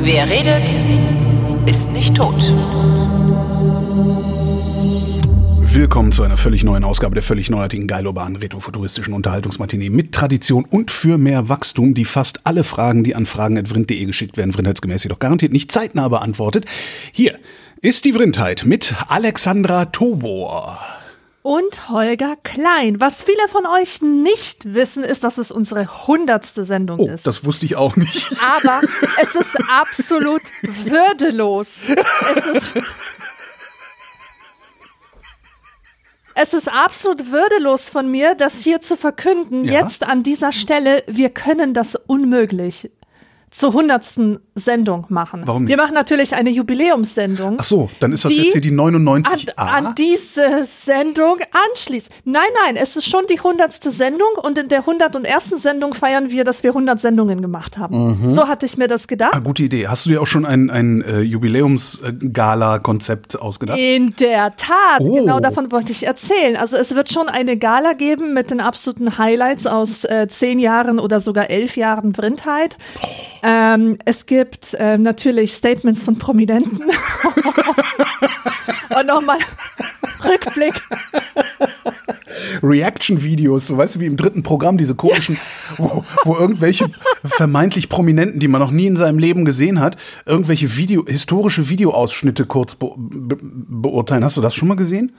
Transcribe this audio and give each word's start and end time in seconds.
Wer 0.00 0.28
redet, 0.28 0.68
ist 1.66 1.92
nicht 1.92 2.16
tot. 2.16 2.34
Willkommen 5.60 6.10
zu 6.10 6.24
einer 6.24 6.36
völlig 6.36 6.64
neuen 6.64 6.82
Ausgabe 6.82 7.14
der 7.14 7.22
völlig 7.22 7.50
neuartigen, 7.50 7.86
geil-urbanen, 7.86 8.34
retrofuturistischen 8.34 9.14
Unterhaltungsmatinee 9.14 9.90
mit 9.90 10.10
Tradition 10.10 10.64
und 10.64 10.90
für 10.90 11.16
mehr 11.16 11.48
Wachstum, 11.48 11.94
die 11.94 12.04
fast 12.04 12.46
alle 12.46 12.64
Fragen, 12.64 13.04
die 13.04 13.14
an 13.14 13.26
fragen.vrind.de 13.26 14.04
geschickt 14.06 14.36
werden, 14.36 14.52
vrindheitsgemäß 14.52 15.04
jedoch 15.04 15.20
garantiert 15.20 15.52
nicht 15.52 15.70
zeitnah 15.70 16.08
beantwortet. 16.08 16.66
Hier 17.12 17.38
ist 17.80 18.06
die 18.06 18.12
Vrindheit 18.12 18.64
mit 18.64 18.92
Alexandra 19.06 19.84
Tobor. 19.84 20.80
Und 21.46 21.90
Holger 21.90 22.36
Klein. 22.42 23.00
Was 23.00 23.22
viele 23.22 23.46
von 23.48 23.66
euch 23.66 24.00
nicht 24.00 24.72
wissen, 24.72 25.04
ist, 25.04 25.24
dass 25.24 25.36
es 25.36 25.52
unsere 25.52 26.06
hundertste 26.06 26.64
Sendung 26.64 26.98
Oh, 27.00 27.06
ist. 27.06 27.26
das 27.26 27.44
wusste 27.44 27.66
ich 27.66 27.76
auch 27.76 27.96
nicht. 27.96 28.34
Aber 28.42 28.80
es 29.20 29.34
ist 29.34 29.54
absolut 29.68 30.40
würdelos. 30.62 31.80
Es 32.34 32.46
ist, 32.46 32.70
es 36.34 36.54
ist 36.54 36.68
absolut 36.68 37.30
würdelos 37.30 37.90
von 37.90 38.10
mir, 38.10 38.34
das 38.34 38.62
hier 38.62 38.80
zu 38.80 38.96
verkünden, 38.96 39.64
Ja? 39.64 39.80
jetzt 39.82 40.02
an 40.02 40.22
dieser 40.22 40.50
Stelle. 40.50 41.04
Wir 41.06 41.28
können 41.28 41.74
das 41.74 41.94
unmöglich 41.94 42.90
zur 43.54 43.72
hundertsten 43.72 44.40
Sendung 44.56 45.06
machen. 45.10 45.42
Warum 45.44 45.62
nicht? 45.64 45.70
Wir 45.70 45.76
machen 45.80 45.94
natürlich 45.94 46.34
eine 46.34 46.50
Jubiläumssendung. 46.50 47.58
Ach 47.60 47.64
so, 47.64 47.88
dann 48.00 48.10
ist 48.12 48.24
das 48.24 48.34
jetzt 48.34 48.50
hier 48.52 48.60
die 48.60 48.70
an, 48.70 48.80
99a. 49.24 49.52
an 49.56 49.94
diese 49.96 50.64
Sendung 50.64 51.36
anschließt. 51.70 52.10
Nein, 52.24 52.42
nein, 52.64 52.74
es 52.76 52.96
ist 52.96 53.08
schon 53.08 53.26
die 53.30 53.38
hundertste 53.38 53.92
Sendung 53.92 54.26
und 54.42 54.58
in 54.58 54.66
der 54.68 54.80
101. 54.80 55.50
Sendung 55.62 55.94
feiern 55.94 56.30
wir, 56.30 56.42
dass 56.42 56.64
wir 56.64 56.70
100 56.70 57.00
Sendungen 57.00 57.40
gemacht 57.42 57.78
haben. 57.78 58.18
Mhm. 58.24 58.34
So 58.34 58.48
hatte 58.48 58.66
ich 58.66 58.76
mir 58.76 58.88
das 58.88 59.04
Ah, 59.04 59.06
gedacht. 59.06 59.44
gute 59.44 59.62
Idee. 59.62 59.86
Hast 59.86 60.06
du 60.06 60.10
dir 60.10 60.20
auch 60.20 60.26
schon 60.26 60.44
ein, 60.44 60.68
ein 60.70 61.02
äh, 61.02 61.20
Jubiläums-Gala-Konzept 61.20 63.40
ausgedacht? 63.40 63.78
In 63.78 64.16
der 64.18 64.56
Tat, 64.56 64.98
Oh. 65.00 65.14
genau 65.14 65.38
davon 65.38 65.70
wollte 65.70 65.92
ich 65.92 66.04
erzählen. 66.06 66.56
Also 66.56 66.76
es 66.76 66.96
wird 66.96 67.12
schon 67.12 67.28
eine 67.28 67.56
Gala 67.56 67.92
geben 67.92 68.34
mit 68.34 68.50
den 68.50 68.60
absoluten 68.60 69.16
Highlights 69.18 69.66
aus 69.68 70.02
äh, 70.04 70.26
zehn 70.28 70.58
Jahren 70.58 70.98
oder 70.98 71.20
sogar 71.20 71.50
elf 71.50 71.76
Jahren 71.76 72.10
Brindheit. 72.12 72.76
Ähm, 73.46 73.98
es 74.06 74.24
gibt 74.24 74.74
ähm, 74.78 75.02
natürlich 75.02 75.52
Statements 75.52 76.02
von 76.02 76.16
Prominenten. 76.16 76.80
Und 78.98 79.06
nochmal 79.06 79.38
Rückblick. 80.24 80.74
Reaction-Videos, 82.62 83.66
so 83.68 83.76
weißt 83.76 83.96
du, 83.96 84.00
wie 84.00 84.06
im 84.06 84.16
dritten 84.16 84.42
Programm, 84.42 84.78
diese 84.78 84.94
komischen, 84.94 85.38
wo, 85.76 86.04
wo 86.24 86.36
irgendwelche 86.36 86.90
vermeintlich 87.24 87.88
Prominenten, 87.88 88.40
die 88.40 88.48
man 88.48 88.60
noch 88.60 88.70
nie 88.70 88.86
in 88.86 88.96
seinem 88.96 89.18
Leben 89.18 89.44
gesehen 89.44 89.80
hat, 89.80 89.96
irgendwelche 90.26 90.76
Video, 90.76 91.04
historische 91.06 91.68
Videoausschnitte 91.68 92.44
kurz 92.44 92.74
be 92.74 92.92
be 92.96 93.36
beurteilen. 93.40 94.24
Hast 94.24 94.36
du 94.36 94.40
das 94.40 94.54
schon 94.54 94.68
mal 94.68 94.76
gesehen? 94.76 95.12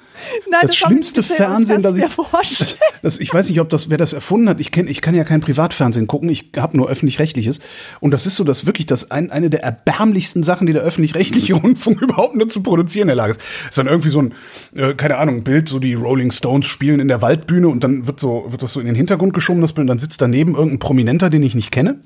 Nein, 0.49 0.61
das 0.63 0.71
ich 0.71 0.79
schlimmste 0.79 1.21
gesehen, 1.21 1.37
Fernsehen, 1.37 1.81
das 1.81 1.97
ich, 1.97 2.05
vorstellen. 2.05 2.79
das, 3.01 3.19
ich 3.19 3.33
weiß 3.33 3.49
nicht, 3.49 3.59
ob 3.59 3.69
das, 3.69 3.89
wer 3.89 3.97
das 3.97 4.13
erfunden 4.13 4.49
hat. 4.49 4.59
Ich 4.59 4.71
kenn, 4.71 4.87
ich 4.87 5.01
kann 5.01 5.15
ja 5.15 5.23
kein 5.23 5.41
Privatfernsehen 5.41 6.07
gucken. 6.07 6.29
Ich 6.29 6.51
habe 6.57 6.77
nur 6.77 6.89
öffentlich-rechtliches. 6.89 7.59
Und 7.99 8.11
das 8.15 8.25
ist 8.25 8.37
so, 8.37 8.45
dass 8.45 8.65
wirklich 8.65 8.85
das 8.85 9.11
ein, 9.11 9.29
eine 9.29 9.49
der 9.49 9.61
erbärmlichsten 9.61 10.41
Sachen, 10.41 10.67
die 10.67 10.71
der 10.71 10.83
öffentlich-rechtliche 10.83 11.53
Rundfunk 11.53 12.01
überhaupt 12.01 12.33
nur 12.33 12.47
zu 12.47 12.63
produzieren 12.63 13.03
in 13.03 13.07
der 13.09 13.17
Lage 13.17 13.31
ist. 13.31 13.41
Ist 13.69 13.77
dann 13.77 13.87
irgendwie 13.87 14.07
so 14.07 14.21
ein, 14.21 14.33
äh, 14.73 14.93
keine 14.93 15.17
Ahnung, 15.17 15.35
ein 15.35 15.43
Bild, 15.43 15.67
so 15.67 15.79
die 15.79 15.95
Rolling 15.95 16.31
Stones 16.31 16.65
spielen 16.65 17.01
in 17.01 17.09
der 17.09 17.21
Waldbühne 17.21 17.67
und 17.67 17.83
dann 17.83 18.07
wird 18.07 18.21
so, 18.21 18.45
wird 18.47 18.63
das 18.63 18.71
so 18.71 18.79
in 18.79 18.85
den 18.85 18.95
Hintergrund 18.95 19.33
geschoben, 19.33 19.59
das 19.59 19.73
Bild, 19.73 19.83
und 19.83 19.87
dann 19.87 19.99
sitzt 19.99 20.21
daneben 20.21 20.55
irgendein 20.55 20.79
Prominenter, 20.79 21.29
den 21.29 21.43
ich 21.43 21.55
nicht 21.55 21.73
kenne 21.73 21.99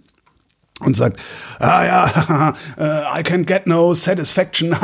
und 0.80 0.96
sagt, 0.96 1.20
ah 1.60 1.84
ja, 1.84 2.54
äh, 2.80 3.20
I 3.20 3.24
can 3.24 3.46
get 3.46 3.68
no 3.68 3.94
satisfaction. 3.94 4.76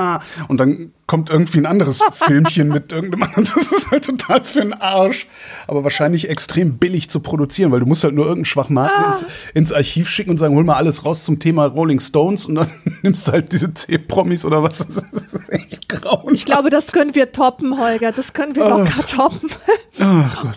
und 0.48 0.58
dann 0.58 0.92
kommt 1.06 1.30
irgendwie 1.30 1.58
ein 1.58 1.66
anderes 1.66 2.02
Filmchen 2.12 2.68
mit 2.68 2.92
irgendeinem 2.92 3.24
anderen. 3.24 3.50
Das 3.54 3.70
ist 3.70 3.90
halt 3.90 4.04
total 4.04 4.44
für 4.44 4.60
den 4.60 4.72
Arsch. 4.72 5.26
Aber 5.66 5.84
wahrscheinlich 5.84 6.28
extrem 6.28 6.78
billig 6.78 7.10
zu 7.10 7.20
produzieren, 7.20 7.72
weil 7.72 7.80
du 7.80 7.86
musst 7.86 8.04
halt 8.04 8.14
nur 8.14 8.24
irgendeinen 8.24 8.46
Schwachmaten 8.46 9.04
ins, 9.04 9.26
ins 9.52 9.72
Archiv 9.72 10.08
schicken 10.08 10.30
und 10.30 10.38
sagen, 10.38 10.54
hol 10.54 10.64
mal 10.64 10.76
alles 10.76 11.04
raus 11.04 11.24
zum 11.24 11.38
Thema 11.38 11.66
Rolling 11.66 12.00
Stones 12.00 12.46
und 12.46 12.56
dann 12.56 12.70
nimmst 13.02 13.28
du 13.28 13.32
halt 13.32 13.52
diese 13.52 13.72
C-Promis 13.74 14.44
oder 14.44 14.62
was. 14.62 14.78
Das 14.78 14.96
ist 15.12 15.52
echt 15.52 15.88
grauenhaft. 15.88 16.34
Ich 16.34 16.46
glaube, 16.46 16.70
das 16.70 16.92
können 16.92 17.14
wir 17.14 17.32
toppen, 17.32 17.78
Holger. 17.78 18.12
Das 18.12 18.32
können 18.32 18.56
wir 18.56 18.68
locker 18.68 19.06
toppen. 19.06 19.50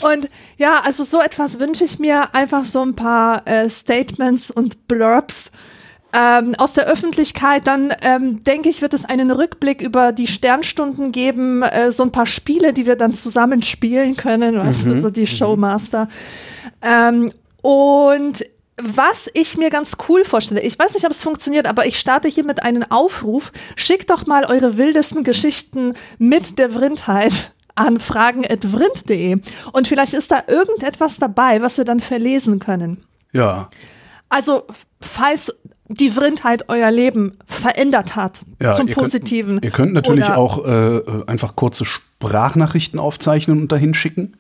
Und 0.02 0.30
ja, 0.58 0.82
also 0.84 1.04
so 1.04 1.22
etwas 1.22 1.60
wünsche 1.60 1.84
ich 1.84 2.00
mir 2.00 2.34
einfach 2.34 2.66
so 2.66 2.84
ein 2.84 2.96
paar 2.96 3.48
äh, 3.48 3.70
Statements 3.70 4.50
und 4.50 4.88
Blurbs 4.88 5.52
ähm, 6.14 6.56
aus 6.56 6.74
der 6.74 6.86
Öffentlichkeit. 6.86 7.68
Dann 7.68 7.94
ähm, 8.02 8.44
denke 8.44 8.70
ich, 8.70 8.82
wird 8.82 8.94
es 8.94 9.06
einen 9.06 9.32
Rückblick 9.32 9.82
über 9.82 10.12
die 10.12 10.28
Sternstunden 10.28 11.12
geben, 11.12 11.64
äh, 11.64 11.92
so 11.92 12.04
ein 12.04 12.12
paar 12.12 12.26
Spiele, 12.26 12.74
die 12.74 12.86
wir 12.86 12.96
dann 12.96 13.14
zusammen 13.14 13.62
spielen 13.62 14.16
können, 14.16 14.58
weißt 14.58 14.86
du, 14.86 15.02
so 15.02 15.10
die 15.10 15.28
Showmaster. 15.28 16.08
Ähm, 16.82 17.32
und 17.62 18.46
was 18.80 19.28
ich 19.34 19.58
mir 19.58 19.70
ganz 19.70 19.98
cool 20.08 20.24
vorstelle, 20.24 20.62
ich 20.62 20.78
weiß 20.78 20.94
nicht, 20.94 21.06
ob 21.06 21.12
es 21.12 21.24
funktioniert, 21.24 21.68
aber 21.68 21.88
ich 21.88 22.00
starte 22.00 22.28
hier 22.28 22.46
mit 22.46 22.62
einem 22.62 22.84
Aufruf. 22.90 23.52
Schickt 23.76 24.12
doch 24.12 24.28
mal 24.28 24.46
eure 24.46 24.78
wildesten 24.78 25.24
Geschichten 25.24 25.96
mit 26.20 26.60
der 26.60 26.70
Vrindheit 26.70 27.52
an 27.74 28.00
fragen.vrind.de. 28.00 29.40
Und 29.72 29.88
vielleicht 29.88 30.14
ist 30.14 30.32
da 30.32 30.44
irgendetwas 30.48 31.18
dabei, 31.18 31.62
was 31.62 31.78
wir 31.78 31.86
dann 31.86 32.00
verlesen 32.00 32.60
können. 32.60 33.04
Ja. 33.34 33.70
Also, 34.30 34.64
falls 35.02 35.54
die 35.90 36.10
Vrindheit 36.10 36.66
euer 36.70 36.92
Leben 36.92 37.38
verändert 37.46 38.16
hat, 38.16 38.42
Ja, 38.62 38.74
zum 38.74 38.88
ihr 38.88 38.94
könnt- 38.96 39.06
Positiven. 39.06 39.60
Ihr 39.64 39.72
könnt 39.72 39.94
natürlich 39.94 40.26
oder- 40.26 40.38
auch 40.38 40.66
äh, 40.66 41.02
einfach 41.28 41.56
kurze 41.56 41.86
Sprachnachrichten 41.86 43.00
aufzeichnen 43.00 43.62
und 43.62 43.72
dahin 43.72 43.94
schicken. 43.94 44.36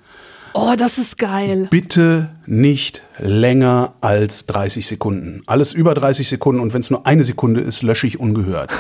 Oh, 0.54 0.74
das 0.76 0.98
ist 0.98 1.18
geil. 1.20 1.68
Bitte 1.70 2.30
nicht 2.48 3.04
länger 3.20 3.94
als 4.02 4.48
30 4.48 4.88
Sekunden. 4.88 5.44
Alles 5.46 5.72
über 5.72 5.94
30 5.94 6.28
Sekunden 6.28 6.60
und 6.62 6.74
wenn 6.74 6.82
es 6.82 6.90
nur 6.90 7.06
eine 7.06 7.24
Sekunde 7.24 7.62
ist, 7.62 7.84
lösche 7.84 8.08
ich 8.08 8.20
ungehört. 8.20 8.72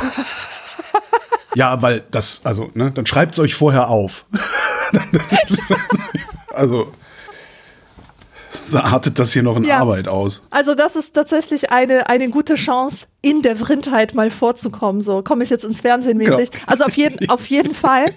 ja, 1.55 1.81
weil 1.81 2.03
das, 2.09 2.41
also, 2.45 2.71
ne, 2.73 2.91
dann 2.91 3.05
schreibt 3.05 3.33
es 3.33 3.39
euch 3.39 3.53
vorher 3.53 3.89
auf. 3.89 4.25
also, 6.53 6.91
so 8.71 8.79
artet 8.79 9.17
das 9.19 9.33
hier 9.33 9.43
noch 9.43 9.55
in 9.57 9.63
Ja. 9.63 9.79
Arbeit 9.79 10.07
aus. 10.07 10.45
Also 10.49 10.75
das 10.75 10.95
ist 10.95 11.13
tatsächlich 11.13 11.71
eine, 11.71 12.09
eine 12.09 12.29
gute 12.29 12.55
Chance, 12.55 13.07
in 13.21 13.41
der 13.41 13.55
Vrindheit 13.55 14.13
mal 14.13 14.29
vorzukommen. 14.29 15.01
So 15.01 15.21
komme 15.21 15.43
ich 15.43 15.49
jetzt 15.49 15.63
ins 15.65 15.81
Fernsehen 15.81 16.17
mäßig. 16.17 16.51
Genau. 16.51 16.63
Also 16.67 16.85
auf 16.85 16.95
jeden, 16.97 17.29
auf 17.29 17.47
jeden 17.47 17.73
Fall. 17.85 18.13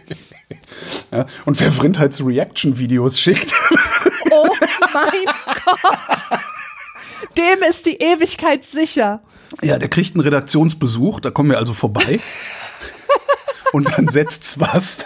Ja? 1.13 1.27
Und 1.47 1.59
wer 1.61 1.73
Vrindheits-Reaction-Videos 1.73 3.19
schickt, 3.21 3.53
Oh 4.33 4.49
mein 4.93 5.35
Gott. 5.65 6.41
Dem 7.37 7.63
ist 7.69 7.87
die 7.87 7.97
Ewigkeit 7.97 8.65
sicher. 8.65 9.21
ja, 9.63 9.79
der 9.79 9.89
kriegt 9.89 10.15
einen 10.15 10.23
Redaktionsbesuch, 10.23 11.21
da 11.21 11.31
kommen 11.31 11.51
wir 11.51 11.59
also 11.59 11.75
vorbei. 11.75 12.21
und 13.73 13.89
dann 13.97 14.09
setzt's 14.09 14.59
was. 14.61 14.99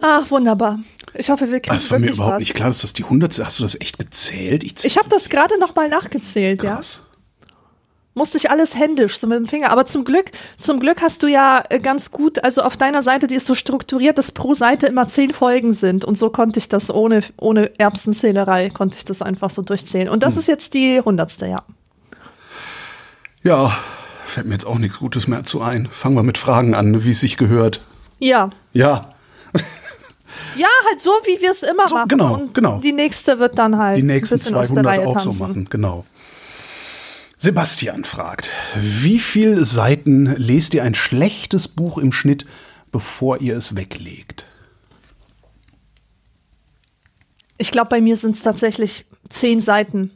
Ach, 0.00 0.30
wunderbar. 0.30 0.78
Ich 1.14 1.30
hoffe, 1.30 1.50
wir 1.50 1.60
kriegen 1.60 1.74
Das 1.74 1.90
war 1.90 1.98
mir 1.98 2.12
überhaupt 2.12 2.34
was. 2.34 2.40
nicht 2.40 2.54
klar, 2.54 2.68
dass 2.68 2.82
das 2.82 2.92
die 2.92 3.04
hundertste. 3.04 3.44
Hast 3.46 3.58
du 3.58 3.62
das 3.62 3.80
echt 3.80 3.98
gezählt? 3.98 4.84
Ich 4.84 4.96
habe 4.98 5.08
das 5.08 5.28
gerade 5.28 5.58
noch 5.58 5.74
mal 5.74 5.88
nachgezählt, 5.88 6.62
ja. 6.62 6.76
Krass. 6.76 7.00
Musste 8.14 8.36
ich 8.36 8.50
alles 8.50 8.76
händisch, 8.76 9.16
so 9.18 9.28
mit 9.28 9.38
dem 9.38 9.46
Finger. 9.46 9.70
Aber 9.70 9.86
zum 9.86 10.04
Glück, 10.04 10.32
zum 10.56 10.80
Glück 10.80 11.02
hast 11.02 11.22
du 11.22 11.28
ja 11.28 11.62
äh, 11.68 11.78
ganz 11.78 12.10
gut, 12.10 12.42
also 12.42 12.62
auf 12.62 12.76
deiner 12.76 13.00
Seite, 13.00 13.28
die 13.28 13.36
ist 13.36 13.46
so 13.46 13.54
strukturiert, 13.54 14.18
dass 14.18 14.32
pro 14.32 14.54
Seite 14.54 14.86
immer 14.88 15.06
zehn 15.06 15.32
Folgen 15.32 15.72
sind. 15.72 16.04
Und 16.04 16.18
so 16.18 16.28
konnte 16.30 16.58
ich 16.58 16.68
das 16.68 16.90
ohne, 16.92 17.20
ohne 17.36 17.78
Erbsenzählerei, 17.78 18.70
konnte 18.70 18.98
ich 18.98 19.04
das 19.04 19.22
einfach 19.22 19.50
so 19.50 19.62
durchzählen. 19.62 20.08
Und 20.08 20.24
das 20.24 20.34
Hm. 20.34 20.40
ist 20.40 20.48
jetzt 20.48 20.74
die 20.74 21.00
hundertste, 21.00 21.46
ja. 21.46 21.62
Ja, 23.44 23.76
fällt 24.24 24.46
mir 24.46 24.54
jetzt 24.54 24.66
auch 24.66 24.78
nichts 24.78 24.98
Gutes 24.98 25.28
mehr 25.28 25.44
zu 25.44 25.62
ein. 25.62 25.86
Fangen 25.86 26.16
wir 26.16 26.24
mit 26.24 26.38
Fragen 26.38 26.74
an, 26.74 27.04
wie 27.04 27.10
es 27.10 27.20
sich 27.20 27.36
gehört. 27.36 27.80
Ja. 28.18 28.50
Ja, 28.72 29.10
Ja, 30.56 30.66
halt 30.88 31.00
so, 31.00 31.10
wie 31.24 31.40
wir 31.40 31.50
es 31.50 31.62
immer 31.62 31.86
So, 31.86 31.96
machen. 31.96 32.08
genau, 32.08 32.34
Und 32.34 32.54
genau. 32.54 32.78
die 32.80 32.92
nächste 32.92 33.38
wird 33.38 33.58
dann 33.58 33.78
halt 33.78 33.98
die 33.98 34.02
nächsten 34.02 34.34
ein 34.34 34.38
bisschen 34.38 34.54
aus 34.56 34.68
der 34.68 34.82
200 34.82 34.86
Reihe 34.98 35.06
auch 35.08 35.12
tanzen. 35.14 35.32
so 35.32 35.46
machen, 35.46 35.66
genau. 35.70 36.04
Sebastian 37.38 38.04
fragt, 38.04 38.48
wie 38.76 39.18
viele 39.20 39.64
Seiten 39.64 40.26
lest 40.36 40.74
ihr 40.74 40.82
ein 40.82 40.94
schlechtes 40.94 41.68
Buch 41.68 41.98
im 41.98 42.12
Schnitt, 42.12 42.46
bevor 42.90 43.40
ihr 43.40 43.56
es 43.56 43.76
weglegt? 43.76 44.46
Ich 47.58 47.70
glaube, 47.70 47.88
bei 47.90 48.00
mir 48.00 48.16
sind 48.16 48.34
es 48.36 48.42
tatsächlich 48.42 49.04
zehn 49.28 49.60
Seiten. 49.60 50.10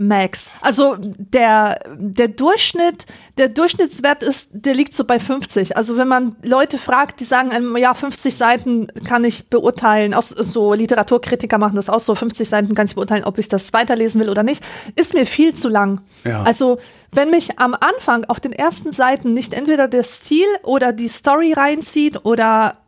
Max. 0.00 0.50
Also 0.62 0.96
der, 0.98 1.78
der 1.94 2.28
Durchschnitt, 2.28 3.04
der 3.36 3.48
Durchschnittswert 3.48 4.22
ist, 4.22 4.48
der 4.52 4.72
liegt 4.72 4.94
so 4.94 5.04
bei 5.04 5.20
50. 5.20 5.76
Also 5.76 5.98
wenn 5.98 6.08
man 6.08 6.34
Leute 6.42 6.78
fragt, 6.78 7.20
die 7.20 7.24
sagen, 7.24 7.50
ähm, 7.52 7.76
ja, 7.76 7.92
50 7.92 8.34
Seiten 8.34 8.86
kann 9.06 9.24
ich 9.24 9.50
beurteilen, 9.50 10.14
auch 10.14 10.22
so 10.22 10.72
Literaturkritiker 10.72 11.58
machen 11.58 11.76
das 11.76 11.90
auch 11.90 12.00
so, 12.00 12.14
50 12.14 12.48
Seiten 12.48 12.74
kann 12.74 12.86
ich 12.86 12.94
beurteilen, 12.94 13.24
ob 13.24 13.36
ich 13.36 13.48
das 13.48 13.74
weiterlesen 13.74 14.22
will 14.22 14.30
oder 14.30 14.42
nicht, 14.42 14.64
ist 14.96 15.12
mir 15.12 15.26
viel 15.26 15.54
zu 15.54 15.68
lang. 15.68 16.00
Ja. 16.24 16.44
Also 16.44 16.78
wenn 17.12 17.28
mich 17.28 17.58
am 17.58 17.74
Anfang 17.74 18.24
auf 18.24 18.40
den 18.40 18.52
ersten 18.52 18.92
Seiten 18.92 19.34
nicht 19.34 19.52
entweder 19.52 19.86
der 19.86 20.04
Stil 20.04 20.46
oder 20.62 20.94
die 20.94 21.08
Story 21.08 21.52
reinzieht 21.52 22.24
oder 22.24 22.78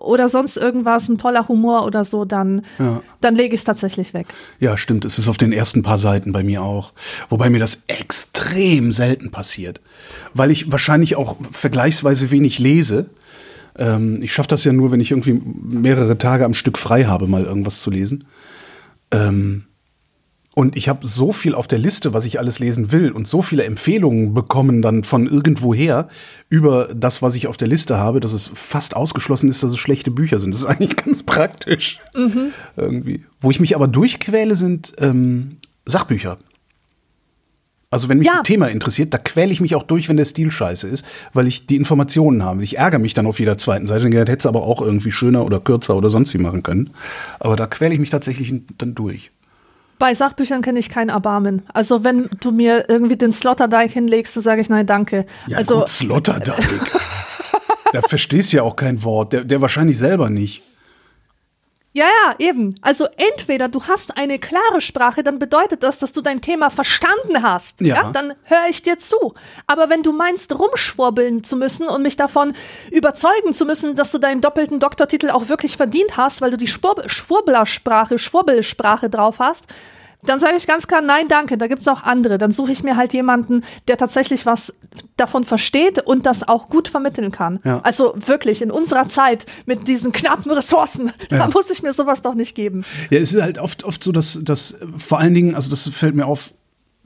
oder 0.00 0.28
sonst 0.28 0.56
irgendwas, 0.56 1.08
ein 1.08 1.18
toller 1.18 1.46
Humor 1.48 1.84
oder 1.86 2.04
so, 2.04 2.24
dann, 2.24 2.62
Ja. 2.78 3.02
dann 3.20 3.36
lege 3.36 3.54
ich 3.54 3.60
es 3.60 3.64
tatsächlich 3.64 4.14
weg. 4.14 4.26
Ja, 4.58 4.76
stimmt. 4.76 5.04
Es 5.04 5.18
ist 5.18 5.28
auf 5.28 5.36
den 5.36 5.52
ersten 5.52 5.82
paar 5.82 5.98
Seiten 5.98 6.32
bei 6.32 6.42
mir 6.42 6.62
auch. 6.62 6.92
Wobei 7.28 7.50
mir 7.50 7.60
das 7.60 7.78
extrem 7.86 8.92
selten 8.92 9.30
passiert. 9.30 9.80
Weil 10.34 10.50
ich 10.50 10.72
wahrscheinlich 10.72 11.16
auch 11.16 11.36
vergleichsweise 11.52 12.30
wenig 12.30 12.58
lese. 12.58 13.10
Ähm, 13.78 14.20
ich 14.22 14.32
schaffe 14.32 14.48
das 14.48 14.64
ja 14.64 14.72
nur, 14.72 14.90
wenn 14.90 15.00
ich 15.00 15.10
irgendwie 15.12 15.40
mehrere 15.62 16.18
Tage 16.18 16.44
am 16.44 16.54
Stück 16.54 16.78
frei 16.78 17.04
habe, 17.04 17.26
mal 17.26 17.42
irgendwas 17.44 17.80
zu 17.80 17.90
lesen. 17.90 18.24
Ähm, 19.12 19.64
und 20.54 20.76
ich 20.76 20.88
habe 20.88 21.06
so 21.06 21.32
viel 21.32 21.54
auf 21.54 21.68
der 21.68 21.78
Liste, 21.78 22.12
was 22.12 22.26
ich 22.26 22.38
alles 22.40 22.58
lesen 22.58 22.90
will 22.90 23.12
und 23.12 23.28
so 23.28 23.40
viele 23.40 23.64
Empfehlungen 23.64 24.34
bekommen 24.34 24.82
dann 24.82 25.04
von 25.04 25.26
irgendwoher 25.28 26.08
über 26.48 26.88
das, 26.94 27.22
was 27.22 27.36
ich 27.36 27.46
auf 27.46 27.56
der 27.56 27.68
Liste 27.68 27.96
habe, 27.98 28.18
dass 28.20 28.32
es 28.32 28.50
fast 28.54 28.96
ausgeschlossen 28.96 29.48
ist, 29.48 29.62
dass 29.62 29.70
es 29.70 29.78
schlechte 29.78 30.10
Bücher 30.10 30.40
sind. 30.40 30.52
Das 30.54 30.62
ist 30.62 30.66
eigentlich 30.68 30.96
ganz 30.96 31.22
praktisch. 31.22 32.00
Irgendwie. 32.76 33.24
Wo 33.40 33.50
ich 33.50 33.60
mich 33.60 33.76
aber 33.76 33.86
durchquäle, 33.88 34.56
sind 34.56 34.92
ähm, 34.98 35.56
Sachbücher. 35.86 36.38
Also 37.92 38.08
wenn 38.08 38.18
mich 38.18 38.26
Ja. 38.28 38.38
ein 38.38 38.44
Thema 38.44 38.68
interessiert, 38.68 39.12
da 39.12 39.18
quäle 39.18 39.52
ich 39.52 39.60
mich 39.60 39.74
auch 39.74 39.82
durch, 39.82 40.08
wenn 40.08 40.16
der 40.16 40.24
Stil 40.24 40.50
scheiße 40.52 40.86
ist, 40.86 41.04
weil 41.32 41.48
ich 41.48 41.66
die 41.66 41.74
Informationen 41.76 42.44
habe. 42.44 42.62
Ich 42.62 42.78
ärgere 42.78 43.00
mich 43.00 43.14
dann 43.14 43.26
auf 43.26 43.40
jeder 43.40 43.58
zweiten 43.58 43.88
Seite. 43.88 44.08
Das 44.10 44.20
hätte 44.20 44.32
es 44.32 44.46
aber 44.46 44.62
auch 44.62 44.80
irgendwie 44.80 45.10
schöner 45.10 45.44
oder 45.44 45.58
kürzer 45.58 45.96
oder 45.96 46.08
sonst 46.10 46.32
wie 46.34 46.38
machen 46.38 46.62
können. 46.62 46.90
Aber 47.40 47.56
da 47.56 47.66
quäle 47.66 47.92
ich 47.94 47.98
mich 48.00 48.10
tatsächlich 48.10 48.54
dann 48.78 48.94
durch. 48.94 49.32
Bei 50.00 50.14
Sachbüchern 50.14 50.62
kenne 50.62 50.78
ich 50.78 50.88
kein 50.88 51.10
Erbarmen. 51.10 51.62
Also 51.74 52.02
wenn 52.04 52.30
du 52.40 52.52
mir 52.52 52.86
irgendwie 52.88 53.16
den 53.16 53.32
Sloterdijk 53.32 53.90
hinlegst, 53.92 54.34
dann 54.34 54.42
sage 54.42 54.62
ich 54.62 54.70
nein, 54.70 54.86
danke. 54.86 55.26
Ja, 55.46 55.58
also 55.58 55.80
gut, 55.80 55.90
Sloterdijk. 55.90 56.56
da 57.92 58.00
verstehst 58.00 58.50
du 58.50 58.56
ja 58.56 58.62
auch 58.62 58.76
kein 58.76 59.04
Wort. 59.04 59.34
Der, 59.34 59.44
der 59.44 59.60
wahrscheinlich 59.60 59.98
selber 59.98 60.30
nicht. 60.30 60.62
Ja, 61.92 62.04
ja, 62.04 62.34
eben. 62.38 62.76
Also 62.82 63.06
entweder 63.16 63.68
du 63.68 63.82
hast 63.82 64.16
eine 64.16 64.38
klare 64.38 64.80
Sprache, 64.80 65.24
dann 65.24 65.40
bedeutet 65.40 65.82
das, 65.82 65.98
dass 65.98 66.12
du 66.12 66.20
dein 66.20 66.40
Thema 66.40 66.70
verstanden 66.70 67.42
hast. 67.42 67.80
Ja. 67.80 68.12
dann 68.12 68.34
höre 68.44 68.68
ich 68.68 68.82
dir 68.82 68.98
zu. 68.98 69.32
Aber 69.66 69.90
wenn 69.90 70.04
du 70.04 70.12
meinst, 70.12 70.56
rumschwurbeln 70.56 71.42
zu 71.42 71.56
müssen 71.56 71.88
und 71.88 72.02
mich 72.02 72.16
davon 72.16 72.54
überzeugen 72.92 73.52
zu 73.52 73.64
müssen, 73.64 73.96
dass 73.96 74.12
du 74.12 74.18
deinen 74.18 74.40
doppelten 74.40 74.78
Doktortitel 74.78 75.30
auch 75.30 75.48
wirklich 75.48 75.76
verdient 75.76 76.16
hast, 76.16 76.40
weil 76.40 76.52
du 76.52 76.56
die 76.56 76.68
Schwurb 76.68 77.10
Schwurblersprache, 77.10 78.20
Schwurbelsprache 78.20 79.10
drauf 79.10 79.40
hast, 79.40 79.66
dann 80.22 80.38
sage 80.40 80.56
ich 80.56 80.66
ganz 80.66 80.86
klar, 80.86 81.00
nein, 81.00 81.28
danke, 81.28 81.56
da 81.56 81.66
gibt's 81.66 81.88
auch 81.88 82.02
andere. 82.02 82.38
Dann 82.38 82.52
suche 82.52 82.72
ich 82.72 82.82
mir 82.82 82.96
halt 82.96 83.12
jemanden, 83.12 83.62
der 83.88 83.96
tatsächlich 83.96 84.46
was 84.46 84.74
davon 85.16 85.44
versteht 85.44 86.00
und 86.06 86.26
das 86.26 86.46
auch 86.46 86.68
gut 86.68 86.88
vermitteln 86.88 87.30
kann. 87.32 87.60
Ja. 87.64 87.80
Also 87.82 88.14
wirklich, 88.16 88.62
in 88.62 88.70
unserer 88.70 89.08
Zeit 89.08 89.46
mit 89.66 89.88
diesen 89.88 90.12
knappen 90.12 90.50
Ressourcen, 90.52 91.12
da 91.30 91.36
Ja. 91.36 91.48
muss 91.48 91.70
ich 91.70 91.82
mir 91.82 91.92
sowas 91.92 92.22
doch 92.22 92.34
nicht 92.34 92.54
geben. 92.54 92.84
Ja, 93.10 93.18
es 93.18 93.32
ist 93.32 93.40
halt 93.42 93.58
oft, 93.58 93.84
oft 93.84 94.02
so, 94.04 94.12
dass, 94.12 94.38
dass 94.42 94.76
vor 94.98 95.18
allen 95.18 95.34
Dingen, 95.34 95.54
also 95.54 95.70
das 95.70 95.88
fällt 95.88 96.14
mir 96.14 96.26
auf, 96.26 96.52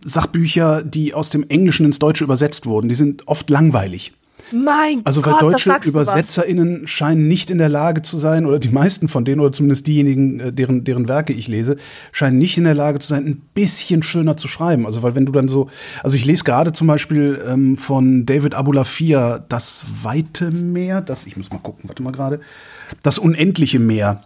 Sachbücher, 0.07 0.83
die 0.83 1.15
aus 1.15 1.31
dem 1.31 1.49
Englischen 1.49 1.87
ins 1.87 1.99
Deutsche 1.99 2.25
übersetzt 2.25 2.67
wurden, 2.67 2.89
die 2.91 2.95
sind 2.95 3.27
oft 3.27 3.49
langweilig. 3.49 4.13
Mein 4.53 5.01
Also 5.05 5.23
Gott, 5.23 5.43
weil 5.43 5.53
deutsche. 5.53 5.71
ÜbersetzerInnen 5.71 6.87
scheinen 6.87 7.29
nicht 7.29 7.51
in 7.51 7.59
der 7.59 7.69
Lage 7.69 8.03
zu 8.03 8.19
sein, 8.19 8.47
oder 8.47 8.59
die 8.59 8.69
meisten 8.69 9.09
von 9.09 9.25
denen, 9.25 9.41
oder 9.41 9.53
zumindest 9.53 9.87
diejenigen, 9.87 10.41
äh, 10.41 10.53
deren, 10.53 10.85
deren 10.85 11.09
Werke 11.09 11.33
ich 11.33 11.49
lese, 11.49 11.77
scheinen 12.13 12.39
nicht 12.39 12.59
in 12.59 12.65
der 12.65 12.75
Lage 12.75 12.99
zu 12.99 13.09
sein, 13.09 13.27
ein 13.27 13.43
bisschen 13.55 14.03
schöner 14.03 14.37
zu 14.37 14.49
schreiben. 14.49 14.87
Also 14.87 15.03
weil 15.03 15.15
wenn 15.15 15.27
du 15.27 15.33
dann 15.33 15.49
so, 15.49 15.69
also 16.03 16.17
ich 16.17 16.25
lese 16.25 16.45
gerade 16.45 16.73
zum 16.73 16.87
Beispiel 16.87 17.43
ähm, 17.49 17.77
von 17.77 18.27
David 18.27 18.55
Abulafia 18.55 19.39
Das 19.49 19.85
Weite 20.03 20.51
Meer, 20.51 21.01
das, 21.01 21.27
ich 21.27 21.37
muss 21.37 21.51
mal 21.51 21.59
gucken, 21.59 21.89
warte 21.89 22.03
mal 22.03 22.13
gerade, 22.13 22.41
Das 23.03 23.19
Unendliche 23.19 23.79
Meer. 23.79 24.23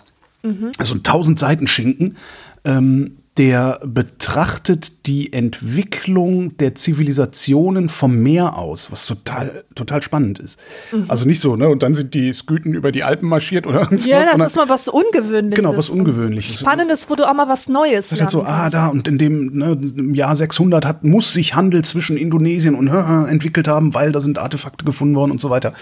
Also 0.78 0.94
ein 0.94 1.02
tausend 1.02 1.38
Seiten 1.38 1.66
Schinken. 1.66 2.16
Ähm, 2.64 3.18
der 3.38 3.80
betrachtet 3.84 5.06
die 5.06 5.32
Entwicklung 5.32 6.56
der 6.58 6.74
Zivilisationen 6.74 7.88
vom 7.88 8.16
Meer 8.18 8.58
aus, 8.58 8.90
was 8.92 9.06
total, 9.06 9.64
total 9.74 10.02
spannend 10.02 10.38
ist. 10.40 10.58
Also 11.06 11.24
nicht 11.24 11.40
so, 11.40 11.56
ne? 11.56 11.68
Und 11.68 11.82
dann 11.82 11.94
sind 11.94 12.14
die 12.14 12.32
Sküten 12.32 12.74
über 12.74 12.92
die 12.92 13.04
Alpen 13.04 13.28
marschiert 13.28 13.66
oder 13.66 13.80
irgendwas. 13.80 14.06
Ja, 14.06 14.36
das 14.36 14.50
ist 14.50 14.56
mal 14.56 14.68
was 14.68 14.88
Ungewöhnliches. 14.88 15.56
Genau, 15.56 15.76
was 15.76 15.88
Ungewöhnliches. 15.88 16.60
Spannendes, 16.60 17.08
wo 17.08 17.14
du 17.14 17.28
auch 17.28 17.34
mal 17.34 17.48
was 17.48 17.68
Neues 17.68 18.12
halt 18.12 18.30
so, 18.30 18.42
ah, 18.42 18.68
da 18.70 18.88
und 18.88 19.06
in 19.08 19.18
dem 19.18 19.46
ne, 19.52 19.78
im 19.96 20.14
Jahr 20.14 20.34
600 20.34 20.84
hat, 20.84 21.04
muss 21.04 21.32
sich 21.32 21.54
Handel 21.54 21.84
zwischen 21.84 22.16
Indonesien 22.16 22.74
und 22.74 22.88
entwickelt 22.88 23.68
haben, 23.68 23.94
weil 23.94 24.12
da 24.12 24.20
sind 24.20 24.38
Artefakte 24.38 24.84
gefunden 24.84 25.14
worden 25.14 25.30
und 25.30 25.40
so 25.40 25.50
weiter. 25.50 25.72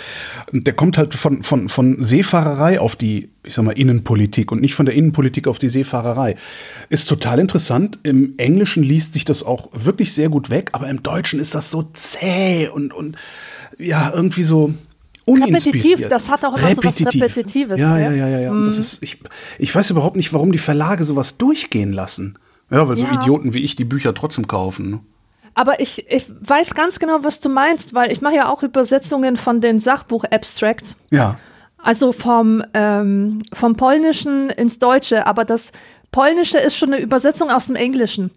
Und 0.53 0.67
der 0.67 0.75
kommt 0.75 0.99
halt 0.99 1.15
von, 1.15 1.43
von, 1.43 1.69
von 1.69 2.03
Seefahrerei 2.03 2.81
auf 2.81 2.97
die, 2.97 3.31
ich 3.47 3.55
sag 3.55 3.65
mal, 3.65 3.73
Innenpolitik 3.73 4.51
und 4.53 4.61
nicht 4.61 4.75
von 4.75 4.87
der 4.87 4.95
Innenpolitik 4.95 5.47
auf 5.49 5.59
die 5.59 5.69
Seefahrerei. 5.69 6.37
Ist 6.89 7.09
total 7.09 7.39
interessant. 7.39 7.99
Im 8.03 8.35
Englischen 8.39 8.83
liest 8.83 9.13
sich 9.13 9.25
das 9.25 9.43
auch 9.43 9.69
wirklich 9.73 10.13
sehr 10.13 10.29
gut 10.29 10.51
weg, 10.51 10.71
aber 10.73 10.89
im 10.89 11.03
Deutschen 11.03 11.41
ist 11.41 11.55
das 11.55 11.71
so 11.71 11.83
zäh 11.93 12.69
und, 12.69 12.93
und 12.93 13.17
ja, 13.79 14.13
irgendwie 14.15 14.43
so. 14.43 14.75
Repetitiv, 15.29 16.09
das 16.09 16.29
hat 16.29 16.45
auch 16.45 16.57
immer 16.57 16.73
so 16.75 16.85
was 16.85 17.01
Repetitives, 17.01 17.81
Ja, 17.81 17.95
ne? 17.97 18.03
ja, 18.05 18.13
ja, 18.13 18.29
ja. 18.29 18.41
ja. 18.41 18.51
Und 18.53 18.67
das 18.67 18.79
ist, 18.79 19.03
ich, 19.03 19.19
ich 19.59 19.75
weiß 19.75 19.91
überhaupt 19.91 20.17
nicht, 20.17 20.33
warum 20.33 20.53
die 20.53 20.59
Verlage 20.59 21.03
sowas 21.03 21.37
durchgehen 21.37 21.93
lassen. 21.93 22.39
Ja, 22.71 22.89
weil 22.89 22.97
so 22.97 23.05
Ja. 23.07 23.15
Idioten 23.15 23.53
wie 23.53 23.65
ich 23.65 23.75
die 23.75 23.85
Bücher 23.85 24.15
trotzdem 24.15 24.47
kaufen. 24.47 24.91
ne? 24.91 25.01
Aber 25.55 25.81
ich, 25.81 26.07
ich 26.11 26.31
weiß 26.43 26.75
ganz 26.75 26.99
genau, 26.99 27.21
was 27.23 27.41
du 27.41 27.49
meinst, 27.49 27.95
weil 27.95 28.13
ich 28.13 28.21
mache 28.21 28.37
ja 28.37 28.49
auch 28.49 28.63
Übersetzungen 28.63 29.37
von 29.37 29.61
den 29.61 29.81
Sachbuch-Abstracts. 29.81 30.99
Ja. 31.11 31.39
Also 31.87 32.13
vom, 32.13 32.65
ähm, 32.75 33.43
vom 33.53 33.77
Polnischen 33.77 34.51
ins 34.51 34.81
Deutsche, 34.81 35.25
aber 35.25 35.45
das 35.45 35.71
Polnische 36.11 36.59
ist 36.59 36.77
schon 36.77 36.93
eine 36.93 37.01
Übersetzung 37.01 37.49
aus 37.49 37.69
dem 37.69 37.77
Englischen. 37.77 38.33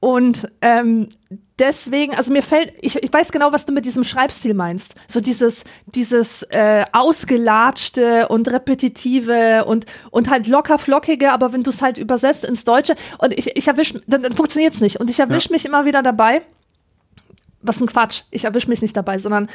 Und 0.00 0.50
ähm, 0.62 1.10
deswegen, 1.58 2.14
also 2.14 2.32
mir 2.32 2.42
fällt, 2.42 2.72
ich, 2.80 2.96
ich 2.96 3.12
weiß 3.12 3.30
genau, 3.30 3.52
was 3.52 3.66
du 3.66 3.74
mit 3.74 3.84
diesem 3.84 4.04
Schreibstil 4.04 4.54
meinst. 4.54 4.94
So 5.06 5.20
dieses, 5.20 5.64
dieses 5.84 6.44
äh, 6.44 6.86
ausgelatschte 6.92 8.28
und 8.28 8.48
repetitive 8.48 9.66
und, 9.66 9.84
und 10.10 10.30
halt 10.30 10.46
locker 10.46 10.78
flockige, 10.78 11.30
aber 11.30 11.52
wenn 11.52 11.62
du 11.62 11.68
es 11.68 11.82
halt 11.82 11.98
übersetzt 11.98 12.42
ins 12.42 12.64
Deutsche 12.64 12.96
und 13.18 13.34
ich, 13.34 13.54
ich 13.54 13.68
erwische, 13.68 14.00
dann, 14.06 14.22
dann 14.22 14.32
funktioniert 14.32 14.72
es 14.72 14.80
nicht. 14.80 14.98
Und 14.98 15.10
ich 15.10 15.20
erwische 15.20 15.52
mich 15.52 15.66
immer 15.66 15.84
wieder 15.84 16.02
dabei, 16.02 16.40
was 17.60 17.82
ein 17.82 17.86
Quatsch, 17.86 18.22
ich 18.30 18.46
erwische 18.46 18.70
mich 18.70 18.80
nicht 18.80 18.96
dabei, 18.96 19.18
sondern 19.18 19.50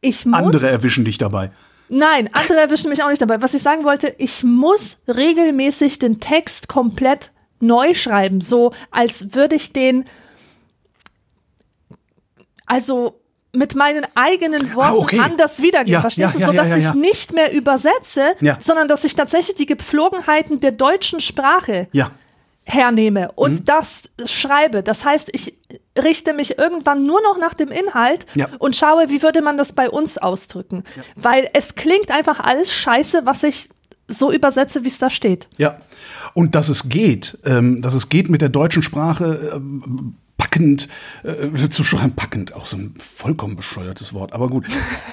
ich 0.00 0.24
muss. 0.24 0.38
Andere 0.38 0.70
erwischen 0.70 1.04
dich 1.04 1.18
dabei. 1.18 1.50
Nein, 1.88 2.30
andere 2.32 2.58
erwischen 2.60 2.88
mich 2.90 3.02
auch 3.02 3.08
nicht 3.10 3.20
dabei. 3.22 3.40
Was 3.42 3.54
ich 3.54 3.62
sagen 3.62 3.84
wollte, 3.84 4.14
ich 4.18 4.42
muss 4.42 4.98
regelmäßig 5.06 5.98
den 5.98 6.18
Text 6.20 6.66
komplett 6.68 7.30
neu 7.60 7.94
schreiben, 7.94 8.40
so 8.40 8.72
als 8.90 9.34
würde 9.34 9.54
ich 9.56 9.72
den, 9.72 10.04
also 12.66 13.20
mit 13.52 13.74
meinen 13.76 14.04
eigenen 14.16 14.74
Worten 14.74 14.88
Ah, 14.90 14.94
okay. 14.94 15.18
anders 15.20 15.62
wiedergeben, 15.62 15.92
Ja, 15.92 16.00
verstehst 16.00 16.34
ja, 16.38 16.46
du? 16.46 16.52
so 16.52 16.58
dass 16.58 16.68
ja, 16.68 16.76
ja. 16.76 16.88
ich 16.90 16.94
nicht 16.94 17.32
mehr 17.32 17.52
übersetze, 17.52 18.34
sondern 18.58 18.88
dass 18.88 19.04
ich 19.04 19.14
tatsächlich 19.14 19.54
die 19.54 19.66
Gepflogenheiten 19.66 20.58
der 20.60 20.72
deutschen 20.72 21.20
Sprache 21.20 21.86
Ja. 21.92 22.10
Hernehme 22.64 23.30
und 23.34 23.60
Mhm. 23.60 23.64
das 23.64 24.02
schreibe. 24.24 24.82
Das 24.82 25.04
heißt, 25.04 25.28
ich 25.32 25.58
richte 26.02 26.32
mich 26.32 26.58
irgendwann 26.58 27.04
nur 27.04 27.20
noch 27.22 27.38
nach 27.38 27.54
dem 27.54 27.68
Inhalt 27.68 28.26
Ja. 28.34 28.48
und 28.58 28.74
schaue, 28.74 29.08
wie 29.10 29.22
würde 29.22 29.42
man 29.42 29.56
das 29.56 29.72
bei 29.74 29.88
uns 29.90 30.18
ausdrücken. 30.18 30.82
Weil 31.16 31.48
es 31.52 31.74
klingt 31.74 32.10
einfach 32.10 32.40
alles 32.40 32.72
scheiße, 32.72 33.22
was 33.24 33.42
ich 33.42 33.68
so 34.08 34.32
übersetze, 34.32 34.84
wie 34.84 34.88
es 34.88 34.98
da 34.98 35.08
steht. 35.10 35.48
Ja. 35.56 35.76
Und 36.34 36.54
dass 36.54 36.68
es 36.68 36.88
geht, 36.88 37.38
ähm, 37.44 37.80
dass 37.82 37.94
es 37.94 38.08
geht 38.08 38.28
mit 38.28 38.40
der 38.42 38.48
deutschen 38.50 38.82
Sprache 38.82 39.52
ähm, 39.54 40.16
packend 40.44 40.88
äh, 41.22 41.68
zu 41.70 41.84
schreiben, 41.84 42.12
packend, 42.12 42.52
auch 42.52 42.66
so 42.66 42.76
ein 42.76 42.94
vollkommen 42.98 43.56
bescheuertes 43.56 44.12
Wort, 44.12 44.34
aber 44.34 44.48
gut. 44.48 44.66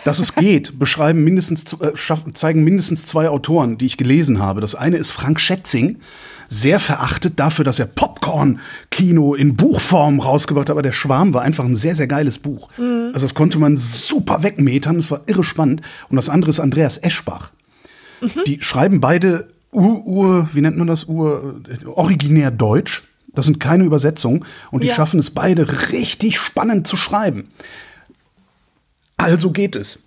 Dass 0.03 0.19
es 0.19 0.35
geht, 0.35 0.77
beschreiben 0.79 1.23
mindestens, 1.23 1.73
äh, 1.79 1.95
schaffen, 1.95 2.35
zeigen 2.35 2.63
mindestens 2.63 3.05
zwei 3.05 3.29
Autoren, 3.29 3.77
die 3.77 3.85
ich 3.85 3.95
gelesen 3.95 4.39
habe. 4.39 4.59
Das 4.59 4.75
eine 4.75 4.97
ist 4.97 5.11
Frank 5.11 5.39
Schätzing, 5.39 6.00
sehr 6.50 6.81
verachtet 6.81 7.39
dafür, 7.39 7.63
dass 7.63 7.79
er 7.79 7.85
Popcorn-Kino 7.85 9.35
in 9.35 9.55
Buchform 9.55 10.19
rausgebracht 10.19 10.67
hat, 10.67 10.71
aber 10.71 10.81
der 10.81 10.91
Schwarm 10.91 11.33
war 11.33 11.43
einfach 11.43 11.63
ein 11.63 11.75
sehr, 11.75 11.95
sehr 11.95 12.07
geiles 12.07 12.39
Buch. 12.39 12.69
Also 12.77 13.25
das 13.25 13.33
konnte 13.33 13.57
man 13.57 13.77
super 13.77 14.43
wegmetern, 14.43 14.97
das 14.97 15.09
war 15.09 15.21
irre 15.27 15.45
spannend. 15.45 15.81
Und 16.09 16.17
das 16.17 16.27
andere 16.27 16.50
ist 16.50 16.59
Andreas 16.59 16.97
Eschbach. 16.97 17.51
Die 18.45 18.61
schreiben 18.61 19.00
beide 19.00 19.47
Ur, 19.71 20.05
Ur, 20.05 20.50
wie 20.51 20.59
nennt 20.59 20.77
man 20.77 20.88
das? 20.88 21.07
Ur, 21.07 21.61
äh, 21.69 21.85
originär 21.85 22.51
Deutsch. 22.51 23.03
Das 23.33 23.45
sind 23.45 23.59
keine 23.59 23.83
Übersetzungen 23.85 24.45
und 24.71 24.83
die 24.83 24.88
Ja. 24.88 24.95
schaffen 24.95 25.19
es 25.19 25.29
beide 25.31 25.91
richtig 25.91 26.38
spannend 26.39 26.88
zu 26.88 26.97
schreiben. 26.97 27.50
Also 29.17 29.51
geht 29.51 29.75
es. 29.75 30.00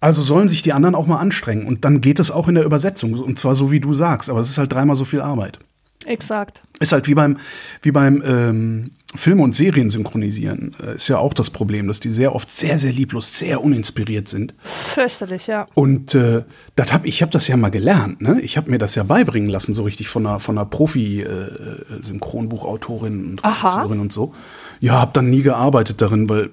Also 0.00 0.22
sollen 0.22 0.48
sich 0.48 0.62
die 0.62 0.72
anderen 0.72 0.94
auch 0.94 1.06
mal 1.06 1.18
anstrengen 1.18 1.66
und 1.66 1.84
dann 1.84 2.00
geht 2.00 2.20
es 2.20 2.30
auch 2.30 2.48
in 2.48 2.54
der 2.54 2.64
Übersetzung 2.64 3.14
und 3.14 3.38
zwar 3.38 3.54
so 3.54 3.70
wie 3.70 3.80
du 3.80 3.92
sagst, 3.94 4.30
aber 4.30 4.40
es 4.40 4.48
ist 4.48 4.58
halt 4.58 4.72
dreimal 4.72 4.96
so 4.96 5.04
viel 5.04 5.20
Arbeit. 5.20 5.58
Exakt. 6.06 6.62
Ist 6.78 6.92
halt 6.92 7.08
wie 7.08 7.14
beim, 7.14 7.36
wie 7.82 7.90
beim 7.90 8.22
ähm, 8.24 8.92
Filme 9.14 9.42
und 9.42 9.54
Serien 9.54 9.90
synchronisieren. 9.90 10.74
Äh, 10.82 10.94
ist 10.94 11.08
ja 11.08 11.18
auch 11.18 11.34
das 11.34 11.50
Problem, 11.50 11.86
dass 11.88 12.00
die 12.00 12.10
sehr 12.10 12.34
oft 12.34 12.50
sehr, 12.50 12.78
sehr 12.78 12.92
lieblos, 12.92 13.38
sehr 13.38 13.62
uninspiriert 13.62 14.28
sind. 14.28 14.54
Fürchterlich, 14.62 15.46
ja. 15.46 15.66
Und 15.74 16.14
äh, 16.14 16.44
das 16.76 16.90
hab, 16.92 17.04
ich 17.04 17.20
habe 17.20 17.32
das 17.32 17.46
ja 17.48 17.58
mal 17.58 17.70
gelernt. 17.70 18.22
Ne? 18.22 18.40
Ich 18.40 18.56
habe 18.56 18.70
mir 18.70 18.78
das 18.78 18.94
ja 18.94 19.02
beibringen 19.02 19.50
lassen, 19.50 19.74
so 19.74 19.82
richtig 19.82 20.08
von 20.08 20.26
einer, 20.26 20.40
von 20.40 20.56
einer 20.56 20.64
Profi-Synchronbuchautorin 20.66 23.32
und 23.32 23.44
Aha. 23.44 23.68
Regisseurin 23.68 24.00
und 24.00 24.10
so. 24.12 24.32
Ja, 24.80 24.94
habe 24.94 25.12
dann 25.12 25.28
nie 25.28 25.42
gearbeitet 25.42 26.00
darin, 26.00 26.30
weil 26.30 26.48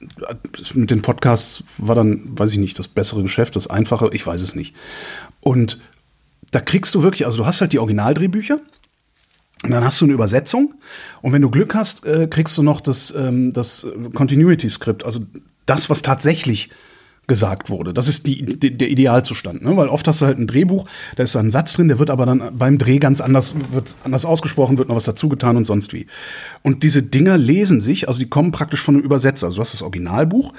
äh, 0.00 0.34
mit 0.74 0.92
den 0.92 1.02
Podcasts 1.02 1.64
war 1.78 1.96
dann, 1.96 2.38
weiß 2.38 2.52
ich 2.52 2.58
nicht, 2.58 2.78
das 2.78 2.86
bessere 2.88 3.22
Geschäft, 3.22 3.56
das 3.56 3.68
einfache, 3.68 4.10
ich 4.12 4.24
weiß 4.24 4.42
es 4.42 4.54
nicht. 4.54 4.76
Und 5.40 5.78
da 6.50 6.60
kriegst 6.60 6.94
du 6.94 7.02
wirklich, 7.02 7.24
also 7.24 7.38
du 7.38 7.46
hast 7.46 7.60
halt 7.60 7.72
die 7.72 7.78
Originaldrehbücher 7.78 8.60
und 9.66 9.72
dann 9.72 9.84
hast 9.84 10.00
du 10.00 10.04
eine 10.04 10.14
Übersetzung 10.14 10.74
und 11.22 11.32
wenn 11.32 11.42
du 11.42 11.50
Glück 11.50 11.74
hast, 11.74 12.04
äh, 12.06 12.26
kriegst 12.28 12.56
du 12.56 12.62
noch 12.62 12.80
das, 12.80 13.14
ähm, 13.16 13.52
das 13.52 13.86
Continuity-Skript, 14.14 15.04
also 15.04 15.20
das, 15.66 15.90
was 15.90 16.02
tatsächlich 16.02 16.70
gesagt 17.26 17.70
wurde. 17.70 17.92
Das 17.92 18.06
ist 18.06 18.26
die, 18.26 18.44
die, 18.44 18.76
der 18.76 18.88
Idealzustand, 18.88 19.62
ne? 19.62 19.76
weil 19.76 19.88
oft 19.88 20.06
hast 20.06 20.20
du 20.20 20.26
halt 20.26 20.38
ein 20.38 20.46
Drehbuch, 20.46 20.86
da 21.16 21.24
ist 21.24 21.34
ein 21.36 21.50
Satz 21.50 21.72
drin, 21.72 21.88
der 21.88 21.98
wird 21.98 22.10
aber 22.10 22.24
dann 22.24 22.56
beim 22.56 22.78
Dreh 22.78 22.98
ganz 22.98 23.20
anders, 23.20 23.54
wird 23.72 23.96
anders 24.04 24.24
ausgesprochen, 24.24 24.78
wird 24.78 24.88
noch 24.88 24.96
was 24.96 25.04
dazugetan 25.04 25.56
und 25.56 25.66
sonst 25.66 25.92
wie. 25.92 26.06
Und 26.62 26.82
diese 26.82 27.02
Dinger 27.02 27.36
lesen 27.36 27.80
sich, 27.80 28.06
also 28.06 28.20
die 28.20 28.28
kommen 28.28 28.52
praktisch 28.52 28.80
von 28.80 28.94
einem 28.94 29.04
Übersetzer. 29.04 29.46
Also 29.46 29.56
du 29.56 29.62
hast 29.62 29.74
das 29.74 29.82
Originalbuch, 29.82 30.52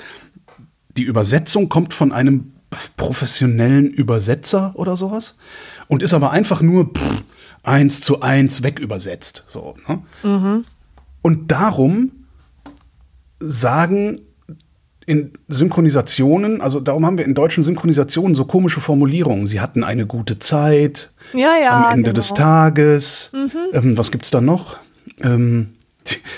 die 0.98 1.04
Übersetzung 1.04 1.70
kommt 1.70 1.94
von 1.94 2.12
einem 2.12 2.52
professionellen 2.98 3.90
Übersetzer 3.90 4.74
oder 4.76 4.98
sowas 4.98 5.36
und 5.88 6.04
ist 6.04 6.14
aber 6.14 6.32
einfach 6.32 6.62
nur 6.62 6.94
pff, 6.94 7.24
eins 7.64 8.02
zu 8.02 8.22
eins 8.22 8.64
wegübersetzt. 8.64 9.44
So, 9.48 9.76
ne? 10.24 10.64
Und 11.22 11.52
darum 11.52 12.12
sagen 13.40 14.22
in 15.06 15.32
Synchronisationen, 15.48 16.60
also 16.60 16.80
darum 16.82 17.06
haben 17.06 17.18
wir 17.18 17.26
in 17.26 17.34
deutschen 17.34 17.64
Synchronisationen 17.64 18.36
so 18.36 18.44
komische 18.46 18.82
Formulierungen. 18.82 19.48
Sie 19.48 19.62
hatten 19.62 19.84
eine 19.84 20.06
gute 20.06 20.38
Zeit 20.40 21.12
Ja, 21.34 21.56
ja. 21.62 21.86
am 21.88 21.94
Ende 21.94 22.12
genau. 22.12 22.16
des 22.16 22.34
Tages. 22.34 23.32
Ähm, 23.74 23.98
was 23.98 24.12
gibt's 24.12 24.32
da 24.32 24.42
noch? 24.42 24.78
Ähm, 25.22 25.76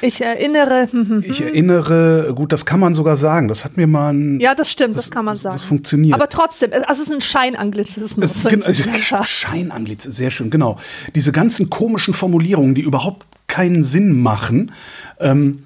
Ich 0.01 0.21
erinnere. 0.21 0.88
hm, 0.91 1.07
hm, 1.09 1.23
hm. 1.23 1.23
ich 1.31 1.41
erinnere, 1.41 2.31
gut, 2.35 2.51
das 2.53 2.65
kann 2.65 2.79
man 2.79 2.93
sogar 2.95 3.17
sagen. 3.17 3.47
Das 3.47 3.65
hat 3.65 3.77
mir 3.77 3.88
mal 3.88 4.13
ein 4.13 4.39
Ja, 4.39 4.55
das 4.55 4.71
stimmt, 4.71 4.97
das, 4.97 5.11
kann 5.11 5.25
man 5.25 5.33
das- 5.33 5.41
sagen. 5.41 5.55
das 5.55 5.63
funktioniert. 5.63 6.13
Aber 6.13 6.29
trotzdem, 6.29 6.71
also 6.73 7.01
es 7.03 7.07
ist 7.09 7.11
ein 7.13 7.21
Scheinanglizismus. 7.21 8.25
Es 8.25 8.35
ist 8.38 8.49
gen- 8.49 8.63
also, 8.63 8.83
Ja. 9.11 9.23
Scheinanglitz, 9.23 10.03
sehr 10.03 10.31
schön, 10.31 10.49
genau. 10.49 10.77
Diese 11.15 11.31
ganzen 11.31 11.69
komischen 11.69 12.13
Formulierungen, 12.13 12.75
die 12.75 12.81
überhaupt 12.81 13.25
keinen 13.47 13.83
Sinn 13.83 14.19
machen, 14.21 14.71
ähm, 15.19 15.63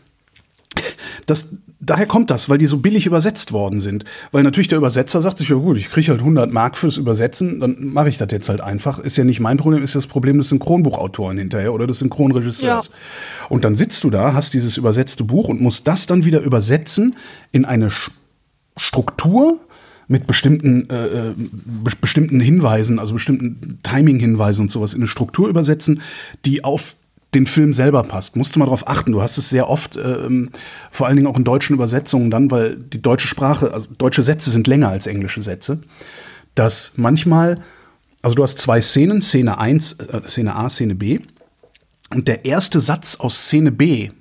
das, 1.28 1.48
daher 1.86 2.06
kommt 2.06 2.32
das, 2.32 2.50
weil 2.50 2.58
die 2.58 2.68
so 2.68 2.78
billig 2.78 3.06
übersetzt 3.06 3.52
worden 3.52 3.82
sind. 3.82 4.06
Weil 4.32 4.44
natürlich 4.44 4.68
der 4.68 4.78
Übersetzer 4.78 5.22
sagt 5.22 5.38
sich, 5.38 5.50
ja 5.50 5.56
gut, 5.56 5.78
ich 5.78 5.90
kriege 5.90 6.10
halt 6.10 6.20
100 6.20 6.52
Mark 6.52 6.78
fürs 6.78 6.98
Übersetzen, 6.98 7.60
dann 7.60 7.94
mache 7.94 8.10
ich 8.10 8.18
das 8.18 8.30
jetzt 8.32 8.50
halt 8.50 8.62
einfach. 8.62 9.00
Ist 9.00 9.18
ja 9.18 9.24
nicht 9.24 9.40
mein 9.40 9.58
Problem, 9.58 9.84
ist 9.84 9.96
das 9.96 10.08
Problem 10.08 10.38
des 10.38 10.50
Synchronbuchautoren 10.50 11.38
hinterher 11.38 11.74
oder 11.74 11.88
des 11.88 12.00
Synchronregisseurs. 12.00 12.88
Ja. 12.88 12.94
Und 13.50 13.64
dann 13.64 13.76
sitzt 13.76 14.04
du 14.04 14.10
da, 14.10 14.34
hast 14.34 14.54
dieses 14.54 14.78
übersetzte 14.78 15.24
Buch 15.24 15.50
und 15.50 15.62
musst 15.62 15.88
das 15.88 16.08
dann 16.08 16.26
wieder 16.26 16.42
übersetzen 16.42 17.16
in 17.52 17.66
eine 17.66 17.92
Struktur 18.78 19.60
mit 20.08 20.28
bestimmten, 20.28 20.90
äh, 20.90 21.30
äh, 21.30 21.34
be 21.38 21.92
bestimmten 22.00 22.40
Hinweisen, 22.40 23.00
also 23.00 23.14
bestimmten 23.14 23.80
Timing-Hinweisen 23.84 24.64
und 24.64 24.72
sowas 24.72 24.94
in 24.94 25.02
eine 25.02 25.08
Struktur 25.08 25.48
übersetzen, 25.48 26.02
die 26.46 26.64
auf 26.64 26.96
den 27.36 27.46
Film 27.46 27.74
selber 27.74 28.04
passt. 28.04 28.36
Musst 28.36 28.56
du 28.56 28.60
mal 28.60 28.66
drauf 28.66 28.88
achten. 28.88 29.12
Du 29.12 29.22
hast 29.22 29.38
es 29.38 29.50
sehr 29.50 29.70
oft, 29.70 29.96
ähm, 29.98 30.50
vor 30.92 31.08
allen 31.08 31.16
Dingen 31.16 31.28
auch 31.28 31.38
in 31.38 31.44
deutschen 31.44 31.74
Übersetzungen 31.74 32.30
dann, 32.32 32.52
weil 32.52 32.78
die 32.78 33.02
deutsche 33.02 33.28
Sprache, 33.28 33.74
also 33.74 33.88
deutsche 33.98 34.24
Sätze 34.24 34.50
sind 34.52 34.68
länger 34.68 34.90
als 34.90 35.08
englische 35.08 35.42
Sätze, 35.42 35.82
dass 36.56 36.94
manchmal, 36.96 37.60
also 38.22 38.36
du 38.36 38.44
hast 38.44 38.60
zwei 38.60 38.82
Szenen, 38.82 39.22
Szene 39.22 39.58
1, 39.58 39.94
äh, 39.94 40.22
Szene 40.28 40.56
A, 40.56 40.70
Szene 40.70 40.96
B, 40.96 41.20
und 42.10 42.28
der 42.28 42.46
erste 42.46 42.80
Satz 42.80 43.16
aus 43.16 43.46
Szene 43.48 43.72
B 43.72 44.12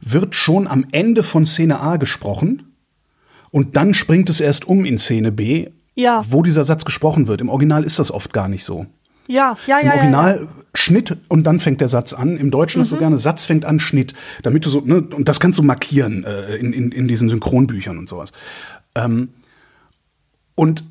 wird 0.00 0.34
schon 0.34 0.68
am 0.68 0.86
Ende 0.92 1.22
von 1.22 1.46
Szene 1.46 1.80
A 1.80 1.96
gesprochen 1.96 2.74
und 3.50 3.76
dann 3.76 3.94
springt 3.94 4.30
es 4.30 4.40
erst 4.40 4.66
um 4.66 4.84
in 4.84 4.98
Szene 4.98 5.32
B, 5.32 5.68
Ja. 5.96 6.24
wo 6.28 6.42
dieser 6.42 6.64
Satz 6.64 6.84
gesprochen 6.84 7.26
wird. 7.26 7.40
Im 7.40 7.48
Original 7.48 7.84
ist 7.84 7.98
das 7.98 8.10
oft 8.10 8.32
gar 8.32 8.48
nicht 8.48 8.64
so. 8.64 8.86
Ja, 9.26 9.56
ja, 9.66 9.78
Im 9.80 9.86
ja. 9.86 9.92
Original 9.94 10.36
Ja, 10.36 10.42
ja. 10.42 10.48
Schnitt 10.74 11.16
und 11.28 11.44
dann 11.44 11.60
fängt 11.60 11.80
der 11.80 11.88
Satz 11.88 12.12
an. 12.12 12.36
Im 12.36 12.50
Deutschen 12.50 12.78
Mhm. 12.78 12.82
hast 12.82 12.92
du 12.92 12.96
gerne 12.98 13.18
Satz 13.18 13.44
fängt 13.44 13.64
an, 13.64 13.80
Schnitt, 13.80 14.12
damit 14.42 14.66
du 14.66 14.70
so, 14.70 14.80
ne, 14.80 15.00
und 15.00 15.28
das 15.28 15.40
kannst 15.40 15.58
du 15.58 15.62
markieren 15.62 16.24
äh, 16.24 16.56
in, 16.56 16.72
in, 16.72 16.92
in 16.92 17.08
diesen 17.08 17.28
Synchronbüchern 17.28 17.98
und 17.98 18.08
sowas. 18.08 18.32
Ähm, 18.94 19.28
und 20.56 20.84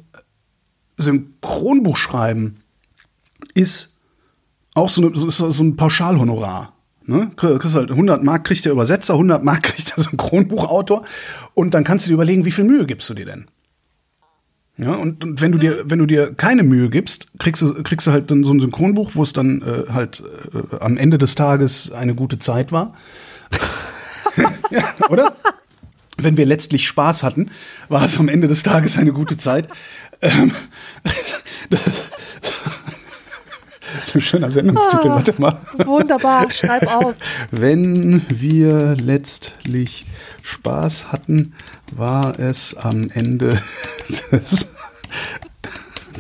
Synchronbuchschreiben 0.97 2.57
ist 3.53 3.89
auch 4.73 4.89
so, 4.89 5.05
eine, 5.05 5.15
so, 5.17 5.27
ist 5.27 5.37
so 5.37 5.63
ein 5.63 5.75
Pauschalhonorar. 5.75 6.73
Ne? 7.05 7.31
Kriegst 7.35 7.75
halt 7.75 7.91
100 7.91 8.23
Mark 8.23 8.45
kriegt 8.45 8.63
der 8.63 8.71
Übersetzer, 8.71 9.13
100 9.13 9.43
Mark 9.43 9.63
kriegt 9.63 9.95
der 9.95 10.03
Synchronbuchautor 10.03 11.03
und 11.53 11.73
dann 11.73 11.83
kannst 11.83 12.05
du 12.05 12.09
dir 12.09 12.15
überlegen, 12.15 12.45
wie 12.45 12.51
viel 12.51 12.63
Mühe 12.63 12.85
gibst 12.85 13.09
du 13.09 13.13
dir 13.13 13.25
denn? 13.25 13.45
Ja, 14.77 14.93
und, 14.93 15.23
und 15.23 15.39
wenn 15.41 15.51
du 15.51 15.59
dir, 15.59 15.83
wenn 15.85 15.99
du 15.99 16.07
dir 16.07 16.33
keine 16.33 16.63
Mühe 16.63 16.89
gibst, 16.89 17.27
kriegst 17.37 17.61
du, 17.61 17.83
kriegst 17.83 18.07
du 18.07 18.11
halt 18.11 18.31
dann 18.31 18.43
so 18.43 18.51
ein 18.51 18.59
Synchronbuch, 18.59 19.11
wo 19.13 19.21
es 19.21 19.31
dann 19.31 19.61
äh, 19.61 19.91
halt 19.93 20.23
äh, 20.53 20.77
am 20.77 20.97
Ende 20.97 21.19
des 21.19 21.35
Tages 21.35 21.91
eine 21.91 22.15
gute 22.15 22.39
Zeit 22.39 22.71
war. 22.71 22.93
ja, 24.71 24.83
oder? 25.09 25.35
Wenn 26.17 26.37
wir 26.37 26.45
letztlich 26.47 26.87
Spaß 26.87 27.21
hatten, 27.21 27.51
war 27.89 28.03
es 28.03 28.17
am 28.17 28.29
Ende 28.29 28.47
des 28.47 28.63
Tages 28.63 28.97
eine 28.97 29.13
gute 29.13 29.37
Zeit. 29.37 29.67
Ähm, 30.21 30.51
das, 31.69 31.81
das 33.99 34.05
ist 34.05 34.15
ein 34.15 34.21
schöner 34.21 34.49
Sendungstitel, 34.51 35.07
Ah. 35.09 35.15
warte 35.15 35.33
mal. 35.39 35.57
Wunderbar, 35.85 36.49
schreib 36.51 36.87
auf. 36.87 37.15
Wenn 37.51 38.23
wir 38.29 38.95
letztlich 38.95 40.05
Spaß 40.41 41.11
hatten, 41.11 41.53
war 41.97 42.39
es 42.39 42.75
am 42.75 43.09
Ende 43.13 43.61
des 44.31 44.67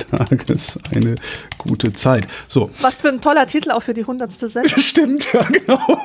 Tages 0.09 0.79
eine 0.93 1.15
gute 1.57 1.93
Zeit. 1.93 2.27
So, 2.47 2.69
Was 2.81 3.01
für 3.01 3.09
ein 3.09 3.21
toller 3.21 3.47
Titel 3.47 3.71
auch 3.71 3.83
für 3.83 3.93
die 3.93 4.05
hundertste 4.05 4.47
Sendung. 4.47 4.71
stimmt, 4.79 5.31
ja, 5.33 5.43
genau. 5.43 5.79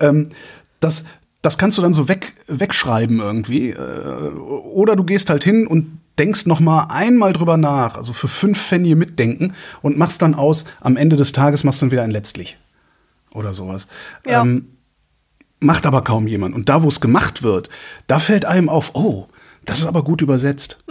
ähm, 0.00 0.28
das, 0.80 1.04
das 1.42 1.58
kannst 1.58 1.78
du 1.78 1.82
dann 1.82 1.92
so 1.92 2.08
weg, 2.08 2.34
wegschreiben 2.46 3.20
irgendwie. 3.20 3.70
Äh, 3.70 3.76
oder 3.76 4.96
du 4.96 5.04
gehst 5.04 5.30
halt 5.30 5.44
hin 5.44 5.66
und 5.66 6.00
denkst 6.18 6.46
noch 6.46 6.60
mal 6.60 6.86
einmal 6.88 7.32
drüber 7.32 7.56
nach, 7.56 7.96
also 7.96 8.12
für 8.12 8.28
fünf 8.28 8.60
Pfennige 8.60 8.96
mitdenken 8.96 9.54
und 9.82 9.96
machst 9.96 10.22
dann 10.22 10.34
aus, 10.34 10.64
am 10.80 10.96
Ende 10.96 11.16
des 11.16 11.32
Tages 11.32 11.64
machst 11.64 11.80
du 11.80 11.86
dann 11.86 11.92
wieder 11.92 12.02
ein 12.02 12.10
Letztlich. 12.10 12.58
Oder 13.32 13.54
sowas. 13.54 13.86
Ja. 14.26 14.42
Ähm, 14.42 14.68
macht 15.60 15.86
aber 15.86 16.02
kaum 16.02 16.26
jemand. 16.26 16.54
Und 16.54 16.68
da, 16.68 16.82
wo 16.82 16.88
es 16.88 17.00
gemacht 17.00 17.42
wird, 17.42 17.68
da 18.06 18.18
fällt 18.18 18.44
einem 18.44 18.68
auf, 18.68 18.94
oh, 18.94 19.28
das 19.64 19.80
ist 19.80 19.86
aber 19.86 20.02
gut 20.02 20.22
übersetzt. 20.22 20.82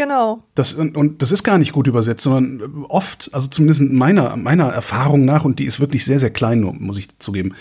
Genau. 0.00 0.44
Das, 0.54 0.72
und, 0.72 0.96
und 0.96 1.20
das 1.20 1.30
ist 1.30 1.44
gar 1.44 1.58
nicht 1.58 1.72
gut 1.72 1.86
übersetzt, 1.86 2.22
sondern 2.22 2.84
oft, 2.88 3.28
also 3.32 3.48
zumindest 3.48 3.82
meiner, 3.82 4.34
meiner 4.36 4.68
Erfahrung 4.68 5.26
nach, 5.26 5.44
und 5.44 5.58
die 5.58 5.66
ist 5.66 5.78
wirklich 5.78 6.06
sehr, 6.06 6.18
sehr 6.18 6.30
klein, 6.30 6.62
muss 6.62 6.96
ich 6.96 7.18
zugeben, 7.18 7.54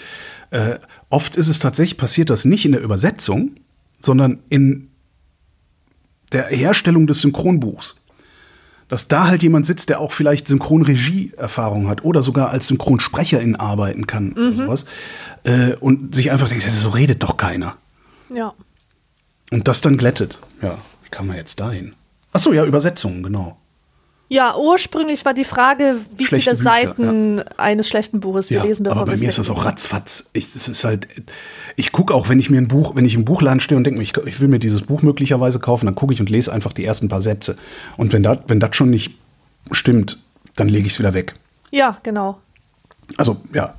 äh, 0.52 0.76
oft 1.10 1.36
ist 1.36 1.50
es 1.50 1.60
tatsächlich, 1.60 1.98
passiert 1.98 2.30
das 2.30 2.46
nicht 2.46 2.66
in 2.66 2.72
der 2.72 2.82
Übersetzung, 2.82 3.52
sondern 4.00 4.40
in 4.48 4.90
der 6.32 6.46
Herstellung 6.46 7.08
des 7.08 7.20
Synchronbuchs. 7.20 7.98
Dass 8.88 9.08
da 9.08 9.28
halt 9.28 9.44
jemand 9.44 9.66
sitzt, 9.66 9.90
der 9.90 10.00
auch 10.00 10.14
vielleicht 10.14 10.48
Synchronregie-Erfahrung 10.48 11.90
hat 11.90 12.06
oder 12.06 12.22
sogar 12.22 12.50
als 12.52 12.70
Synchronsprecherin 12.70 13.58
arbeiten 13.58 14.08
kann 14.08 14.32
oder 14.32 14.52
sowas. 14.52 14.86
Äh, 15.44 15.74
und 15.80 16.16
sich 16.16 16.32
einfach 16.32 16.50
denkt, 16.50 16.64
so 16.64 16.90
redet 16.90 17.24
doch 17.24 17.38
keiner. 17.38 17.76
Ja. 18.34 18.54
Und 19.52 19.68
das 19.68 19.82
dann 19.82 19.98
glättet. 19.98 20.40
Ja, 20.62 20.78
wie 21.04 21.10
kann 21.10 21.28
man 21.28 21.38
jetzt 21.38 21.60
dahin? 21.60 21.94
Ach 22.34 22.40
so, 22.40 22.54
ja, 22.54 22.66
Übersetzungen, 22.66 23.24
genau. 23.24 23.58
Ja, 24.32 24.56
ursprünglich 24.56 25.26
war 25.26 25.34
die 25.34 25.44
Frage, 25.44 25.96
wie 26.16 26.26
Schlechte 26.26 26.56
viele 26.56 26.58
Bücher, 26.58 26.96
Seiten 26.96 27.42
eines 27.58 27.88
schlechten 27.88 28.20
Buches 28.20 28.52
wir 28.52 28.58
Ja, 28.58 28.64
lesen, 28.64 28.84
bevor 28.84 29.02
aber 29.02 29.12
bei 29.14 29.18
mir 29.18 29.28
ist 29.28 29.40
das 29.40 29.50
auch 29.50 29.66
ratzfatz. 29.66 30.26
Ich, 30.34 30.56
es 30.56 30.68
ist 30.68 30.84
halt, 30.84 31.08
ich 31.76 31.92
gucke 31.92 32.14
auch, 32.14 32.30
wenn 32.30 32.40
ich 32.40 32.52
mir 32.52 32.60
ein 32.62 32.68
Buch, 32.68 32.96
wenn 32.96 33.06
ich 33.06 33.16
im 33.16 33.26
Buchladen 33.26 33.60
stehe 33.60 33.76
und 33.76 33.86
denke, 33.86 34.00
ich, 34.04 34.16
ich 34.18 34.40
will 34.40 34.48
mir 34.48 34.60
dieses 34.60 34.84
Buch 34.84 35.02
möglicherweise 35.02 35.60
kaufen, 35.60 35.88
dann 35.88 35.96
gucke 35.96 36.14
ich 36.14 36.20
und 36.20 36.30
lese 36.30 36.54
einfach 36.54 36.74
die 36.74 36.86
ersten 36.86 37.10
paar 37.10 37.24
Sätze. 37.24 37.58
Und 37.98 38.14
wenn 38.14 38.22
das 38.22 38.38
wenn 38.46 38.60
das 38.60 38.76
schon 38.76 38.92
nicht 38.92 39.16
stimmt, 39.72 40.20
dann 40.56 40.70
lege 40.70 40.86
ich 40.86 40.94
es 40.94 41.00
wieder 41.00 41.16
weg. 41.16 41.34
Ja, 41.72 41.98
genau. 42.04 42.40
Also, 43.18 43.42
ja. 43.52 43.74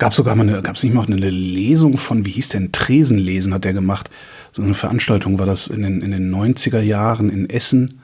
Gab 0.00 0.14
sogar 0.14 0.34
mal 0.34 0.48
eine, 0.48 0.62
gab 0.62 0.76
es 0.76 0.82
nicht 0.82 0.94
mal 0.94 1.04
eine 1.04 1.28
Lesung 1.28 1.98
von, 1.98 2.24
wie 2.24 2.30
hieß 2.30 2.48
denn, 2.48 2.72
Tresenlesen 2.72 3.52
hat 3.52 3.64
der 3.64 3.74
gemacht. 3.74 4.08
So 4.50 4.62
eine 4.62 4.72
Veranstaltung 4.72 5.38
war 5.38 5.44
das 5.44 5.66
in 5.66 5.82
den, 5.82 6.00
in 6.00 6.10
den 6.10 6.34
90er 6.34 6.80
Jahren 6.80 7.28
in 7.28 7.50
Essen. 7.50 8.00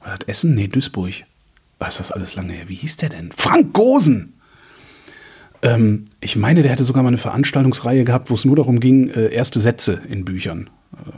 War 0.00 0.16
das 0.16 0.26
Essen? 0.26 0.54
Nee, 0.54 0.68
Duisburg. 0.68 1.12
Was 1.78 1.90
ist 1.90 2.00
das 2.00 2.12
alles 2.12 2.34
lange 2.34 2.54
her? 2.54 2.70
Wie 2.70 2.76
hieß 2.76 2.96
der 2.96 3.10
denn? 3.10 3.30
Frank 3.30 3.74
Gosen! 3.74 4.40
Ähm, 5.60 6.06
ich 6.20 6.34
meine, 6.34 6.62
der 6.62 6.72
hätte 6.72 6.82
sogar 6.82 7.02
mal 7.02 7.08
eine 7.08 7.18
Veranstaltungsreihe 7.18 8.04
gehabt, 8.04 8.30
wo 8.30 8.34
es 8.34 8.46
nur 8.46 8.56
darum 8.56 8.80
ging, 8.80 9.10
äh, 9.10 9.28
erste 9.28 9.60
Sätze 9.60 10.00
in 10.08 10.24
Büchern. 10.24 10.70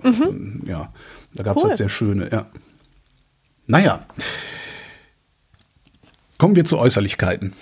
Äh, 0.02 0.10
mhm. 0.10 0.64
Ja, 0.66 0.92
da 1.34 1.44
gab 1.44 1.56
es 1.56 1.62
cool. 1.62 1.68
halt 1.68 1.78
sehr 1.78 1.88
schöne, 1.88 2.30
ja. 2.32 2.46
Naja. 3.68 4.04
Kommen 6.36 6.56
wir 6.56 6.64
zu 6.64 6.78
Äußerlichkeiten. 6.78 7.52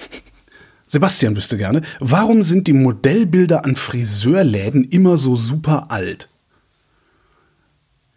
Sebastian 0.87 1.37
wüsste 1.37 1.57
gerne, 1.57 1.83
warum 1.99 2.43
sind 2.43 2.67
die 2.67 2.73
Modellbilder 2.73 3.65
an 3.65 3.77
Friseurläden 3.77 4.85
immer 4.85 5.19
so 5.19 5.37
super 5.37 5.91
alt? 5.91 6.29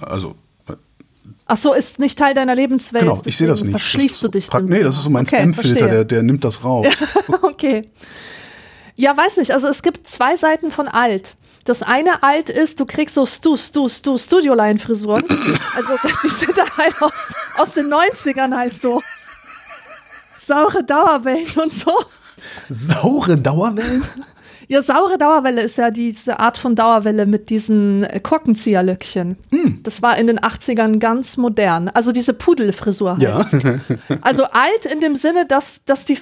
Also 0.00 0.34
äh, 0.66 0.72
Ach 1.46 1.58
so, 1.58 1.74
ist 1.74 1.98
nicht 1.98 2.18
Teil 2.18 2.32
deiner 2.32 2.54
Lebenswelt. 2.54 3.04
Genau, 3.04 3.20
ich 3.26 3.36
sehe 3.36 3.48
das 3.48 3.62
nicht. 3.62 3.72
Verschließt 3.72 4.14
das 4.14 4.20
du 4.20 4.28
dich 4.28 4.48
drin? 4.48 4.64
Nee, 4.66 4.82
das 4.82 4.96
ist 4.96 5.02
so 5.02 5.10
mein 5.10 5.26
okay, 5.26 5.40
Spamfilter, 5.40 5.88
der, 5.88 6.06
der 6.06 6.22
nimmt 6.22 6.42
das 6.44 6.64
raus. 6.64 6.86
okay. 7.42 7.82
Ja, 9.02 9.16
weiß 9.16 9.38
nicht. 9.38 9.50
Also 9.50 9.66
es 9.66 9.82
gibt 9.82 10.08
zwei 10.08 10.36
Seiten 10.36 10.70
von 10.70 10.86
alt. 10.86 11.34
Das 11.64 11.82
eine 11.82 12.22
alt 12.22 12.48
ist, 12.48 12.78
du 12.78 12.86
kriegst 12.86 13.16
so 13.16 13.26
Stu, 13.26 13.56
Stu, 13.56 13.88
Stu, 13.88 14.16
Studio-Line-Frisuren. 14.16 15.24
also 15.74 15.94
die 16.22 16.28
sind 16.28 16.56
da 16.56 16.62
halt 16.76 17.02
aus, 17.02 17.12
aus 17.56 17.74
den 17.74 17.92
90ern 17.92 18.56
halt 18.56 18.74
so. 18.74 19.02
Saure 20.38 20.84
Dauerwellen 20.84 21.50
und 21.60 21.72
so. 21.72 21.98
Saure 22.68 23.34
Dauerwellen? 23.34 24.04
Ja, 24.72 24.80
saure 24.80 25.18
Dauerwelle 25.18 25.60
ist 25.60 25.76
ja 25.76 25.90
diese 25.90 26.40
Art 26.40 26.56
von 26.56 26.74
Dauerwelle 26.74 27.26
mit 27.26 27.50
diesen 27.50 28.06
Korkenzieherlöckchen. 28.22 29.36
Mm. 29.50 29.82
Das 29.82 30.00
war 30.00 30.16
in 30.16 30.26
den 30.26 30.40
80ern 30.40 30.98
ganz 30.98 31.36
modern. 31.36 31.90
Also 31.90 32.10
diese 32.10 32.32
Pudelfrisur 32.32 33.18
halt. 33.18 33.22
Ja. 33.22 33.46
also 34.22 34.44
alt 34.44 34.86
in 34.90 35.00
dem 35.00 35.14
Sinne, 35.14 35.44
dass, 35.44 35.84
dass, 35.84 36.06
die, 36.06 36.16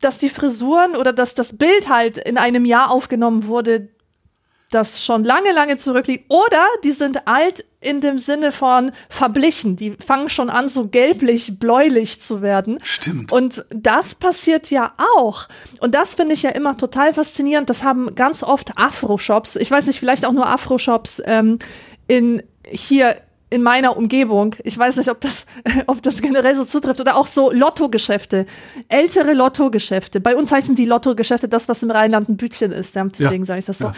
dass 0.00 0.18
die 0.18 0.30
Frisuren 0.30 0.96
oder 0.96 1.12
dass 1.12 1.36
das 1.36 1.56
Bild 1.56 1.88
halt 1.88 2.18
in 2.18 2.38
einem 2.38 2.64
Jahr 2.64 2.90
aufgenommen 2.90 3.46
wurde, 3.46 3.90
das 4.72 5.04
schon 5.04 5.22
lange, 5.22 5.52
lange 5.52 5.76
zurückliegt. 5.76 6.24
Oder 6.28 6.66
die 6.82 6.90
sind 6.90 7.28
alt 7.28 7.64
in 7.82 8.00
dem 8.00 8.18
Sinne 8.18 8.52
von 8.52 8.92
verblichen. 9.08 9.76
Die 9.76 9.96
fangen 10.04 10.28
schon 10.28 10.50
an, 10.50 10.68
so 10.68 10.88
gelblich, 10.88 11.58
bläulich 11.58 12.20
zu 12.20 12.40
werden. 12.42 12.78
Stimmt. 12.82 13.32
Und 13.32 13.64
das 13.70 14.14
passiert 14.14 14.70
ja 14.70 14.94
auch. 15.16 15.48
Und 15.80 15.94
das 15.94 16.14
finde 16.14 16.34
ich 16.34 16.42
ja 16.42 16.50
immer 16.50 16.76
total 16.76 17.12
faszinierend. 17.12 17.68
Das 17.68 17.84
haben 17.84 18.14
ganz 18.14 18.42
oft 18.42 18.78
Afro-Shops, 18.78 19.56
ich 19.56 19.70
weiß 19.70 19.86
nicht, 19.86 19.98
vielleicht 19.98 20.24
auch 20.24 20.32
nur 20.32 20.46
Afro-Shops 20.46 21.22
ähm, 21.26 21.58
in 22.06 22.42
hier 22.68 23.16
in 23.52 23.62
meiner 23.62 23.96
Umgebung. 23.96 24.56
Ich 24.64 24.76
weiß 24.78 24.96
nicht, 24.96 25.10
ob 25.10 25.20
das, 25.20 25.46
ob 25.86 26.02
das 26.02 26.20
generell 26.20 26.54
so 26.54 26.64
zutrifft 26.64 27.00
oder 27.00 27.16
auch 27.16 27.26
so 27.26 27.52
Lottogeschäfte. 27.52 28.46
Ältere 28.88 29.34
Lottogeschäfte. 29.34 30.20
Bei 30.20 30.34
uns 30.34 30.50
heißen 30.50 30.74
die 30.74 30.86
Lottogeschäfte 30.86 31.48
das, 31.48 31.68
was 31.68 31.82
im 31.82 31.90
Rheinland 31.90 32.28
ein 32.28 32.36
Bütchen 32.36 32.72
ist. 32.72 32.96
Deswegen 32.96 33.42
ja. 33.42 33.44
sage 33.44 33.58
ich 33.60 33.66
das 33.66 33.78
so. 33.78 33.86
Ja. 33.86 33.94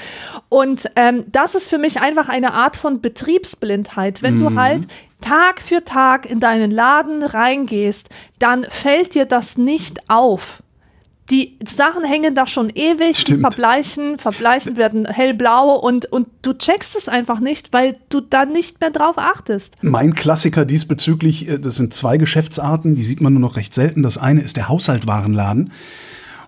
Und 0.48 0.90
ähm, 0.96 1.24
das 1.28 1.54
ist 1.54 1.70
für 1.70 1.78
mich 1.78 2.00
einfach 2.00 2.28
eine 2.28 2.52
Art 2.52 2.76
von 2.76 3.00
Betriebsblindheit. 3.00 4.22
Wenn 4.22 4.38
mhm. 4.38 4.50
du 4.50 4.60
halt 4.60 4.86
Tag 5.20 5.62
für 5.62 5.84
Tag 5.84 6.26
in 6.26 6.40
deinen 6.40 6.70
Laden 6.70 7.22
reingehst, 7.22 8.08
dann 8.38 8.64
fällt 8.64 9.14
dir 9.14 9.24
das 9.24 9.56
nicht 9.56 10.10
auf 10.10 10.63
die 11.30 11.58
Sachen 11.64 12.04
hängen 12.04 12.34
da 12.34 12.46
schon 12.46 12.70
ewig, 12.70 13.18
Stimmt. 13.18 13.40
verbleichen, 13.40 14.18
verbleichen, 14.18 14.76
werden 14.76 15.06
hellblau 15.06 15.74
und, 15.76 16.06
und 16.06 16.28
du 16.42 16.52
checkst 16.52 16.96
es 16.96 17.08
einfach 17.08 17.40
nicht, 17.40 17.72
weil 17.72 17.96
du 18.10 18.20
da 18.20 18.44
nicht 18.44 18.80
mehr 18.80 18.90
drauf 18.90 19.16
achtest. 19.16 19.74
Mein 19.80 20.14
Klassiker 20.14 20.66
diesbezüglich, 20.66 21.48
äh, 21.48 21.58
das 21.58 21.76
sind 21.76 21.94
zwei 21.94 22.18
Geschäftsarten, 22.18 22.94
die 22.94 23.04
sieht 23.04 23.22
man 23.22 23.32
nur 23.32 23.40
noch 23.40 23.56
recht 23.56 23.72
selten. 23.72 24.02
Das 24.02 24.18
eine 24.18 24.42
ist 24.42 24.56
der 24.56 24.68
Haushaltwarenladen. 24.68 25.72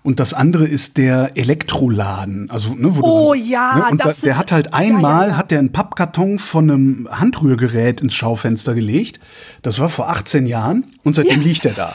Und 0.02 0.20
das 0.20 0.34
andere 0.34 0.68
ist 0.68 0.98
der 0.98 1.32
Elektroladen. 1.34 2.48
Also, 2.48 2.74
ne, 2.74 2.94
wo 2.94 3.00
oh 3.02 3.34
dann, 3.34 3.44
ja, 3.44 3.76
ne, 3.76 3.86
und 3.90 4.04
da, 4.04 4.12
der 4.12 4.38
hat 4.38 4.52
halt 4.52 4.72
einmal, 4.72 5.02
ja, 5.02 5.22
ja, 5.22 5.28
ja. 5.30 5.36
hat 5.36 5.50
der 5.50 5.58
einen 5.58 5.72
Pappkarton 5.72 6.38
von 6.38 6.70
einem 6.70 7.08
Handrührgerät 7.10 8.00
ins 8.02 8.14
Schaufenster 8.14 8.74
gelegt. 8.74 9.18
Das 9.62 9.80
war 9.80 9.88
vor 9.88 10.08
18 10.08 10.46
Jahren 10.46 10.84
und 11.02 11.16
seitdem 11.16 11.40
liegt 11.40 11.64
er 11.64 11.72
da 11.72 11.92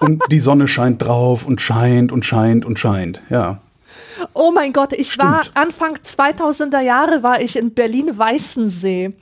und 0.00 0.22
die 0.30 0.38
Sonne 0.38 0.68
scheint 0.68 1.02
drauf 1.02 1.46
und 1.46 1.60
scheint 1.60 2.12
und 2.12 2.24
scheint 2.24 2.64
und 2.64 2.78
scheint, 2.78 3.22
ja. 3.30 3.60
Oh 4.34 4.50
mein 4.52 4.72
Gott, 4.72 4.92
ich 4.92 5.12
Stimmt. 5.12 5.28
war 5.28 5.42
Anfang 5.54 5.94
2000er 5.96 6.80
Jahre 6.80 7.22
war 7.22 7.40
ich 7.40 7.56
in 7.56 7.72
Berlin 7.72 8.16
Weißensee. 8.16 9.12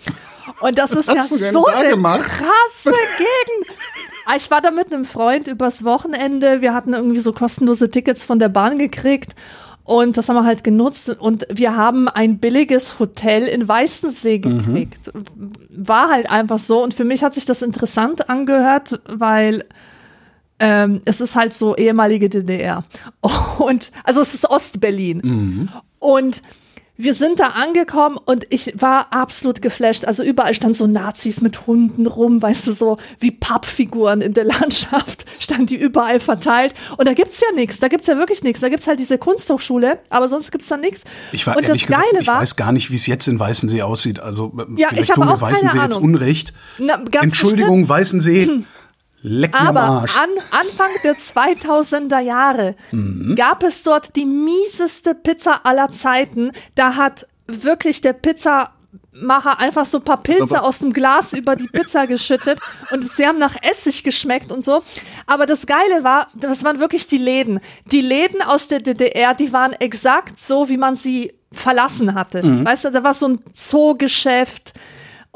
Und 0.61 0.79
das 0.79 0.93
ist 0.93 1.09
ja 1.09 1.23
so 1.23 1.67
eine 1.67 1.91
gemacht? 1.91 2.23
krasse 2.23 2.97
Gegend. 3.19 3.79
Ah, 4.25 4.35
ich 4.37 4.51
war 4.51 4.61
da 4.61 4.71
mit 4.71 4.93
einem 4.93 5.05
Freund 5.05 5.49
übers 5.49 5.85
Wochenende. 5.85 6.61
Wir 6.61 6.75
hatten 6.75 6.95
irgendwie 6.95 7.21
so 7.21 7.33
kostenlose 7.33 7.91
Tickets 7.91 8.25
von 8.25 8.39
der 8.39 8.49
Bahn 8.49 8.79
gekriegt. 8.79 9.35
Und 9.85 10.17
das 10.17 10.29
haben 10.29 10.37
wir 10.37 10.45
halt 10.45 10.65
genutzt. 10.65 11.11
Und 11.11 11.47
wir 11.49 11.77
haben 11.77 12.09
ein 12.09 12.39
billiges 12.39 12.99
Hotel 12.99 13.45
in 13.45 13.69
Weißensee 13.69 14.39
mhm. 14.39 14.59
gekriegt. 14.59 15.15
Mhm. 15.15 15.53
War 15.71 16.11
halt 16.11 16.29
einfach 16.29 16.59
so. 16.59 16.83
Und 16.83 16.95
für 16.95 17.05
mich 17.05 17.23
hat 17.23 17.35
sich 17.35 17.47
das 17.47 17.63
interessant 17.63 18.29
angehört, 18.29 19.01
weil 19.07 19.65
ähm, 20.59 21.03
es 21.05 21.21
ist 21.21 21.37
halt 21.37 21.55
so 21.55 21.77
ehemalige 21.77 22.29
DDR. 22.29 22.85
Und 23.59 23.91
also 24.05 24.21
es 24.21 24.35
ist 24.35 24.49
Ostberlin. 24.49 25.21
Mhm. 25.23 25.69
Und 25.99 26.43
wir 26.99 27.15
sind 27.15 27.41
da 27.41 27.49
angekommen 27.49 28.19
und 28.25 28.47
ich 28.49 28.73
war 28.81 29.13
absolut 29.13 29.61
geflasht. 29.61 30.07
Also 30.07 30.23
überall 30.23 30.55
stand 30.55 30.77
so 30.77 30.87
Nazis 30.87 31.43
mit 31.43 31.67
Hunden 31.67 32.07
rum, 32.07 32.41
weißt 32.41 32.67
du, 32.67 32.73
so 32.73 32.99
wie 33.21 33.31
Pappfiguren 33.31 34.23
in 34.23 34.33
der 34.33 34.45
Landschaft, 34.45 35.27
standen 35.39 35.67
die 35.67 35.77
überall 35.77 36.21
verteilt. 36.21 36.75
Und 36.97 37.07
da 37.07 37.13
gibt's 37.13 37.41
ja 37.41 37.55
nichts, 37.55 37.79
da 37.81 37.89
gibt's 37.89 38.07
ja 38.07 38.17
wirklich 38.17 38.43
nichts. 38.43 38.61
Da 38.61 38.69
gibt's 38.71 38.87
halt 38.87 38.99
diese 38.99 39.19
Kunsthochschule, 39.19 39.99
aber 40.09 40.29
sonst 40.29 40.51
gibt's 40.51 40.69
da 40.69 40.79
nichts. 40.79 41.05
Ich 41.33 41.47
war 41.47 41.57
und 41.57 41.65
ehrlich 41.65 41.87
das 41.87 41.91
Geile 41.91 42.05
gesagt, 42.05 42.23
ich 42.23 42.29
war, 42.29 42.41
weiß 42.41 42.57
gar 42.57 42.73
nicht, 42.73 42.91
wie 42.91 42.97
es 42.97 43.07
jetzt 43.07 43.29
in 43.29 43.39
Weißensee 43.39 43.83
aussieht. 43.83 44.21
Also 44.21 44.55
ja, 44.77 44.89
ich 44.93 45.11
habe 45.11 45.29
auch 45.29 45.41
Weißensee 45.41 45.69
keine 45.69 45.83
jetzt 45.83 45.99
Unrecht. 45.99 46.55
Na, 46.79 47.03
Entschuldigung, 47.21 47.83
bestimmt. 47.83 47.89
Weißensee. 47.89 48.51
Leck 49.23 49.53
mir 49.53 49.61
Aber 49.61 49.81
an 49.81 50.31
Anfang 50.51 50.91
der 51.03 51.15
2000er 51.15 52.21
Jahre 52.21 52.77
mhm. 52.93 53.35
gab 53.37 53.63
es 53.63 53.83
dort 53.83 54.15
die 54.17 54.27
mieseste 54.27 55.15
Pizza 55.15 55.65
aller 55.65 55.91
Zeiten. 55.91 56.53
Da 56.75 56.97
hat 56.97 57.27
wirklich 57.47 58.01
der 58.01 58.13
Pizzamacher 58.13 59.59
einfach 59.59 59.85
so 59.85 59.99
ein 59.99 60.05
paar 60.05 60.23
Pilze 60.23 60.63
aus 60.63 60.81
dem 60.81 60.93
Glas 60.93 61.33
über 61.33 61.57
die 61.57 61.69
Pizza 61.69 62.07
geschüttet 62.07 62.61
und 62.93 63.05
sie 63.05 63.27
haben 63.27 63.39
nach 63.39 63.57
Essig 63.63 64.05
geschmeckt 64.05 64.53
und 64.53 64.63
so. 64.63 64.83
Aber 65.27 65.47
das 65.47 65.67
Geile 65.67 66.05
war, 66.05 66.29
das 66.35 66.63
waren 66.65 66.79
wirklich 66.79 67.07
die 67.07 67.19
Läden. 67.19 67.61
Die 67.91 68.03
Läden 68.03 68.43
aus 68.43 68.69
der 68.69 68.81
DDR, 68.81 69.35
die 69.35 69.53
waren 69.53 69.73
exakt 69.73 70.39
so, 70.41 70.69
wie 70.69 70.77
man 70.77 70.97
sie 70.97 71.33
verlassen 71.53 72.15
hatte. 72.15 72.45
Mhm. 72.45 72.65
Weißt 72.65 72.85
du, 72.85 72.91
da 72.91 73.03
war 73.03 73.15
so 73.15 73.29
ein 73.29 73.41
Zoogeschäft, 73.53 74.75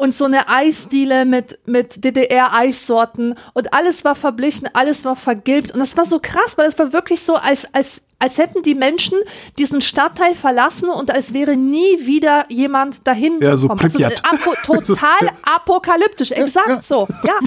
und 0.00 0.14
so 0.14 0.24
eine 0.24 0.48
Eisdiele 0.48 1.26
mit, 1.26 1.58
mit 1.66 2.02
DDR-Eissorten 2.02 3.34
und 3.52 3.74
alles 3.74 4.02
war 4.02 4.14
verblichen, 4.14 4.66
alles 4.72 5.04
war 5.04 5.14
vergilbt 5.14 5.72
und 5.72 5.78
das 5.78 5.94
war 5.94 6.06
so 6.06 6.20
krass, 6.20 6.56
weil 6.56 6.66
es 6.66 6.78
war 6.78 6.94
wirklich 6.94 7.20
so, 7.22 7.34
als, 7.34 7.74
als, 7.74 8.00
als 8.18 8.38
hätten 8.38 8.62
die 8.62 8.74
Menschen 8.74 9.18
diesen 9.58 9.82
Stadtteil 9.82 10.34
verlassen 10.34 10.88
und 10.88 11.10
als 11.10 11.34
wäre 11.34 11.54
nie 11.54 12.06
wieder 12.06 12.46
jemand 12.48 13.06
dahin 13.06 13.40
ja, 13.42 13.58
so 13.58 13.68
gekommen. 13.68 13.82
Also, 13.84 14.02
apo 14.22 14.54
total 14.64 15.32
apokalyptisch, 15.42 16.30
exakt 16.30 16.68
ja, 16.68 16.74
ja. 16.76 16.82
so, 16.82 17.06
ja. 17.22 17.38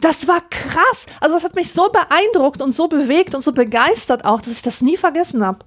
Das 0.00 0.26
war 0.26 0.40
krass. 0.50 1.06
Also 1.20 1.36
das 1.36 1.44
hat 1.44 1.54
mich 1.54 1.72
so 1.72 1.90
beeindruckt 1.90 2.60
und 2.60 2.72
so 2.72 2.88
bewegt 2.88 3.36
und 3.36 3.42
so 3.42 3.52
begeistert 3.52 4.24
auch, 4.24 4.40
dass 4.40 4.52
ich 4.52 4.62
das 4.62 4.80
nie 4.80 4.96
vergessen 4.96 5.46
habe. 5.46 5.58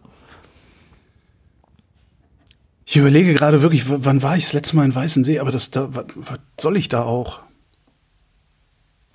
Ich 2.92 2.98
überlege 2.98 3.34
gerade 3.34 3.62
wirklich, 3.62 3.86
wann 3.88 4.22
war 4.22 4.36
ich 4.36 4.44
das 4.44 4.52
letzte 4.52 4.76
Mal 4.76 4.84
in 4.84 4.94
Weißensee, 4.94 5.40
aber 5.40 5.50
das 5.50 5.72
da, 5.72 5.96
was, 5.96 6.08
was 6.14 6.40
soll 6.60 6.76
ich 6.76 6.90
da 6.90 7.04
auch? 7.04 7.40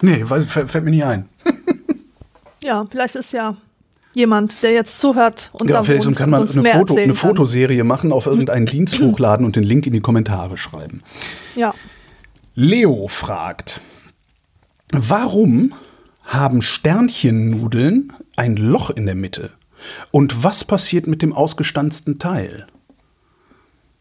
Nee, 0.01 0.23
weiß, 0.25 0.47
fällt, 0.47 0.71
fällt 0.71 0.85
mir 0.85 0.93
nicht 0.93 1.05
ein. 1.05 1.29
ja, 2.65 2.87
vielleicht 2.91 3.17
ist 3.17 3.35
ja 3.35 3.55
jemand, 4.15 4.63
der 4.63 4.73
jetzt 4.73 4.99
zuhört 4.99 5.51
und 5.53 5.69
ja, 5.69 5.85
vielleicht 5.85 6.07
und 6.07 6.17
kann 6.17 6.31
man 6.31 6.49
eine, 6.49 6.71
Foto, 6.73 6.97
eine 6.97 7.15
Fotoserie 7.15 7.85
machen, 7.85 8.13
auf 8.13 8.25
irgendeinen 8.25 8.65
Dienst 8.73 8.99
hochladen 8.99 9.45
und 9.45 9.57
den 9.57 9.63
Link 9.63 9.87
in 9.87 9.93
die 9.93 10.01
Kommentare 10.01 10.57
schreiben. 10.57 11.03
Ja. 11.55 11.75
Leo 12.55 13.09
fragt, 13.09 13.83
warum 14.91 15.75
haben 16.25 16.63
Sternchennudeln 16.63 18.15
ein 18.37 18.57
Loch 18.57 18.89
in 18.89 19.05
der 19.05 19.17
Mitte? 19.17 19.51
Und 20.13 20.43
was 20.43 20.65
passiert 20.65 21.07
mit 21.07 21.21
dem 21.21 21.35
ausgestanzten 21.35 22.19
Teil? 22.19 22.67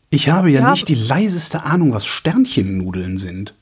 Ich 0.10 0.30
habe 0.30 0.50
ja, 0.52 0.62
Ja. 0.62 0.72
nicht 0.72 0.88
die 0.88 0.96
leiseste 0.96 1.64
Ahnung, 1.64 1.94
was 1.94 2.06
Sternchennudeln 2.06 3.18
sind. 3.18 3.54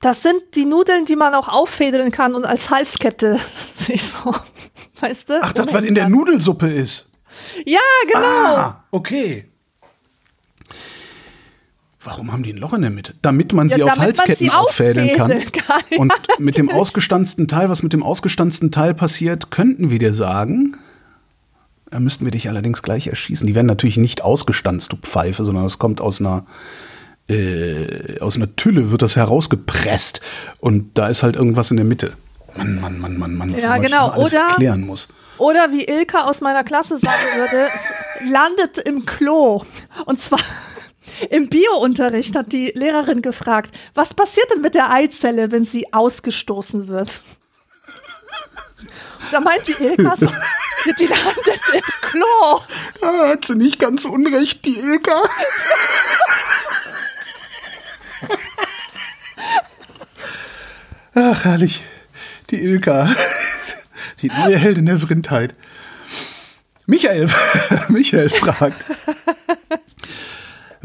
Das 0.00 0.22
sind 0.22 0.42
die 0.54 0.66
Nudeln, 0.66 1.06
die 1.06 1.16
man 1.16 1.32
auch 1.34 1.48
auffädeln 1.48 2.10
kann 2.10 2.34
und 2.34 2.44
als 2.44 2.68
Halskette 2.70 3.38
sich 3.74 4.02
so, 4.02 4.34
weißt 5.00 5.30
du? 5.30 5.40
Ach, 5.42 5.52
das, 5.52 5.72
was 5.72 5.82
in 5.84 5.94
der. 5.94 6.08
Nudelsuppe 6.10 6.70
ist. 6.70 7.08
Ja, 7.64 7.78
genau. 8.06 8.20
Ah, 8.56 8.84
okay. 8.90 9.50
Warum 12.02 12.32
haben 12.32 12.42
die 12.42 12.52
ein 12.52 12.58
Loch 12.58 12.74
in 12.74 12.82
der 12.82 12.90
Mitte? 12.90 13.14
Damit 13.22 13.54
man 13.54 13.70
Ja, 13.70 13.76
sie 13.76 13.82
auf 13.82 13.88
damit 13.88 13.98
man 13.98 14.06
Halsketten 14.08 14.36
sie 14.46 14.50
auffädeln 14.50 15.08
kann. 15.16 15.32
auffädeln 15.32 15.52
kann. 15.52 15.80
Ja, 15.90 15.98
Und 15.98 16.12
mit 16.38 16.58
dem 16.58 16.70
ausgestanzten 16.70 17.48
Teil, 17.48 17.70
was 17.70 17.82
mit 17.82 17.94
dem 17.94 18.02
ausgestanzten 18.02 18.70
Teil 18.70 18.92
passiert, 18.92 19.50
könnten 19.50 19.88
wir 19.90 19.98
dir 19.98 20.12
sagen. 20.12 20.76
Da 21.94 22.00
müssten 22.00 22.24
wir 22.24 22.32
dich 22.32 22.48
allerdings 22.48 22.82
gleich 22.82 23.06
erschießen. 23.06 23.46
Die 23.46 23.54
werden 23.54 23.68
natürlich 23.68 23.98
nicht 23.98 24.20
ausgestanzt, 24.24 24.90
du 24.92 24.96
Pfeife, 24.96 25.44
sondern 25.44 25.62
das 25.62 25.78
kommt 25.78 26.00
aus 26.00 26.18
einer 26.18 26.44
äh, 27.28 28.18
aus 28.18 28.34
einer 28.34 28.56
Tülle 28.56 28.90
wird 28.90 29.00
das 29.00 29.14
herausgepresst 29.14 30.20
und 30.58 30.98
da 30.98 31.06
ist 31.06 31.22
halt 31.22 31.36
irgendwas 31.36 31.70
in 31.70 31.76
der 31.76 31.86
Mitte. 31.86 32.14
Mann, 32.56 32.80
Mann, 32.80 32.98
Mann, 32.98 33.16
Mann, 33.16 33.36
Mann, 33.36 33.54
was 33.54 33.62
Ja, 33.62 33.68
man 33.68 33.82
genau. 33.82 34.08
alles 34.08 34.34
Oder- 34.34 34.48
erklären 34.48 34.80
muss. 34.84 35.06
Oder 35.38 35.70
wie 35.70 35.84
Ilka 35.84 36.24
aus 36.24 36.40
meiner 36.40 36.64
Klasse 36.64 36.98
sagen 36.98 37.22
würde, 37.36 37.68
es 38.24 38.28
landet 38.28 38.78
im 38.78 39.06
Klo. 39.06 39.62
Und 40.06 40.18
zwar 40.18 40.40
im 41.30 41.48
Biounterricht 41.48 42.34
hat 42.34 42.52
die 42.52 42.72
Lehrerin 42.74 43.22
gefragt, 43.22 43.72
was 43.94 44.14
passiert 44.14 44.50
denn 44.52 44.62
mit 44.62 44.74
der 44.74 44.92
Eizelle, 44.92 45.52
wenn 45.52 45.64
sie 45.64 45.92
ausgestoßen 45.92 46.88
wird? 46.88 47.22
Da 49.30 49.40
meint 49.40 49.66
die 49.66 49.72
Ilka 49.72 50.16
so, 50.16 50.26
die 50.98 51.06
landet 51.06 51.60
im 51.72 51.80
Klo. 52.00 52.60
Ah, 53.00 53.28
hat 53.28 53.46
sie 53.46 53.54
nicht 53.54 53.78
ganz 53.78 54.04
unrecht, 54.04 54.64
die 54.64 54.78
Ilka. 54.78 55.22
Ach, 61.14 61.44
herrlich. 61.44 61.84
Die 62.50 62.60
Ilka. 62.60 63.14
Die 64.22 64.28
neue 64.28 64.58
Heldin 64.58 64.86
der 64.86 64.98
Vrindheit. 64.98 65.54
Michael, 66.86 67.28
Michael 67.88 68.28
fragt. 68.28 68.84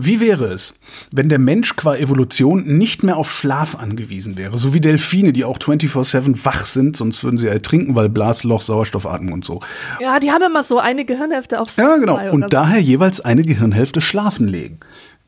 Wie 0.01 0.21
wäre 0.21 0.45
es, 0.45 0.75
wenn 1.11 1.27
der 1.27 1.39
Mensch 1.39 1.75
qua 1.75 1.93
Evolution 1.93 2.63
nicht 2.77 3.03
mehr 3.03 3.17
auf 3.17 3.29
Schlaf 3.29 3.75
angewiesen 3.75 4.37
wäre? 4.37 4.57
So 4.57 4.73
wie 4.73 4.79
Delfine, 4.79 5.33
die 5.33 5.43
auch 5.43 5.57
24-7 5.57 6.45
wach 6.45 6.65
sind, 6.65 6.95
sonst 6.95 7.21
würden 7.21 7.37
sie 7.37 7.47
ertrinken, 7.47 7.95
weil 7.95 8.07
Blasloch, 8.07 8.61
Sauerstoffatmung 8.61 9.33
und 9.33 9.43
so. 9.43 9.59
Ja, 9.99 10.21
die 10.21 10.31
haben 10.31 10.41
immer 10.41 10.63
so 10.63 10.79
eine 10.79 11.03
Gehirnhälfte 11.03 11.59
aufs 11.59 11.75
Ja, 11.75 11.97
genau. 11.97 12.17
Und 12.31 12.43
so. 12.43 12.47
daher 12.47 12.79
jeweils 12.79 13.19
eine 13.19 13.43
Gehirnhälfte 13.43 13.99
schlafen 13.99 14.47
legen. 14.47 14.79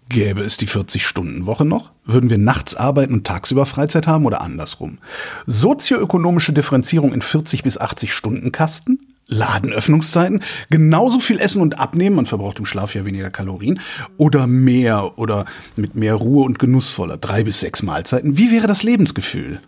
Gäbe 0.08 0.40
es 0.40 0.56
die 0.56 0.70
40-Stunden-Woche 0.70 1.66
noch? 1.66 1.92
Würden 2.06 2.30
wir 2.30 2.38
nachts 2.38 2.74
arbeiten 2.74 3.14
und 3.14 3.28
tagsüber 3.28 3.66
Freizeit 3.66 4.08
haben 4.08 4.26
oder 4.26 4.42
andersrum? 4.42 5.00
Sozioökonomische 5.48 6.54
Differenzierung 6.54 7.12
in 7.12 7.22
40 7.22 7.64
bis 7.64 7.78
80 7.78 8.14
Stunden 8.14 8.54
Kasten? 8.54 9.00
Ladenöffnungszeiten? 9.32 10.44
Genauso 10.70 11.20
viel 11.20 11.40
essen 11.40 11.62
und 11.62 11.80
abnehmen, 11.80 12.16
man 12.18 12.26
verbraucht 12.28 12.60
im 12.60 12.66
Schlaf 12.66 12.94
ja 12.94 13.06
weniger 13.06 13.30
Kalorien. 13.32 13.80
Oder 14.18 14.46
mehr 14.46 15.18
oder 15.18 15.46
mit 15.76 15.96
mehr 15.96 16.16
Ruhe 16.16 16.46
und 16.46 16.60
genussvoller, 16.60 17.18
drei 17.18 17.44
bis 17.44 17.62
sechs 17.62 17.82
Mahlzeiten. 17.82 18.38
Wie 18.38 18.52
wäre 18.52 18.68
das 18.68 18.84
Lebensgefühl? 18.84 19.62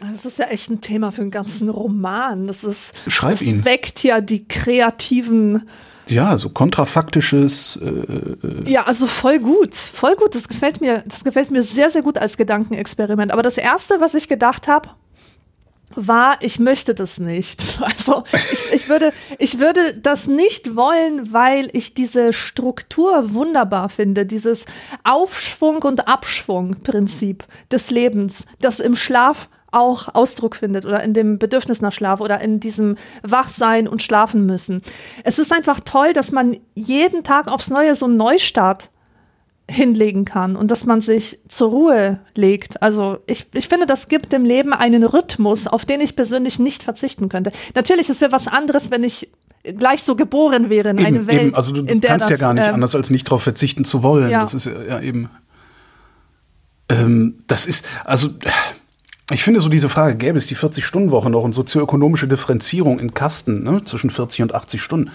Das 0.00 0.24
ist 0.24 0.38
ja 0.38 0.46
echt 0.46 0.68
ein 0.70 0.80
Thema 0.80 1.12
für 1.12 1.22
einen 1.22 1.30
ganzen 1.30 1.68
Roman. 1.68 2.46
Das 2.46 2.64
ist, 2.64 2.92
Schreib 3.06 3.32
das 3.32 3.42
ihn. 3.42 3.64
weckt 3.64 4.02
ja 4.02 4.20
die 4.20 4.46
kreativen 4.48 5.62
Ja, 6.08 6.36
so 6.38 6.50
kontrafaktisches, 6.50 7.76
äh, 7.82 8.70
Ja, 8.70 8.82
also 8.84 9.06
voll 9.06 9.38
gut, 9.38 9.74
voll 9.74 10.16
gut. 10.16 10.34
Das 10.34 10.48
gefällt 10.48 10.80
mir, 10.80 11.04
das 11.06 11.22
gefällt 11.24 11.50
mir 11.50 11.62
sehr, 11.62 11.88
sehr 11.90 12.02
gut 12.02 12.18
als 12.18 12.36
Gedankenexperiment. 12.36 13.32
Aber 13.32 13.42
das 13.42 13.58
erste, 13.58 14.00
was 14.00 14.14
ich 14.14 14.26
gedacht 14.28 14.66
habe, 14.68 14.88
war, 15.96 16.38
ich 16.40 16.58
möchte 16.58 16.94
das 16.94 17.18
nicht. 17.18 17.62
Also 17.86 18.24
ich, 18.52 18.72
ich, 18.72 18.88
würde, 18.88 19.12
ich 19.38 19.58
würde 19.58 19.94
das 19.94 20.26
nicht 20.26 20.76
wollen, 20.76 21.32
weil 21.32 21.70
ich 21.72 21.94
diese 21.94 22.32
Struktur 22.32 23.32
wunderbar 23.32 23.88
finde, 23.88 24.26
dieses 24.26 24.66
Aufschwung- 25.04 25.84
und 25.84 26.08
Abschwung-Prinzip 26.08 27.44
des 27.70 27.90
Lebens, 27.90 28.44
das 28.60 28.80
im 28.80 28.96
Schlaf 28.96 29.48
auch 29.72 30.14
Ausdruck 30.14 30.56
findet 30.56 30.84
oder 30.84 31.02
in 31.02 31.12
dem 31.12 31.38
Bedürfnis 31.38 31.80
nach 31.80 31.92
Schlaf 31.92 32.20
oder 32.20 32.40
in 32.40 32.60
diesem 32.60 32.96
Wachsein 33.22 33.88
und 33.88 34.02
Schlafen 34.02 34.46
müssen. 34.46 34.82
Es 35.22 35.38
ist 35.38 35.52
einfach 35.52 35.80
toll, 35.80 36.12
dass 36.12 36.32
man 36.32 36.56
jeden 36.74 37.24
Tag 37.24 37.48
aufs 37.48 37.70
Neue 37.70 37.94
so 37.94 38.06
einen 38.06 38.16
Neustart 38.16 38.90
hinlegen 39.68 40.24
kann 40.24 40.54
und 40.54 40.70
dass 40.70 40.86
man 40.86 41.00
sich 41.00 41.40
zur 41.48 41.70
Ruhe 41.70 42.20
legt. 42.34 42.82
Also 42.82 43.18
ich, 43.26 43.46
ich 43.52 43.68
finde, 43.68 43.86
das 43.86 44.08
gibt 44.08 44.32
dem 44.32 44.44
Leben 44.44 44.72
einen 44.72 45.02
Rhythmus, 45.02 45.66
auf 45.66 45.84
den 45.84 46.00
ich 46.00 46.14
persönlich 46.14 46.58
nicht 46.58 46.84
verzichten 46.84 47.28
könnte. 47.28 47.50
Natürlich 47.74 48.08
ist 48.08 48.22
es 48.22 48.32
was 48.32 48.46
anderes, 48.46 48.90
wenn 48.90 49.02
ich 49.02 49.30
gleich 49.64 50.04
so 50.04 50.14
geboren 50.14 50.70
wäre 50.70 50.90
in 50.90 51.04
eine 51.04 51.26
Welt, 51.26 51.42
eben. 51.42 51.54
Also 51.54 51.74
du, 51.74 51.80
in 51.82 52.00
der 52.00 52.10
kannst 52.10 52.30
das, 52.30 52.38
ja 52.38 52.46
gar 52.46 52.54
nicht 52.54 52.66
ähm, 52.66 52.74
anders, 52.74 52.94
als 52.94 53.10
nicht 53.10 53.26
darauf 53.26 53.42
verzichten 53.42 53.84
zu 53.84 54.04
wollen. 54.04 54.30
Ja. 54.30 54.42
Das 54.42 54.54
ist 54.54 54.66
ja, 54.66 54.82
ja 54.88 55.00
eben. 55.00 55.30
Ähm, 56.88 57.38
das 57.48 57.66
ist, 57.66 57.84
also 58.04 58.28
ich 59.32 59.42
finde 59.42 59.58
so 59.58 59.68
diese 59.68 59.88
Frage, 59.88 60.16
gäbe 60.16 60.38
es 60.38 60.46
die 60.46 60.56
40-Stunden-Woche 60.56 61.30
noch 61.30 61.42
und 61.42 61.52
sozioökonomische 61.52 62.28
Differenzierung 62.28 63.00
in 63.00 63.12
Kasten 63.12 63.64
ne, 63.64 63.84
zwischen 63.84 64.10
40 64.10 64.42
und 64.42 64.54
80 64.54 64.80
Stunden. 64.80 65.10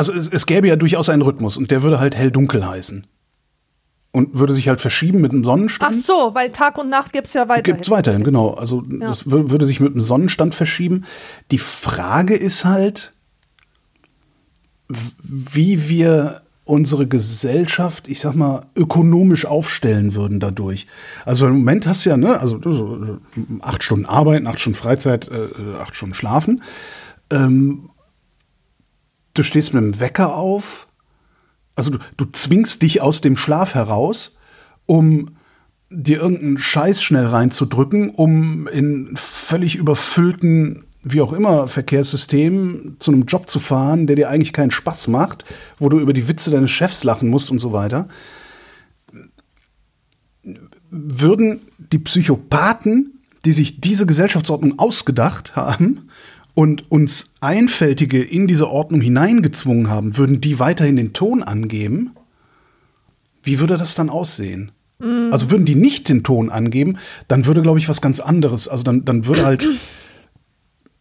Also 0.00 0.14
es, 0.14 0.28
es 0.28 0.46
gäbe 0.46 0.66
ja 0.66 0.76
durchaus 0.76 1.10
einen 1.10 1.20
Rhythmus 1.20 1.58
und 1.58 1.70
der 1.70 1.82
würde 1.82 2.00
halt 2.00 2.16
hell-dunkel 2.16 2.66
heißen. 2.66 3.06
Und 4.12 4.38
würde 4.38 4.54
sich 4.54 4.66
halt 4.66 4.80
verschieben 4.80 5.20
mit 5.20 5.30
dem 5.32 5.44
Sonnenstand. 5.44 5.94
Ach 5.94 6.00
so, 6.00 6.30
weil 6.34 6.50
Tag 6.50 6.78
und 6.78 6.88
Nacht 6.88 7.12
gibt's 7.12 7.34
ja 7.34 7.42
weiterhin. 7.42 7.64
Gibt 7.64 7.82
es 7.82 7.90
weiterhin, 7.90 8.24
genau. 8.24 8.54
Also 8.54 8.80
das 8.80 9.26
wür- 9.26 9.50
würde 9.50 9.66
sich 9.66 9.78
mit 9.78 9.94
dem 9.94 10.00
Sonnenstand 10.00 10.54
verschieben. 10.54 11.04
Die 11.50 11.58
Frage 11.58 12.34
ist 12.34 12.64
halt, 12.64 13.12
wie 14.88 15.88
wir 15.88 16.40
unsere 16.64 17.06
Gesellschaft, 17.06 18.08
ich 18.08 18.20
sag 18.20 18.34
mal, 18.34 18.66
ökonomisch 18.74 19.44
aufstellen 19.44 20.14
würden 20.14 20.40
dadurch. 20.40 20.86
Also 21.24 21.46
im 21.46 21.58
Moment 21.58 21.86
hast 21.86 22.06
du 22.06 22.10
ja, 22.10 22.16
ne, 22.16 22.40
also 22.40 22.58
so, 22.62 22.96
äh, 23.04 23.40
acht 23.60 23.82
Stunden 23.82 24.06
Arbeiten, 24.06 24.46
acht 24.46 24.60
Stunden 24.60 24.78
Freizeit, 24.78 25.28
äh, 25.28 25.44
äh, 25.44 25.76
acht 25.80 25.94
Stunden 25.94 26.14
Schlafen. 26.14 26.62
Ähm, 27.30 27.90
du 29.40 29.44
stehst 29.44 29.72
mit 29.72 29.82
dem 29.82 30.00
Wecker 30.00 30.34
auf, 30.34 30.86
also 31.74 31.90
du, 31.92 31.98
du 32.18 32.26
zwingst 32.26 32.82
dich 32.82 33.00
aus 33.00 33.22
dem 33.22 33.38
Schlaf 33.38 33.74
heraus, 33.74 34.36
um 34.84 35.30
dir 35.88 36.20
irgendeinen 36.20 36.58
Scheiß 36.58 37.02
schnell 37.02 37.24
reinzudrücken, 37.26 38.10
um 38.10 38.68
in 38.68 39.14
völlig 39.16 39.76
überfüllten, 39.76 40.84
wie 41.02 41.22
auch 41.22 41.32
immer, 41.32 41.68
Verkehrssystemen 41.68 42.96
zu 42.98 43.12
einem 43.12 43.24
Job 43.24 43.48
zu 43.48 43.60
fahren, 43.60 44.06
der 44.06 44.16
dir 44.16 44.28
eigentlich 44.28 44.52
keinen 44.52 44.70
Spaß 44.70 45.08
macht, 45.08 45.46
wo 45.78 45.88
du 45.88 45.98
über 45.98 46.12
die 46.12 46.28
Witze 46.28 46.50
deines 46.50 46.70
Chefs 46.70 47.02
lachen 47.02 47.30
musst 47.30 47.50
und 47.50 47.60
so 47.60 47.72
weiter. 47.72 48.08
Würden 50.90 51.60
die 51.78 51.98
Psychopathen, 51.98 53.22
die 53.46 53.52
sich 53.52 53.80
diese 53.80 54.04
Gesellschaftsordnung 54.04 54.78
ausgedacht 54.78 55.56
haben 55.56 56.09
und 56.60 56.90
uns 56.90 57.36
Einfältige 57.40 58.22
in 58.22 58.46
diese 58.46 58.68
Ordnung 58.68 59.00
hineingezwungen 59.00 59.88
haben, 59.88 60.18
würden 60.18 60.42
die 60.42 60.58
weiterhin 60.58 60.96
den 60.96 61.14
Ton 61.14 61.42
angeben? 61.42 62.10
Wie 63.42 63.60
würde 63.60 63.78
das 63.78 63.94
dann 63.94 64.10
aussehen? 64.10 64.70
Also 65.30 65.50
würden 65.50 65.64
die 65.64 65.74
nicht 65.74 66.10
den 66.10 66.22
Ton 66.22 66.50
angeben, 66.50 66.98
dann 67.28 67.46
würde, 67.46 67.62
glaube 67.62 67.78
ich, 67.78 67.88
was 67.88 68.02
ganz 68.02 68.20
anderes. 68.20 68.68
Also 68.68 68.84
dann, 68.84 69.06
dann 69.06 69.24
würde 69.24 69.46
halt, 69.46 69.64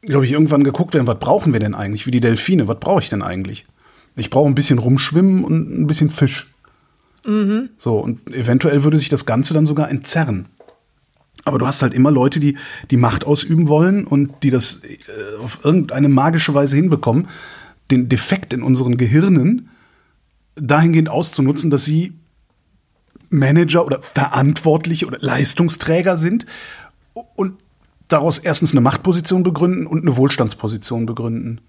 glaube 0.02 0.24
ich, 0.24 0.32
irgendwann 0.32 0.64
geguckt 0.64 0.94
werden, 0.94 1.08
was 1.08 1.20
brauchen 1.20 1.52
wir 1.52 1.60
denn 1.60 1.76
eigentlich? 1.76 2.08
Wie 2.08 2.12
die 2.12 2.22
Delfine, 2.22 2.70
was 2.70 2.80
brauche 2.80 3.02
ich 3.02 3.10
denn 3.10 3.22
eigentlich? 3.22 3.66
Ich 4.16 4.30
brauche 4.30 4.48
ein 4.48 4.56
bisschen 4.56 4.80
rumschwimmen 4.80 5.44
und 5.44 5.78
ein 5.78 5.88
bisschen 5.88 6.10
Fisch. 6.10 6.48
So, 7.78 8.00
und 8.00 8.34
eventuell 8.34 8.86
würde 8.86 8.98
sich 8.98 9.10
das 9.10 9.26
Ganze 9.26 9.54
dann 9.54 9.66
sogar 9.66 9.92
entzerren. 9.92 10.46
Aber 11.46 11.58
du 11.58 11.66
hast 11.66 11.82
halt 11.82 11.94
immer 11.94 12.12
Leute, 12.12 12.40
die 12.40 12.58
die 12.92 12.98
Macht 12.98 13.26
ausüben 13.26 13.68
wollen 13.68 14.06
und 14.06 14.44
die 14.44 14.50
das 14.50 14.82
äh, 14.84 14.98
auf 15.42 15.60
irgendeine 15.64 16.10
magische 16.10 16.54
Weise 16.54 16.76
hinbekommen, 16.76 17.28
den 17.92 18.10
Defekt 18.10 18.54
in 18.54 18.62
unseren 18.62 18.98
Gehirnen 18.98 19.70
dahingehend 20.56 21.10
auszunutzen, 21.10 21.72
dass 21.72 21.86
sie 21.86 22.14
Manager 23.30 23.86
oder 23.86 24.02
Verantwortliche 24.02 25.06
oder 25.06 25.20
Leistungsträger 25.22 26.18
sind 26.18 26.46
und 27.36 27.54
daraus 28.08 28.40
erstens 28.40 28.72
eine 28.72 28.82
Machtposition 28.82 29.44
begründen 29.44 29.88
und 29.88 30.02
eine 30.02 30.18
Wohlstandsposition 30.18 31.06
begründen. 31.06 31.62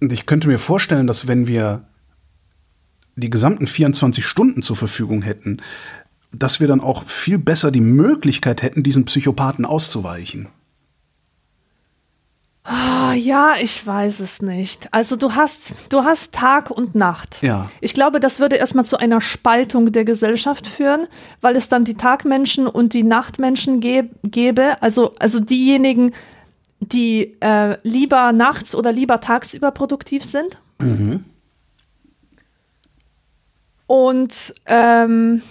Und 0.00 0.12
ich 0.12 0.26
könnte 0.26 0.48
mir 0.48 0.58
vorstellen, 0.58 1.06
dass 1.06 1.28
wenn 1.28 1.46
wir 1.46 1.84
die 3.16 3.30
gesamten 3.30 3.66
24 3.66 4.24
Stunden 4.24 4.62
zur 4.62 4.76
Verfügung 4.76 5.22
hätten, 5.22 5.62
dass 6.38 6.60
wir 6.60 6.68
dann 6.68 6.80
auch 6.80 7.04
viel 7.06 7.38
besser 7.38 7.70
die 7.70 7.80
Möglichkeit 7.80 8.62
hätten, 8.62 8.82
diesen 8.82 9.04
Psychopathen 9.04 9.64
auszuweichen. 9.64 10.48
Ah, 12.68 13.12
ja, 13.12 13.54
ich 13.60 13.86
weiß 13.86 14.18
es 14.18 14.42
nicht. 14.42 14.92
Also 14.92 15.14
du 15.14 15.36
hast, 15.36 15.72
du 15.88 16.02
hast 16.02 16.34
Tag 16.34 16.68
und 16.68 16.96
Nacht. 16.96 17.40
Ja. 17.42 17.70
Ich 17.80 17.94
glaube, 17.94 18.18
das 18.18 18.40
würde 18.40 18.56
erstmal 18.56 18.84
zu 18.84 18.96
einer 18.96 19.20
Spaltung 19.20 19.92
der 19.92 20.04
Gesellschaft 20.04 20.66
führen, 20.66 21.06
weil 21.40 21.54
es 21.54 21.68
dann 21.68 21.84
die 21.84 21.94
Tagmenschen 21.94 22.66
und 22.66 22.92
die 22.92 23.04
Nachtmenschen 23.04 23.78
gäb, 23.78 24.10
gäbe. 24.24 24.82
Also, 24.82 25.14
also 25.20 25.38
diejenigen, 25.38 26.12
die 26.80 27.36
äh, 27.40 27.78
lieber 27.84 28.32
nachts 28.32 28.74
oder 28.74 28.90
lieber 28.90 29.20
tagsüber 29.20 29.70
produktiv 29.70 30.24
sind. 30.24 30.60
Und 33.86 34.54
ähm, 34.66 35.42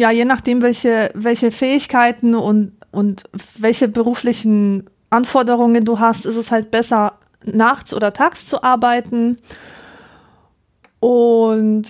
ja, 0.00 0.10
je 0.10 0.24
nachdem, 0.24 0.62
welche, 0.62 1.10
welche 1.14 1.50
Fähigkeiten 1.50 2.34
und, 2.34 2.72
und 2.90 3.24
welche 3.58 3.86
beruflichen 3.86 4.88
Anforderungen 5.10 5.84
du 5.84 6.00
hast, 6.00 6.24
ist 6.24 6.36
es 6.36 6.50
halt 6.50 6.70
besser, 6.70 7.12
nachts 7.44 7.94
oder 7.94 8.12
tags 8.12 8.46
zu 8.46 8.62
arbeiten. 8.62 9.38
Und 11.00 11.84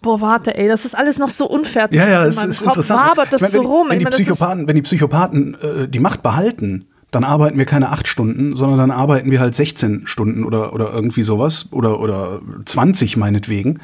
boah, 0.00 0.20
warte, 0.20 0.56
ey, 0.56 0.68
das 0.68 0.84
ist 0.84 0.96
alles 0.96 1.18
noch 1.18 1.30
so 1.30 1.46
unfertig. 1.48 1.98
Ja, 1.98 2.08
ja, 2.08 2.22
in 2.22 2.30
es 2.30 2.36
meinem 2.36 2.50
ist 2.50 2.58
Kopf 2.58 2.76
interessant. 2.76 3.10
wabert 3.10 3.32
das 3.32 3.40
meine, 3.42 3.52
so 3.52 3.62
rum. 3.62 3.88
Wenn, 3.88 3.98
wenn, 3.98 4.04
meine, 4.04 4.16
die 4.16 4.22
Psychopathen, 4.22 4.68
wenn 4.68 4.76
die 4.76 4.82
Psychopathen 4.82 5.54
äh, 5.54 5.88
die 5.88 5.98
Macht 5.98 6.22
behalten, 6.22 6.86
dann 7.10 7.24
arbeiten 7.24 7.58
wir 7.58 7.64
keine 7.66 7.90
acht 7.90 8.06
Stunden, 8.06 8.54
sondern 8.54 8.78
dann 8.78 8.90
arbeiten 8.92 9.32
wir 9.32 9.40
halt 9.40 9.56
16 9.56 10.06
Stunden 10.06 10.44
oder, 10.44 10.72
oder 10.72 10.92
irgendwie 10.92 11.24
sowas 11.24 11.66
oder, 11.72 11.98
oder 12.00 12.40
20 12.64 13.16
meinetwegen. 13.16 13.80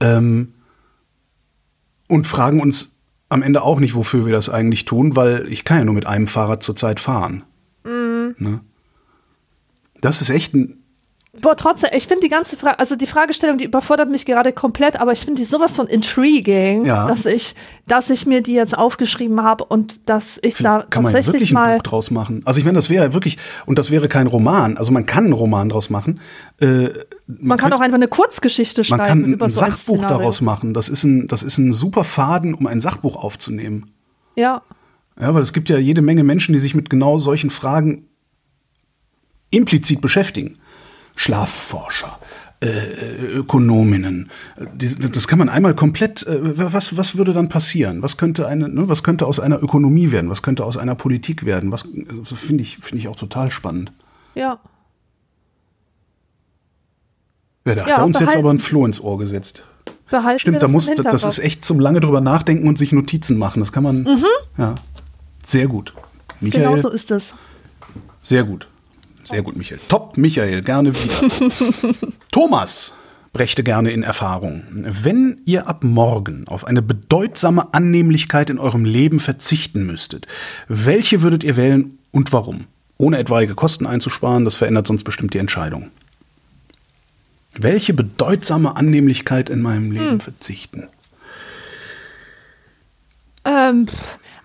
Ähm, 0.00 0.54
und 2.08 2.26
fragen 2.26 2.60
uns 2.60 2.93
am 3.28 3.42
Ende 3.42 3.62
auch 3.62 3.80
nicht, 3.80 3.94
wofür 3.94 4.26
wir 4.26 4.32
das 4.32 4.48
eigentlich 4.48 4.84
tun, 4.84 5.16
weil 5.16 5.46
ich 5.50 5.64
kann 5.64 5.78
ja 5.78 5.84
nur 5.84 5.94
mit 5.94 6.06
einem 6.06 6.26
Fahrrad 6.26 6.62
zur 6.62 6.76
Zeit 6.76 7.00
fahren. 7.00 7.42
Mhm. 7.84 8.34
Ne? 8.38 8.60
Das 10.00 10.20
ist 10.20 10.30
echt 10.30 10.54
ein, 10.54 10.84
Boah, 11.40 11.56
trotzdem, 11.56 11.90
ich 11.92 12.06
finde 12.06 12.20
die 12.22 12.28
ganze 12.28 12.56
Frage, 12.56 12.78
also 12.78 12.94
die 12.94 13.08
Fragestellung, 13.08 13.58
die 13.58 13.64
überfordert 13.64 14.08
mich 14.08 14.24
gerade 14.24 14.52
komplett, 14.52 15.00
aber 15.00 15.10
ich 15.12 15.20
finde 15.20 15.40
die 15.40 15.44
sowas 15.44 15.74
von 15.74 15.88
intriguing, 15.88 16.84
Ja. 16.84 17.08
dass 17.08 17.26
ich, 17.26 17.56
dass 17.88 18.08
ich 18.10 18.24
mir 18.24 18.40
die 18.40 18.54
jetzt 18.54 18.76
aufgeschrieben 18.78 19.42
habe 19.42 19.64
und 19.64 20.08
dass 20.08 20.38
ich 20.42 20.54
da 20.58 20.74
Vielleicht 20.76 20.90
kann 20.92 21.02
man 21.02 21.12
ja 21.12 21.18
tatsächlich 21.18 21.40
wirklich 21.40 21.50
ein 21.50 21.54
mal. 21.54 21.74
Buch 21.76 21.82
draus 21.82 22.10
machen. 22.12 22.42
Also 22.44 22.58
ich 22.60 22.64
meine, 22.64 22.76
das 22.76 22.88
wäre 22.88 23.06
ja 23.06 23.12
wirklich, 23.12 23.38
und 23.66 23.80
das 23.80 23.90
wäre 23.90 24.06
kein 24.06 24.28
Roman, 24.28 24.76
also 24.76 24.92
man 24.92 25.06
kann 25.06 25.24
einen 25.24 25.32
Roman 25.32 25.68
draus 25.68 25.90
machen. 25.90 26.20
Äh, 26.60 26.90
Man 27.26 27.56
kann 27.58 27.72
auch 27.72 27.80
einfach 27.80 27.96
eine 27.96 28.08
Kurzgeschichte 28.08 28.80
man 28.82 28.84
schreiben 28.84 29.06
kann 29.06 29.24
ein 29.24 29.32
über 29.32 29.48
so 29.48 29.60
ein 29.62 29.70
Sachbuch 29.72 29.94
Szenario. 29.96 30.18
daraus 30.18 30.40
machen. 30.40 30.74
Das 30.74 30.88
ist, 30.88 31.04
ein, 31.04 31.26
das 31.28 31.42
ist 31.42 31.56
ein 31.58 31.72
super 31.72 32.04
Faden, 32.04 32.52
um 32.54 32.66
ein 32.66 32.80
Sachbuch 32.82 33.16
aufzunehmen. 33.16 33.90
Ja, 34.36 34.62
Ja, 35.18 35.32
weil 35.34 35.42
es 35.42 35.52
gibt 35.52 35.68
ja 35.70 35.78
jede 35.78 36.02
Menge 36.02 36.24
Menschen, 36.24 36.52
die 36.52 36.58
sich 36.58 36.74
mit 36.74 36.90
genau 36.90 37.18
solchen 37.18 37.48
Fragen 37.50 38.08
implizit 39.50 40.00
beschäftigen. 40.00 40.58
Schlafforscher, 41.16 42.18
äh, 42.60 42.66
äh, 42.68 43.26
Ökonominnen. 43.36 44.30
Äh, 44.56 45.08
Das 45.10 45.28
kann 45.28 45.38
man 45.38 45.48
einmal 45.48 45.74
komplett. 45.74 46.26
äh, 46.26 46.58
Was, 46.74 46.96
was 46.96 47.16
würde 47.16 47.32
dann 47.32 47.48
passieren? 47.48 48.02
Was 48.02 48.16
könnte 48.16 48.46
eine, 48.48 48.68
ne, 48.68 48.88
was 48.88 49.02
könnte 49.04 49.26
aus 49.26 49.38
einer 49.40 49.62
Ökonomie 49.62 50.10
werden? 50.10 50.28
Was 50.28 50.42
könnte 50.42 50.64
aus 50.64 50.76
einer 50.76 50.94
Politik 50.96 51.44
werden? 51.46 51.70
Was 51.72 51.86
das 52.28 52.38
finde 52.38 52.62
ich 52.64 52.78
finde 52.78 52.98
ich 52.98 53.08
auch 53.08 53.16
total 53.16 53.50
spannend. 53.50 53.92
ja. 54.34 54.58
Ja, 57.66 57.74
da 57.74 57.80
hat 57.82 57.88
Ja, 57.88 57.96
er 57.98 58.04
uns 58.04 58.18
jetzt 58.18 58.36
aber 58.36 58.50
ein 58.50 58.58
Floh 58.58 58.84
ins 58.84 59.00
Ohr 59.00 59.18
gesetzt. 59.18 59.64
Behalten 60.10 60.40
Stimmt, 60.40 60.56
da 60.56 60.60
das 60.60 60.72
muss, 60.72 60.86
das 60.86 61.24
ist 61.24 61.38
echt 61.38 61.64
zum 61.64 61.80
lange 61.80 62.00
drüber 62.00 62.20
nachdenken 62.20 62.68
und 62.68 62.78
sich 62.78 62.92
Notizen 62.92 63.38
machen. 63.38 63.60
Das 63.60 63.72
kann 63.72 63.82
man. 63.82 64.02
Mhm. 64.02 64.24
Ja, 64.58 64.74
sehr 65.44 65.66
gut. 65.66 65.94
Michael, 66.40 66.68
Genau 66.68 66.82
so 66.82 66.90
ist 66.90 67.10
es. 67.10 67.34
Sehr 68.22 68.44
gut. 68.44 68.68
Sehr 69.24 69.42
gut, 69.42 69.56
Michael. 69.56 69.80
Top, 69.88 70.18
Michael, 70.18 70.60
gerne 70.62 70.92
wieder. 70.94 71.50
Thomas 72.30 72.92
brächte 73.32 73.64
gerne 73.64 73.90
in 73.90 74.02
Erfahrung. 74.02 74.62
Wenn 74.70 75.40
ihr 75.46 75.66
ab 75.66 75.82
morgen 75.82 76.46
auf 76.46 76.66
eine 76.66 76.82
bedeutsame 76.82 77.72
Annehmlichkeit 77.72 78.50
in 78.50 78.58
eurem 78.58 78.84
Leben 78.84 79.20
verzichten 79.20 79.86
müsstet, 79.86 80.26
welche 80.68 81.22
würdet 81.22 81.42
ihr 81.42 81.56
wählen 81.56 81.98
und 82.12 82.32
warum? 82.32 82.66
Ohne 82.98 83.18
etwaige 83.18 83.54
Kosten 83.54 83.86
einzusparen, 83.86 84.44
das 84.44 84.56
verändert 84.56 84.86
sonst 84.86 85.04
bestimmt 85.04 85.34
die 85.34 85.38
Entscheidung. 85.38 85.90
Welche 87.58 87.94
bedeutsame 87.94 88.76
Annehmlichkeit 88.76 89.48
in 89.50 89.62
meinem 89.62 89.90
Leben 89.92 90.10
Hm. 90.12 90.20
verzichten? 90.20 90.88
Ähm, 93.44 93.86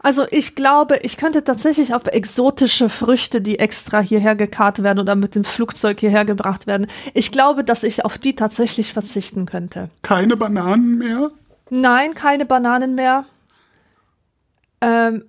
also 0.01 0.25
ich 0.29 0.55
glaube, 0.55 0.97
ich 1.03 1.17
könnte 1.17 1.43
tatsächlich 1.43 1.93
auf 1.93 2.05
exotische 2.07 2.89
Früchte, 2.89 3.41
die 3.41 3.59
extra 3.59 3.99
hierher 3.99 4.35
gekarrt 4.35 4.83
werden 4.83 4.99
oder 4.99 5.15
mit 5.15 5.35
dem 5.35 5.43
Flugzeug 5.43 5.99
hierher 5.99 6.25
gebracht 6.25 6.67
werden. 6.67 6.87
Ich 7.13 7.31
glaube, 7.31 7.63
dass 7.63 7.83
ich 7.83 8.05
auf 8.05 8.17
die 8.17 8.35
tatsächlich 8.35 8.93
verzichten 8.93 9.45
könnte. 9.45 9.89
Keine 10.01 10.37
Bananen 10.37 10.97
mehr? 10.97 11.31
Nein, 11.69 12.13
keine 12.13 12.45
Bananen 12.45 12.95
mehr. 12.95 13.25
Ähm, 14.81 15.23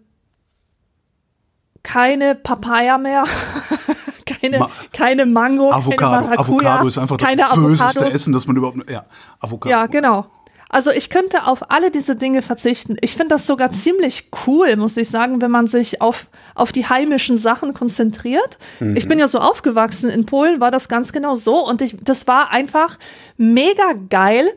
keine 1.83 2.35
Papaya 2.35 2.99
mehr. 2.99 3.25
keine, 4.41 4.59
Ma- 4.59 4.71
keine 4.93 5.27
Mango. 5.27 5.71
keine 5.71 5.83
Avocado. 5.83 6.27
Maracuja, 6.27 6.69
Avocado 6.71 6.87
ist 6.89 6.99
einfach 6.99 7.17
das 7.17 7.27
keine 7.27 7.43
böseste 7.55 7.85
Avocados. 8.01 8.15
Essen, 8.15 8.33
das 8.33 8.47
man 8.47 8.57
überhaupt. 8.57 8.91
Ja, 8.91 9.05
Avocado. 9.41 9.71
Ja, 9.71 9.87
genau. 9.87 10.27
Also 10.73 10.93
ich 10.93 11.11
könnte 11.11 11.49
auf 11.49 11.69
alle 11.73 11.91
diese 11.91 12.15
Dinge 12.15 12.43
verzichten. 12.43 12.97
Ich 13.01 13.17
finde 13.17 13.35
das 13.35 13.45
sogar 13.49 13.73
ziemlich 13.73 14.31
cool, 14.47 14.77
muss 14.77 14.97
ich 14.97 15.11
sagen, 15.11 15.41
wenn 15.43 15.51
man 15.51 15.67
sich 15.67 16.01
auf, 16.01 16.29
auf 16.55 16.71
die 16.71 16.87
heimischen 16.89 17.39
Sachen 17.39 17.75
konzentriert. 17.75 18.57
Ich 18.95 19.09
bin 19.09 19.19
ja 19.19 19.27
so 19.27 19.41
aufgewachsen. 19.41 20.09
In 20.11 20.27
Polen 20.27 20.61
war 20.61 20.71
das 20.71 20.89
ganz 20.89 21.13
genau 21.13 21.35
so. 21.35 21.67
Und 21.67 21.83
ich, 21.83 21.97
das 22.01 22.29
war 22.29 22.53
einfach 22.53 22.99
mega 23.37 23.95
geil, 24.11 24.49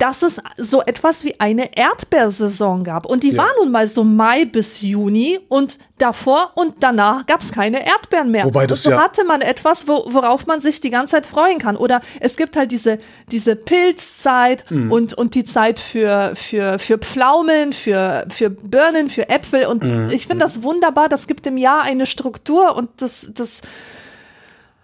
dass 0.00 0.22
es 0.22 0.40
so 0.56 0.82
etwas 0.82 1.24
wie 1.24 1.38
eine 1.38 1.76
Erdbeersaison 1.76 2.82
gab. 2.84 3.06
Und 3.06 3.22
die 3.22 3.30
Ja. 3.32 3.42
war 3.44 3.48
nun 3.60 3.70
mal 3.70 3.86
so 3.86 4.02
Mai 4.02 4.44
bis 4.46 4.80
Juni 4.80 5.38
und 5.48 5.78
davor 5.98 6.52
und 6.54 6.76
danach 6.80 7.26
gab 7.26 7.42
es 7.42 7.52
keine 7.52 7.86
Erdbeeren 7.86 8.30
mehr. 8.30 8.46
Wobei 8.46 8.62
und 8.62 8.70
das 8.70 8.82
so 8.82 8.90
ja- 8.90 8.98
hatte 8.98 9.22
man 9.24 9.42
etwas, 9.42 9.86
wo, 9.86 10.06
worauf 10.08 10.46
man 10.46 10.62
sich 10.62 10.80
die 10.80 10.88
ganze 10.90 11.12
Zeit 11.12 11.26
freuen 11.26 11.58
kann. 11.58 11.76
Oder 11.76 12.00
es 12.20 12.36
gibt 12.38 12.56
halt 12.56 12.72
diese, 12.72 12.98
diese 13.30 13.54
Pilzzeit 13.56 14.64
Mhm. 14.70 14.90
und, 14.90 15.14
und 15.14 15.34
die 15.34 15.44
Zeit 15.44 15.78
für, 15.78 16.32
für, 16.34 16.78
für 16.78 16.96
Pflaumen, 16.98 17.72
für, 17.74 18.26
für 18.30 18.48
Birnen, 18.50 19.10
für 19.10 19.28
Äpfel. 19.28 19.66
Und 19.66 19.84
Mhm. 19.84 20.10
ich 20.10 20.26
finde 20.26 20.44
das 20.44 20.62
wunderbar. 20.62 21.08
Das 21.10 21.26
gibt 21.26 21.44
dem 21.44 21.58
Jahr 21.58 21.82
eine 21.82 22.06
Struktur 22.06 22.74
und 22.76 22.88
das, 23.02 23.28
das 23.34 23.60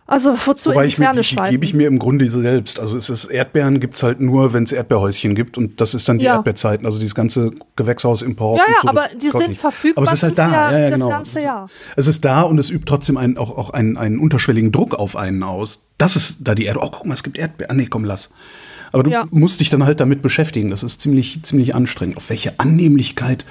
also 0.06 0.34
wozu 0.46 0.70
Wobei 0.70 0.82
in 0.84 0.88
die 0.88 0.92
ich 0.92 0.98
mir, 0.98 1.12
die, 1.12 1.20
die 1.20 1.50
gebe 1.50 1.64
ich 1.64 1.74
mir 1.74 1.88
im 1.88 1.98
Grunde 1.98 2.28
selbst. 2.30 2.78
Also 2.78 2.96
es 2.96 3.10
ist 3.10 3.24
Erdbeeren 3.26 3.80
gibt's 3.80 4.02
halt 4.02 4.20
nur, 4.20 4.52
wenn 4.52 4.62
es 4.64 4.72
Erdbeerhäuschen 4.72 5.34
gibt 5.34 5.58
und 5.58 5.80
das 5.80 5.94
ist 5.94 6.08
dann 6.08 6.18
die 6.18 6.24
Ja. 6.26 6.36
Erdbeerzeiten. 6.36 6.86
Also 6.86 6.98
dieses 6.98 7.14
ganze 7.14 7.50
Gewächshausimport. 7.76 8.58
Ja, 8.58 8.64
und 8.64 8.70
ja, 8.72 8.80
so, 8.82 8.88
aber 8.88 9.00
das 9.12 9.18
die 9.18 9.30
sind 9.30 9.48
nicht. 9.48 9.60
verfügbar 9.60 10.02
Aber 10.02 10.12
es 10.12 10.18
ist 10.18 10.22
halt 10.22 10.38
das 10.38 10.50
da. 10.50 10.52
Jahr- 10.54 10.72
ja, 10.72 10.78
ja, 10.78 10.90
das 10.90 10.98
genau. 11.00 11.08
ganze 11.10 11.40
Jahr. 11.42 11.68
Es 11.96 12.06
ist 12.06 12.24
da 12.24 12.42
und 12.42 12.58
es 12.58 12.70
übt 12.70 12.84
trotzdem 12.86 13.16
einen, 13.16 13.36
auch, 13.36 13.56
auch 13.58 13.70
einen, 13.70 13.96
einen 13.96 14.18
unterschwelligen 14.18 14.70
Druck 14.72 14.94
auf 14.94 15.16
einen 15.16 15.42
aus. 15.42 15.88
Das 15.98 16.14
ist 16.16 16.36
da 16.40 16.54
die 16.54 16.64
Erde. 16.66 16.80
Oh, 16.82 16.90
guck 16.90 17.06
mal, 17.06 17.14
es 17.14 17.22
gibt 17.22 17.36
Erdbeeren. 17.38 17.70
Ah, 17.70 17.74
nee, 17.74 17.86
komm, 17.86 18.04
lass. 18.04 18.30
Aber 18.92 19.02
du 19.02 19.10
Ja. 19.10 19.26
musst 19.30 19.60
dich 19.60 19.68
dann 19.70 19.84
halt 19.84 20.00
damit 20.00 20.22
beschäftigen. 20.22 20.70
Das 20.70 20.82
ist 20.84 21.00
ziemlich, 21.00 21.40
ziemlich 21.42 21.74
anstrengend. 21.74 22.16
Auf 22.16 22.30
welche 22.30 22.58
Annehmlichkeit 22.60 23.44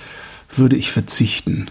würde 0.55 0.75
ich 0.77 0.91
verzichten? 0.91 1.67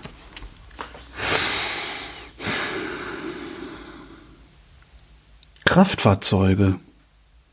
Kraftfahrzeuge. 5.75 6.77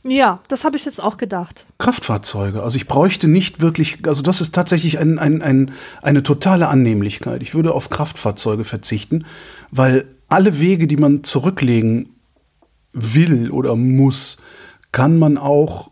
Ja, 0.03 0.39
das 0.47 0.63
habe 0.63 0.77
ich 0.77 0.85
jetzt 0.85 1.01
auch 1.01 1.17
gedacht. 1.17 1.65
Kraftfahrzeuge. 1.79 2.61
Also 2.61 2.75
ich 2.77 2.87
bräuchte 2.87 3.27
nicht 3.27 3.61
wirklich, 3.61 3.97
also 4.07 4.21
das 4.21 4.41
ist 4.41 4.53
tatsächlich 4.53 4.99
ein, 4.99 5.17
ein, 5.17 5.41
ein, 5.41 5.71
eine 6.03 6.21
totale 6.21 6.67
Annehmlichkeit. 6.67 7.41
Ich 7.41 7.55
würde 7.55 7.73
auf 7.73 7.89
Kraftfahrzeuge 7.89 8.63
verzichten, 8.63 9.25
weil 9.71 10.05
alle 10.29 10.59
Wege, 10.59 10.85
die 10.85 10.97
man 10.97 11.23
zurücklegen 11.23 12.09
will 12.93 13.49
oder 13.49 13.75
muss, 13.75 14.37
kann 14.91 15.17
man 15.17 15.39
auch, 15.39 15.89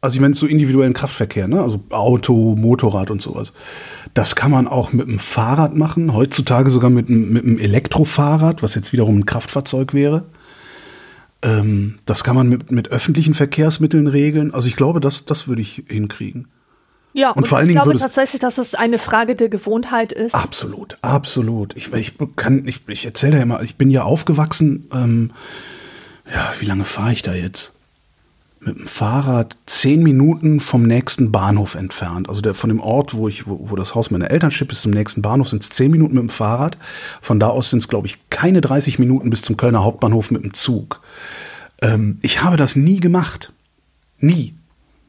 also 0.00 0.14
ich 0.14 0.20
meine 0.20 0.34
so 0.34 0.46
individuellen 0.46 0.94
Kraftverkehr, 0.94 1.48
ne? 1.48 1.60
also 1.60 1.80
Auto, 1.90 2.54
Motorrad 2.56 3.10
und 3.10 3.20
sowas. 3.20 3.52
Das 4.14 4.36
kann 4.36 4.52
man 4.52 4.68
auch 4.68 4.92
mit 4.92 5.08
dem 5.08 5.18
Fahrrad 5.18 5.74
machen, 5.74 6.14
heutzutage 6.14 6.70
sogar 6.70 6.90
mit, 6.90 7.08
einem- 7.08 7.32
mit 7.32 7.42
einem 7.44 7.58
Elektrofahrrad, 7.58 8.62
was 8.62 8.76
jetzt 8.76 8.92
wiederum 8.92 9.18
ein 9.18 9.26
Kraftfahrzeug 9.26 9.92
wäre. 9.92 10.24
Ähm, 11.44 11.98
das 12.06 12.24
kann 12.24 12.34
man 12.34 12.48
mit, 12.48 12.72
mit 12.72 12.88
öffentlichen 12.88 13.34
Verkehrsmitteln 13.34 14.08
regeln. 14.08 14.52
Also 14.52 14.66
ich 14.66 14.76
glaube, 14.76 15.00
das, 15.00 15.26
das 15.26 15.46
würde 15.46 15.62
ich 15.62 15.84
hinkriegen. 15.86 16.48
Ja, 17.12 17.30
Und 17.30 17.46
vor 17.46 17.58
allen 17.58 17.68
ich 17.68 17.76
glaube 17.76 17.96
tatsächlich, 17.96 18.40
dass 18.40 18.58
es 18.58 18.74
eine 18.74 18.98
Frage 18.98 19.36
der 19.36 19.48
Gewohnheit 19.48 20.10
ist. 20.10 20.34
Absolut, 20.34 20.96
absolut. 21.00 21.76
Ich, 21.76 21.92
ich 21.92 22.14
kann, 22.34 22.66
ich, 22.66 22.80
ich 22.88 23.04
erzähle 23.04 23.36
ja 23.36 23.42
immer, 23.42 23.62
ich 23.62 23.76
bin 23.76 23.88
ja 23.88 24.02
aufgewachsen. 24.02 24.88
Ähm, 24.92 25.30
ja, 26.26 26.52
wie 26.58 26.64
lange 26.64 26.84
fahre 26.84 27.12
ich 27.12 27.22
da 27.22 27.34
jetzt? 27.34 27.73
Mit 28.66 28.78
dem 28.78 28.86
Fahrrad 28.86 29.56
zehn 29.66 30.02
Minuten 30.02 30.60
vom 30.60 30.82
nächsten 30.82 31.32
Bahnhof 31.32 31.74
entfernt. 31.74 32.28
Also 32.28 32.40
der, 32.40 32.54
von 32.54 32.68
dem 32.68 32.80
Ort, 32.80 33.14
wo 33.14 33.28
ich, 33.28 33.46
wo, 33.46 33.70
wo 33.70 33.76
das 33.76 33.94
Haus 33.94 34.10
meiner 34.10 34.30
Eltern 34.30 34.50
steht, 34.50 34.68
bis 34.68 34.82
zum 34.82 34.92
nächsten 34.92 35.22
Bahnhof 35.22 35.48
sind 35.48 35.62
es 35.62 35.70
zehn 35.70 35.90
Minuten 35.90 36.14
mit 36.14 36.22
dem 36.22 36.30
Fahrrad. 36.30 36.78
Von 37.20 37.40
da 37.40 37.48
aus 37.48 37.70
sind 37.70 37.80
es, 37.80 37.88
glaube 37.88 38.06
ich, 38.06 38.18
keine 38.30 38.60
30 38.60 38.98
Minuten 38.98 39.30
bis 39.30 39.42
zum 39.42 39.56
Kölner 39.56 39.84
Hauptbahnhof 39.84 40.30
mit 40.30 40.42
dem 40.42 40.54
Zug. 40.54 41.00
Ähm, 41.82 42.18
ich 42.22 42.42
habe 42.42 42.56
das 42.56 42.76
nie 42.76 43.00
gemacht. 43.00 43.52
Nie. 44.18 44.54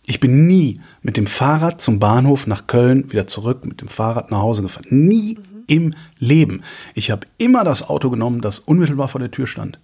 Ich 0.06 0.20
bin 0.20 0.46
nie 0.46 0.80
mit 1.02 1.18
dem 1.18 1.26
Fahrrad 1.26 1.82
zum 1.82 2.00
Bahnhof 2.00 2.48
nach 2.48 2.68
Köln, 2.68 3.12
wieder 3.12 3.28
zurück 3.28 3.66
mit 3.66 3.82
dem 3.82 3.88
Fahrrad 3.88 4.30
nach 4.32 4.40
Hause 4.40 4.62
gefahren. 4.62 4.86
Nie 4.90 5.38
im 5.68 5.94
Leben. 6.20 6.62
Ich 6.94 7.12
habe 7.12 7.26
immer 7.38 7.64
das 7.64 7.88
Auto 7.90 8.10
genommen, 8.10 8.42
das 8.42 8.60
unmittelbar 8.60 9.08
vor 9.08 9.20
der 9.20 9.32
Tür 9.32 9.48
stand. 9.48 9.80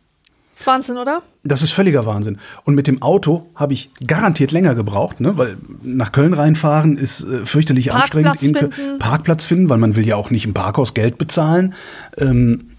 Das 0.61 0.67
ist 0.67 0.67
Wahnsinn, 0.67 0.97
oder? 0.97 1.23
Das 1.43 1.63
ist 1.63 1.71
völliger 1.71 2.05
Wahnsinn. 2.05 2.37
Und 2.65 2.75
mit 2.75 2.85
dem 2.85 3.01
Auto 3.01 3.49
habe 3.55 3.73
ich 3.73 3.89
garantiert 4.05 4.51
länger 4.51 4.75
gebraucht, 4.75 5.19
ne? 5.19 5.35
weil 5.35 5.57
nach 5.81 6.11
Köln 6.11 6.35
reinfahren 6.35 6.97
ist 6.97 7.23
äh, 7.23 7.47
fürchterlich 7.47 7.89
Parkplatz 7.89 8.43
anstrengend. 8.43 8.75
finden. 8.75 8.99
Parkplatz 8.99 9.45
finden, 9.45 9.69
weil 9.69 9.79
man 9.79 9.95
will 9.95 10.05
ja 10.05 10.17
auch 10.17 10.29
nicht 10.29 10.45
im 10.45 10.53
Parkhaus 10.53 10.93
Geld 10.93 11.17
bezahlen. 11.17 11.73
Ähm, 12.19 12.75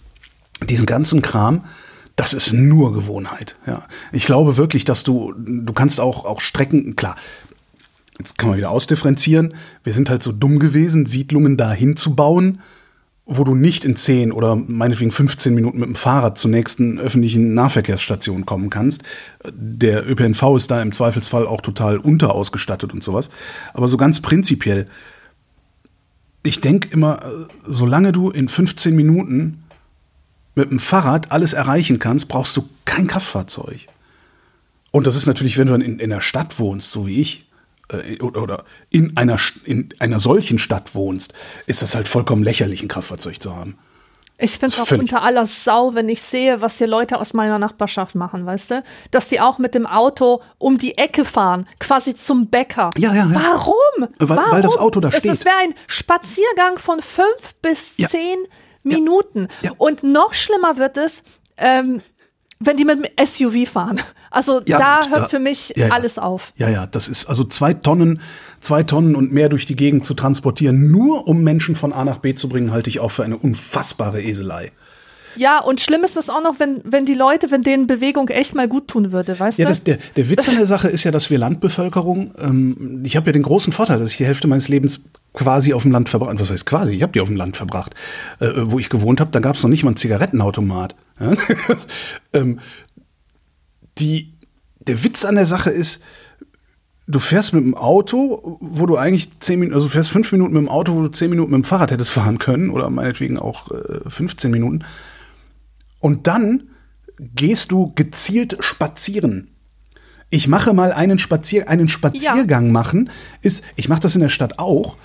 diesen 0.64 0.86
ganzen 0.86 1.22
Kram. 1.22 1.64
Das 2.14 2.34
ist 2.34 2.52
nur 2.52 2.92
Gewohnheit. 2.92 3.56
Ja. 3.66 3.82
Ich 4.12 4.26
glaube 4.26 4.56
wirklich, 4.56 4.84
dass 4.84 5.02
du, 5.02 5.34
du 5.36 5.72
kannst 5.72 5.98
auch, 5.98 6.24
auch 6.24 6.40
Strecken, 6.40 6.94
klar, 6.94 7.16
jetzt 8.20 8.38
kann 8.38 8.50
man 8.50 8.58
wieder 8.58 8.70
ausdifferenzieren. 8.70 9.54
Wir 9.82 9.92
sind 9.92 10.08
halt 10.08 10.22
so 10.22 10.30
dumm 10.30 10.60
gewesen, 10.60 11.06
Siedlungen 11.06 11.56
dahin 11.56 11.96
zu 11.96 12.14
bauen, 12.14 12.60
wo 13.36 13.44
du 13.44 13.54
nicht 13.54 13.84
in 13.84 13.96
10 13.96 14.32
oder 14.32 14.56
meinetwegen 14.56 15.10
15 15.10 15.54
Minuten 15.54 15.78
mit 15.78 15.88
dem 15.88 15.94
Fahrrad 15.94 16.38
zur 16.38 16.50
nächsten 16.50 16.98
öffentlichen 16.98 17.54
Nahverkehrsstation 17.54 18.46
kommen 18.46 18.70
kannst. 18.70 19.02
Der 19.52 20.08
ÖPNV 20.08 20.56
ist 20.56 20.70
da 20.70 20.80
im 20.82 20.92
Zweifelsfall 20.92 21.46
auch 21.46 21.60
total 21.60 21.98
unterausgestattet 21.98 22.92
und 22.92 23.02
sowas. 23.02 23.30
Aber 23.74 23.88
so 23.88 23.96
ganz 23.96 24.20
prinzipiell, 24.20 24.88
ich 26.42 26.60
denke 26.60 26.88
immer, 26.90 27.22
äh, 27.22 27.52
solange 27.66 28.12
du 28.12 28.30
in 28.30 28.48
15 28.48 28.94
Minuten 28.94 29.62
mit 30.54 30.70
dem 30.70 30.78
Fahrrad 30.78 31.32
alles 31.32 31.52
erreichen 31.52 31.98
kannst, 31.98 32.28
brauchst 32.28 32.56
du 32.56 32.68
kein 32.84 33.06
Kraftfahrzeug. 33.06 33.86
Und 34.90 35.06
das 35.06 35.16
ist 35.16 35.26
natürlich, 35.26 35.58
wenn 35.58 35.68
du 35.68 35.74
in, 35.74 35.98
in 35.98 36.12
einer 36.12 36.20
Stadt 36.20 36.58
wohnst, 36.58 36.90
so 36.90 37.06
wie 37.06 37.20
ich, 37.20 37.46
oder 38.22 38.64
in 38.90 39.16
einer, 39.16 39.38
in 39.64 39.88
einer 39.98 40.20
solchen 40.20 40.58
Stadt 40.58 40.94
wohnst, 40.94 41.34
ist 41.66 41.82
das 41.82 41.94
halt 41.94 42.08
vollkommen 42.08 42.42
lächerlich, 42.42 42.82
ein 42.82 42.88
Kraftfahrzeug 42.88 43.42
zu 43.42 43.54
haben. 43.54 43.78
Ich 44.38 44.52
finde 44.52 44.74
es 44.74 44.80
auch 44.80 44.90
unter 44.98 45.22
aller 45.22 45.44
Sau, 45.46 45.94
wenn 45.94 46.08
ich 46.08 46.20
sehe, 46.20 46.60
was 46.60 46.78
hier 46.78 46.88
Leute 46.88 47.20
aus 47.20 47.32
meiner 47.32 47.60
Nachbarschaft 47.60 48.16
machen, 48.16 48.44
weißt 48.44 48.70
du? 48.72 48.82
Dass 49.12 49.28
die 49.28 49.40
auch 49.40 49.58
mit 49.58 49.74
dem 49.74 49.86
Auto 49.86 50.40
um 50.58 50.78
die 50.78 50.98
Ecke 50.98 51.24
fahren, 51.24 51.68
quasi 51.78 52.14
zum 52.16 52.48
Bäcker. 52.48 52.90
Ja, 52.96 53.14
ja, 53.14 53.26
ja. 53.26 53.34
Warum? 53.34 54.08
Weil- 54.18 54.28
Warum? 54.36 54.50
weil 54.52 54.62
das 54.62 54.76
Auto 54.78 54.98
da 54.98 55.10
Es- 55.10 55.18
steht. 55.20 55.30
Das 55.30 55.44
wäre 55.44 55.54
ein 55.62 55.74
Spaziergang 55.86 56.78
von 56.78 57.00
fünf 57.00 57.54
bis 57.60 57.94
Ja. 57.98 58.08
zehn 58.08 58.38
Minuten. 58.82 59.46
Ja. 59.60 59.70
Und 59.78 60.02
noch 60.02 60.34
schlimmer 60.34 60.76
wird 60.76 60.96
es, 60.96 61.22
ähm, 61.56 62.00
wenn 62.58 62.76
die 62.76 62.84
mit 62.84 62.98
dem 62.98 63.06
SUV 63.24 63.66
fahren. 63.70 64.00
Also 64.32 64.60
Ja, 64.66 64.78
da 64.78 65.08
hört 65.08 65.22
ja. 65.22 65.28
für 65.28 65.38
mich 65.38 65.72
Ja, 65.76 65.86
ja. 65.88 65.92
alles 65.92 66.18
auf. 66.18 66.52
Ja, 66.56 66.68
ja, 66.68 66.86
das 66.86 67.08
ist 67.08 67.26
also 67.26 67.44
zwei 67.44 67.74
Tonnen, 67.74 68.20
zwei 68.60 68.82
Tonnen 68.82 69.14
und 69.14 69.32
mehr 69.32 69.48
durch 69.48 69.66
die 69.66 69.76
Gegend 69.76 70.04
zu 70.06 70.14
transportieren, 70.14 70.90
nur 70.90 71.28
um 71.28 71.42
Menschen 71.42 71.74
von 71.76 71.92
A 71.92 72.04
nach 72.04 72.18
B 72.18 72.34
zu 72.34 72.48
bringen, 72.48 72.72
halte 72.72 72.90
ich 72.90 73.00
auch 73.00 73.10
für 73.10 73.24
eine 73.24 73.36
unfassbare 73.36 74.22
Eselei. 74.22 74.72
Ja, 75.34 75.60
und 75.60 75.80
schlimm 75.80 76.04
ist 76.04 76.18
es 76.18 76.28
auch 76.28 76.42
noch, 76.42 76.60
wenn, 76.60 76.82
wenn 76.84 77.06
die 77.06 77.14
Leute, 77.14 77.50
wenn 77.50 77.62
denen 77.62 77.86
Bewegung 77.86 78.28
echt 78.28 78.54
mal 78.54 78.68
gut 78.68 78.88
tun 78.88 79.12
würde, 79.12 79.38
weißt 79.40 79.58
Ja, 79.58 79.64
du? 79.64 79.70
das, 79.70 79.82
der, 79.82 79.96
der 80.16 80.28
Witz 80.28 80.46
an 80.48 80.56
der 80.56 80.66
Sache 80.66 80.88
ist 80.88 81.04
ja, 81.04 81.10
dass 81.10 81.30
wir 81.30 81.38
Landbevölkerung, 81.38 82.32
ähm, 82.38 83.02
ich 83.04 83.16
habe 83.16 83.26
ja 83.26 83.32
den 83.32 83.42
großen 83.42 83.72
Vorteil, 83.72 83.98
dass 83.98 84.10
ich 84.10 84.18
die 84.18 84.26
Hälfte 84.26 84.46
meines 84.46 84.68
Lebens 84.68 85.04
quasi 85.32 85.72
auf 85.72 85.82
dem 85.84 85.92
Land 85.92 86.10
verbracht, 86.10 86.38
was 86.38 86.50
heißt 86.50 86.66
quasi, 86.66 86.92
ich 86.94 87.02
habe 87.02 87.12
die 87.12 87.20
auf 87.22 87.28
dem 87.28 87.36
Land 87.36 87.56
verbracht, 87.56 87.94
äh, 88.40 88.50
wo 88.56 88.78
ich 88.78 88.90
gewohnt 88.90 89.20
habe, 89.20 89.30
da 89.30 89.40
gab 89.40 89.56
es 89.56 89.62
noch 89.62 89.70
nicht 89.70 89.84
mal 89.84 89.88
einen 89.90 89.96
Zigarettenautomat. 89.96 90.94
Ja? 91.18 91.32
ähm, 92.34 92.60
die, 94.02 94.34
der 94.80 95.02
Witz 95.04 95.24
an 95.24 95.36
der 95.36 95.46
Sache 95.46 95.70
ist, 95.70 96.02
du 97.06 97.18
fährst 97.18 97.52
mit 97.52 97.64
dem 97.64 97.74
Auto, 97.74 98.58
wo 98.60 98.86
du 98.86 98.96
eigentlich 98.96 99.40
zehn 99.40 99.60
Minuten, 99.60 99.74
also 99.74 99.86
du 99.86 99.92
fährst 99.92 100.10
fünf 100.10 100.30
Minuten 100.32 100.54
mit 100.54 100.62
dem 100.62 100.68
Auto, 100.68 100.94
wo 100.94 101.02
du 101.02 101.08
zehn 101.08 101.30
Minuten 101.30 101.52
mit 101.52 101.58
dem 101.58 101.64
Fahrrad 101.64 101.90
hättest 101.90 102.10
fahren 102.10 102.38
können 102.38 102.70
oder 102.70 102.90
meinetwegen 102.90 103.38
auch 103.38 103.70
äh, 103.70 104.08
15 104.08 104.50
Minuten. 104.50 104.84
Und 106.00 106.26
dann 106.26 106.64
gehst 107.18 107.70
du 107.70 107.92
gezielt 107.94 108.56
spazieren. 108.60 109.48
Ich 110.30 110.48
mache 110.48 110.72
mal 110.72 110.92
einen, 110.92 111.18
Spazier 111.18 111.68
einen 111.68 111.88
Spaziergang 111.88 112.72
machen, 112.72 113.10
ist, 113.42 113.62
ich 113.76 113.88
mache 113.88 114.00
das 114.00 114.14
in 114.14 114.22
der 114.22 114.30
Stadt 114.30 114.58
auch, 114.58 114.96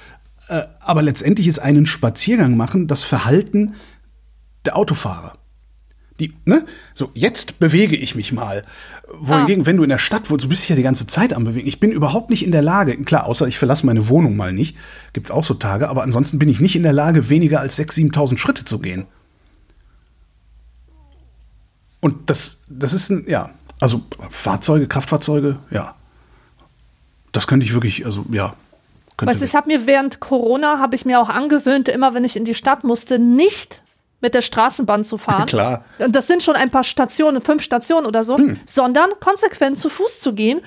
äh, 0.48 0.64
aber 0.80 1.02
letztendlich 1.02 1.48
ist 1.48 1.60
einen 1.60 1.86
Spaziergang 1.86 2.56
machen 2.56 2.88
das 2.88 3.04
Verhalten 3.04 3.76
der 4.66 4.76
Autofahrer. 4.78 5.38
Die, 6.20 6.34
ne? 6.46 6.66
So, 6.96 7.12
jetzt 7.14 7.60
bewege 7.60 7.96
ich 7.96 8.16
mich 8.16 8.32
mal. 8.32 8.64
Wohingegen, 9.20 9.66
wenn 9.66 9.78
du 9.78 9.84
in 9.84 9.90
der 9.90 10.00
Stadt 10.00 10.30
wohnst, 10.30 10.46
du 10.46 10.50
bist 10.50 10.68
ja 10.68 10.76
die 10.76 10.82
ganze 10.82 11.06
Zeit 11.06 11.32
am 11.32 11.44
Bewegen. 11.44 11.68
Ich 11.68 11.80
bin 11.80 11.92
überhaupt 11.92 12.30
nicht 12.30 12.44
in 12.44 12.52
der 12.52 12.64
Lage, 12.64 12.98
klar, 13.04 13.26
außer 13.26 13.48
ich 13.48 13.58
verlasse 13.58 13.86
meine 13.86 14.08
Wohnung 14.10 14.36
mal 14.36 14.52
nicht, 14.52 14.76
gibt's 15.14 15.30
auch 15.30 15.44
so 15.44 15.54
Tage, 15.54 15.90
aber 15.90 16.04
ansonsten 16.04 16.40
bin 16.40 16.50
ich 16.50 16.60
nicht 16.60 16.76
in 16.76 16.84
der 16.84 16.94
Lage, 16.94 17.30
weniger 17.30 17.60
als 17.60 17.78
6.000, 17.80 18.14
7.000 18.14 18.38
Schritte 18.38 18.66
zu 18.66 18.80
gehen. 18.80 19.06
Und 22.00 22.30
das, 22.30 22.60
das 22.68 22.94
ist 22.94 23.10
ein, 23.10 23.26
ja, 23.28 23.52
also 23.80 24.02
Fahrzeuge, 24.30 24.88
Kraftfahrzeuge, 24.88 25.60
ja. 25.70 25.96
Das 27.32 27.46
könnte 27.46 27.66
ich 27.66 27.74
wirklich, 27.74 28.06
also 28.06 28.26
ja. 28.32 28.56
Könnte 29.18 29.32
Weißt 29.32 29.42
du, 29.42 29.46
ich 29.46 29.56
habe 29.56 29.68
mir 29.68 29.86
während 29.86 30.20
Corona, 30.20 30.80
habe 30.80 30.96
ich 30.96 31.06
mir 31.06 31.20
auch 31.20 31.30
angewöhnt, 31.30 31.90
immer 31.90 32.14
wenn 32.14 32.24
ich 32.24 32.36
in 32.36 32.46
die 32.46 32.54
Stadt 32.54 32.84
musste, 32.84 33.20
nicht 33.20 33.84
mit 34.22 34.34
der 34.34 34.42
Straßenbahn 34.42 35.04
zu 35.04 35.18
fahren. 35.18 35.46
Klar. 35.48 35.86
Und 36.00 36.16
das 36.16 36.28
sind 36.28 36.44
schon 36.44 36.56
ein 36.56 36.72
paar 36.72 36.84
Stationen, 36.84 37.42
fünf 37.42 37.62
Stationen 37.62 38.06
oder 38.06 38.24
so, 38.24 38.38
sondern 38.66 39.12
konsequent 39.20 39.78
zu 39.78 39.90
Fuß 39.90 40.20
zu 40.20 40.34
gehen. 40.34 40.62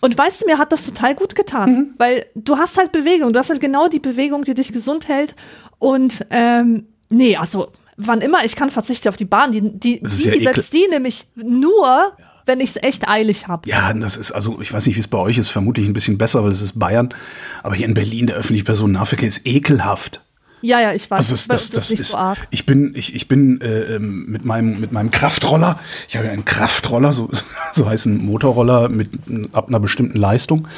Und 0.00 0.18
weißt 0.18 0.42
du, 0.42 0.46
mir 0.46 0.58
hat 0.58 0.72
das 0.72 0.84
total 0.84 1.14
gut 1.14 1.36
getan, 1.36 1.94
weil 1.96 2.26
du 2.34 2.56
hast 2.58 2.76
halt 2.76 2.90
Bewegung, 2.90 3.32
du 3.32 3.38
hast 3.38 3.50
halt 3.50 3.60
genau 3.60 3.86
die 3.86 4.00
Bewegung, 4.00 4.42
die 4.42 4.54
dich 4.54 4.72
gesund 4.72 5.06
hält. 5.06 5.36
Und 5.78 6.26
ähm, 6.30 6.88
nee, 7.08 7.36
also 7.36 7.68
wann 7.96 8.20
immer 8.20 8.44
ich 8.44 8.56
kann, 8.56 8.70
verzichte 8.70 9.08
auf 9.08 9.16
die 9.16 9.24
Bahn. 9.24 9.52
Die, 9.52 9.60
die, 9.60 10.00
die 10.02 10.42
ja 10.42 10.52
setzt 10.52 10.72
die 10.72 10.86
nämlich 10.90 11.26
nur, 11.36 12.16
wenn 12.46 12.60
ich 12.60 12.70
es 12.70 12.76
echt 12.82 13.08
eilig 13.08 13.48
habe. 13.48 13.68
Ja, 13.68 13.92
das 13.92 14.16
ist, 14.16 14.32
also 14.32 14.60
ich 14.60 14.72
weiß 14.72 14.86
nicht, 14.86 14.96
wie 14.96 15.00
es 15.00 15.08
bei 15.08 15.18
euch 15.18 15.38
ist, 15.38 15.50
vermutlich 15.50 15.86
ein 15.86 15.92
bisschen 15.92 16.18
besser, 16.18 16.42
weil 16.42 16.50
es 16.50 16.60
ist 16.60 16.78
Bayern. 16.78 17.14
Aber 17.62 17.74
hier 17.74 17.86
in 17.86 17.94
Berlin, 17.94 18.26
der 18.26 18.36
öffentliche 18.36 18.64
Personennahverkehr 18.64 19.28
ist 19.28 19.46
ekelhaft. 19.46 20.20
Ja, 20.62 20.80
ja, 20.80 20.94
ich 20.94 21.10
weiß. 21.10 21.18
Also 21.18 21.32
das, 21.32 21.48
das, 21.48 21.70
das 21.70 21.90
nicht 21.90 22.00
ist, 22.00 22.12
so 22.12 22.34
ich 22.50 22.64
bin, 22.66 22.94
ich, 22.94 23.14
ich 23.14 23.28
bin 23.28 23.60
äh, 23.60 23.96
ähm, 23.96 24.26
mit 24.26 24.44
meinem 24.44 24.80
mit 24.80 24.92
meinem 24.92 25.10
Kraftroller. 25.10 25.78
Ich 26.08 26.16
habe 26.16 26.26
ja 26.26 26.32
einen 26.32 26.44
Kraftroller, 26.44 27.12
so, 27.12 27.30
so 27.72 27.88
heißt 27.88 28.06
ein 28.06 28.24
Motorroller 28.24 28.88
mit 28.88 29.10
ab 29.52 29.68
einer 29.68 29.80
bestimmten 29.80 30.18
Leistung. 30.18 30.68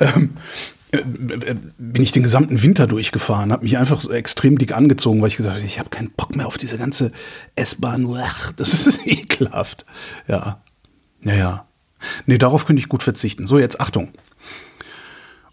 Ähm, 0.00 0.30
äh, 0.92 0.98
äh, 0.98 1.56
bin 1.78 2.02
ich 2.02 2.12
den 2.12 2.22
gesamten 2.22 2.62
Winter 2.62 2.86
durchgefahren, 2.86 3.52
habe 3.52 3.64
mich 3.64 3.76
einfach 3.76 4.00
so 4.00 4.12
extrem 4.12 4.58
dick 4.58 4.74
angezogen, 4.74 5.20
weil 5.20 5.28
ich 5.28 5.36
gesagt 5.36 5.56
habe, 5.56 5.66
ich 5.66 5.78
habe 5.78 5.90
keinen 5.90 6.10
Bock 6.10 6.34
mehr 6.36 6.46
auf 6.46 6.58
diese 6.58 6.78
ganze 6.78 7.12
S-Bahn. 7.54 8.08
Das 8.56 8.72
ist 8.86 9.06
ekelhaft. 9.06 9.84
Ja, 10.26 10.62
ja, 11.24 11.34
ja. 11.34 11.66
Nee, 12.26 12.38
darauf 12.38 12.66
könnte 12.66 12.80
ich 12.80 12.88
gut 12.88 13.02
verzichten. 13.02 13.46
So, 13.46 13.58
jetzt 13.58 13.80
Achtung. 13.80 14.10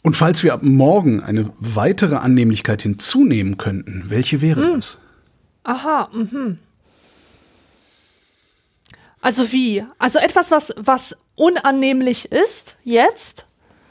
Und 0.03 0.15
falls 0.15 0.43
wir 0.43 0.53
ab 0.53 0.63
morgen 0.63 1.21
eine 1.21 1.51
weitere 1.59 2.15
Annehmlichkeit 2.15 2.81
hinzunehmen 2.81 3.57
könnten, 3.57 4.05
welche 4.07 4.41
wäre 4.41 4.73
das? 4.73 4.97
Aha, 5.63 6.09
mhm. 6.11 6.57
Also 9.21 9.51
wie? 9.51 9.83
Also 9.99 10.17
etwas, 10.17 10.49
was, 10.49 10.73
was 10.77 11.15
unannehmlich 11.35 12.31
ist, 12.31 12.77
jetzt? 12.83 13.45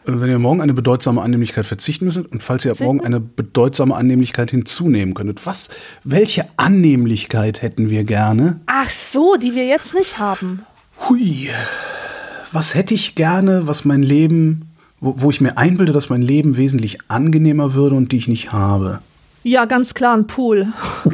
Äh, 0.04 0.12
Wenn 0.14 0.28
ihr 0.28 0.40
morgen 0.40 0.60
eine 0.60 0.74
bedeutsame 0.74 1.22
Annehmlichkeit 1.22 1.66
verzichten 1.66 2.06
müsst 2.06 2.18
und 2.18 2.42
falls 2.42 2.64
ihr 2.64 2.72
ab 2.72 2.80
morgen 2.80 3.00
eine 3.00 3.20
bedeutsame 3.20 3.94
Annehmlichkeit 3.94 4.50
hinzunehmen 4.50 5.14
könntet, 5.14 5.46
was, 5.46 5.70
welche 6.02 6.46
Annehmlichkeit 6.56 7.62
hätten 7.62 7.90
wir 7.90 8.02
gerne? 8.02 8.60
Ach 8.66 8.90
so, 8.90 9.36
die 9.36 9.54
wir 9.54 9.66
jetzt 9.66 9.94
nicht 9.94 10.18
haben. 10.18 10.62
Hui, 11.08 11.50
was 12.50 12.74
hätte 12.74 12.94
ich 12.94 13.14
gerne, 13.14 13.68
was 13.68 13.84
mein 13.84 14.02
Leben, 14.02 14.69
wo, 15.00 15.14
wo 15.16 15.30
ich 15.30 15.40
mir 15.40 15.56
einbilde, 15.56 15.92
dass 15.92 16.10
mein 16.10 16.22
Leben 16.22 16.56
wesentlich 16.56 16.98
angenehmer 17.08 17.74
würde 17.74 17.96
und 17.96 18.12
die 18.12 18.18
ich 18.18 18.28
nicht 18.28 18.52
habe? 18.52 19.00
Ja, 19.42 19.64
ganz 19.64 19.94
klar, 19.94 20.16
ein 20.16 20.26
Pool. 20.26 20.72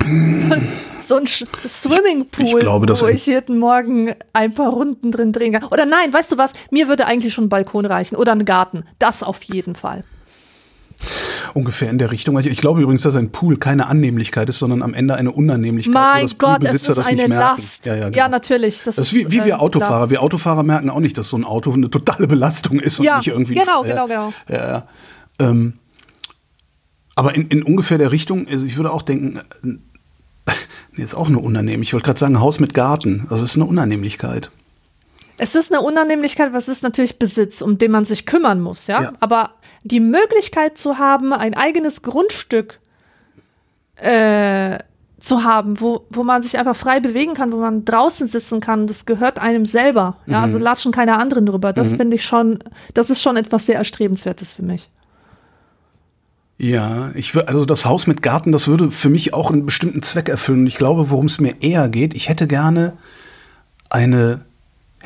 so 0.00 0.54
ein, 0.54 0.68
so 1.00 1.16
ein 1.16 1.26
Swimmingpool, 1.26 2.44
Ich 2.44 2.56
glaube, 2.58 2.86
das 2.86 3.02
wo 3.02 3.08
ich 3.08 3.26
jeden 3.26 3.58
Morgen 3.58 4.14
ein 4.32 4.54
paar 4.54 4.70
Runden 4.70 5.10
drin 5.10 5.32
drehen 5.32 5.52
kann. 5.52 5.64
Oder 5.64 5.86
nein, 5.86 6.12
weißt 6.12 6.32
du 6.32 6.38
was? 6.38 6.52
Mir 6.70 6.88
würde 6.88 7.06
eigentlich 7.06 7.34
schon 7.34 7.46
ein 7.46 7.48
Balkon 7.48 7.86
reichen 7.86 8.16
oder 8.16 8.32
ein 8.32 8.44
Garten. 8.44 8.84
Das 8.98 9.22
auf 9.22 9.42
jeden 9.42 9.74
Fall. 9.74 10.02
Ungefähr 11.54 11.90
in 11.90 11.98
der 11.98 12.10
Richtung. 12.10 12.38
Ich, 12.38 12.46
ich 12.46 12.58
glaube 12.58 12.80
übrigens, 12.82 13.02
dass 13.02 13.16
ein 13.16 13.30
Pool 13.32 13.56
keine 13.56 13.86
Annehmlichkeit 13.86 14.48
ist, 14.48 14.58
sondern 14.58 14.82
am 14.82 14.94
Ende 14.94 15.14
eine 15.14 15.32
Unannehmlichkeit. 15.32 15.94
Mein 15.94 16.22
das 16.22 16.38
Gott, 16.38 16.48
es 16.48 16.58
Poolbesitzer 16.58 16.92
ist 16.92 16.98
das 16.98 17.06
eine 17.06 17.16
nicht 17.16 17.28
merken. 17.28 17.56
Last. 17.58 17.86
Ja, 17.86 17.94
ja, 17.94 18.00
Ja, 18.04 18.10
genau. 18.10 18.28
natürlich. 18.28 18.82
Das, 18.82 18.96
Das 18.96 19.08
ist 19.08 19.14
wie, 19.14 19.30
wie 19.30 19.38
äh, 19.38 19.44
wir 19.44 19.60
Autofahrer. 19.60 19.94
klar. 19.96 20.10
Wir 20.10 20.22
Autofahrer 20.22 20.62
merken 20.62 20.90
auch 20.90 21.00
nicht, 21.00 21.16
dass 21.18 21.28
so 21.28 21.36
ein 21.36 21.44
Auto 21.44 21.72
eine 21.72 21.90
totale 21.90 22.26
Belastung 22.26 22.78
ist 22.80 22.98
und 22.98 23.04
Ja, 23.04 23.18
nicht 23.18 23.28
irgendwie. 23.28 23.54
genau, 23.54 23.84
ja, 23.84 23.90
genau, 23.90 24.06
genau. 24.06 24.32
Ja, 24.48 24.68
ja. 24.68 24.88
Ähm, 25.38 25.74
aber 27.14 27.34
in, 27.34 27.48
in 27.48 27.62
ungefähr 27.62 27.98
der 27.98 28.12
Richtung, 28.12 28.46
also 28.48 28.66
ich 28.66 28.76
würde 28.76 28.92
auch 28.92 29.02
denken, 29.02 29.38
äh, 29.64 30.52
nee, 30.92 31.02
ist 31.02 31.14
auch 31.14 31.28
eine 31.28 31.38
Unannehmlichkeit. 31.38 31.88
Ich 31.88 31.92
wollte 31.94 32.04
gerade 32.06 32.18
sagen, 32.20 32.40
Haus 32.40 32.60
mit 32.60 32.74
Garten. 32.74 33.20
Also 33.30 33.36
das 33.42 33.50
ist 33.52 33.56
eine 33.56 33.64
Unannehmlichkeit. 33.64 34.50
Es 35.38 35.54
ist 35.54 35.70
eine 35.70 35.82
Unannehmlichkeit, 35.82 36.52
was 36.54 36.66
ist 36.68 36.82
natürlich 36.82 37.18
Besitz, 37.18 37.60
um 37.60 37.76
den 37.76 37.90
man 37.90 38.06
sich 38.06 38.24
kümmern 38.24 38.60
muss, 38.60 38.86
ja. 38.86 39.02
Ja. 39.02 39.12
Aber 39.20 39.50
die 39.86 40.00
Möglichkeit 40.00 40.78
zu 40.78 40.98
haben, 40.98 41.32
ein 41.32 41.54
eigenes 41.54 42.02
Grundstück 42.02 42.80
äh, 43.96 44.78
zu 45.18 45.44
haben, 45.44 45.80
wo, 45.80 46.04
wo 46.10 46.22
man 46.22 46.42
sich 46.42 46.58
einfach 46.58 46.76
frei 46.76 47.00
bewegen 47.00 47.34
kann, 47.34 47.52
wo 47.52 47.56
man 47.58 47.84
draußen 47.84 48.28
sitzen 48.28 48.60
kann, 48.60 48.86
das 48.86 49.06
gehört 49.06 49.38
einem 49.38 49.64
selber. 49.64 50.18
Ja, 50.26 50.38
Mhm. 50.38 50.44
also 50.44 50.58
latschen 50.58 50.92
keine 50.92 51.18
anderen 51.18 51.46
drüber. 51.46 51.72
Das 51.72 51.94
finde 51.94 52.16
ich 52.16 52.24
schon, 52.24 52.58
das 52.94 53.10
ist 53.10 53.22
schon 53.22 53.36
etwas 53.36 53.66
sehr 53.66 53.76
Erstrebenswertes 53.76 54.52
für 54.52 54.62
mich. 54.62 54.90
Ja, 56.58 57.10
ich 57.14 57.34
würde, 57.34 57.48
also 57.48 57.64
das 57.64 57.84
Haus 57.84 58.06
mit 58.06 58.22
Garten, 58.22 58.50
das 58.52 58.66
würde 58.66 58.90
für 58.90 59.10
mich 59.10 59.34
auch 59.34 59.50
einen 59.50 59.66
bestimmten 59.66 60.02
Zweck 60.02 60.28
erfüllen. 60.28 60.66
Ich 60.66 60.76
glaube, 60.76 61.10
worum 61.10 61.26
es 61.26 61.38
mir 61.40 61.56
eher 61.60 61.88
geht, 61.88 62.14
ich 62.14 62.28
hätte 62.28 62.46
gerne 62.46 62.94
eine 63.90 64.44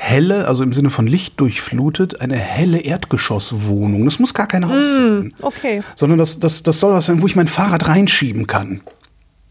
helle, 0.01 0.49
also 0.49 0.63
im 0.63 0.73
Sinne 0.73 0.89
von 0.89 1.07
Licht 1.07 1.39
durchflutet, 1.41 2.21
eine 2.23 2.37
helle 2.37 2.81
Erdgeschosswohnung. 2.81 4.07
Das 4.07 4.19
muss 4.19 4.33
gar 4.33 4.49
kein 4.49 4.67
Haus 4.67 4.95
sein. 4.95 5.35
Okay. 5.43 5.83
Sondern 5.95 6.19
das, 6.19 6.41
das, 6.41 6.63
das 6.63 6.81
soll 6.81 6.95
was 6.95 7.07
sein, 7.07 7.21
wo 7.21 7.27
ich 7.27 7.37
mein 7.37 7.49
Fahrrad 7.49 7.87
reinschieben 7.87 8.47
kann. 8.47 8.81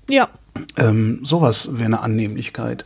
Ja. 0.09 0.29
Ähm, 0.75 1.21
sowas 1.23 1.69
wäre 1.73 1.85
eine 1.85 2.01
Annehmlichkeit. 2.01 2.85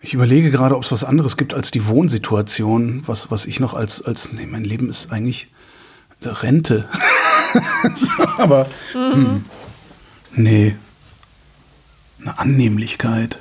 Ich 0.00 0.12
überlege 0.12 0.50
gerade, 0.50 0.76
ob 0.76 0.84
es 0.84 0.92
was 0.92 1.02
anderes 1.02 1.36
gibt 1.36 1.54
als 1.54 1.70
die 1.70 1.86
Wohnsituation, 1.86 3.02
was, 3.06 3.30
was 3.30 3.46
ich 3.46 3.58
noch 3.58 3.72
als, 3.72 4.02
als, 4.04 4.32
nee, 4.32 4.46
mein 4.46 4.64
Leben 4.64 4.90
ist 4.90 5.10
eigentlich 5.10 5.48
Rente. 6.22 6.88
so, 7.94 8.12
aber, 8.36 8.66
hm, 8.92 9.44
nee, 10.34 10.76
eine 12.20 12.38
Annehmlichkeit. 12.38 13.40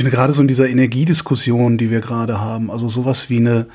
Finde 0.00 0.16
gerade 0.16 0.32
so 0.32 0.40
in 0.40 0.48
dieser 0.48 0.68
Energiediskussion, 0.68 1.76
die 1.76 1.90
wir 1.90 2.00
gerade 2.00 2.40
haben, 2.40 2.70
also 2.70 2.88
sowas 2.88 3.28
wie 3.28 3.36
eine 3.36 3.66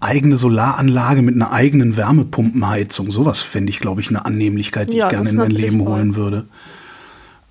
eigene 0.00 0.38
Solaranlage 0.38 1.20
mit 1.20 1.34
einer 1.34 1.52
eigenen 1.52 1.96
Wärmepumpenheizung, 1.98 3.10
sowas 3.10 3.42
fände 3.42 3.70
ich, 3.70 3.80
glaube 3.80 4.00
ich, 4.00 4.08
eine 4.08 4.24
Annehmlichkeit, 4.24 4.92
die 4.92 4.96
Ja, 4.96 5.06
ich 5.06 5.10
gerne 5.10 5.24
das 5.24 5.32
in 5.32 5.38
mein 5.38 5.50
Leben 5.50 5.78
toll. 5.78 5.88
holen 5.88 6.16
würde. 6.16 6.46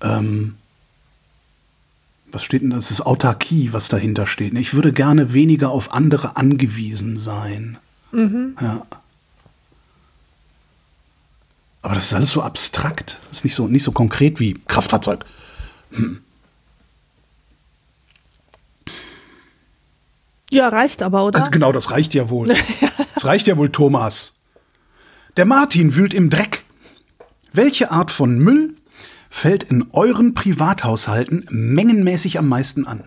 Ähm, 0.02 0.54
was 2.32 2.42
steht 2.42 2.62
denn 2.62 2.70
da? 2.70 2.76
Das 2.76 2.90
ist 2.90 3.02
Autarkie, 3.02 3.72
was 3.72 3.88
dahinter 3.88 4.26
steht. 4.26 4.54
Ich 4.54 4.74
würde 4.74 4.90
gerne 4.92 5.32
weniger 5.32 5.70
auf 5.70 5.92
andere 5.94 6.36
angewiesen 6.36 7.16
sein. 7.16 7.78
Mhm. 8.10 8.56
Ja. 8.60 8.82
Aber 11.82 11.94
das 11.94 12.06
ist 12.06 12.14
alles 12.14 12.30
so 12.30 12.42
abstrakt. 12.42 13.18
Das 13.28 13.38
ist 13.38 13.44
nicht 13.44 13.54
so, 13.54 13.68
nicht 13.68 13.84
so 13.84 13.92
konkret 13.92 14.40
wie 14.40 14.54
Kraftfahrzeug. 14.66 15.24
Ja, 20.50 20.68
reicht 20.68 21.02
aber, 21.02 21.24
oder? 21.24 21.38
Also 21.38 21.50
genau, 21.50 21.72
das 21.72 21.90
reicht 21.90 22.14
ja 22.14 22.30
wohl. 22.30 22.54
Das 23.14 23.26
reicht 23.26 23.46
ja 23.46 23.56
wohl, 23.56 23.70
Thomas. 23.70 24.32
Der 25.36 25.46
Martin 25.46 25.94
wühlt 25.94 26.12
im 26.12 26.30
Dreck. 26.30 26.64
Welche 27.52 27.92
Art 27.92 28.10
von 28.10 28.38
Müll 28.38 28.74
fällt 29.30 29.62
in 29.62 29.86
euren 29.92 30.34
Privathaushalten 30.34 31.46
mengenmäßig 31.48 32.38
am 32.38 32.48
meisten 32.48 32.86
an? 32.86 33.04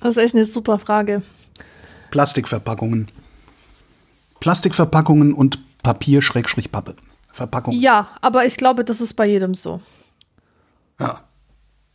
Das 0.00 0.16
ist 0.16 0.22
echt 0.22 0.34
eine 0.34 0.46
super 0.46 0.78
Frage. 0.78 1.22
Plastikverpackungen. 2.10 3.08
Plastikverpackungen 4.40 5.34
und 5.34 5.60
Papier-Pappe. 5.82 6.96
Verpackung. 7.32 7.74
Ja, 7.74 8.08
aber 8.20 8.46
ich 8.46 8.56
glaube, 8.56 8.84
das 8.84 9.00
ist 9.00 9.14
bei 9.14 9.26
jedem 9.26 9.54
so. 9.54 9.80
Ja. 10.98 11.24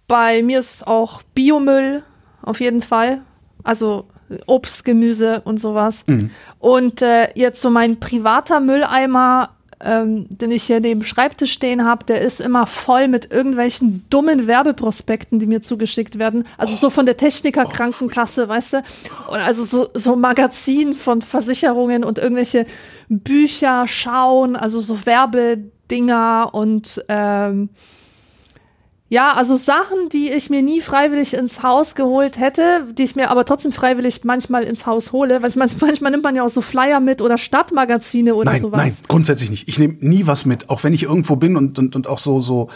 Bei 0.08 0.42
mir 0.44 0.60
ist 0.60 0.76
es 0.76 0.84
auch 0.84 1.22
Biomüll, 1.34 2.04
auf 2.42 2.62
jeden 2.62 2.82
Fall. 2.82 3.18
Also 3.64 4.06
Obst, 4.46 4.86
Gemüse 4.86 5.42
und 5.46 5.60
sowas. 5.60 6.06
Und 6.60 7.02
äh, 7.02 7.30
jetzt 7.36 7.62
so 7.62 7.70
mein 7.70 8.00
privater 8.00 8.60
Mülleimer, 8.60 9.50
ähm, 9.84 10.28
den 10.30 10.52
ich 10.52 10.64
hier 10.64 10.80
neben 10.80 11.02
dem 11.02 11.06
Schreibtisch 11.06 11.52
stehen 11.52 11.86
habe, 11.86 12.06
der 12.06 12.22
ist 12.22 12.40
immer 12.40 12.66
voll 12.68 13.08
mit 13.08 13.32
irgendwelchen 13.32 14.06
dummen 14.10 14.48
Werbeprospekten, 14.48 15.40
die 15.40 15.46
mir 15.46 15.62
zugeschickt 15.62 16.20
werden. 16.20 16.46
Also 16.58 16.76
so 16.76 16.90
von 16.90 17.06
der 17.06 17.18
Techniker 17.18 17.66
Krankenkasse, 17.66 18.48
weißt 18.48 18.74
du? 18.74 18.78
Und 19.28 19.40
also 19.40 19.64
so, 19.64 19.90
so 19.94 20.16
Magazin 20.16 20.94
von 20.94 21.22
Versicherungen 21.22 22.04
und 22.04 22.18
irgendwelche 22.18 22.66
Bücher 23.10 23.88
schauen, 23.88 24.56
also 24.56 24.80
so 24.80 25.06
Werbedinger 25.06 26.50
und 26.54 27.04
ähm, 27.10 27.70
ja, 29.14 29.32
also 29.34 29.56
Sachen, 29.56 30.10
die 30.12 30.32
ich 30.32 30.50
mir 30.50 30.64
nie 30.64 30.82
freiwillig 30.82 31.36
ins 31.36 31.62
Haus 31.62 31.94
geholt 31.94 32.40
hätte, 32.40 32.88
die 32.98 33.04
ich 33.04 33.16
mir 33.16 33.30
aber 33.30 33.46
trotzdem 33.46 33.72
freiwillig 33.72 34.24
manchmal 34.24 34.64
ins 34.64 34.88
Haus 34.88 35.12
hole. 35.12 35.44
Weil 35.44 35.52
man, 35.56 35.70
manchmal 35.82 36.12
nimmt 36.12 36.24
man 36.24 36.36
ja 36.36 36.44
auch 36.44 36.50
so 36.50 36.62
Flyer 36.62 37.00
mit 37.00 37.22
oder 37.22 37.38
Stadtmagazine 37.38 38.34
oder 38.34 38.50
Nein, 38.50 38.60
sowas. 38.60 38.78
nein, 38.80 38.98
grundsätzlich 39.08 39.52
nicht. 39.52 39.68
Ich 39.68 39.78
nehme 39.78 39.98
nie 40.00 40.26
was 40.26 40.46
mit, 40.46 40.72
auch 40.72 40.84
wenn 40.84 40.94
ich 40.94 41.04
irgendwo 41.04 41.36
bin 41.36 41.58
und, 41.58 41.78
und, 41.78 41.96
und 41.96 42.08
auch 42.08 42.18
so, 42.18 42.42
so 42.42 42.70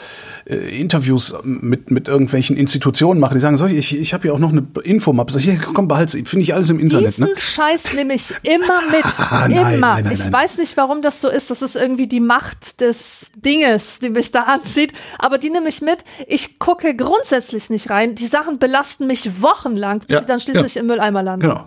äh, 0.45 0.79
Interviews 0.79 1.33
mit, 1.43 1.89
mit 1.89 2.07
irgendwelchen 2.07 2.55
Institutionen 2.55 3.19
mache, 3.19 3.33
die 3.33 3.39
sagen, 3.39 3.57
so, 3.57 3.65
ich, 3.65 3.97
ich 3.97 4.13
habe 4.13 4.27
ja 4.27 4.33
auch 4.33 4.39
noch 4.39 4.51
eine 4.51 4.67
Infomappe. 4.83 5.33
Sag 5.33 5.39
ich, 5.41 5.47
ja, 5.47 5.55
komm, 5.73 5.87
behalt's, 5.87 6.13
finde 6.13 6.41
ich 6.41 6.53
alles 6.53 6.69
im 6.69 6.77
Internet. 6.77 7.07
Diesen 7.07 7.25
Ne? 7.25 7.33
Scheiß 7.35 7.95
nehme 7.95 8.13
ich 8.13 8.31
immer 8.43 8.81
mit. 8.91 9.05
Ah, 9.29 9.47
nein, 9.49 9.75
immer. 9.75 10.01
nein, 10.01 10.09
ich 10.13 10.31
weiß 10.31 10.57
nicht, 10.57 10.77
warum 10.77 11.01
das 11.01 11.19
so 11.19 11.27
ist. 11.27 11.49
Das 11.49 11.61
ist 11.61 11.75
irgendwie 11.75 12.07
die 12.07 12.19
Macht 12.19 12.79
des 12.79 13.31
Dinges, 13.35 13.99
die 13.99 14.09
mich 14.09 14.31
da 14.31 14.43
anzieht. 14.43 14.93
Aber 15.19 15.37
die 15.37 15.49
nehme 15.49 15.67
ich 15.67 15.81
mit. 15.81 16.03
Ich 16.29 16.59
gucke 16.59 16.93
grundsätzlich 16.93 17.69
nicht 17.69 17.89
rein. 17.89 18.13
Die 18.13 18.25
Sachen 18.25 18.59
belasten 18.59 19.07
mich 19.07 19.41
wochenlang, 19.41 19.99
bis 19.99 20.09
Ja, 20.09 20.19
sie 20.19 20.27
dann 20.27 20.41
schließlich 20.41 20.75
ja. 20.75 20.81
im 20.81 20.87
Mülleimer 20.87 21.23
landen. 21.23 21.47
Genau. 21.47 21.65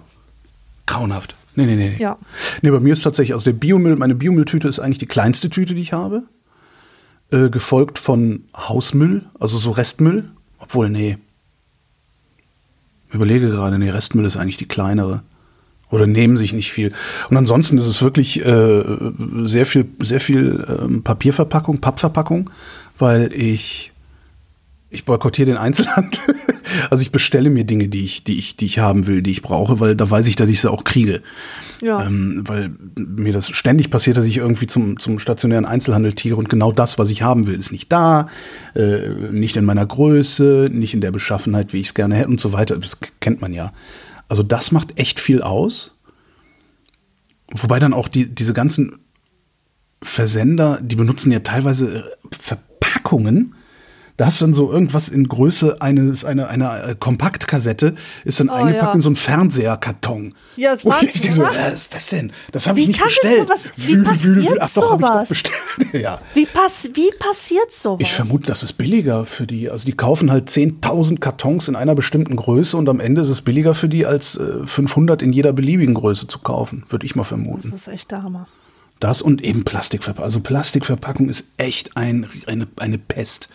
Grauenhaft. 0.87 1.35
Nee, 1.57 1.65
nee, 1.65 1.77
nee. 1.77 1.91
nee. 1.91 1.97
Ja. 1.99 2.19
Nee, 2.61 2.71
bei 2.71 2.79
mir 2.79 2.93
ist 2.93 3.03
tatsächlich, 3.03 3.33
also 3.33 3.45
der 3.45 3.59
Biomüll, 3.59 3.97
meine 3.97 4.15
Biomülltüte 4.15 4.69
ist 4.69 4.79
eigentlich 4.79 4.99
die 4.99 5.07
kleinste 5.07 5.49
Tüte, 5.49 5.75
die 5.75 5.81
ich 5.81 5.95
habe. 5.95 6.25
Äh, 7.31 7.49
gefolgt 7.49 7.99
von 7.99 8.45
Hausmüll, 8.55 9.25
also 9.39 9.57
so 9.57 9.71
Restmüll. 9.71 10.31
Obwohl, 10.59 10.91
nee. 10.91 11.17
Ich 13.09 13.15
Überlege 13.15 13.49
gerade, 13.49 13.79
nee, 13.79 13.89
Restmüll 13.89 14.27
ist 14.27 14.37
eigentlich 14.37 14.59
die 14.59 14.69
kleinere. 14.69 15.23
Oder 15.91 16.07
nehmen 16.07 16.37
sich 16.37 16.53
nicht 16.53 16.71
viel. 16.71 16.93
Und 17.31 17.37
ansonsten 17.39 17.79
ist 17.79 17.87
es 17.87 18.03
wirklich 18.03 18.45
äh, 18.45 18.85
sehr 19.45 19.65
viel, 19.65 19.89
sehr 20.03 20.21
viel 20.21 20.65
ähm, 20.69 21.03
Papierverpackung, 21.03 21.81
Pappverpackung, 21.81 22.51
weil 22.99 23.33
ich 23.33 23.91
ich 24.91 25.05
boykottiere 25.05 25.47
den 25.47 25.57
Einzelhandel. 25.57 26.21
Also 26.89 27.03
ich 27.03 27.11
bestelle 27.11 27.51
mir 27.51 27.65
Dinge, 27.65 27.89
die 27.89 28.05
ich, 28.05 28.23
die 28.23 28.39
ich, 28.39 28.55
die 28.55 28.67
ich 28.67 28.79
haben 28.79 29.09
will, 29.09 29.23
die 29.23 29.33
ich 29.33 29.43
brauche, 29.43 29.81
weil 29.81 29.97
da 29.97 30.09
weiß 30.09 30.29
ich, 30.29 30.37
dass 30.37 30.49
ich 30.49 30.61
sie 30.61 30.71
auch 30.71 30.85
kriege. 30.85 31.21
Ja. 31.83 32.05
Ähm, 32.05 32.45
weil 32.47 32.71
mir 32.95 33.33
das 33.33 33.51
ständig 33.51 33.91
passiert, 33.91 34.17
dass 34.17 34.25
ich 34.25 34.37
irgendwie 34.37 34.69
zum, 34.69 35.01
zum 35.01 35.19
stationären 35.19 35.65
Einzelhandel 35.65 36.13
tiere 36.13 36.37
und 36.37 36.49
genau 36.49 36.71
das, 36.71 36.97
was 36.97 37.11
ich 37.11 37.23
haben 37.23 37.49
will, 37.49 37.59
ist 37.59 37.73
nicht 37.73 37.91
da, 37.91 38.29
äh, 38.77 39.09
nicht 39.33 39.57
in 39.57 39.65
meiner 39.65 39.85
Größe, 39.85 40.71
nicht 40.73 40.95
in 40.95 41.01
der 41.01 41.11
Beschaffenheit, 41.11 41.73
wie 41.73 41.81
ich 41.81 41.89
es 41.89 41.95
gerne 41.95 42.15
hätte 42.15 42.29
und 42.29 42.41
so 42.41 42.53
weiter. 42.53 42.77
Das 42.77 42.99
kennt 43.19 43.41
man 43.41 43.53
ja. 43.53 43.73
Also 44.29 44.45
das 44.45 44.71
macht 44.71 44.97
echt 44.97 45.19
viel 45.19 45.43
aus. 45.43 45.99
Wobei 47.51 47.81
dann 47.81 47.95
auch 47.95 48.07
die, 48.07 48.33
diese 48.33 48.53
ganzen 48.53 48.97
Versender, 50.03 50.79
die 50.81 50.97
benutzen 50.97 51.33
ja 51.33 51.41
teilweise 51.41 51.99
äh, 51.99 52.03
Verpackungen. 52.39 53.55
Da 54.21 54.27
hast 54.27 54.43
du 54.43 54.45
dann 54.45 54.53
so 54.53 54.71
irgendwas 54.71 55.09
in 55.09 55.27
Größe 55.29 55.81
eines, 55.81 56.27
einer, 56.27 56.49
einer 56.49 56.89
äh, 56.89 56.95
Kompaktkassette, 56.95 57.95
ist 58.27 58.39
dann 58.39 58.51
eingepackt 58.51 58.89
ja. 58.89 58.93
in 58.93 59.01
so 59.01 59.09
einen 59.09 59.17
Fernseherkarton. 59.17 60.35
Ja, 60.57 60.75
das 60.75 60.85
Wahnsinn, 60.85 61.09
ich 61.15 61.35
so, 61.35 61.43
was 61.43 61.73
ist 61.73 61.95
das 61.95 62.09
denn? 62.09 62.31
Das 62.53 62.67
habe 62.67 62.83
ich 62.83 62.89
nicht 62.89 63.03
bestellt. 63.03 63.49
sowas- 63.49 63.71
wie 63.77 63.97
passiert 63.97 64.59
Ach 64.61 64.71
doch, 64.75 64.83
ich 64.83 65.01
sowas? 65.01 65.29
bestellt. 65.31 65.55
ja. 65.95 66.21
Wie, 66.35 66.45
pass 66.45 66.91
wie 66.93 67.11
passiert 67.19 67.73
sowas? 67.73 68.01
Ich 68.03 68.13
vermute, 68.13 68.45
das 68.45 68.63
ist 68.63 68.75
billiger 68.75 69.25
für 69.25 69.47
die. 69.47 69.71
Also 69.71 69.87
die 69.87 69.95
kaufen 69.95 70.31
halt 70.31 70.51
10.000 70.51 71.19
Kartons 71.19 71.69
in 71.69 71.75
einer 71.75 71.95
bestimmten 71.95 72.37
Größe 72.37 72.77
und 72.77 72.91
am 72.91 73.01
Ende 73.01 73.23
ist 73.23 73.31
es 73.31 73.41
billiger 73.41 73.73
für 73.73 73.89
die, 73.89 74.05
als 74.05 74.37
äh, 74.37 74.67
500 74.67 75.23
in 75.23 75.33
jeder 75.33 75.55
beliebigen 75.55 75.95
Größe 75.95 76.27
zu 76.27 76.41
kaufen, 76.41 76.85
würde 76.91 77.07
ich 77.07 77.17
mal 77.17 77.25
vermuten. 77.25 77.71
Das 77.71 77.81
ist 77.81 77.89
echt 77.89 78.11
der 78.11 78.23
Hammer. 78.23 78.49
Das 79.01 79.23
und 79.23 79.43
eben 79.43 79.65
Plastikverpackung. 79.65 80.25
Also 80.25 80.41
Plastikverpackung 80.41 81.31
ist 81.31 81.55
echt 81.57 81.97
ein, 81.97 82.27
eine, 82.47 82.69
eine 82.77 82.99
Pest. 82.99 83.49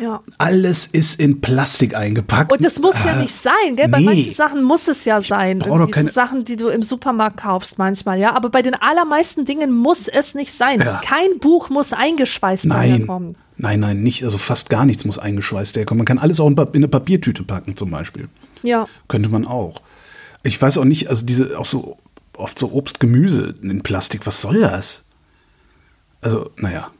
Ja. 0.00 0.22
Alles 0.38 0.86
ist 0.86 1.20
in 1.20 1.40
Plastik 1.40 1.94
eingepackt. 1.94 2.52
Und 2.52 2.64
das 2.64 2.78
muss 2.78 2.96
ja 3.04 3.16
nicht 3.16 3.34
sein, 3.34 3.76
gell? 3.76 3.88
Bei 3.88 3.98
nee. 3.98 4.04
manchen 4.04 4.34
Sachen 4.34 4.62
muss 4.62 4.88
es 4.88 5.04
ja 5.04 5.20
sein. 5.20 5.60
so 5.60 6.08
Sachen, 6.08 6.44
die 6.44 6.56
du 6.56 6.68
im 6.68 6.82
Supermarkt 6.82 7.38
kaufst 7.38 7.78
manchmal, 7.78 8.18
ja. 8.18 8.34
Aber 8.34 8.48
bei 8.50 8.62
den 8.62 8.74
allermeisten 8.74 9.44
Dingen 9.44 9.72
muss 9.72 10.08
es 10.08 10.34
nicht 10.34 10.52
sein. 10.52 10.80
Ja. 10.80 11.00
Kein 11.04 11.38
Buch 11.38 11.70
muss 11.70 11.92
eingeschweißt 11.92 12.66
Nein. 12.66 12.90
daherkommen. 12.90 13.36
Nein, 13.56 13.80
nein, 13.80 14.02
nicht. 14.02 14.24
Also 14.24 14.38
fast 14.38 14.70
gar 14.70 14.86
nichts 14.86 15.04
muss 15.04 15.18
eingeschweißt 15.18 15.76
herkommen. 15.76 15.98
Man 15.98 16.06
kann 16.06 16.18
alles 16.18 16.40
auch 16.40 16.48
in 16.48 16.58
eine 16.58 16.88
Papiertüte 16.88 17.42
packen, 17.42 17.76
zum 17.76 17.90
Beispiel. 17.90 18.28
Ja. 18.62 18.86
Könnte 19.08 19.28
man 19.28 19.46
auch. 19.46 19.82
Ich 20.42 20.60
weiß 20.60 20.78
auch 20.78 20.84
nicht, 20.84 21.08
also 21.08 21.26
diese, 21.26 21.58
auch 21.58 21.66
so, 21.66 21.98
oft 22.36 22.58
so 22.58 22.72
Obst, 22.72 23.00
Gemüse 23.00 23.54
in 23.60 23.82
Plastik, 23.82 24.26
was 24.26 24.40
soll 24.40 24.60
das? 24.60 25.02
Also, 26.22 26.50
naja. 26.56 26.90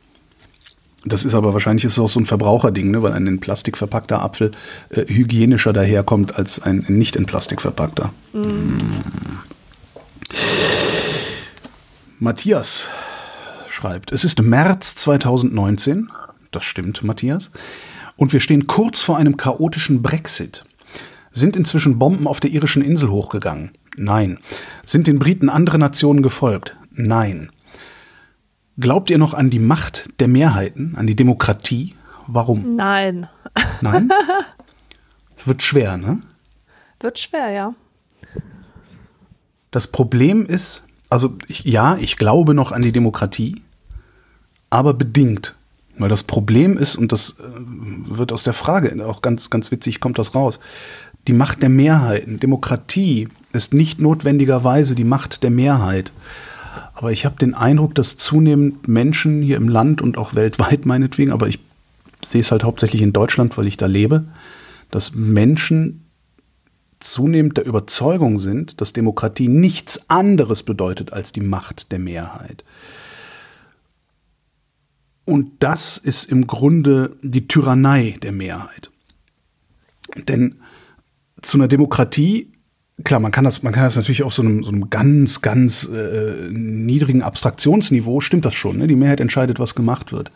Das 1.04 1.24
ist 1.24 1.34
aber 1.34 1.54
wahrscheinlich 1.54 1.84
ist 1.84 1.98
auch 1.98 2.10
so 2.10 2.20
ein 2.20 2.26
Verbraucherding, 2.26 2.90
ne? 2.90 3.02
weil 3.02 3.12
ein 3.12 3.26
in 3.26 3.40
Plastik 3.40 3.78
verpackter 3.78 4.22
Apfel 4.22 4.50
äh, 4.90 5.06
hygienischer 5.06 5.72
daherkommt 5.72 6.36
als 6.36 6.60
ein 6.60 6.84
nicht 6.88 7.16
in 7.16 7.26
Plastik 7.26 7.62
verpackter. 7.62 8.12
Mm. 8.34 8.78
Matthias 12.18 12.86
schreibt, 13.70 14.12
es 14.12 14.24
ist 14.24 14.42
März 14.42 14.94
2019. 14.96 16.10
Das 16.50 16.64
stimmt, 16.64 17.02
Matthias. 17.02 17.50
Und 18.16 18.34
wir 18.34 18.40
stehen 18.40 18.66
kurz 18.66 19.00
vor 19.00 19.16
einem 19.16 19.38
chaotischen 19.38 20.02
Brexit. 20.02 20.64
Sind 21.32 21.56
inzwischen 21.56 21.98
Bomben 21.98 22.26
auf 22.26 22.40
der 22.40 22.50
irischen 22.50 22.82
Insel 22.82 23.08
hochgegangen? 23.08 23.70
Nein. 23.96 24.38
Sind 24.84 25.06
den 25.06 25.18
Briten 25.18 25.48
andere 25.48 25.78
Nationen 25.78 26.22
gefolgt? 26.22 26.76
Nein. 26.92 27.50
Glaubt 28.80 29.10
ihr 29.10 29.18
noch 29.18 29.34
an 29.34 29.50
die 29.50 29.58
Macht 29.58 30.08
der 30.20 30.28
Mehrheiten, 30.28 30.96
an 30.96 31.06
die 31.06 31.16
Demokratie? 31.16 31.94
Warum? 32.26 32.74
Nein. 32.76 33.28
Nein? 33.80 34.10
Es 35.36 35.46
wird 35.46 35.62
schwer, 35.62 35.96
ne? 35.96 36.20
Wird 37.00 37.18
schwer, 37.18 37.48
ja. 37.50 37.74
Das 39.70 39.86
Problem 39.86 40.44
ist, 40.44 40.82
also 41.08 41.38
ich, 41.48 41.64
ja, 41.64 41.96
ich 41.96 42.18
glaube 42.18 42.52
noch 42.52 42.72
an 42.72 42.82
die 42.82 42.92
Demokratie, 42.92 43.62
aber 44.68 44.92
bedingt. 44.92 45.56
Weil 45.96 46.10
das 46.10 46.22
Problem 46.22 46.76
ist, 46.76 46.96
und 46.96 47.12
das 47.12 47.40
äh, 47.40 47.42
wird 47.46 48.32
aus 48.32 48.42
der 48.42 48.52
Frage 48.52 49.06
auch 49.06 49.22
ganz, 49.22 49.48
ganz 49.48 49.70
witzig, 49.70 50.00
kommt 50.00 50.18
das 50.18 50.34
raus, 50.34 50.60
die 51.26 51.32
Macht 51.32 51.62
der 51.62 51.70
Mehrheiten. 51.70 52.38
Demokratie 52.38 53.28
ist 53.52 53.74
nicht 53.74 53.98
notwendigerweise 53.98 54.94
die 54.94 55.04
Macht 55.04 55.42
der 55.42 55.50
Mehrheit. 55.50 56.12
Aber 57.00 57.12
ich 57.12 57.24
habe 57.24 57.36
den 57.36 57.54
Eindruck, 57.54 57.94
dass 57.94 58.18
zunehmend 58.18 58.86
Menschen 58.86 59.40
hier 59.40 59.56
im 59.56 59.70
Land 59.70 60.02
und 60.02 60.18
auch 60.18 60.34
weltweit 60.34 60.84
meinetwegen, 60.84 61.32
aber 61.32 61.48
ich 61.48 61.58
sehe 62.22 62.42
es 62.42 62.52
halt 62.52 62.62
hauptsächlich 62.62 63.00
in 63.00 63.14
Deutschland, 63.14 63.56
weil 63.56 63.66
ich 63.66 63.78
da 63.78 63.86
lebe, 63.86 64.26
dass 64.90 65.14
Menschen 65.14 66.04
zunehmend 66.98 67.56
der 67.56 67.64
Überzeugung 67.64 68.38
sind, 68.38 68.82
dass 68.82 68.92
Demokratie 68.92 69.48
nichts 69.48 70.10
anderes 70.10 70.62
bedeutet 70.62 71.14
als 71.14 71.32
die 71.32 71.40
Macht 71.40 71.90
der 71.90 72.00
Mehrheit. 72.00 72.64
Und 75.24 75.52
das 75.60 75.96
ist 75.96 76.24
im 76.24 76.46
Grunde 76.46 77.16
die 77.22 77.48
Tyrannei 77.48 78.14
der 78.20 78.32
Mehrheit. 78.32 78.90
Denn 80.28 80.56
zu 81.40 81.56
einer 81.56 81.68
Demokratie, 81.68 82.52
klar, 83.04 83.20
man 83.20 83.32
kann 83.32 83.44
das, 83.44 83.62
man 83.62 83.72
kann 83.72 83.84
das 83.84 83.96
natürlich 83.96 84.22
auf 84.22 84.34
so 84.34 84.42
einem, 84.42 84.62
so 84.62 84.70
einem 84.70 84.90
ganz, 84.90 85.42
ganz 85.42 85.88
äh, 85.88 86.48
niedrigen 86.50 87.22
Abstraktionsniveau, 87.22 88.20
stimmt 88.20 88.44
das 88.44 88.54
schon. 88.54 88.78
Ne? 88.78 88.86
Die 88.86 88.96
Mehrheit 88.96 89.20
entscheidet, 89.20 89.58
was 89.58 89.74
gemacht 89.74 90.12
wird. 90.12 90.30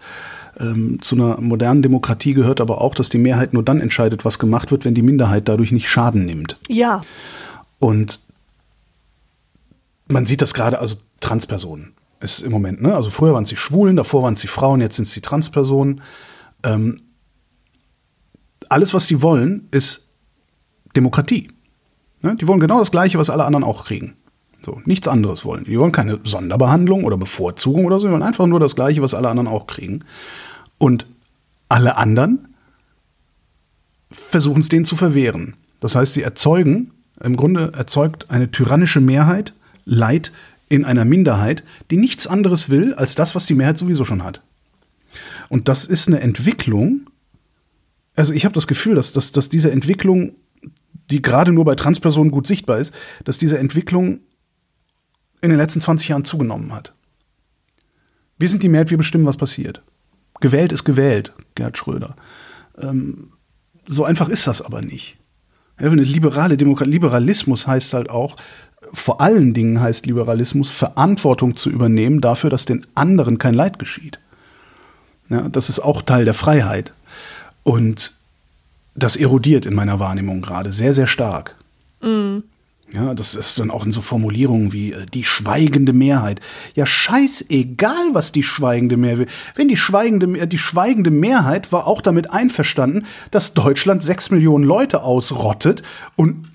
Ähm, 0.58 0.98
zu 1.02 1.16
einer 1.16 1.40
modernen 1.40 1.82
Demokratie 1.82 2.34
gehört 2.34 2.60
aber 2.60 2.80
auch, 2.80 2.94
dass 2.94 3.08
die 3.08 3.18
Mehrheit 3.18 3.52
nur 3.52 3.64
dann 3.64 3.80
entscheidet, 3.80 4.24
was 4.24 4.38
gemacht 4.38 4.70
wird, 4.70 4.84
wenn 4.84 4.94
die 4.94 5.02
Minderheit 5.02 5.48
dadurch 5.48 5.72
nicht 5.72 5.88
Schaden 5.88 6.26
nimmt. 6.26 6.58
Ja. 6.68 7.02
Und 7.78 8.20
man 10.06 10.26
sieht 10.26 10.42
das 10.42 10.54
gerade, 10.54 10.78
also 10.78 10.96
Transpersonen 11.20 11.94
ist 12.20 12.40
im 12.40 12.52
Moment, 12.52 12.80
ne? 12.80 12.94
Also 12.94 13.10
früher 13.10 13.34
waren 13.34 13.42
es 13.42 13.48
die 13.48 13.56
Schwulen, 13.56 13.96
davor 13.96 14.22
waren 14.22 14.34
es 14.34 14.40
die 14.40 14.48
Frauen, 14.48 14.80
jetzt 14.80 14.96
sind 14.96 15.06
es 15.06 15.12
die 15.12 15.20
Transpersonen. 15.20 16.00
Ähm, 16.62 16.98
alles, 18.68 18.94
was 18.94 19.06
sie 19.06 19.20
wollen, 19.22 19.68
ist 19.70 20.12
Demokratie. 20.96 21.48
Ne? 22.24 22.36
Die 22.36 22.48
wollen 22.48 22.60
genau 22.60 22.78
das 22.78 22.90
Gleiche, 22.90 23.18
was 23.18 23.30
alle 23.30 23.44
anderen 23.44 23.64
auch 23.64 23.84
kriegen. 23.84 24.14
So, 24.64 24.80
nichts 24.86 25.08
anderes 25.08 25.44
wollen. 25.44 25.64
die. 25.64 25.78
Wollen 25.78 25.92
keine 25.92 26.18
Sonderbehandlung 26.24 27.04
oder 27.04 27.18
Bevorzugung 27.18 27.84
oder 27.84 28.00
so, 28.00 28.06
die 28.06 28.12
wollen 28.12 28.22
einfach 28.22 28.46
nur 28.46 28.60
das 28.60 28.74
Gleiche, 28.74 29.02
was 29.02 29.14
alle 29.14 29.28
anderen 29.28 29.46
auch 29.46 29.66
kriegen. 29.66 30.00
Und 30.78 31.06
alle 31.68 31.96
anderen 31.96 32.48
versuchen 34.10 34.60
es 34.60 34.68
denen 34.68 34.86
zu 34.86 34.96
verwehren. 34.96 35.54
Das 35.80 35.94
heißt, 35.94 36.14
sie 36.14 36.22
erzeugen, 36.22 36.92
im 37.22 37.36
Grunde 37.36 37.72
erzeugt 37.76 38.30
eine 38.30 38.50
tyrannische 38.50 39.00
Mehrheit 39.00 39.52
Leid 39.84 40.32
in 40.70 40.86
einer 40.86 41.04
Minderheit, 41.04 41.62
die 41.90 41.98
nichts 41.98 42.26
anderes 42.26 42.70
will 42.70 42.94
als 42.94 43.14
das, 43.14 43.34
was 43.34 43.44
die 43.44 43.54
Mehrheit 43.54 43.76
sowieso 43.76 44.06
schon 44.06 44.24
hat. 44.24 44.40
Und 45.50 45.68
das 45.68 45.84
ist 45.84 46.08
eine 46.08 46.20
Entwicklung, 46.20 47.02
also 48.16 48.32
ich 48.32 48.44
habe 48.44 48.54
das 48.54 48.66
Gefühl, 48.66 48.94
dass, 48.94 49.12
dass, 49.12 49.32
dass 49.32 49.48
diese 49.50 49.70
Entwicklung, 49.70 50.32
die 51.10 51.22
gerade 51.22 51.52
nur 51.52 51.64
bei 51.64 51.74
Transpersonen 51.74 52.30
gut 52.30 52.46
sichtbar 52.46 52.78
ist, 52.78 52.94
dass 53.24 53.38
diese 53.38 53.58
Entwicklung 53.58 54.20
in 55.40 55.50
den 55.50 55.58
letzten 55.58 55.80
20 55.80 56.08
Jahren 56.08 56.24
zugenommen 56.24 56.72
hat. 56.72 56.94
Wir 58.38 58.48
sind 58.48 58.62
die 58.62 58.68
Mehrheit, 58.68 58.90
wir 58.90 58.98
bestimmen, 58.98 59.26
was 59.26 59.36
passiert. 59.36 59.82
Gewählt 60.40 60.72
ist 60.72 60.84
gewählt, 60.84 61.32
Gerd 61.54 61.78
Schröder. 61.78 62.16
Ähm, 62.78 63.32
so 63.86 64.04
einfach 64.04 64.28
ist 64.28 64.46
das 64.46 64.62
aber 64.62 64.80
nicht. 64.80 65.18
Eine 65.76 66.02
liberale 66.02 66.56
Demokratie, 66.56 66.92
Liberalismus 66.92 67.66
heißt 67.66 67.94
halt 67.94 68.10
auch, 68.10 68.36
vor 68.92 69.20
allen 69.20 69.54
Dingen 69.54 69.80
heißt 69.80 70.06
Liberalismus, 70.06 70.70
Verantwortung 70.70 71.56
zu 71.56 71.70
übernehmen 71.70 72.20
dafür, 72.20 72.50
dass 72.50 72.64
den 72.64 72.86
anderen 72.94 73.38
kein 73.38 73.54
Leid 73.54 73.78
geschieht. 73.78 74.20
Ja, 75.28 75.48
das 75.48 75.68
ist 75.68 75.80
auch 75.80 76.02
Teil 76.02 76.24
der 76.24 76.34
Freiheit. 76.34 76.92
Und 77.62 78.12
das 78.94 79.16
erodiert 79.16 79.66
in 79.66 79.74
meiner 79.74 79.98
Wahrnehmung 79.98 80.42
gerade 80.42 80.72
sehr, 80.72 80.94
sehr 80.94 81.06
stark. 81.06 81.56
Ja, 82.92 83.14
das 83.14 83.34
ist 83.34 83.58
dann 83.58 83.70
auch 83.72 83.84
in 83.84 83.90
so 83.90 84.02
Formulierungen 84.02 84.72
wie 84.72 84.92
äh, 84.92 85.06
die 85.06 85.24
schweigende 85.24 85.92
Mehrheit. 85.92 86.40
Ja, 86.76 86.86
scheißegal, 86.86 88.10
was 88.12 88.30
die 88.30 88.44
schweigende 88.44 88.96
Mehrheit 88.96 89.18
will. 89.18 89.26
Wenn 89.56 89.68
die 89.68 89.76
schweigende, 89.76 90.38
äh, 90.38 90.46
die 90.46 90.58
schweigende 90.58 91.10
Mehrheit 91.10 91.72
war 91.72 91.88
auch 91.88 92.00
damit 92.00 92.30
einverstanden, 92.30 93.06
dass 93.32 93.54
Deutschland 93.54 94.04
sechs 94.04 94.30
Millionen 94.30 94.64
Leute 94.64 95.02
ausrottet 95.02 95.82
und 96.14 96.46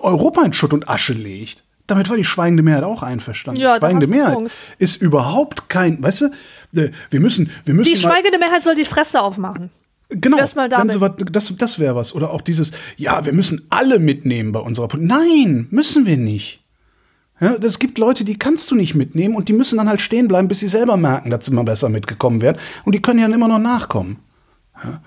Europa 0.00 0.42
in 0.42 0.52
Schutt 0.52 0.72
und 0.72 0.88
Asche 0.88 1.12
legt. 1.12 1.62
Damit 1.86 2.08
war 2.08 2.16
die 2.16 2.24
schweigende 2.24 2.62
Mehrheit 2.62 2.84
auch 2.84 3.02
einverstanden. 3.02 3.60
Ja, 3.60 3.76
schweigende 3.76 4.06
Mehrheit 4.08 4.34
Punkt. 4.34 4.52
ist 4.78 5.00
überhaupt 5.00 5.68
kein, 5.68 6.02
weißt 6.02 6.22
du, 6.22 6.80
äh, 6.80 6.90
wir 7.10 7.20
müssen, 7.20 7.50
wir 7.64 7.74
müssen 7.74 7.92
Die 7.92 8.00
schweigende 8.00 8.38
Mehrheit 8.38 8.64
soll 8.64 8.74
die 8.74 8.84
Fresse 8.84 9.20
aufmachen. 9.20 9.70
Genau, 10.20 10.36
Das 10.36 10.54
mal 10.56 10.68
damit. 10.68 11.00
wat- 11.00 11.34
das, 11.34 11.54
das 11.56 11.78
wäre 11.78 11.94
was. 11.96 12.14
Oder 12.14 12.30
auch 12.30 12.40
dieses, 12.40 12.72
ja, 12.96 13.24
wir 13.24 13.32
müssen 13.32 13.66
alle 13.70 13.98
mitnehmen 13.98 14.52
bei 14.52 14.60
unserer 14.60 14.88
Politik. 14.88 15.10
Nein, 15.10 15.66
müssen 15.70 16.06
wir 16.06 16.16
nicht. 16.16 16.60
Ja, 17.40 17.54
es 17.54 17.78
gibt 17.78 17.98
Leute, 17.98 18.24
die 18.24 18.38
kannst 18.38 18.70
du 18.70 18.74
nicht 18.74 18.94
mitnehmen 18.94 19.34
und 19.34 19.48
die 19.48 19.52
müssen 19.52 19.78
dann 19.78 19.88
halt 19.88 20.00
stehen 20.00 20.28
bleiben, 20.28 20.46
bis 20.48 20.60
sie 20.60 20.68
selber 20.68 20.96
merken, 20.96 21.30
dass 21.30 21.46
sie 21.46 21.52
mal 21.52 21.64
besser 21.64 21.88
mitgekommen 21.88 22.40
werden. 22.40 22.58
Und 22.84 22.94
die 22.94 23.02
können 23.02 23.18
ja 23.18 23.24
dann 23.26 23.34
immer 23.34 23.48
noch 23.48 23.58
nachkommen. 23.58 24.18
Ja. 24.84 25.02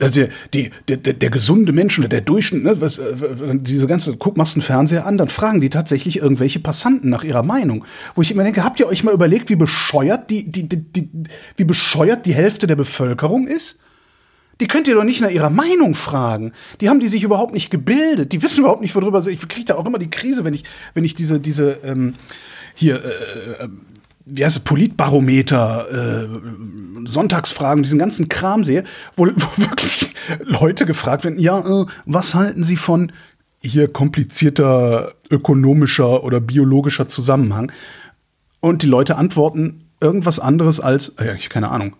Also 0.00 0.22
der, 0.22 0.30
die, 0.52 0.70
der, 0.88 0.96
der, 0.96 1.12
der 1.12 1.30
gesunde 1.30 1.70
Mensch 1.72 1.96
oder 1.96 2.08
der 2.08 2.22
Durchschnitt, 2.22 2.64
ne, 2.64 2.80
was, 2.80 2.98
äh, 2.98 3.12
diese 3.60 3.86
ganze, 3.86 4.16
guck, 4.16 4.36
machst 4.36 4.56
einen 4.56 4.62
Fernseher 4.62 5.06
an, 5.06 5.16
dann 5.16 5.28
fragen 5.28 5.60
die 5.60 5.70
tatsächlich 5.70 6.16
irgendwelche 6.18 6.58
Passanten 6.58 7.08
nach 7.08 7.22
ihrer 7.22 7.44
Meinung. 7.44 7.84
Wo 8.16 8.22
ich 8.22 8.32
immer 8.32 8.42
denke, 8.42 8.64
habt 8.64 8.80
ihr 8.80 8.88
euch 8.88 9.04
mal 9.04 9.14
überlegt, 9.14 9.48
wie 9.48 9.54
bescheuert 9.54 10.30
die, 10.30 10.50
die, 10.50 10.68
die, 10.68 10.78
die, 10.82 11.08
wie 11.56 11.64
bescheuert 11.64 12.26
die 12.26 12.34
Hälfte 12.34 12.66
der 12.66 12.74
Bevölkerung 12.74 13.46
ist? 13.46 13.78
Die 14.62 14.68
könnt 14.68 14.86
ihr 14.86 14.94
doch 14.94 15.02
nicht 15.02 15.20
nach 15.20 15.30
ihrer 15.30 15.50
Meinung 15.50 15.96
fragen. 15.96 16.52
Die 16.80 16.88
haben 16.88 17.00
die 17.00 17.08
sich 17.08 17.24
überhaupt 17.24 17.52
nicht 17.52 17.68
gebildet. 17.68 18.30
Die 18.30 18.42
wissen 18.42 18.60
überhaupt 18.60 18.80
nicht, 18.80 18.94
worüber 18.94 19.20
sie. 19.20 19.32
Ich 19.32 19.48
kriege 19.48 19.64
da 19.64 19.74
auch 19.74 19.84
immer 19.84 19.98
die 19.98 20.08
Krise, 20.08 20.44
wenn 20.44 20.54
ich, 20.54 20.62
wenn 20.94 21.02
ich 21.02 21.16
diese, 21.16 21.40
diese 21.40 21.80
ähm, 21.82 22.14
hier, 22.76 23.04
äh, 23.04 23.64
äh, 23.64 23.68
wie 24.24 24.44
heißt 24.44 24.58
es, 24.58 24.62
Politbarometer, 24.62 25.88
äh, 25.90 27.08
Sonntagsfragen, 27.08 27.82
diesen 27.82 27.98
ganzen 27.98 28.28
Kram 28.28 28.62
sehe, 28.62 28.84
wo, 29.16 29.26
wo 29.26 29.30
wirklich 29.56 30.14
Leute 30.44 30.86
gefragt 30.86 31.24
werden, 31.24 31.40
ja, 31.40 31.58
äh, 31.58 31.86
was 32.06 32.36
halten 32.36 32.62
Sie 32.62 32.76
von 32.76 33.10
hier 33.62 33.92
komplizierter 33.92 35.14
ökonomischer 35.28 36.22
oder 36.22 36.38
biologischer 36.38 37.08
Zusammenhang? 37.08 37.72
Und 38.60 38.82
die 38.82 38.86
Leute 38.86 39.16
antworten 39.16 39.88
irgendwas 40.00 40.38
anderes 40.38 40.78
als, 40.78 41.08
äh, 41.18 41.26
ja, 41.26 41.34
ich 41.34 41.48
keine 41.48 41.70
Ahnung. 41.72 41.96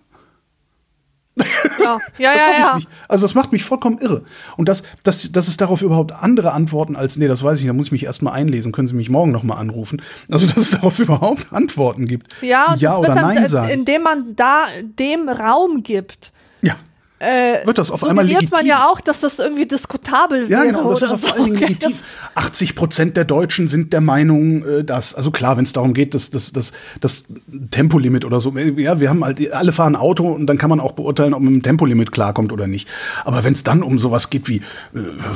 Ja, 1.36 1.98
ja, 2.18 2.32
ja. 2.34 2.50
ja. 2.58 2.78
Also 3.08 3.24
das 3.24 3.34
macht 3.34 3.52
mich 3.52 3.64
vollkommen 3.64 3.98
irre. 3.98 4.22
Und 4.56 4.68
dass, 4.68 4.82
dass, 5.02 5.32
dass 5.32 5.48
es 5.48 5.56
darauf 5.56 5.82
überhaupt 5.82 6.12
andere 6.12 6.52
Antworten 6.52 6.94
als, 6.96 7.16
nee, 7.16 7.26
das 7.28 7.42
weiß 7.42 7.60
ich, 7.60 7.66
da 7.66 7.72
muss 7.72 7.86
ich 7.86 7.92
mich 7.92 8.04
erstmal 8.04 8.34
einlesen, 8.34 8.72
können 8.72 8.88
Sie 8.88 8.94
mich 8.94 9.08
morgen 9.08 9.32
nochmal 9.32 9.58
anrufen. 9.58 10.02
Also 10.30 10.46
dass 10.46 10.56
es 10.58 10.70
darauf 10.72 10.98
überhaupt 10.98 11.52
Antworten 11.52 12.06
gibt, 12.06 12.34
Ja, 12.42 12.74
ja 12.76 12.90
das 12.90 12.98
oder 12.98 13.08
wird 13.08 13.18
dann, 13.18 13.34
nein 13.34 13.44
äh, 13.44 13.48
sagen. 13.48 13.70
indem 13.70 14.02
man 14.02 14.36
da 14.36 14.66
dem 14.82 15.28
Raum 15.28 15.82
gibt. 15.82 16.32
ja. 16.60 16.76
Äh, 17.22 17.64
wird 17.66 17.78
das 17.78 17.90
auf 17.90 18.02
einmal 18.04 18.26
legitim. 18.26 18.48
man 18.50 18.66
ja 18.66 18.88
auch, 18.88 19.00
dass 19.00 19.20
das 19.20 19.38
irgendwie 19.38 19.66
diskutabel 19.66 20.42
Ja, 20.50 20.58
wäre 20.62 20.66
genau, 20.72 20.90
das 20.90 21.02
ist 21.02 21.12
auf 21.12 21.20
so. 21.20 21.28
allen 21.28 21.44
Dingen 21.44 21.56
legitim. 21.60 21.90
Das- 21.90 22.02
80 22.34 22.74
Prozent 22.74 23.16
der 23.16 23.24
Deutschen 23.24 23.68
sind 23.68 23.92
der 23.92 24.00
Meinung, 24.00 24.64
äh, 24.66 24.84
dass, 24.84 25.14
also 25.14 25.30
klar, 25.30 25.56
wenn 25.56 25.64
es 25.64 25.72
darum 25.72 25.94
geht, 25.94 26.14
dass 26.14 26.30
das, 26.30 26.52
das, 26.52 26.72
das 27.00 27.24
Tempolimit 27.70 28.24
oder 28.24 28.40
so, 28.40 28.56
äh, 28.56 28.70
ja, 28.82 28.98
wir 29.00 29.08
haben 29.10 29.24
halt, 29.24 29.52
alle 29.52 29.72
fahren 29.72 29.96
Auto 29.96 30.28
und 30.28 30.46
dann 30.46 30.58
kann 30.58 30.70
man 30.70 30.80
auch 30.80 30.92
beurteilen, 30.92 31.32
ob 31.34 31.42
man 31.42 31.52
mit 31.54 31.62
dem 31.62 31.64
Tempolimit 31.64 32.12
klarkommt 32.12 32.52
oder 32.52 32.66
nicht. 32.66 32.88
Aber 33.24 33.44
wenn 33.44 33.52
es 33.52 33.62
dann 33.62 33.82
um 33.82 33.98
sowas 33.98 34.28
geht 34.30 34.48
wie 34.48 34.56
äh, 34.56 34.62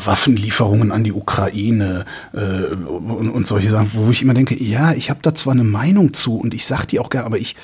Waffenlieferungen 0.05 0.91
an 0.93 1.05
die 1.05 1.13
Ukraine 1.13 2.05
äh, 2.33 2.39
und, 2.39 3.31
und 3.31 3.47
solche 3.47 3.69
Sachen, 3.69 3.91
wo 3.95 4.11
ich 4.11 4.23
immer 4.23 4.35
denke, 4.35 4.61
ja, 4.63 4.93
ich 4.93 5.11
habe 5.11 5.21
da 5.23 5.35
zwar 5.35 5.53
eine 5.53 5.65
Meinung 5.65 6.15
zu 6.15 6.39
und 6.39 6.55
ich 6.55 6.67
sag 6.67 6.87
die 6.87 6.99
auch 6.99 7.11
gerne, 7.11 7.27
aber 7.27 7.39
ich, 7.39 7.57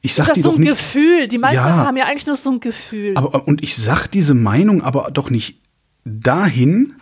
ich 0.00 0.14
sag 0.14 0.26
Das 0.26 0.34
die 0.34 0.42
so 0.42 0.52
ein 0.54 0.60
nicht. 0.60 0.70
Gefühl. 0.70 1.28
Die 1.28 1.38
meisten 1.38 1.56
Ja. 1.56 1.86
haben 1.86 1.96
ja 1.96 2.04
eigentlich 2.04 2.26
nur 2.26 2.36
so 2.36 2.50
ein 2.50 2.60
Gefühl. 2.60 3.12
Aber, 3.16 3.46
und 3.48 3.62
ich 3.62 3.76
sag 3.76 4.06
diese 4.08 4.34
Meinung 4.34 4.82
aber 4.82 5.10
doch 5.12 5.30
nicht 5.30 5.60
dahin, 6.04 6.94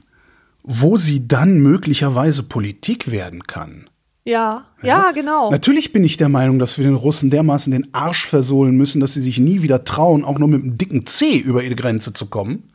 wo 0.62 0.96
sie 0.96 1.28
dann 1.28 1.58
möglicherweise 1.58 2.42
Politik 2.42 3.10
werden 3.10 3.44
kann. 3.44 3.88
ja, 4.24 4.64
ja, 4.82 5.12
genau. 5.12 5.50
Natürlich 5.50 5.92
bin 5.92 6.02
ich 6.04 6.16
der 6.16 6.28
Meinung, 6.28 6.58
dass 6.58 6.78
wir 6.78 6.84
den 6.84 6.94
Russen 6.96 7.30
dermaßen 7.30 7.70
den 7.70 7.94
Arsch 7.94 8.26
versohlen 8.26 8.76
müssen, 8.76 9.00
dass 9.00 9.14
sie 9.14 9.20
sich 9.20 9.38
nie 9.38 9.62
wieder 9.62 9.84
trauen, 9.84 10.24
auch 10.24 10.38
nur 10.38 10.48
mit 10.48 10.62
einem 10.62 10.76
dicken 10.78 11.06
C 11.06 11.36
über 11.36 11.62
ihre 11.62 11.76
Grenze 11.76 12.12
zu 12.12 12.26
kommen. 12.26 12.70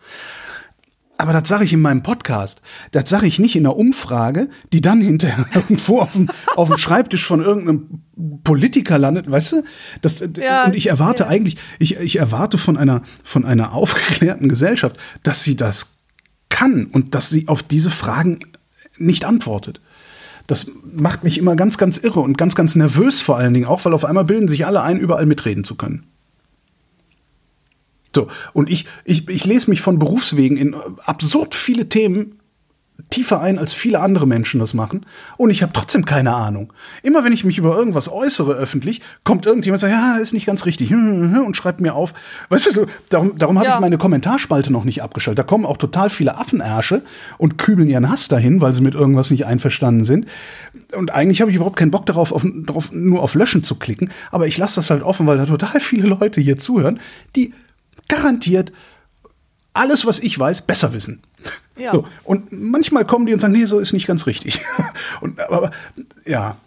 Aber 1.21 1.33
das 1.33 1.47
sage 1.47 1.63
ich 1.63 1.73
in 1.73 1.81
meinem 1.81 2.01
Podcast. 2.01 2.61
Das 2.91 3.09
sage 3.09 3.27
ich 3.27 3.37
nicht 3.37 3.55
in 3.55 3.65
einer 3.65 3.75
Umfrage, 3.75 4.49
die 4.73 4.81
dann 4.81 5.01
hinterher 5.01 5.45
irgendwo 5.53 5.99
auf 5.99 6.13
dem, 6.13 6.29
auf 6.55 6.69
dem 6.69 6.77
Schreibtisch 6.77 7.25
von 7.25 7.41
irgendeinem 7.41 8.01
Politiker 8.43 8.97
landet, 8.97 9.29
weißt 9.29 9.51
du? 9.51 9.63
Das, 10.01 10.23
Ja, 10.37 10.65
und 10.65 10.75
ich 10.75 10.87
erwarte 10.87 11.23
ja. 11.23 11.29
eigentlich, 11.29 11.57
ich, 11.79 11.97
ich 11.97 12.17
erwarte 12.17 12.57
von 12.57 12.75
einer, 12.75 13.03
von 13.23 13.45
einer 13.45 13.73
aufgeklärten 13.73 14.49
Gesellschaft, 14.49 14.97
dass 15.23 15.43
sie 15.43 15.55
das 15.55 15.97
kann 16.49 16.85
und 16.85 17.13
dass 17.15 17.29
sie 17.29 17.47
auf 17.47 17.63
diese 17.63 17.91
Fragen 17.91 18.39
nicht 18.97 19.25
antwortet. 19.25 19.79
Das 20.47 20.67
macht 20.83 21.23
mich 21.23 21.37
immer 21.37 21.55
ganz, 21.55 21.77
ganz 21.77 21.97
irre 21.97 22.19
und 22.19 22.37
ganz, 22.37 22.55
ganz 22.55 22.75
nervös 22.75 23.21
vor 23.21 23.37
allen 23.37 23.53
Dingen 23.53 23.67
auch, 23.67 23.85
weil 23.85 23.93
auf 23.93 24.05
einmal 24.05 24.25
bilden 24.25 24.47
sich 24.47 24.65
alle 24.65 24.81
ein, 24.81 24.99
überall 24.99 25.25
mitreden 25.25 25.63
zu 25.63 25.75
können. 25.75 26.10
So, 28.15 28.27
und 28.53 28.69
ich, 28.69 28.85
ich, 29.05 29.27
ich 29.29 29.45
lese 29.45 29.69
mich 29.69 29.81
von 29.81 29.99
Berufswegen 29.99 30.57
in 30.57 30.73
äh, 30.73 30.77
absurd 31.05 31.55
viele 31.55 31.87
Themen 31.89 32.37
tiefer 33.09 33.41
ein, 33.41 33.57
als 33.57 33.73
viele 33.73 33.99
andere 33.99 34.27
Menschen 34.27 34.59
das 34.59 34.73
machen. 34.73 35.05
Und 35.37 35.49
ich 35.49 35.63
habe 35.63 35.73
trotzdem 35.73 36.05
keine 36.05 36.33
Ahnung. 36.35 36.71
Immer 37.01 37.23
wenn 37.23 37.33
ich 37.33 37.43
mich 37.43 37.57
über 37.57 37.75
irgendwas 37.75 38.11
äußere 38.11 38.53
öffentlich, 38.53 39.01
kommt 39.23 39.45
irgendjemand 39.47 39.81
und 39.83 39.89
sagt, 39.89 39.99
ja, 40.01 40.17
ist 40.21 40.33
nicht 40.33 40.45
ganz 40.45 40.65
richtig 40.65 40.91
und 40.91 41.55
schreibt 41.57 41.81
mir 41.81 41.95
auf. 41.95 42.13
Weißt 42.49 42.75
du, 42.75 42.85
darum, 43.09 43.37
darum 43.37 43.57
habe 43.57 43.67
Ja. 43.67 43.75
ich 43.75 43.81
meine 43.81 43.97
Kommentarspalte 43.97 44.71
noch 44.71 44.83
nicht 44.83 45.01
abgeschaltet. 45.01 45.39
Da 45.39 45.43
kommen 45.43 45.65
auch 45.65 45.77
total 45.77 46.09
viele 46.09 46.37
Affenärsche 46.37 47.01
und 47.39 47.57
kübeln 47.57 47.89
ihren 47.89 48.09
Hass 48.09 48.27
dahin, 48.27 48.61
weil 48.61 48.73
sie 48.73 48.81
mit 48.81 48.93
irgendwas 48.93 49.31
nicht 49.31 49.45
einverstanden 49.45 50.05
sind. 50.05 50.27
Und 50.95 51.11
eigentlich 51.11 51.41
habe 51.41 51.49
ich 51.49 51.55
überhaupt 51.57 51.77
keinen 51.77 51.91
Bock 51.91 52.05
darauf, 52.05 52.31
auf, 52.31 52.45
darauf 52.45 52.91
nur 52.91 53.23
auf 53.23 53.33
Löschen 53.33 53.63
zu 53.63 53.75
klicken. 53.75 54.11
Aber 54.31 54.47
ich 54.47 54.57
lasse 54.57 54.75
das 54.75 54.89
halt 54.89 55.01
offen, 55.01 55.25
weil 55.27 55.37
da 55.37 55.45
total 55.47 55.79
viele 55.79 56.07
Leute 56.07 56.39
hier 56.39 56.57
zuhören, 56.57 56.99
die 57.35 57.53
garantiert 58.11 58.71
alles, 59.73 60.05
was 60.05 60.19
ich 60.19 60.37
weiß, 60.37 60.63
besser 60.63 60.93
wissen. 60.93 61.21
Ja. 61.77 61.93
So, 61.93 62.05
und 62.23 62.51
manchmal 62.51 63.05
kommen 63.05 63.25
die 63.25 63.33
und 63.33 63.39
sagen, 63.39 63.53
nee, 63.53 63.65
so 63.65 63.79
ist 63.79 63.93
nicht 63.93 64.05
ganz 64.05 64.27
richtig. 64.27 64.61
und, 65.21 65.39
aber 65.39 65.71
ja. 66.25 66.57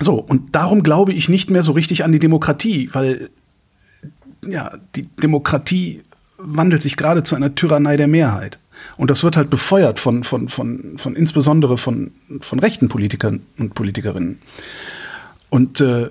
So, 0.00 0.14
und 0.14 0.54
darum 0.54 0.82
glaube 0.82 1.12
ich 1.12 1.28
nicht 1.28 1.48
mehr 1.50 1.62
so 1.62 1.72
richtig 1.72 2.04
an 2.04 2.12
die 2.12 2.18
Demokratie, 2.18 2.90
weil 2.92 3.30
ja, 4.46 4.72
die 4.94 5.02
Demokratie 5.02 6.02
wandelt 6.36 6.82
sich 6.82 6.96
gerade 6.96 7.24
zu 7.24 7.34
einer 7.34 7.54
Tyrannei 7.54 7.96
der 7.96 8.08
Mehrheit. 8.08 8.58
Und 8.98 9.10
das 9.10 9.24
wird 9.24 9.38
halt 9.38 9.48
befeuert 9.48 9.98
von, 9.98 10.22
von, 10.22 10.48
von, 10.48 10.98
von 10.98 11.16
insbesondere 11.16 11.78
von, 11.78 12.10
von 12.40 12.58
rechten 12.58 12.88
Politikern 12.88 13.40
und 13.58 13.74
Politikerinnen. 13.74 14.38
Und 15.48 15.80
äh, 15.80 16.10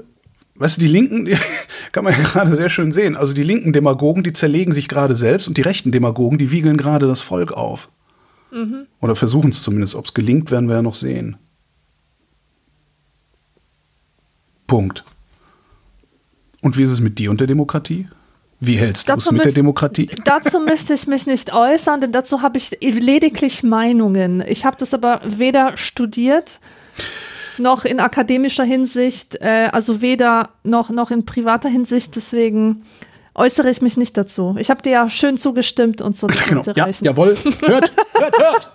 weißt 0.56 0.78
du, 0.78 0.82
die 0.82 0.88
Linken, 0.88 1.26
die 1.26 1.38
kann 1.92 2.04
man 2.04 2.14
ja 2.14 2.20
gerade 2.20 2.56
sehr 2.56 2.70
schön 2.70 2.92
sehen. 2.92 3.16
Also 3.16 3.34
die 3.34 3.44
linken 3.44 3.74
Demagogen, 3.74 4.24
die 4.24 4.34
zerlegen 4.34 4.74
sich 4.74 4.88
gerade 4.88 5.16
selbst 5.16 5.48
und 5.48 5.58
die 5.58 5.62
rechten 5.62 5.92
Demagogen, 5.92 6.38
die 6.38 6.52
wiegeln 6.52 6.78
gerade 6.78 7.08
das 7.08 7.22
Volk 7.22 7.52
auf. 7.52 7.90
Oder 9.02 9.16
versuchen 9.16 9.50
es 9.50 9.64
zumindest. 9.64 9.96
Ob 9.96 10.06
es 10.06 10.14
gelingt, 10.14 10.50
werden 10.50 10.70
wir 10.70 10.78
ja 10.78 10.82
noch 10.82 10.96
sehen. 10.96 11.38
Punkt. 14.68 15.04
Und 16.62 16.78
wie 16.78 16.84
ist 16.84 16.92
es 16.92 17.02
mit 17.02 17.20
dir 17.20 17.30
und 17.30 17.40
der 17.40 17.48
Demokratie? 17.48 18.08
Wie 18.62 18.78
hältst 18.78 19.10
du 19.10 19.14
es 19.14 19.32
mit 19.32 19.44
der 19.44 19.52
Demokratie? 19.52 20.10
Dazu 20.24 20.60
möchte 20.60 20.94
ich 20.94 21.06
mich 21.06 21.28
nicht 21.28 21.54
äußern, 21.54 22.02
denn 22.02 22.12
dazu 22.14 22.42
habe 22.42 22.58
ich 22.58 22.72
lediglich 22.82 23.64
Meinungen. 23.64 24.42
Ich 24.48 24.66
habe 24.66 24.78
das 24.78 24.94
aber 24.94 25.22
weder 25.26 25.76
studiert 25.76 26.60
noch 27.58 27.86
in 27.86 28.00
akademischer 28.00 28.64
Hinsicht, 28.64 29.36
äh, 29.42 29.70
also 29.72 30.02
weder 30.02 30.50
noch, 30.64 30.90
noch 30.90 31.12
in 31.12 31.26
privater 31.26 31.70
Hinsicht. 31.70 32.16
Deswegen 32.16 32.84
äußere 33.36 33.70
ich 33.70 33.82
mich 33.82 33.98
nicht 33.98 34.16
dazu. 34.18 34.56
Ich 34.58 34.70
habe 34.70 34.82
dir 34.82 34.92
ja 34.92 35.10
schön 35.10 35.38
zugestimmt 35.38 36.02
und 36.02 36.16
so. 36.16 36.28
Genau. 36.28 36.64
Ja, 36.76 36.88
jawohl. 37.02 37.36
Hört, 37.62 37.92
hört, 38.14 38.38
hört. 38.38 38.72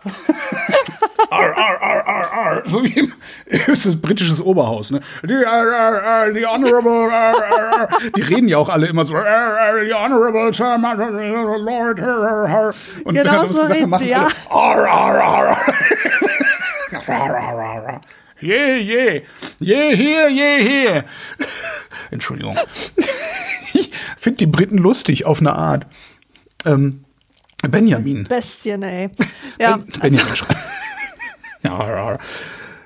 ar, 1.31 1.57
ar, 1.57 1.83
ar, 1.83 2.07
ar, 2.07 2.33
ar. 2.33 2.62
So 2.66 2.83
wie 2.85 2.99
im 2.99 3.12
ist 3.47 3.87
das 3.87 4.01
britisches 4.01 4.45
Oberhaus, 4.45 4.91
ne? 4.91 5.01
Die, 5.22 5.35
ar, 5.35 5.68
ar, 5.72 6.03
ar, 6.03 6.33
die 6.33 6.47
Honorable, 6.47 7.11
ar, 7.11 7.35
ar, 7.35 7.81
ar. 7.81 7.89
Die 8.16 8.22
reden 8.22 8.49
ja 8.49 8.59
auch 8.59 8.68
alle 8.68 8.87
immer 8.87 9.05
so, 9.05 9.14
ar, 9.14 9.24
ar, 9.24 9.81
die 9.85 9.95
Honorable 9.95 10.53
Sir, 10.53 10.78
Lord, 10.78 12.01
ar, 12.01 12.09
ar, 12.09 12.49
ar. 12.49 12.74
Und 13.05 13.14
wenn 13.14 13.24
Genau 13.24 13.33
er 13.33 13.43
das 13.43 13.51
so 13.51 13.62
gesagt 13.62 13.74
reden 13.78 13.91
machen 13.91 14.07
die, 14.07 14.14
alle, 14.14 14.28
ja. 14.28 14.51
ar, 14.51 14.87
ar, 14.87 15.20
ar, 15.20 15.49
ar. 17.87 18.01
Je, 18.41 18.82
je, 18.84 19.22
je 19.59 19.97
hier, 19.97 20.30
je 20.30 20.62
hier. 20.62 21.05
Entschuldigung. 22.11 22.57
Ich 23.72 23.91
finde 24.16 24.38
die 24.38 24.47
Briten 24.47 24.78
lustig 24.78 25.24
auf 25.26 25.41
eine 25.41 25.53
Art. 25.53 25.86
Ähm, 26.64 27.05
Benjamin. 27.68 28.24
Bestien, 28.24 28.82
ey. 28.82 29.11
Ja, 29.59 29.76
Ben, 29.76 30.01
Benjamin 30.01 30.36
schreibt. 30.36 30.57
ja, 31.62 31.88
ja. 31.88 32.18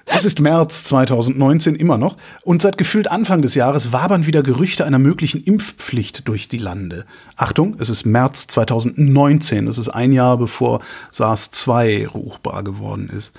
Es 0.07 0.25
ist 0.25 0.39
März 0.39 0.85
2019 0.85 1.77
immer 1.77 1.97
noch 1.97 2.17
und 2.43 2.61
seit 2.61 2.77
gefühlt 2.77 3.11
Anfang 3.11 3.41
des 3.41 3.55
Jahres 3.55 3.93
wabern 3.93 4.27
wieder 4.27 4.43
Gerüchte 4.43 4.85
einer 4.85 4.99
möglichen 4.99 5.43
Impfpflicht 5.43 6.29
durch 6.29 6.49
die 6.49 6.59
Lande. 6.59 7.07
Achtung, 7.37 7.77
es 7.79 7.89
ist 7.89 8.05
März 8.05 8.47
2019, 8.49 9.67
es 9.67 9.79
ist 9.79 9.89
ein 9.89 10.13
Jahr 10.13 10.37
bevor 10.37 10.83
SARS-2 11.11 12.07
ruchbar 12.09 12.63
geworden 12.63 13.09
ist. 13.17 13.33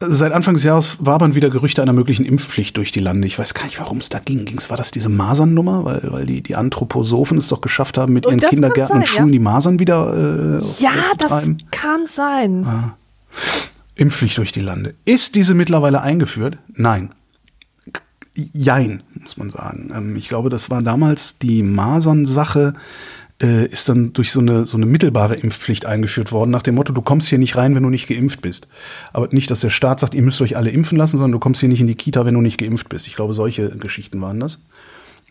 Seit 0.00 0.32
Anfang 0.32 0.54
des 0.54 0.62
Jahres 0.62 0.96
wabern 1.00 1.34
wieder 1.34 1.50
Gerüchte 1.50 1.82
einer 1.82 1.92
möglichen 1.92 2.24
Impfpflicht 2.24 2.76
durch 2.76 2.92
die 2.92 3.00
Lande. 3.00 3.26
Ich 3.26 3.36
weiß 3.36 3.52
gar 3.54 3.64
nicht, 3.64 3.80
warum 3.80 3.98
es 3.98 4.08
da 4.08 4.20
ging. 4.20 4.44
Ging's, 4.44 4.70
war 4.70 4.76
das 4.76 4.92
diese 4.92 5.08
Masernnummer? 5.08 5.84
Weil, 5.84 6.02
weil 6.04 6.26
die, 6.26 6.40
die 6.40 6.54
Anthroposophen 6.54 7.36
es 7.38 7.48
doch 7.48 7.60
geschafft 7.60 7.98
haben, 7.98 8.12
mit 8.12 8.24
Und 8.24 8.34
ihren 8.34 8.40
das 8.40 8.50
Kindergärten 8.50 8.96
und 8.96 9.06
sein, 9.06 9.06
Schulen 9.06 9.28
ja. 9.28 9.32
die 9.32 9.38
Masern 9.40 9.78
wieder 9.80 10.58
äh, 10.60 10.64
ja 10.78 10.92
das 11.18 11.50
kann 11.72 12.06
sein. 12.06 12.92
Impfpflicht 13.96 14.38
durch 14.38 14.52
die 14.52 14.60
Lande. 14.60 14.94
Ist 15.04 15.34
diese 15.34 15.54
mittlerweile 15.54 16.00
eingeführt? 16.00 16.58
Nein. 16.74 17.10
Jein, 18.34 19.02
muss 19.20 19.36
man 19.36 19.50
sagen. 19.50 19.92
Ähm, 19.92 20.14
Ich 20.14 20.28
glaube, 20.28 20.48
das 20.48 20.70
war 20.70 20.80
damals 20.80 21.40
die 21.40 21.64
Masern-Sache, 21.64 22.74
äh, 23.40 23.66
ist 23.66 23.88
dann 23.88 24.12
durch 24.12 24.32
so 24.32 24.40
eine, 24.40 24.66
so 24.66 24.76
eine 24.76 24.86
mittelbare 24.86 25.36
Impfpflicht 25.36 25.86
eingeführt 25.86 26.32
worden, 26.32 26.50
nach 26.50 26.62
dem 26.62 26.74
Motto, 26.74 26.92
du 26.92 27.02
kommst 27.02 27.28
hier 27.28 27.38
nicht 27.38 27.56
rein, 27.56 27.74
wenn 27.74 27.82
du 27.82 27.88
nicht 27.88 28.08
geimpft 28.08 28.42
bist. 28.42 28.68
Aber 29.12 29.28
nicht, 29.30 29.50
dass 29.50 29.60
der 29.60 29.70
Staat 29.70 30.00
sagt, 30.00 30.14
ihr 30.14 30.22
müsst 30.22 30.40
euch 30.40 30.56
alle 30.56 30.70
impfen 30.70 30.98
lassen, 30.98 31.18
sondern 31.18 31.32
du 31.32 31.38
kommst 31.38 31.60
hier 31.60 31.68
nicht 31.68 31.80
in 31.80 31.86
die 31.86 31.94
Kita, 31.94 32.24
wenn 32.24 32.34
du 32.34 32.40
nicht 32.40 32.58
geimpft 32.58 32.88
bist. 32.88 33.06
Ich 33.06 33.14
glaube, 33.14 33.34
solche 33.34 33.70
Geschichten 33.70 34.20
waren 34.20 34.40
das. 34.40 34.64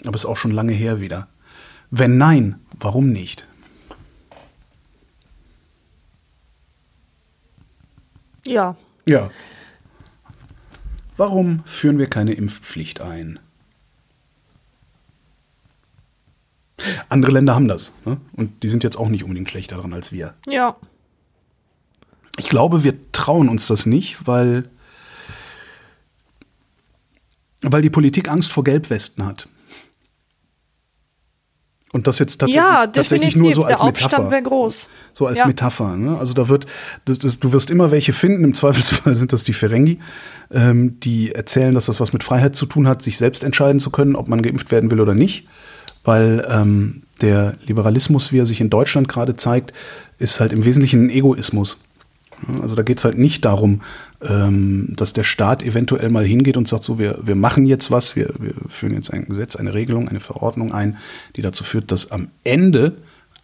Aber 0.05 0.15
ist 0.15 0.25
auch 0.25 0.37
schon 0.37 0.51
lange 0.51 0.73
her 0.73 1.01
wieder. 1.01 1.27
Wenn 1.89 2.17
nein, 2.17 2.55
warum 2.79 3.11
nicht? 3.11 3.47
Ja. 8.45 8.77
Ja. 9.05 9.29
Warum 11.17 11.63
führen 11.65 11.97
wir 11.97 12.07
keine 12.07 12.33
Impfpflicht 12.33 13.01
ein? 13.01 13.39
Andere 17.09 17.31
Länder 17.31 17.55
haben 17.55 17.67
das. 17.67 17.91
Ne? 18.05 18.17
Und 18.33 18.63
die 18.63 18.69
sind 18.69 18.83
jetzt 18.83 18.97
auch 18.97 19.09
nicht 19.09 19.23
unbedingt 19.23 19.49
schlechter 19.49 19.77
dran 19.77 19.93
als 19.93 20.11
wir. 20.11 20.33
Ja. 20.47 20.75
Ich 22.39 22.49
glaube, 22.49 22.83
wir 22.83 22.93
trauen 23.11 23.49
uns 23.49 23.65
das 23.67 23.85
nicht, 23.87 24.27
weil, 24.27 24.65
weil 27.61 27.81
die 27.81 27.89
Politik 27.89 28.29
Angst 28.29 28.51
vor 28.51 28.63
Gelbwesten 28.63 29.25
hat. 29.25 29.47
Und 31.93 32.05
das 32.05 32.19
jetzt 32.19 32.37
tatsächlich, 32.37 32.55
Ja, 32.63 32.85
tatsächlich 32.85 33.35
nur 33.35 33.55
so 33.55 33.63
als 33.63 33.79
Der 33.79 33.87
Metapher. 33.87 34.29
wäre 34.29 34.43
groß. 34.43 34.89
So 35.13 35.25
als 35.25 35.39
Ja. 35.39 35.47
Metapher. 35.47 35.95
Ne? 35.95 36.17
Also 36.19 36.33
da 36.33 36.47
wird, 36.49 36.67
das, 37.05 37.17
das, 37.17 37.39
du 37.39 37.53
wirst 37.53 37.71
immer 37.71 37.89
welche 37.91 38.13
finden. 38.13 38.43
Im 38.43 38.53
Zweifelsfall 38.53 39.15
sind 39.15 39.33
das 39.33 39.43
die 39.45 39.53
Ferengi, 39.53 39.99
ähm, 40.51 40.99
die 40.99 41.31
erzählen, 41.31 41.73
dass 41.73 41.85
das 41.87 41.99
was 41.99 42.13
mit 42.13 42.23
Freiheit 42.23 42.55
zu 42.55 42.65
tun 42.67 42.87
hat, 42.87 43.01
sich 43.01 43.17
selbst 43.17 43.43
entscheiden 43.43 43.79
zu 43.79 43.89
können, 43.89 44.15
ob 44.15 44.27
man 44.27 44.41
geimpft 44.43 44.69
werden 44.69 44.91
will 44.91 44.99
oder 44.99 45.15
nicht. 45.15 45.47
Weil 46.07 46.47
ähm, 46.49 47.03
der 47.19 47.55
Liberalismus, 47.65 48.31
wie 48.31 48.39
er 48.39 48.45
sich 48.45 48.61
in 48.61 48.69
Deutschland 48.69 49.09
gerade 49.09 49.35
zeigt, 49.35 49.73
ist 50.19 50.39
halt 50.39 50.53
im 50.53 50.63
Wesentlichen 50.63 51.07
ein 51.07 51.09
Egoismus. 51.09 51.79
Also 52.61 52.77
da 52.77 52.81
geht 52.81 52.99
es 52.99 53.03
halt 53.03 53.17
nicht 53.17 53.43
darum, 53.43 53.81
ähm, 54.21 54.93
dass 54.95 55.11
der 55.11 55.25
Staat 55.25 55.63
eventuell 55.63 56.09
mal 56.09 56.23
hingeht 56.23 56.55
und 56.55 56.65
sagt, 56.65 56.85
so, 56.85 56.97
wir, 56.97 57.19
wir 57.23 57.35
machen 57.35 57.65
jetzt 57.65 57.91
was, 57.91 58.15
wir, 58.15 58.33
wir 58.39 58.53
führen 58.69 58.93
jetzt 58.93 59.11
ein 59.11 59.25
Gesetz, 59.25 59.57
eine 59.57 59.73
Regelung, 59.73 60.07
eine 60.07 60.21
Verordnung 60.21 60.73
ein, 60.73 60.95
die 61.35 61.41
dazu 61.41 61.65
führt, 61.65 61.91
dass 61.91 62.09
am 62.09 62.29
Ende 62.45 62.93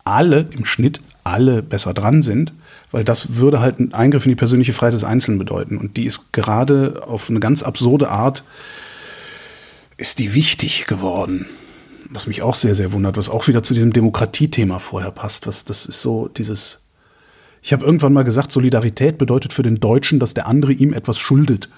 alle, 0.06 0.48
im 0.52 0.64
Schnitt 0.64 1.02
alle 1.26 1.64
besser 1.64 1.94
dran 1.94 2.22
sind, 2.22 2.54
weil 2.92 3.04
das 3.04 3.36
würde 3.36 3.60
halt 3.60 3.80
einen 3.80 3.94
Eingriff 3.94 4.26
in 4.26 4.30
die 4.30 4.38
persönliche 4.38 4.72
Freiheit 4.72 4.94
des 4.94 5.04
Einzelnen 5.04 5.38
bedeuten. 5.38 5.78
Und 5.78 5.98
die 5.98 6.06
ist 6.06 6.32
gerade 6.32 7.04
auf 7.06 7.30
eine 7.30 7.42
ganz 7.42 7.62
absurde 7.62 8.10
Art, 8.10 8.46
ist 9.98 10.20
die 10.20 10.34
wichtig 10.34 10.86
geworden 10.88 11.46
was 12.14 12.28
mich 12.28 12.42
auch 12.42 12.56
sehr, 12.56 12.76
sehr 12.76 12.92
wundert, 12.92 13.18
was 13.18 13.30
auch 13.30 13.48
wieder 13.48 13.64
zu 13.64 13.74
diesem 13.74 13.94
Demokratiethema 13.94 14.80
vorher 14.80 15.12
passt. 15.12 15.48
Was, 15.48 15.66
das 15.66 15.86
ist 15.86 16.02
so 16.02 16.28
dieses. 16.28 16.80
Ich 17.62 17.72
habe 17.72 17.86
irgendwann 17.86 18.14
mal 18.14 18.24
gesagt, 18.24 18.52
Solidarität 18.52 19.18
bedeutet 19.18 19.54
für 19.54 19.64
den 19.64 19.80
Deutschen, 19.80 20.20
dass 20.20 20.34
der 20.34 20.48
andere 20.48 20.74
ihm 20.74 20.94
etwas 20.94 21.18
schuldet. 21.18 21.70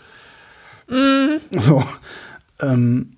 Mhm. 0.89 1.39
So, 1.59 1.83
ähm, 2.59 3.17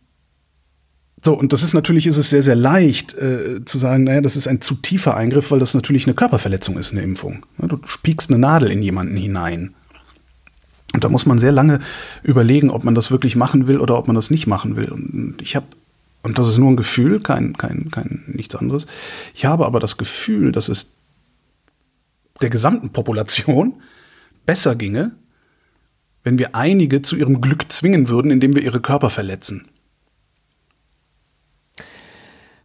so, 1.24 1.34
und 1.38 1.52
das 1.54 1.64
ist 1.64 1.74
natürlich, 1.74 2.08
ist 2.08 2.18
es 2.18 2.30
sehr, 2.30 2.44
sehr 2.44 2.56
leicht 2.56 3.14
äh, 3.16 3.64
zu 3.66 3.78
sagen, 3.78 4.04
naja, 4.04 4.22
das 4.22 4.36
ist 4.36 4.48
ein 4.48 4.62
zu 4.62 4.76
tiefer 4.76 5.16
Eingriff, 5.16 5.50
weil 5.50 5.60
das 5.60 5.74
natürlich 5.74 6.06
eine 6.06 6.14
Körperverletzung 6.14 6.78
ist, 6.78 6.92
eine 6.92 7.02
Impfung. 7.02 7.46
Du 7.58 7.80
spiegst 7.86 8.30
eine 8.30 8.40
Nadel 8.40 8.72
in 8.72 8.84
jemanden 8.84 9.16
hinein. 9.16 9.74
Und 10.94 11.04
da 11.04 11.10
muss 11.10 11.26
man 11.26 11.40
sehr 11.40 11.52
lange 11.52 11.80
überlegen, 12.24 12.70
ob 12.70 12.84
man 12.84 12.96
das 12.96 13.12
wirklich 13.12 13.36
machen 13.36 13.68
will 13.68 13.80
oder 13.80 13.98
ob 13.98 14.08
man 14.08 14.16
das 14.16 14.30
nicht 14.30 14.48
machen 14.48 14.76
will. 14.76 14.90
Und 14.90 15.36
ich 15.42 15.56
habe 15.56 15.66
und 16.24 16.38
das 16.38 16.48
ist 16.48 16.58
nur 16.58 16.72
ein 16.72 16.78
Gefühl, 16.78 17.22
kein, 17.22 17.58
kein, 17.58 17.90
kein 17.92 18.24
nichts 18.28 18.56
anderes. 18.56 18.88
Ich 19.34 19.46
habe 19.46 19.66
aber 19.66 19.80
das 19.80 19.98
Gefühl, 19.98 20.52
dass 20.52 20.70
es 20.70 20.96
der 22.42 22.50
gesamten 22.50 22.92
Population 22.92 23.82
besser 24.46 24.76
ginge, 24.76 25.16
wenn 26.24 26.38
wir 26.38 26.56
einige 26.56 27.02
zu 27.02 27.16
ihrem 27.16 27.42
Glück 27.42 27.72
zwingen 27.72 28.10
würden, 28.10 28.32
indem 28.32 28.56
wir 28.56 28.62
ihre 28.62 28.82
Körper 28.82 29.10
verletzen. 29.10 29.68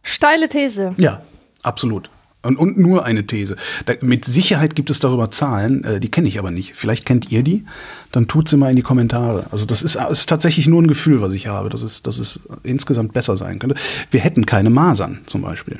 Steile 0.01 0.49
These. 0.49 0.93
Ja, 0.97 1.21
absolut. 1.61 2.09
Und, 2.43 2.57
und 2.57 2.77
nur 2.77 3.05
eine 3.05 3.25
These. 3.25 3.55
Da, 3.85 3.93
mit 4.01 4.25
Sicherheit 4.25 4.75
gibt 4.75 4.89
es 4.89 4.99
darüber 4.99 5.31
Zahlen, 5.31 5.85
äh, 5.85 5.99
die 6.01 6.11
kenne 6.11 6.27
ich 6.27 6.37
aber 6.39 6.51
nicht. 6.51 6.73
Vielleicht 6.75 7.05
kennt 7.05 7.31
ihr 7.31 7.41
die, 7.41 7.63
dann 8.11 8.27
tut 8.27 8.49
sie 8.49 8.57
mal 8.57 8.69
in 8.69 8.75
die 8.75 8.81
Kommentare. 8.81 9.47
Also 9.51 9.65
das 9.65 9.81
ist, 9.81 9.95
ist 9.95 10.27
tatsächlich 10.27 10.67
nur 10.67 10.81
ein 10.81 10.87
Gefühl, 10.87 11.21
was 11.21 11.31
ich 11.31 11.47
habe, 11.47 11.69
dass 11.69 11.81
es, 11.81 12.03
dass 12.03 12.19
es 12.19 12.41
insgesamt 12.63 13.13
besser 13.13 13.37
sein 13.37 13.59
könnte. 13.59 13.75
Wir 14.11 14.19
hätten 14.19 14.45
keine 14.45 14.69
Masern 14.69 15.21
zum 15.25 15.41
Beispiel. 15.41 15.79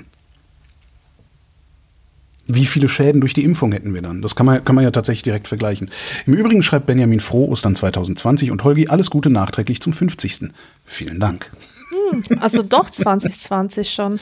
Wie 2.47 2.65
viele 2.65 2.87
Schäden 2.87 3.19
durch 3.19 3.33
die 3.33 3.43
Impfung 3.43 3.73
hätten 3.73 3.93
wir 3.93 4.01
dann? 4.01 4.21
Das 4.21 4.35
kann 4.35 4.45
man, 4.45 4.63
kann 4.63 4.75
man 4.75 4.85
ja 4.85 4.91
tatsächlich 4.91 5.23
direkt 5.23 5.49
vergleichen. 5.49 5.91
Im 6.25 6.33
Übrigen 6.33 6.63
schreibt 6.63 6.85
Benjamin 6.85 7.19
Froh 7.19 7.49
Ostern 7.49 7.75
2020 7.75 8.51
und 8.51 8.63
Holgi 8.63 8.87
alles 8.87 9.09
Gute 9.09 9.29
nachträglich 9.29 9.81
zum 9.81 9.91
50. 9.91 10.49
Vielen 10.85 11.19
Dank. 11.19 11.51
Hm, 11.89 12.23
also 12.39 12.63
doch 12.63 12.89
2020 12.89 13.91
schon. 13.91 14.19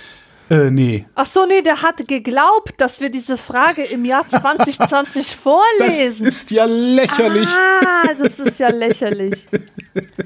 Äh, 0.51 0.69
nee. 0.69 1.05
Ach 1.15 1.25
so, 1.25 1.45
nee, 1.45 1.61
der 1.61 1.81
hat 1.81 2.05
geglaubt, 2.09 2.73
dass 2.75 2.99
wir 2.99 3.09
diese 3.09 3.37
Frage 3.37 3.83
im 3.83 4.03
Jahr 4.03 4.27
2020 4.27 5.35
vorlesen. 5.41 6.25
Das 6.25 6.35
ist 6.35 6.51
ja 6.51 6.65
lächerlich. 6.65 7.47
Ah, 7.47 8.09
das 8.21 8.37
ist 8.37 8.59
ja 8.59 8.67
lächerlich. 8.67 9.47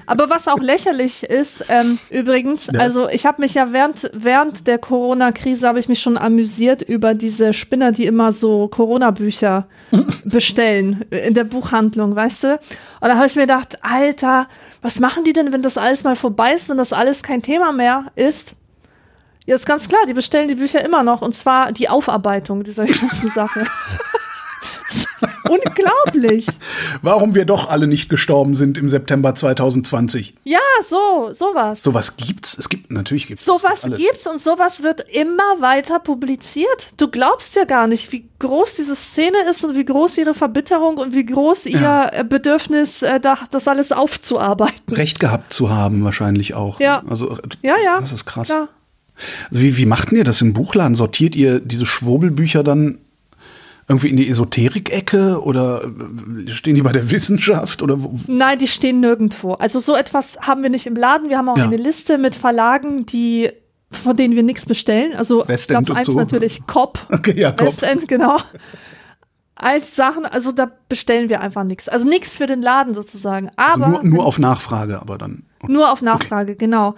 Aber 0.07 0.27
was 0.31 0.47
auch 0.47 0.57
lächerlich 0.57 1.21
ist, 1.21 1.65
ähm, 1.69 1.99
übrigens, 2.09 2.71
ja. 2.73 2.79
also 2.79 3.07
ich 3.07 3.27
habe 3.27 3.39
mich 3.39 3.53
ja 3.53 3.71
während, 3.71 4.09
während 4.13 4.65
der 4.65 4.79
Corona-Krise 4.79 5.67
habe 5.67 5.77
ich 5.77 5.87
mich 5.89 6.01
schon 6.01 6.17
amüsiert 6.17 6.81
über 6.81 7.13
diese 7.13 7.53
Spinner, 7.53 7.91
die 7.91 8.07
immer 8.07 8.31
so 8.31 8.67
Corona-Bücher 8.67 9.67
bestellen 10.25 11.05
in 11.11 11.35
der 11.35 11.43
Buchhandlung, 11.43 12.15
weißt 12.15 12.45
du? 12.45 12.53
Und 12.53 13.09
da 13.09 13.15
habe 13.17 13.27
ich 13.27 13.35
mir 13.35 13.43
gedacht, 13.43 13.77
Alter, 13.83 14.47
was 14.81 14.99
machen 14.99 15.23
die 15.23 15.33
denn, 15.33 15.53
wenn 15.53 15.61
das 15.61 15.77
alles 15.77 16.03
mal 16.03 16.15
vorbei 16.15 16.53
ist, 16.53 16.67
wenn 16.67 16.77
das 16.77 16.93
alles 16.93 17.21
kein 17.21 17.43
Thema 17.43 17.71
mehr 17.71 18.05
ist? 18.15 18.55
Ja, 19.45 19.55
ist 19.55 19.65
ganz 19.65 19.87
klar, 19.87 20.01
die 20.07 20.13
bestellen 20.13 20.47
die 20.47 20.55
Bücher 20.55 20.83
immer 20.83 21.03
noch 21.03 21.21
und 21.21 21.35
zwar 21.35 21.71
die 21.71 21.89
Aufarbeitung 21.89 22.63
dieser 22.63 22.85
ganzen 22.85 23.29
Sache. 23.31 23.65
Unglaublich. 25.49 26.47
Warum 27.01 27.35
wir 27.35 27.45
doch 27.45 27.69
alle 27.69 27.87
nicht 27.87 28.09
gestorben 28.09 28.55
sind 28.55 28.77
im 28.77 28.89
September 28.89 29.35
2020. 29.35 30.35
Ja, 30.43 30.59
so, 30.81 31.29
sowas. 31.33 31.83
Sowas 31.83 32.17
gibt's. 32.17 32.57
Es 32.57 32.69
gibt, 32.69 32.91
natürlich 32.91 33.27
gibt's. 33.27 33.45
Sowas 33.45 33.83
gibt 33.83 33.97
gibt's 33.97 34.25
und 34.25 34.41
sowas 34.41 34.81
wird 34.81 35.01
immer 35.01 35.61
weiter 35.61 35.99
publiziert. 35.99 36.93
Du 36.97 37.09
glaubst 37.09 37.55
ja 37.55 37.65
gar 37.65 37.85
nicht, 37.87 38.11
wie 38.11 38.27
groß 38.39 38.75
diese 38.75 38.95
Szene 38.95 39.37
ist 39.49 39.63
und 39.63 39.75
wie 39.75 39.85
groß 39.85 40.17
ihre 40.17 40.33
Verbitterung 40.33 40.97
und 40.97 41.13
wie 41.13 41.25
groß 41.25 41.67
ihr 41.67 41.79
ja. 41.79 42.09
Äh, 42.09 42.23
Bedürfnis, 42.23 43.03
äh, 43.03 43.19
das 43.19 43.67
alles 43.67 43.91
aufzuarbeiten. 43.91 44.95
Recht 44.95 45.19
gehabt 45.19 45.53
zu 45.53 45.69
haben, 45.69 46.03
wahrscheinlich 46.03 46.55
auch. 46.55 46.79
Ja. 46.79 47.03
Also, 47.07 47.37
ja, 47.61 47.75
ja. 47.83 47.99
Das 47.99 48.13
ist 48.13 48.25
krass. 48.25 48.47
Klar. 48.47 48.69
Also 49.49 49.63
wie, 49.63 49.77
wie 49.77 49.85
macht 49.85 50.11
ihr 50.11 50.23
das 50.23 50.41
im 50.41 50.53
Buchladen? 50.53 50.95
Sortiert 50.95 51.35
ihr 51.35 51.59
diese 51.59 51.85
Schwurbelbücher 51.85 52.63
dann 52.63 52.99
irgendwie 53.87 54.09
in 54.09 54.17
die 54.17 54.27
Esoterik-Ecke 54.29 55.41
oder 55.41 55.83
äh, 55.83 56.49
stehen 56.49 56.75
die 56.75 56.81
bei 56.81 56.91
der 56.91 57.11
Wissenschaft 57.11 57.83
oder 57.83 58.01
wo? 58.01 58.19
Nein, 58.27 58.57
die 58.57 58.67
stehen 58.67 58.99
nirgendwo. 58.99 59.53
Also 59.53 59.79
so 59.79 59.95
etwas 59.95 60.39
haben 60.41 60.63
wir 60.63 60.69
nicht 60.69 60.87
im 60.87 60.95
Laden. 60.95 61.29
Wir 61.29 61.37
haben 61.37 61.49
auch 61.49 61.57
ja. 61.57 61.65
eine 61.65 61.77
Liste 61.77 62.17
mit 62.17 62.33
Verlagen, 62.33 63.05
die 63.05 63.51
von 63.91 64.17
denen 64.17 64.35
wir 64.35 64.43
nichts 64.43 64.65
bestellen. 64.65 65.13
Also 65.15 65.47
Westend 65.47 65.87
ganz 65.87 65.91
eins 65.91 66.07
so. 66.07 66.17
natürlich 66.17 66.65
Cop. 66.65 66.99
Okay, 67.11 67.39
ja, 67.39 67.51
Cop. 67.51 67.67
Westend, 67.67 68.07
genau. 68.07 68.37
Als 69.55 69.95
Sachen, 69.95 70.25
also 70.25 70.51
da 70.51 70.69
bestellen 70.89 71.29
wir 71.29 71.39
einfach 71.39 71.63
nichts. 71.63 71.87
Also 71.87 72.07
nichts 72.07 72.35
für 72.37 72.47
den 72.47 72.61
Laden 72.61 72.93
sozusagen. 72.93 73.51
Also 73.55 73.83
aber 73.83 73.85
also 73.85 74.01
nur, 74.01 74.15
nur 74.15 74.25
auf 74.25 74.39
Nachfrage, 74.39 74.99
aber 74.99 75.17
dann. 75.17 75.43
Okay. 75.61 75.71
Nur 75.71 75.91
auf 75.91 76.01
Nachfrage, 76.01 76.53
okay. 76.53 76.65
genau. 76.65 76.95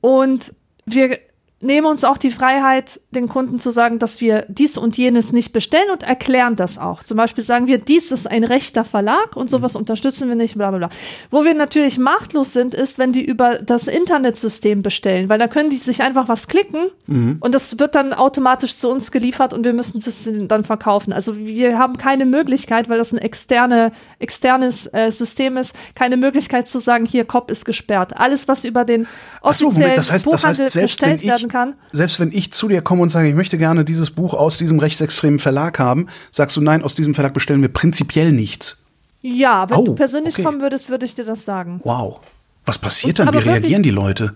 Und 0.00 0.52
wir 0.86 1.18
nehmen 1.62 1.86
uns 1.86 2.04
auch 2.04 2.18
die 2.18 2.30
Freiheit, 2.30 3.00
den 3.12 3.28
Kunden 3.28 3.58
zu 3.58 3.70
sagen, 3.70 3.98
dass 3.98 4.20
wir 4.20 4.44
dies 4.48 4.76
und 4.76 4.96
jenes 4.98 5.32
nicht 5.32 5.52
bestellen 5.52 5.90
und 5.92 6.02
erklären 6.02 6.56
das 6.56 6.76
auch. 6.76 7.02
Zum 7.04 7.16
Beispiel 7.16 7.44
sagen 7.44 7.66
wir, 7.66 7.78
dies 7.78 8.10
ist 8.10 8.28
ein 8.28 8.44
rechter 8.44 8.84
Verlag 8.84 9.36
und 9.36 9.48
sowas 9.48 9.76
unterstützen 9.76 10.28
wir 10.28 10.34
nicht, 10.34 10.56
bla 10.56 10.70
bla 10.70 10.78
bla. 10.78 10.88
Wo 11.30 11.44
wir 11.44 11.54
natürlich 11.54 11.98
machtlos 11.98 12.52
sind, 12.52 12.74
ist, 12.74 12.98
wenn 12.98 13.12
die 13.12 13.24
über 13.24 13.58
das 13.58 13.86
Internetsystem 13.86 14.82
bestellen, 14.82 15.28
weil 15.28 15.38
da 15.38 15.46
können 15.46 15.70
die 15.70 15.76
sich 15.76 16.02
einfach 16.02 16.28
was 16.28 16.48
klicken 16.48 16.90
mhm. 17.06 17.36
und 17.40 17.54
das 17.54 17.78
wird 17.78 17.94
dann 17.94 18.12
automatisch 18.12 18.76
zu 18.76 18.90
uns 18.90 19.12
geliefert 19.12 19.54
und 19.54 19.64
wir 19.64 19.72
müssen 19.72 20.00
das 20.00 20.28
dann 20.48 20.64
verkaufen. 20.64 21.12
Also 21.12 21.36
wir 21.38 21.78
haben 21.78 21.96
keine 21.96 22.26
Möglichkeit, 22.26 22.88
weil 22.88 22.98
das 22.98 23.12
ein 23.12 23.18
externe, 23.18 23.92
externes 24.18 24.86
äh, 24.92 25.12
System 25.12 25.56
ist, 25.56 25.74
keine 25.94 26.16
Möglichkeit 26.16 26.68
zu 26.68 26.80
sagen, 26.80 27.04
hier, 27.04 27.24
Cop 27.24 27.50
ist 27.50 27.64
gesperrt. 27.64 28.16
Alles, 28.16 28.48
was 28.48 28.64
über 28.64 28.84
den 28.84 29.06
offiziellen 29.42 29.90
so, 29.90 29.96
das 29.96 30.12
heißt, 30.12 30.24
Buchhandel 30.24 30.66
das 30.66 30.74
heißt, 30.74 30.82
bestellt 30.82 31.22
werden 31.22 31.51
kann. 31.52 31.76
Selbst 31.92 32.18
wenn 32.18 32.32
ich 32.32 32.52
zu 32.52 32.68
dir 32.68 32.82
komme 32.82 33.02
und 33.02 33.10
sage, 33.10 33.28
ich 33.28 33.34
möchte 33.34 33.58
gerne 33.58 33.84
dieses 33.84 34.10
Buch 34.10 34.34
aus 34.34 34.58
diesem 34.58 34.78
rechtsextremen 34.78 35.38
Verlag 35.38 35.78
haben, 35.78 36.08
sagst 36.30 36.56
du, 36.56 36.60
nein, 36.60 36.82
aus 36.82 36.94
diesem 36.94 37.14
Verlag 37.14 37.34
bestellen 37.34 37.62
wir 37.62 37.72
prinzipiell 37.72 38.32
nichts. 38.32 38.84
Ja, 39.20 39.68
wenn 39.70 39.76
oh, 39.76 39.84
du 39.84 39.94
persönlich 39.94 40.34
okay. 40.34 40.42
kommen 40.42 40.60
würdest, 40.60 40.90
würde 40.90 41.04
ich 41.04 41.14
dir 41.14 41.24
das 41.24 41.44
sagen. 41.44 41.80
Wow. 41.84 42.20
Was 42.64 42.78
passiert 42.78 43.20
und, 43.20 43.26
dann? 43.26 43.34
Wie 43.34 43.48
reagieren 43.48 43.82
die 43.82 43.90
Leute? 43.90 44.34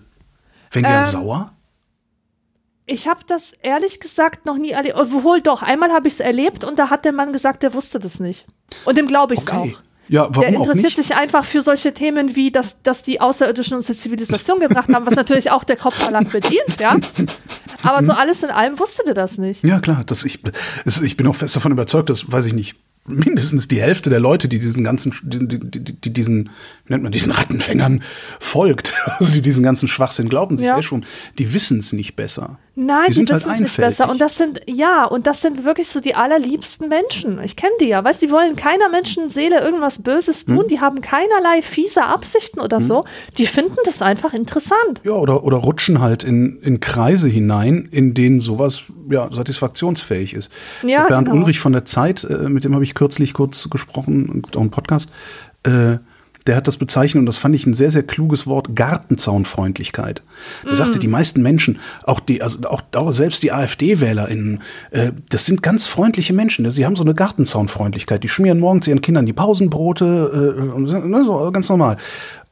Werden 0.71 0.83
die 0.83 0.89
ähm, 0.89 0.93
dann 0.93 1.05
sauer? 1.05 1.51
Ich 2.85 3.07
habe 3.07 3.19
das 3.27 3.51
ehrlich 3.51 3.99
gesagt 3.99 4.45
noch 4.45 4.57
nie 4.57 4.71
erlebt. 4.71 4.95
Obwohl 4.97 5.41
doch, 5.41 5.61
einmal 5.61 5.91
habe 5.91 6.07
ich 6.07 6.15
es 6.15 6.19
erlebt 6.21 6.63
und 6.63 6.79
da 6.79 6.89
hat 6.89 7.03
der 7.03 7.11
Mann 7.11 7.33
gesagt, 7.33 7.63
der 7.63 7.73
wusste 7.73 7.99
das 7.99 8.21
nicht. 8.21 8.45
Und 8.85 8.97
dem 8.97 9.07
glaube 9.07 9.33
ich 9.33 9.41
es 9.41 9.47
okay. 9.49 9.75
auch. 9.75 9.86
Ja, 10.09 10.27
warum 10.29 10.41
der 10.41 10.53
interessiert 10.53 10.95
sich 10.95 11.15
einfach 11.15 11.45
für 11.45 11.61
solche 11.61 11.93
Themen 11.93 12.35
wie, 12.35 12.51
dass, 12.51 12.81
dass 12.81 13.03
die 13.03 13.19
Außerirdischen 13.19 13.75
uns 13.75 13.87
die 13.87 13.95
Zivilisation 13.95 14.59
gebracht 14.59 14.89
haben, 14.93 15.05
was 15.05 15.15
natürlich 15.15 15.51
auch 15.51 15.63
der 15.63 15.75
Kopfverlag 15.75 16.31
bedient, 16.31 16.79
ja. 16.79 16.95
Aber 17.83 18.05
so 18.05 18.13
alles 18.13 18.43
in 18.43 18.49
allem 18.49 18.79
wusste 18.79 19.03
der 19.05 19.13
das 19.13 19.37
nicht. 19.37 19.63
Ja, 19.63 19.79
klar. 19.79 20.03
Das, 20.05 20.23
ich, 20.23 20.39
ich 21.03 21.17
bin 21.17 21.27
auch 21.27 21.35
fest 21.35 21.55
davon 21.55 21.71
überzeugt, 21.71 22.09
dass, 22.09 22.31
weiß 22.31 22.45
ich 22.45 22.53
nicht, 22.53 22.75
mindestens 23.07 23.67
die 23.67 23.81
Hälfte 23.81 24.09
der 24.09 24.19
Leute, 24.19 24.47
die 24.47 24.59
diesen 24.59 24.83
ganzen, 24.83 25.13
die, 25.23 25.47
die, 25.47 25.93
die, 25.93 26.13
diesen, 26.13 26.49
wie 26.85 26.93
nennt 26.93 27.03
man, 27.03 27.11
diesen 27.11 27.31
Rattenfängern 27.31 28.03
folgt, 28.39 28.93
also 29.05 29.31
die 29.31 29.41
diesen 29.41 29.63
ganzen 29.63 29.87
Schwachsinn 29.87 30.29
glauben 30.29 30.57
sich 30.57 30.67
ja. 30.67 30.77
eh 30.77 30.83
schon, 30.83 31.05
die 31.37 31.53
wissen 31.53 31.79
es 31.79 31.93
nicht 31.93 32.15
besser. 32.15 32.59
Nein, 32.79 33.11
die, 33.11 33.27
wissen 33.27 33.49
halt 33.49 33.55
es 33.55 33.59
nicht 33.59 33.77
besser. 33.77 34.07
Und 34.07 34.21
das 34.21 34.37
sind, 34.37 34.61
ja, 34.67 35.05
und 35.05 35.25
das 35.25 35.41
sind 35.41 35.63
wirklich 35.65 35.87
so 35.87 35.99
die 35.99 36.13
allerliebsten 36.13 36.87
Menschen. 36.87 37.41
Ich 37.41 37.55
kenne 37.55 37.73
die 37.81 37.87
ja, 37.87 38.03
weißt 38.03 38.21
die 38.21 38.29
wollen 38.29 38.55
keiner 38.55 38.89
Menschenseele 38.89 39.59
irgendwas 39.61 40.03
Böses 40.03 40.45
tun, 40.45 40.59
hm. 40.59 40.67
die 40.67 40.79
haben 40.79 41.01
keinerlei 41.01 41.63
fiese 41.63 42.03
Absichten 42.03 42.59
oder 42.59 42.77
hm. 42.77 42.83
so. 42.83 43.05
Die 43.39 43.47
finden 43.47 43.77
das 43.83 44.03
einfach 44.03 44.31
interessant. 44.31 45.01
Ja, 45.03 45.13
oder, 45.13 45.43
oder 45.43 45.57
rutschen 45.57 46.01
halt 46.01 46.23
in, 46.23 46.59
in 46.61 46.79
Kreise 46.79 47.27
hinein, 47.27 47.89
in 47.91 48.13
denen 48.13 48.41
sowas 48.41 48.83
ja, 49.09 49.27
satisfaktionsfähig 49.33 50.35
ist. 50.35 50.51
Ja, 50.83 51.07
Bernd 51.07 51.29
genau. 51.29 51.39
Ulrich 51.39 51.59
von 51.59 51.73
der 51.73 51.85
Zeit, 51.85 52.25
äh, 52.25 52.47
mit 52.47 52.63
dem 52.63 52.75
habe 52.75 52.83
ich 52.83 52.93
kürzlich 52.93 53.33
kurz 53.33 53.71
gesprochen, 53.71 54.43
auch 54.55 54.61
im 54.61 54.69
Podcast, 54.69 55.09
äh, 55.63 55.97
der 56.47 56.55
hat 56.55 56.67
das 56.67 56.77
bezeichnet, 56.77 57.19
und 57.19 57.25
das 57.25 57.37
fand 57.37 57.55
ich 57.55 57.65
ein 57.65 57.73
sehr, 57.73 57.91
sehr 57.91 58.03
kluges 58.03 58.47
Wort, 58.47 58.75
Gartenzaunfreundlichkeit. 58.75 60.21
Er 60.65 60.73
mm. 60.73 60.75
sagte, 60.75 60.99
die 60.99 61.07
meisten 61.07 61.41
Menschen, 61.41 61.79
auch 62.03 62.19
die, 62.19 62.41
also 62.41 62.59
auch, 62.69 62.81
auch 62.95 63.11
selbst 63.11 63.43
die 63.43 63.51
AfD-WählerInnen, 63.51 64.61
äh, 64.91 65.11
das 65.29 65.45
sind 65.45 65.61
ganz 65.61 65.87
freundliche 65.87 66.33
Menschen. 66.33 66.69
Sie 66.71 66.85
haben 66.85 66.95
so 66.95 67.03
eine 67.03 67.13
Gartenzaunfreundlichkeit. 67.13 68.23
Die 68.23 68.29
schmieren 68.29 68.59
morgens 68.59 68.87
ihren 68.87 69.01
Kindern 69.01 69.25
die 69.25 69.33
Pausenbrote, 69.33 70.65
äh, 70.65 70.79
ne, 70.79 71.25
so 71.25 71.51
ganz 71.51 71.69
normal. 71.69 71.97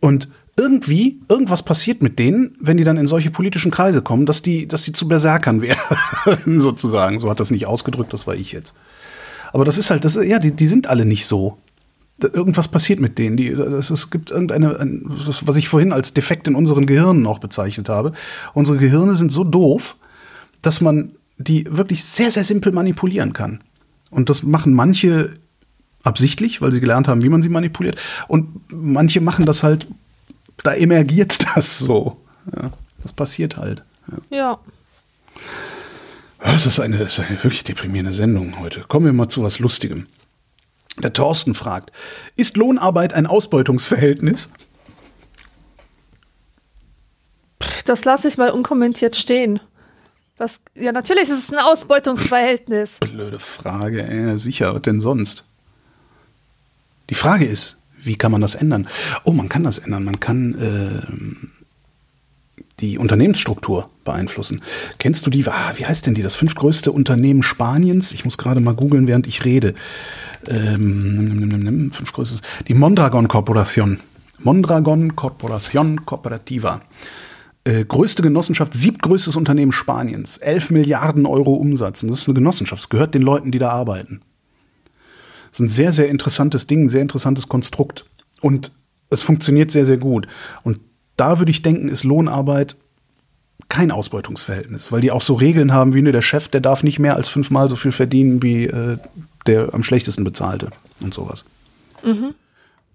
Und 0.02 0.28
irgendwie, 0.58 1.20
irgendwas 1.28 1.64
passiert 1.64 2.02
mit 2.02 2.18
denen, 2.18 2.56
wenn 2.60 2.78
die 2.78 2.86
dann 2.86 2.98
in 2.98 3.08
solche 3.08 3.30
politischen 3.30 3.72
Kreise 3.72 4.02
kommen, 4.02 4.26
dass 4.26 4.42
die, 4.42 4.68
dass 4.68 4.84
die 4.84 4.94
zu 4.94 5.08
Berserkern 5.08 5.62
werden, 6.26 6.62
sozusagen. 6.62 7.20
So 7.20 7.30
hat 7.30 7.40
das 7.40 7.52
nicht 7.52 7.68
ausgedrückt, 7.68 8.14
das 8.14 8.28
war 8.28 8.36
ich 8.36 8.52
jetzt. 8.52 8.74
Aber 9.54 9.66
das 9.66 9.78
ist 9.78 9.90
halt, 9.90 10.04
das, 10.04 10.16
ja, 10.16 10.40
die, 10.40 10.52
die 10.52 10.68
sind 10.68 10.88
alle 10.88 11.06
nicht 11.06 11.26
so 11.26 11.58
irgendwas 12.20 12.68
passiert 12.68 13.00
mit 13.00 13.18
denen. 13.18 13.38
Die, 13.38 13.54
das, 13.54 13.90
es 13.90 14.10
gibt 14.10 14.32
irgendeine, 14.32 14.80
ein, 14.80 15.02
was 15.06 15.58
ich 15.58 15.68
vorhin 15.68 15.92
als 15.92 16.14
Defekt 16.14 16.48
in 16.48 16.56
unseren 16.56 16.86
Gehirnen 16.86 17.26
auch 17.28 17.40
bezeichnet 17.40 17.90
habe. 17.90 18.14
Unsere 18.54 18.78
Gehirne 18.78 19.16
sind 19.16 19.32
so 19.32 19.44
doof, 19.44 19.96
dass 20.62 20.82
man 20.82 21.12
die 21.38 21.66
wirklich 21.70 22.04
sehr, 22.04 22.32
sehr 22.32 22.44
simpel 22.44 22.72
manipulieren 22.72 23.34
kann. 23.34 23.62
Und 24.10 24.30
das 24.30 24.44
machen 24.44 24.74
manche 24.74 25.32
absichtlich, 26.04 26.62
weil 26.62 26.72
sie 26.72 26.80
gelernt 26.80 27.08
haben, 27.08 27.24
wie 27.24 27.30
man 27.30 27.42
sie 27.42 27.50
manipuliert. 27.50 28.00
Und 28.28 28.62
manche 28.72 29.20
machen 29.20 29.46
das 29.46 29.64
halt, 29.64 29.88
da 30.64 30.74
emergiert 30.74 31.38
das 31.56 31.80
so. 31.80 32.22
Ja, 32.56 32.72
das 33.02 33.12
passiert 33.12 33.58
halt. 33.58 33.84
Ja. 34.30 34.38
ja. 34.38 34.60
Das 36.40 36.66
ist, 36.68 36.80
eine, 36.80 37.00
das 37.00 37.18
ist 37.18 37.26
eine 37.26 37.44
wirklich 37.44 37.64
deprimierende 37.64 38.14
Sendung 38.14 38.60
heute. 38.60 38.82
Kommen 38.82 39.08
wir 39.08 39.14
mal 39.14 39.30
zu 39.30 39.42
was 39.42 39.58
Lustigem. 39.60 40.06
Der 40.98 41.14
Thorsten 41.14 41.56
fragt, 41.56 41.92
ist 42.36 42.58
Lohnarbeit 42.58 43.14
ein 43.14 43.28
Ausbeutungsverhältnis? 43.28 44.50
Das 47.86 48.06
lasse 48.06 48.28
ich 48.28 48.38
mal 48.38 48.50
unkommentiert 48.50 49.16
stehen. 49.16 49.60
Was, 50.38 50.60
ja, 50.74 50.92
natürlich 50.92 51.24
ist 51.24 51.50
es 51.50 51.52
ein 51.52 51.60
Ausbeutungsverhältnis. 51.60 53.00
Blöde 53.00 53.40
Frage, 53.40 54.02
äh, 54.02 54.38
sicher, 54.38 54.74
was 54.74 54.82
denn 54.82 55.00
sonst? 55.00 55.46
Die 57.10 57.16
Frage 57.16 57.46
ist, 57.46 57.78
wie 57.98 58.16
kann 58.16 58.32
man 58.32 58.42
das 58.42 58.56
ändern? 58.56 58.88
Oh, 59.24 59.32
man 59.32 59.50
kann 59.50 59.64
das 59.64 59.80
ändern. 59.80 60.04
Man 60.04 60.20
kann 60.20 60.54
äh, 60.56 61.55
die 62.80 62.98
Unternehmensstruktur 62.98 63.90
beeinflussen. 64.04 64.62
Kennst 64.98 65.26
du 65.26 65.30
die? 65.30 65.48
Ah, 65.48 65.74
wie 65.76 65.86
heißt 65.86 66.06
denn 66.06 66.14
die? 66.14 66.22
Das 66.22 66.36
fünftgrößte 66.36 66.92
Unternehmen 66.92 67.44
Spaniens? 67.44 68.12
Ich 68.12 68.26
muss 68.26 68.38
gerade 68.38 68.60
mal 68.60 68.76
googeln, 68.76 69.08
während 69.08 69.28
ich 69.28 69.46
rede 69.46 69.76
ähm, 70.48 71.92
fünf 71.94 72.12
größtes, 72.12 72.42
die 72.68 72.74
Mondragon 72.74 73.28
Corporation. 73.28 74.00
Mondragon 74.40 75.16
Corporation 75.16 76.06
Cooperativa. 76.06 76.82
Äh, 77.64 77.86
größte 77.86 78.22
Genossenschaft, 78.22 78.74
siebtgrößtes 78.74 79.36
Unternehmen 79.36 79.72
Spaniens. 79.72 80.38
11 80.38 80.72
Milliarden 80.72 81.26
Euro 81.26 81.54
Umsatz. 81.54 82.04
Und 82.04 82.10
das 82.10 82.20
ist 82.22 82.28
eine 82.28 82.36
Genossenschaft. 82.36 82.82
Es 82.82 82.90
gehört 82.90 83.16
den 83.16 83.22
Leuten, 83.22 83.52
die 83.52 83.60
da 83.60 83.70
arbeiten. 83.70 84.22
Das 85.50 85.60
ist 85.60 85.66
ein 85.66 85.70
sehr, 85.70 85.92
sehr 85.94 86.10
interessantes 86.10 86.68
Ding, 86.68 86.86
ein 86.86 86.90
sehr 86.90 87.02
interessantes 87.02 87.48
Konstrukt. 87.48 88.06
Und 88.42 88.72
es 89.10 89.22
funktioniert 89.22 89.72
sehr, 89.72 89.86
sehr 89.86 89.98
gut. 89.98 90.28
Und 90.64 90.80
da 91.18 91.40
würde 91.40 91.52
ich 91.52 91.62
denken, 91.62 91.90
ist 91.90 92.04
Lohnarbeit 92.04 92.76
kein 93.70 93.92
Ausbeutungsverhältnis, 93.92 94.92
weil 94.92 95.02
die 95.02 95.12
auch 95.12 95.22
so 95.22 95.34
Regeln 95.34 95.74
haben 95.74 95.94
wie 95.94 96.02
ne, 96.02 96.12
der 96.12 96.22
Chef, 96.22 96.48
der 96.48 96.62
darf 96.62 96.84
nicht 96.84 97.00
mehr 97.00 97.16
als 97.16 97.30
fünfmal 97.30 97.68
so 97.68 97.76
viel 97.76 97.92
verdienen 97.92 98.44
wie 98.44 98.66
äh, 98.66 98.98
der 99.48 99.74
am 99.74 99.84
schlechtesten 99.84 100.24
bezahlte 100.24 100.70
und 101.00 101.14
sowas. 101.14 101.46
Mhm. 102.04 102.36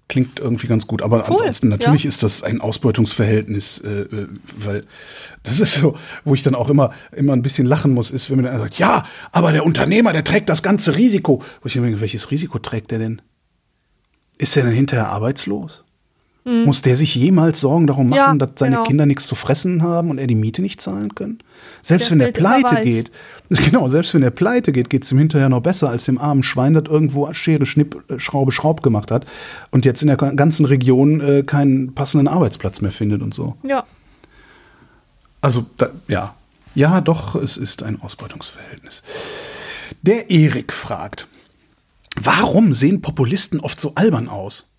Klingt 0.08 0.40
irgendwie 0.40 0.66
ganz 0.66 0.86
gut, 0.86 1.02
aber 1.02 1.18
cool, 1.18 1.36
ansonsten 1.38 1.68
natürlich 1.68 2.04
ja. 2.04 2.08
ist 2.08 2.22
das 2.22 2.42
ein 2.42 2.60
Ausbeutungsverhältnis, 2.60 3.78
äh, 3.78 4.00
äh, 4.02 4.28
weil 4.58 4.84
das 5.42 5.60
ist 5.60 5.74
so, 5.74 5.96
wo 6.24 6.34
ich 6.34 6.42
dann 6.42 6.54
auch 6.54 6.68
immer 6.68 6.92
immer 7.12 7.32
ein 7.32 7.42
bisschen 7.42 7.66
lachen 7.66 7.92
muss, 7.92 8.10
ist, 8.10 8.28
wenn 8.28 8.38
mir 8.38 8.44
dann 8.44 8.58
sagt, 8.58 8.78
ja, 8.78 9.04
aber 9.32 9.52
der 9.52 9.64
Unternehmer, 9.64 10.12
der 10.12 10.24
trägt 10.24 10.48
das 10.48 10.62
ganze 10.62 10.96
Risiko. 10.96 11.42
Wo 11.62 11.66
ich 11.66 11.74
denke, 11.74 12.00
welches 12.00 12.30
Risiko 12.30 12.58
trägt 12.58 12.90
der 12.90 12.98
denn? 12.98 13.22
Ist 14.36 14.56
er 14.56 14.64
denn 14.64 14.72
hinterher 14.72 15.08
arbeitslos? 15.08 15.84
Mhm. 16.45 16.64
Muss 16.64 16.80
der 16.80 16.97
sich 16.97 17.14
jemals 17.14 17.61
Sorgen 17.61 17.86
darum 17.86 18.09
machen, 18.09 18.38
ja, 18.38 18.47
dass 18.47 18.53
seine 18.57 18.76
genau. 18.76 18.86
Kinder 18.86 19.07
nichts 19.07 19.26
zu 19.26 19.34
fressen 19.34 19.82
haben 19.82 20.11
und 20.11 20.18
er 20.18 20.26
die 20.26 20.34
Miete 20.34 20.62
nicht 20.62 20.80
zahlen 20.80 21.14
können? 21.14 21.38
Selbst 21.82 22.11
der 22.11 22.18
wenn 22.18 22.26
er 22.26 22.32
pleite 22.32 22.82
geht, 22.82 23.11
genau, 23.51 23.88
selbst 23.88 24.14
wenn 24.14 24.22
er 24.22 24.30
pleite 24.30 24.72
geht, 24.72 24.88
geht 24.88 25.05
es 25.05 25.12
ihm 25.12 25.18
hinterher 25.18 25.51
noch 25.51 25.61
besser 25.61 25.91
als 25.91 26.05
dem 26.05 26.18
armen 26.18 26.43
Schwein, 26.43 26.72
das 26.72 26.84
irgendwo 26.88 27.30
Schere, 27.34 27.66
Schnipp, 27.66 28.03
äh, 28.09 28.18
Schraube, 28.18 28.53
Schraub 28.53 28.82
gemacht 28.82 29.11
hat 29.11 29.26
und 29.70 29.84
jetzt 29.84 30.01
in 30.01 30.09
der 30.09 30.16
ganzen 30.16 30.64
Region 30.64 31.20
äh, 31.20 31.43
keinen 31.43 31.95
passenden 31.95 32.28
Arbeitsplatz 32.28 32.80
mehr 32.80 32.93
findet 32.93 33.20
und 33.20 33.34
so. 33.34 33.57
Ja. 33.62 33.84
Also, 35.43 35.66
da, 35.76 35.91
ja. 36.09 36.34
Ja, 36.74 37.01
doch, 37.01 37.34
es 37.34 37.57
ist 37.57 37.82
ein 37.82 38.01
Ausbeutungsverhältnis. 38.01 39.03
Der 40.03 40.30
Erik 40.30 40.72
fragt, 40.72 41.26
warum 42.16 42.72
sehen 42.72 43.03
Populisten 43.03 43.61
oft 43.61 43.80
so 43.80 43.95
albern 43.97 44.28
aus? 44.28 44.69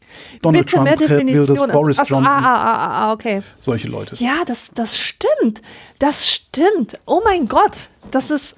Donald 0.42 0.66
Bitte 0.66 0.76
Trump 0.76 0.86
mehr 0.88 0.98
Definition. 0.98 1.48
will 1.48 1.56
das 1.68 1.72
Boris 1.72 2.00
Achso, 2.00 2.16
Johnson. 2.16 2.34
Ah, 2.34 2.46
ah, 2.46 2.76
ah, 2.76 3.08
ah, 3.10 3.14
okay. 3.14 3.42
Solche 3.60 3.88
Leute. 3.88 4.16
Ja, 4.16 4.44
das, 4.46 4.72
das 4.74 4.98
stimmt. 4.98 5.62
Das 6.00 6.30
stimmt. 6.30 7.00
Oh 7.06 7.22
mein 7.24 7.48
Gott. 7.48 7.74
Das 8.12 8.32
ist, 8.32 8.56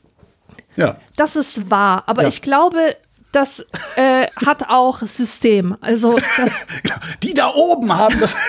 ja. 0.76 0.98
das 1.16 1.36
ist 1.36 1.70
wahr. 1.70 2.04
Aber 2.08 2.24
Ja. 2.24 2.28
ich 2.30 2.42
glaube, 2.42 2.96
das 3.32 3.66
äh, 3.96 4.28
hat 4.46 4.70
auch 4.70 5.00
System. 5.02 5.76
Also 5.82 6.18
Die 7.24 7.34
da 7.34 7.54
oben 7.54 7.98
haben 7.98 8.20
das. 8.20 8.36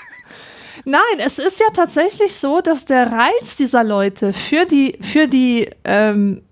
Nein, 0.84 1.00
es 1.18 1.38
ist 1.38 1.60
ja 1.60 1.66
tatsächlich 1.74 2.34
so, 2.34 2.60
dass 2.60 2.84
der 2.84 3.10
Reiz 3.12 3.56
dieser 3.56 3.84
Leute 3.84 4.32
für 4.32 4.64
die, 4.64 4.98
für 5.02 5.26
die 5.26 5.68
ähm, 5.84 6.42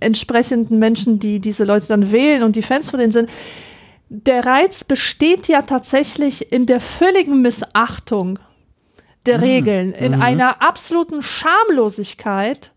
entsprechenden 0.00 0.78
Menschen, 0.78 1.18
die 1.18 1.40
diese 1.40 1.64
Leute 1.64 1.86
dann 1.88 2.10
wählen 2.12 2.42
und 2.42 2.56
die 2.56 2.62
Fans 2.62 2.90
von 2.90 3.00
denen 3.00 3.12
sind, 3.12 3.30
der 4.14 4.44
Reiz 4.44 4.84
besteht 4.84 5.48
ja 5.48 5.62
tatsächlich 5.62 6.52
in 6.52 6.66
der 6.66 6.80
völligen 6.80 7.40
Missachtung 7.40 8.38
der 9.24 9.40
Regeln, 9.40 9.92
in 9.92 10.20
einer 10.20 10.60
absoluten 10.60 11.22
Schamlosigkeit 11.22 12.74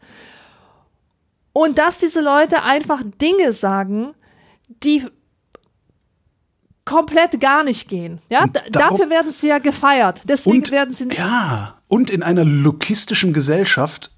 und 1.51 1.77
dass 1.77 1.97
diese 1.97 2.21
Leute 2.21 2.63
einfach 2.63 3.01
Dinge 3.19 3.51
sagen, 3.51 4.13
die 4.69 5.05
komplett 6.85 7.41
gar 7.41 7.65
nicht 7.65 7.89
gehen. 7.89 8.21
Ja, 8.29 8.47
dafür 8.71 9.09
werden 9.09 9.31
sie 9.31 9.49
ja 9.49 9.57
gefeiert. 9.57 10.21
Deswegen 10.29 10.57
Und, 10.57 10.71
werden 10.71 10.93
sie 10.93 11.09
ja, 11.09 11.75
und 11.87 12.11
in 12.11 12.23
einer 12.23 12.45
lokistischen 12.45 13.33
Gesellschaft 13.33 14.11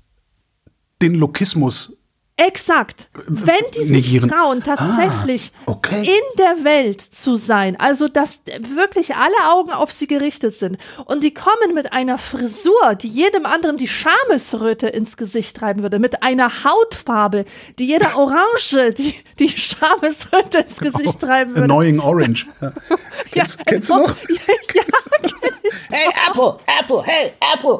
den 1.02 1.16
Lokismus 1.16 1.97
Exakt. 2.40 3.10
Wenn 3.26 3.64
die 3.76 3.84
sich 3.84 4.14
Negieren. 4.14 4.30
trauen, 4.30 4.62
tatsächlich 4.64 5.52
Ah, 5.66 5.72
okay. 5.72 6.04
in 6.06 6.38
der 6.38 6.64
Welt 6.64 7.02
zu 7.02 7.36
sein, 7.36 7.80
also 7.80 8.08
dass 8.08 8.42
wirklich 8.60 9.16
alle 9.16 9.34
Augen 9.52 9.72
auf 9.72 9.92
sie 9.92 10.06
gerichtet 10.06 10.54
sind 10.54 10.78
und 11.06 11.24
die 11.24 11.34
kommen 11.34 11.74
mit 11.74 11.94
einer 11.94 12.20
Frisur, 12.20 12.94
die 12.94 13.08
jedem 13.08 13.48
anderen 13.48 13.78
die 13.78 13.88
Schamesröte 13.88 14.86
ins 14.88 15.18
Gesicht 15.18 15.58
treiben 15.58 15.82
würde, 15.82 15.98
mit 15.98 16.22
einer 16.22 16.64
Hautfarbe, 16.64 17.44
die 17.80 17.86
jeder 17.88 18.16
Orange 18.20 18.94
die, 18.96 19.16
die 19.40 19.50
Schamesröte 19.50 20.60
ins 20.60 20.78
Gesicht 20.78 21.20
treiben 21.20 21.52
würde. 21.56 21.64
Annoying 21.64 22.00
Orange. 22.00 22.46
Ja. 22.62 22.72
Kennst, 23.32 23.60
kennst 23.66 23.90
du 23.90 23.96
noch? 23.98 24.16
Ja, 24.30 24.84
kenn 25.22 25.32
ich. 25.64 25.90
Hey, 25.90 26.08
Apple, 26.30 26.58
Apple, 26.80 27.04
hey, 27.04 27.34
Apple. 27.54 27.80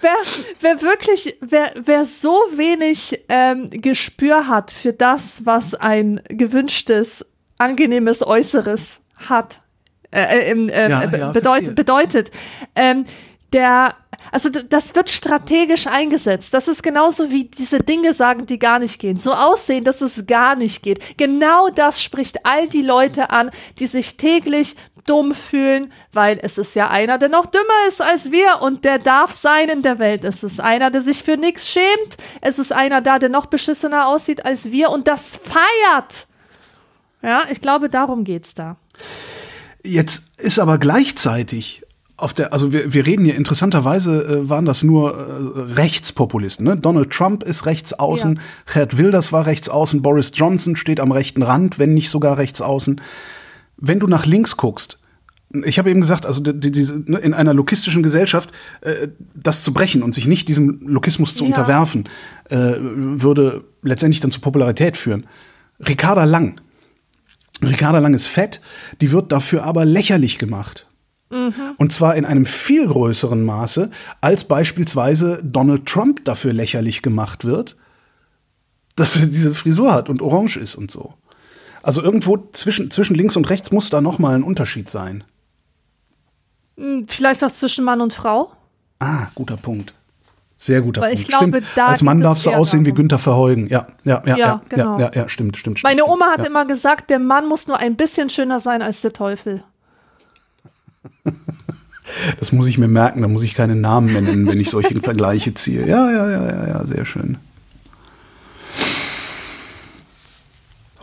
Wer, 0.00 0.16
wer 0.60 0.82
wirklich, 0.82 1.36
wer, 1.40 1.72
wer 1.76 2.04
so 2.04 2.32
wenig 2.54 3.24
ähm, 3.28 3.70
Gespür 3.70 4.46
hat 4.48 4.70
für 4.70 4.92
das, 4.92 5.44
was 5.44 5.74
ein 5.74 6.20
gewünschtes, 6.28 7.26
angenehmes 7.58 8.26
Äußeres 8.26 9.00
hat, 9.16 9.60
äh, 10.10 10.20
äh, 10.20 10.50
ähm, 10.50 10.68
äh, 10.68 10.88
Ja, 10.88 11.04
ja, 11.04 11.32
bedeut, 11.32 11.74
bedeutet, 11.74 12.30
ähm, 12.74 13.04
der, 13.52 13.94
also 14.30 14.50
das 14.50 14.94
wird 14.94 15.08
strategisch 15.08 15.86
eingesetzt. 15.86 16.52
Das 16.52 16.68
ist 16.68 16.82
genauso 16.82 17.30
wie 17.30 17.44
diese 17.44 17.78
Dinge 17.78 18.12
sagen, 18.12 18.46
die 18.46 18.58
gar 18.58 18.78
nicht 18.78 18.98
gehen. 18.98 19.18
So 19.18 19.32
aussehen, 19.32 19.84
dass 19.84 20.00
es 20.02 20.26
gar 20.26 20.54
nicht 20.54 20.82
geht. 20.82 21.16
Genau 21.16 21.68
das 21.70 22.02
spricht 22.02 22.44
all 22.44 22.68
die 22.68 22.82
Leute 22.82 23.30
an, 23.30 23.50
die 23.78 23.86
sich 23.86 24.16
täglich 24.16 24.76
dumm 25.08 25.34
fühlen, 25.34 25.92
weil 26.12 26.38
es 26.42 26.58
ist 26.58 26.74
ja 26.74 26.88
einer, 26.88 27.18
der 27.18 27.28
noch 27.28 27.46
dümmer 27.46 27.88
ist 27.88 28.02
als 28.02 28.30
wir 28.30 28.60
und 28.60 28.84
der 28.84 28.98
darf 28.98 29.32
sein 29.32 29.68
in 29.68 29.82
der 29.82 29.98
Welt. 29.98 30.24
Es 30.24 30.42
ist 30.42 30.60
einer, 30.60 30.90
der 30.90 31.00
sich 31.00 31.22
für 31.22 31.36
nichts 31.36 31.70
schämt. 31.70 32.16
Es 32.40 32.58
ist 32.58 32.72
einer 32.72 33.00
da, 33.00 33.18
der 33.18 33.28
noch 33.28 33.46
beschissener 33.46 34.08
aussieht 34.08 34.44
als 34.44 34.70
wir 34.70 34.90
und 34.90 35.08
das 35.08 35.38
feiert. 35.42 36.26
Ja, 37.22 37.42
ich 37.50 37.60
glaube, 37.60 37.88
darum 37.88 38.24
geht's 38.24 38.54
da. 38.54 38.76
Jetzt 39.82 40.22
ist 40.38 40.58
aber 40.58 40.78
gleichzeitig 40.78 41.82
auf 42.18 42.34
der, 42.34 42.52
also 42.52 42.72
wir, 42.72 42.92
wir 42.92 43.06
reden 43.06 43.24
hier 43.24 43.36
interessanterweise 43.36 44.24
äh, 44.24 44.48
waren 44.50 44.64
das 44.64 44.82
nur 44.82 45.14
äh, 45.16 45.74
Rechtspopulisten. 45.74 46.66
Ne? 46.66 46.76
Donald 46.76 47.10
Trump 47.10 47.44
ist 47.44 47.64
rechts 47.64 47.92
außen, 47.92 48.34
ja. 48.34 48.72
Gerd 48.72 48.98
Wilders 48.98 49.32
war 49.32 49.46
rechts 49.46 49.68
außen, 49.68 50.02
Boris 50.02 50.32
Johnson 50.34 50.74
steht 50.74 50.98
am 50.98 51.12
rechten 51.12 51.42
Rand, 51.42 51.78
wenn 51.78 51.94
nicht 51.94 52.10
sogar 52.10 52.36
rechts 52.36 52.60
außen. 52.60 53.00
Wenn 53.76 54.00
du 54.00 54.08
nach 54.08 54.26
links 54.26 54.56
guckst, 54.56 54.97
ich 55.64 55.78
habe 55.78 55.90
eben 55.90 56.00
gesagt, 56.00 56.26
also 56.26 56.42
die, 56.42 56.70
diese, 56.70 57.02
ne, 57.10 57.18
in 57.18 57.32
einer 57.32 57.54
lokistischen 57.54 58.02
Gesellschaft 58.02 58.50
äh, 58.82 59.08
das 59.34 59.62
zu 59.62 59.72
brechen 59.72 60.02
und 60.02 60.14
sich 60.14 60.26
nicht 60.26 60.48
diesem 60.48 60.80
Lokismus 60.86 61.34
zu 61.34 61.44
ja. 61.44 61.48
unterwerfen, 61.48 62.04
äh, 62.50 62.74
würde 62.78 63.64
letztendlich 63.82 64.20
dann 64.20 64.30
zur 64.30 64.42
Popularität 64.42 64.96
führen. 64.96 65.26
Ricarda 65.80 66.24
Lang. 66.24 66.60
Ricarda 67.62 67.98
Lang 67.98 68.14
ist 68.14 68.26
fett, 68.26 68.60
die 69.00 69.10
wird 69.10 69.32
dafür 69.32 69.64
aber 69.64 69.84
lächerlich 69.84 70.38
gemacht. 70.38 70.86
Mhm. 71.30 71.52
Und 71.76 71.92
zwar 71.92 72.14
in 72.16 72.24
einem 72.24 72.46
viel 72.46 72.86
größeren 72.86 73.42
Maße, 73.42 73.90
als 74.20 74.44
beispielsweise 74.44 75.40
Donald 75.42 75.86
Trump 75.86 76.24
dafür 76.24 76.52
lächerlich 76.52 77.02
gemacht 77.02 77.44
wird, 77.44 77.76
dass 78.96 79.16
er 79.16 79.26
diese 79.26 79.54
Frisur 79.54 79.92
hat 79.92 80.08
und 80.08 80.20
orange 80.20 80.56
ist 80.56 80.74
und 80.74 80.90
so. 80.90 81.14
Also 81.82 82.02
irgendwo 82.02 82.36
zwischen, 82.52 82.90
zwischen 82.90 83.14
links 83.14 83.36
und 83.36 83.48
rechts 83.48 83.70
muss 83.70 83.88
da 83.88 84.00
nochmal 84.00 84.34
ein 84.34 84.42
Unterschied 84.42 84.90
sein. 84.90 85.24
Hm, 86.78 87.06
vielleicht 87.08 87.42
auch 87.44 87.50
zwischen 87.50 87.84
Mann 87.84 88.00
und 88.00 88.12
Frau? 88.12 88.52
Ah, 89.00 89.26
guter 89.34 89.56
Punkt. 89.56 89.94
Sehr 90.56 90.80
guter 90.80 91.00
Weil 91.00 91.10
Punkt. 91.10 91.22
Ich 91.22 91.28
glaube, 91.28 91.62
stimmt. 91.62 91.78
Als 91.78 92.02
Mann 92.02 92.20
darfst 92.20 92.46
du 92.46 92.50
aussehen 92.50 92.84
wie 92.84 92.92
Günther 92.92 93.18
Verheugen. 93.18 93.68
Ja, 93.68 93.86
ja, 94.04 94.22
ja, 94.24 94.36
ja, 94.36 94.36
ja, 94.36 94.60
genau. 94.68 94.98
ja, 94.98 95.10
ja, 95.14 95.28
stimmt, 95.28 95.56
stimmt, 95.56 95.78
stimmt. 95.78 95.84
Meine 95.84 96.02
stimmt, 96.02 96.14
Oma 96.14 96.32
hat 96.32 96.40
ja. 96.40 96.46
immer 96.46 96.64
gesagt, 96.66 97.10
der 97.10 97.18
Mann 97.18 97.46
muss 97.46 97.68
nur 97.68 97.78
ein 97.78 97.96
bisschen 97.96 98.30
schöner 98.30 98.58
sein 98.58 98.82
als 98.82 99.00
der 99.02 99.12
Teufel. 99.12 99.62
Das 102.40 102.52
muss 102.52 102.68
ich 102.68 102.78
mir 102.78 102.88
merken, 102.88 103.20
da 103.20 103.28
muss 103.28 103.42
ich 103.42 103.54
keine 103.54 103.76
Namen 103.76 104.10
mehr 104.10 104.22
nennen, 104.22 104.46
wenn 104.46 104.58
ich 104.58 104.70
solche 104.70 104.98
Vergleiche 105.02 105.52
ziehe. 105.52 105.86
Ja, 105.86 106.10
ja, 106.10 106.30
ja, 106.30 106.46
ja, 106.46 106.68
ja, 106.68 106.86
sehr 106.86 107.04
schön. 107.04 107.36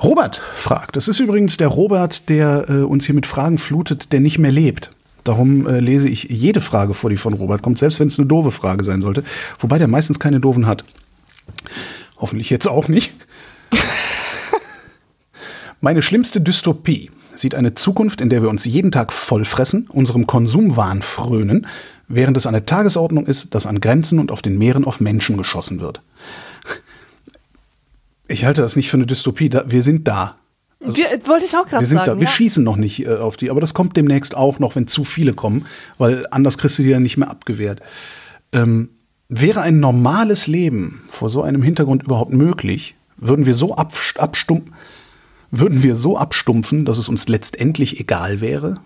Robert 0.02 0.38
fragt. 0.38 0.96
Das 0.96 1.08
ist 1.08 1.20
übrigens 1.20 1.58
der 1.58 1.68
Robert, 1.68 2.28
der 2.28 2.66
äh, 2.70 2.74
uns 2.82 3.06
hier 3.06 3.14
mit 3.14 3.28
Fragen 3.28 3.60
flutet, 3.60 4.14
der 4.14 4.20
nicht 4.20 4.40
mehr 4.40 4.52
lebt. 4.52 4.96
Darum 5.26 5.68
äh, 5.68 5.80
lese 5.80 6.08
ich 6.08 6.24
jede 6.24 6.62
Frage 6.62 6.94
vor, 6.94 7.10
die 7.10 7.18
von 7.18 7.34
Robert 7.34 7.64
kommt, 7.64 7.80
selbst 7.80 8.00
wenn 8.00 8.08
es 8.08 8.20
eine 8.20 8.28
doofe 8.28 8.52
Frage 8.52 8.84
sein 8.84 9.02
sollte. 9.02 9.24
Wobei 9.60 9.80
der 9.80 9.88
meistens 9.88 10.20
keine 10.20 10.40
doofen 10.40 10.68
hat. 10.68 10.86
Hoffentlich 12.18 12.52
jetzt 12.52 12.68
auch 12.68 12.88
nicht. 12.88 13.12
Meine 15.82 16.04
schlimmste 16.04 16.40
Dystopie 16.40 17.10
sieht 17.34 17.56
eine 17.56 17.74
Zukunft, 17.74 18.22
in 18.22 18.30
der 18.30 18.44
wir 18.44 18.50
uns 18.50 18.66
jeden 18.66 18.92
Tag 18.92 19.12
vollfressen, 19.12 19.88
unserem 19.90 20.28
Konsumwahn 20.28 21.02
frönen, 21.02 21.66
während 22.08 22.38
es 22.38 22.46
an 22.46 22.54
der 22.54 22.68
Tagesordnung 22.68 23.26
ist, 23.26 23.56
dass 23.56 23.66
an 23.66 23.82
Grenzen 23.82 24.20
und 24.20 24.32
auf 24.32 24.44
den 24.44 24.60
Meeren 24.60 24.86
auf 24.86 25.00
Menschen 25.00 25.38
geschossen 25.38 25.80
wird. 25.80 26.02
Ich 28.28 28.46
halte 28.46 28.62
das 28.62 28.76
nicht 28.76 28.92
für 28.92 28.98
eine 28.98 29.08
Dystopie. 29.08 29.52
wir 29.52 29.84
sind 29.84 30.08
da. 30.08 30.38
Also, 30.88 30.98
wir, 30.98 31.28
wollte 31.28 31.46
ich 31.46 31.56
auch 31.56 31.66
gerade 31.66 31.86
sagen. 31.86 32.06
Da. 32.06 32.20
Wir 32.20 32.28
ja. 32.28 32.30
schießen 32.30 32.64
noch 32.64 32.76
nicht 32.76 33.06
äh, 33.06 33.16
auf 33.16 33.38
die, 33.38 33.50
aber 33.50 33.62
das 33.62 33.74
kommt 33.74 33.98
demnächst 33.98 34.36
auch 34.36 34.60
noch, 34.60 34.76
wenn 34.76 34.88
zu 34.88 35.04
viele 35.04 35.34
kommen, 35.34 35.66
weil 35.98 36.26
anders 36.32 36.58
kriegst 36.58 36.80
du 36.80 36.84
die 36.84 36.92
dann 36.92 37.04
nicht 37.04 37.18
mehr 37.18 37.30
abgewehrt. 37.30 37.82
Ähm, 38.52 38.90
wäre 39.30 39.62
ein 39.62 39.80
normales 39.80 40.48
Leben 40.48 41.04
vor 41.08 41.30
so 41.30 41.42
einem 41.42 41.62
Hintergrund 41.62 42.04
überhaupt 42.04 42.34
möglich, 42.34 42.96
würden 43.18 43.46
wir 43.46 43.54
so 43.54 43.76
abstumpfen, 43.76 44.74
würden 45.52 45.84
wir 45.84 45.96
so 45.96 46.18
abstumpfen, 46.18 46.86
dass 46.86 46.98
es 46.98 47.10
uns 47.10 47.28
letztendlich 47.28 48.00
egal 48.00 48.42
wäre? 48.42 48.80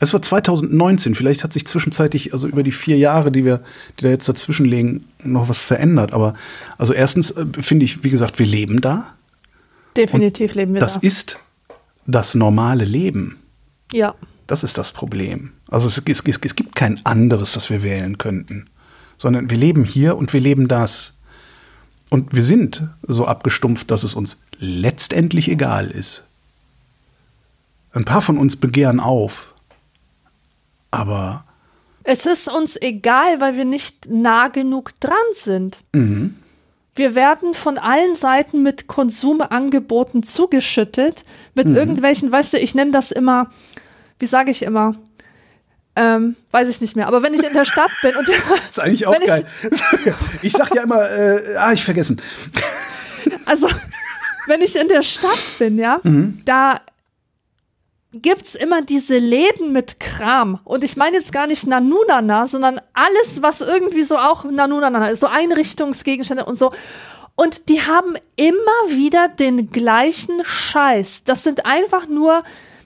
Es 0.00 0.12
war 0.12 0.22
2019, 0.22 1.14
vielleicht 1.14 1.42
hat 1.42 1.52
sich 1.52 1.66
zwischenzeitlich, 1.66 2.32
also 2.32 2.46
über 2.46 2.62
die 2.62 2.70
vier 2.70 2.96
Jahre, 2.98 3.32
die 3.32 3.44
wir, 3.44 3.62
die 3.98 4.04
da 4.04 4.10
jetzt 4.10 4.28
dazwischen 4.28 4.64
liegen, 4.64 5.04
noch 5.24 5.48
was 5.48 5.60
verändert. 5.60 6.12
Aber 6.12 6.34
also 6.76 6.92
erstens 6.92 7.32
äh, 7.32 7.46
finde 7.58 7.84
ich, 7.84 8.04
wie 8.04 8.10
gesagt, 8.10 8.38
wir 8.38 8.46
leben 8.46 8.80
da. 8.80 9.14
Definitiv 9.98 10.54
leben 10.54 10.74
wir 10.74 10.80
das 10.80 10.94
da. 10.94 11.00
Das 11.00 11.04
ist 11.04 11.38
das 12.06 12.34
normale 12.34 12.84
Leben. 12.84 13.38
Ja. 13.92 14.14
Das 14.46 14.64
ist 14.64 14.78
das 14.78 14.92
Problem. 14.92 15.52
Also 15.70 15.88
es, 15.88 16.02
es, 16.06 16.22
es 16.42 16.56
gibt 16.56 16.74
kein 16.74 17.04
anderes, 17.04 17.52
das 17.52 17.68
wir 17.68 17.82
wählen 17.82 18.16
könnten. 18.18 18.70
Sondern 19.18 19.50
wir 19.50 19.58
leben 19.58 19.84
hier 19.84 20.16
und 20.16 20.32
wir 20.32 20.40
leben 20.40 20.68
das. 20.68 21.18
Und 22.08 22.34
wir 22.34 22.42
sind 22.42 22.82
so 23.02 23.26
abgestumpft, 23.26 23.90
dass 23.90 24.02
es 24.02 24.14
uns 24.14 24.38
letztendlich 24.58 25.48
egal 25.48 25.90
ist. 25.90 26.28
Ein 27.92 28.04
paar 28.04 28.22
von 28.22 28.38
uns 28.38 28.56
begehren 28.56 29.00
auf, 29.00 29.54
aber. 30.90 31.44
Es 32.04 32.26
ist 32.26 32.48
uns 32.48 32.76
egal, 32.80 33.40
weil 33.40 33.56
wir 33.56 33.64
nicht 33.64 34.08
nah 34.08 34.48
genug 34.48 34.98
dran 35.00 35.16
sind. 35.34 35.82
Mhm. 35.92 36.36
Wir 36.98 37.14
werden 37.14 37.54
von 37.54 37.78
allen 37.78 38.16
Seiten 38.16 38.62
mit 38.62 38.88
Konsumangeboten 38.88 40.24
zugeschüttet, 40.24 41.24
mit 41.54 41.68
mhm. 41.68 41.76
irgendwelchen, 41.76 42.30
weißt 42.30 42.52
du, 42.52 42.58
ich 42.58 42.74
nenne 42.74 42.90
das 42.90 43.12
immer, 43.12 43.50
wie 44.18 44.26
sage 44.26 44.50
ich 44.50 44.62
immer, 44.62 44.96
ähm, 45.94 46.36
weiß 46.50 46.68
ich 46.68 46.80
nicht 46.80 46.96
mehr. 46.96 47.06
Aber 47.06 47.22
wenn 47.22 47.34
ich 47.34 47.44
in 47.44 47.52
der 47.52 47.64
Stadt 47.64 47.90
bin 48.02 48.16
und 48.16 48.28
das 48.58 48.68
ist 48.70 48.80
eigentlich 48.80 49.06
auch 49.06 49.18
geil. 49.18 49.46
Ich, 49.70 50.12
ich 50.42 50.52
sag 50.52 50.74
ja 50.74 50.82
immer, 50.82 51.08
äh, 51.08 51.56
ah, 51.56 51.72
ich 51.72 51.84
vergessen. 51.84 52.20
Also 53.46 53.68
wenn 54.48 54.60
ich 54.60 54.74
in 54.76 54.88
der 54.88 55.02
Stadt 55.02 55.38
bin, 55.58 55.78
ja, 55.78 56.00
mhm. 56.02 56.40
da 56.44 56.80
gibt's 58.12 58.54
immer 58.54 58.82
diese 58.82 59.18
Läden 59.18 59.72
mit 59.72 60.00
Kram. 60.00 60.60
Und 60.64 60.84
ich 60.84 60.96
meine 60.96 61.16
jetzt 61.16 61.32
gar 61.32 61.46
nicht 61.46 61.66
Nanunana, 61.66 62.46
sondern 62.46 62.80
alles, 62.94 63.42
was 63.42 63.60
irgendwie 63.60 64.02
so 64.02 64.16
auch 64.16 64.44
Nanunana 64.44 65.08
ist, 65.08 65.20
so 65.20 65.26
Einrichtungsgegenstände 65.26 66.44
und 66.44 66.58
so. 66.58 66.72
Und 67.34 67.68
die 67.68 67.82
haben 67.82 68.16
immer 68.36 68.88
wieder 68.88 69.28
den 69.28 69.70
gleichen 69.70 70.44
Scheiß. 70.44 71.24
Das 71.24 71.44
sind 71.44 71.66
einfach 71.66 72.08
nur 72.08 72.42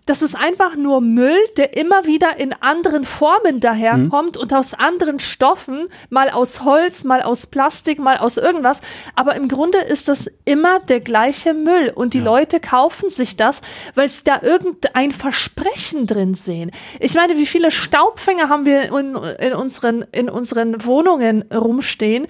das 0.06 0.20
ist 0.20 0.34
einfach 0.34 0.74
nur 0.76 1.00
Müll, 1.00 1.38
der 1.56 1.76
immer 1.76 2.04
wieder 2.04 2.38
in 2.40 2.52
anderen 2.60 3.04
Formen 3.04 3.60
daherkommt 3.60 4.36
mhm. 4.36 4.42
und 4.42 4.52
aus 4.52 4.74
anderen 4.74 5.20
Stoffen, 5.20 5.88
mal 6.10 6.28
aus 6.28 6.64
Holz, 6.64 7.04
mal 7.04 7.22
aus 7.22 7.46
Plastik, 7.46 7.98
mal 8.00 8.16
aus 8.16 8.36
irgendwas. 8.36 8.80
Aber 9.14 9.36
im 9.36 9.46
Grunde 9.48 9.78
ist 9.78 10.08
das 10.08 10.28
immer 10.44 10.80
der 10.80 11.00
gleiche 11.00 11.54
Müll 11.54 11.92
und 11.94 12.14
die 12.14 12.18
ja. 12.18 12.24
Leute 12.24 12.58
kaufen 12.58 13.10
sich 13.10 13.36
das, 13.36 13.62
weil 13.94 14.08
sie 14.08 14.24
da 14.24 14.40
irgendein 14.42 15.12
Versprechen 15.12 16.06
drin 16.06 16.34
sehen. 16.34 16.72
Ich 16.98 17.14
meine, 17.14 17.36
wie 17.36 17.46
viele 17.46 17.70
Staubfänger 17.70 18.48
haben 18.48 18.66
wir 18.66 18.92
in, 18.92 19.16
in 19.38 19.54
unseren, 19.54 20.04
in 20.10 20.28
unseren 20.28 20.84
Wohnungen 20.84 21.42
rumstehen? 21.52 22.26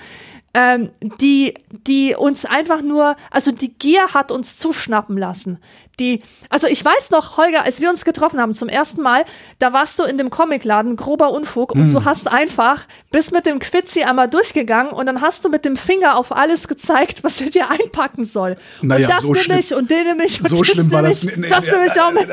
Ähm, 0.55 0.91
die, 1.21 1.55
die 1.87 2.15
uns 2.15 2.45
einfach 2.45 2.83
nur, 2.83 3.17
also 3.31 3.53
die 3.53 3.73
Gier 3.73 4.09
hat 4.15 4.31
uns 4.31 4.57
zuschnappen 4.57 5.17
lassen. 5.17 5.59
Die, 5.99 6.23
also 6.49 6.67
ich 6.67 6.83
weiß 6.85 7.11
noch, 7.11 7.37
Holger, 7.37 7.65
als 7.65 7.81
wir 7.81 7.91
uns 7.91 8.05
getroffen 8.05 8.41
haben 8.41 8.55
zum 8.55 8.69
ersten 8.69 9.03
Mal, 9.03 9.25
da 9.59 9.73
warst 9.73 9.99
du 9.99 10.05
in 10.05 10.17
dem 10.19 10.31
Comicladen, 10.31 10.97
grober 10.97 11.31
Unfug, 11.33 11.73
und 11.75 11.91
mm. 11.91 11.93
du 11.93 12.05
hast 12.05 12.33
einfach 12.33 12.87
bis 13.11 13.31
mit 13.31 13.45
dem 13.45 13.59
Quitzi 13.59 14.03
einmal 14.03 14.29
durchgegangen 14.29 14.93
und 14.93 15.07
dann 15.07 15.21
hast 15.21 15.45
du 15.45 15.51
mit 15.51 15.65
dem 15.65 15.77
Finger 15.77 16.17
auf 16.17 16.33
alles 16.33 16.67
gezeigt, 16.67 17.23
was 17.25 17.41
er 17.41 17.51
dir 17.51 17.71
einpacken 17.71 18.25
soll. 18.25 18.57
Naja, 18.81 19.07
und 19.07 19.15
das 19.15 19.23
so 19.23 19.33
nehme 19.33 19.59
ich 19.61 19.75
und 19.75 19.91
den 19.91 20.05
nehme 20.05 20.25
ich 20.25 20.41
und 20.41 20.49
so 20.49 20.57
das 20.57 20.69
schlimm 20.69 20.91
war 20.93 21.03
das, 21.03 21.21
das, 21.21 21.37
nee, 21.37 21.49
das 21.49 21.67
nehme 21.67 21.87
ich 21.87 22.01
auch 22.01 22.11
mit. 22.11 22.29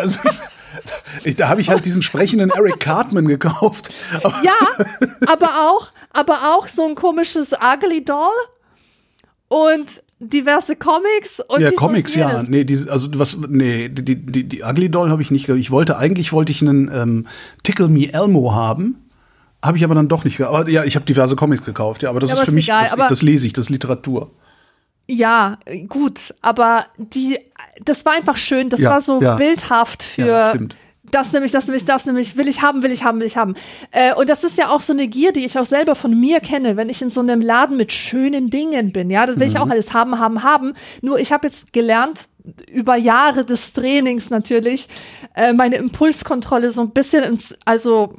Ich, 1.24 1.36
da 1.36 1.50
habe 1.50 1.62
ich 1.62 1.70
halt 1.70 1.86
diesen 1.86 2.02
sprechenden 2.02 2.52
Eric 2.52 2.80
Cartman 2.80 3.28
gekauft. 3.28 3.92
ja, 4.44 4.86
aber 5.28 5.70
auch, 5.70 5.92
aber 6.12 6.56
auch 6.56 6.68
so 6.68 6.88
ein 6.88 6.96
komisches 6.96 7.54
Ugly 7.54 8.06
Doll 8.06 8.32
und 9.48 10.04
diverse 10.20 10.76
Comics 10.76 11.40
und 11.48 11.62
ja 11.62 11.72
Comics 11.72 12.14
ja. 12.14 12.44
nee 12.44 12.66
die, 12.66 12.90
also 12.90 13.08
was 13.18 13.38
nee 13.38 13.88
die 13.88 14.16
die 14.16 14.44
die 14.44 14.64
Ugly 14.64 14.90
Doll 14.90 15.10
habe 15.10 15.22
ich 15.22 15.32
nicht 15.32 15.48
ich 15.48 15.72
wollte 15.72 15.98
eigentlich 15.98 16.34
wollte 16.34 16.52
ich 16.52 16.62
einen 16.62 16.92
ähm, 16.94 17.28
Tickle 17.64 17.88
Me 17.88 18.12
Elmo 18.12 18.54
haben 18.54 19.10
habe 19.64 19.78
ich 19.78 19.84
aber 19.84 19.96
dann 19.96 20.10
doch 20.10 20.26
nicht 20.26 20.40
aber 20.42 20.68
ja 20.70 20.84
ich 20.84 20.96
habe 20.96 21.06
diverse 21.06 21.38
Comics 21.38 21.64
gekauft 21.64 22.04
ja 22.04 22.10
aber 22.10 22.20
das 22.20 22.32
ja, 22.32 22.38
ist 22.38 22.46
für 22.46 22.52
mich 22.52 22.68
egal, 22.68 22.90
das, 22.98 23.08
das 23.08 23.22
lese 23.22 23.48
ich 23.48 23.54
das 23.54 23.66
ist 23.66 23.70
Literatur. 23.70 24.32
Ja 25.08 25.58
gut 25.88 26.34
aber 26.42 26.88
die 26.98 27.40
das 27.86 28.06
war 28.06 28.14
einfach 28.14 28.38
schön 28.38 28.70
das 28.70 28.82
ja, 28.82 28.90
war 28.90 29.02
so 29.02 29.22
ja. 29.22 29.36
bildhaft 29.36 30.04
für 30.04 30.28
ja, 30.28 30.50
stimmt 30.50 30.76
das 31.12 31.34
nämlich, 31.34 31.52
das 31.52 31.68
nämlich, 31.68 31.86
das 31.86 32.06
nämlich, 32.06 32.38
will 32.38 32.48
ich 32.48 32.62
haben, 32.62 32.84
will 32.84 32.92
ich 32.92 33.04
haben, 33.04 33.20
will 33.20 33.28
ich 33.28 33.38
haben. 33.38 33.56
Äh, 33.92 34.14
und 34.14 34.30
das 34.30 34.44
ist 34.44 34.58
ja 34.58 34.70
auch 34.70 34.82
so 34.82 34.94
eine 34.94 35.08
Gier, 35.08 35.32
die 35.32 35.46
ich 35.46 35.58
auch 35.58 35.66
selber 35.66 35.96
von 35.96 36.18
mir 36.20 36.40
kenne, 36.40 36.78
wenn 36.78 36.90
ich 36.90 37.02
in 37.02 37.10
so 37.10 37.22
einem 37.22 37.42
Laden 37.42 37.78
mit 37.78 37.92
schönen 37.92 38.50
Dingen 38.50 38.92
bin. 38.92 39.10
Ja, 39.10 39.26
dann 39.26 39.40
will 39.40 39.48
mhm. 39.48 39.54
ich 39.54 39.60
auch 39.60 39.70
alles 39.70 39.94
haben, 39.94 40.20
haben, 40.20 40.44
haben. 40.44 40.74
Nur 41.02 41.20
ich 41.20 41.32
habe 41.32 41.48
jetzt 41.48 41.74
gelernt, 41.74 42.28
über 42.72 42.96
Jahre 42.96 43.46
des 43.46 43.74
Trainings 43.74 44.30
natürlich, 44.30 44.88
äh, 45.36 45.54
meine 45.54 45.76
Impulskontrolle 45.76 46.72
so 46.72 46.82
ein 46.82 46.92
bisschen 46.92 47.24
ins, 47.24 47.56
also 47.66 48.16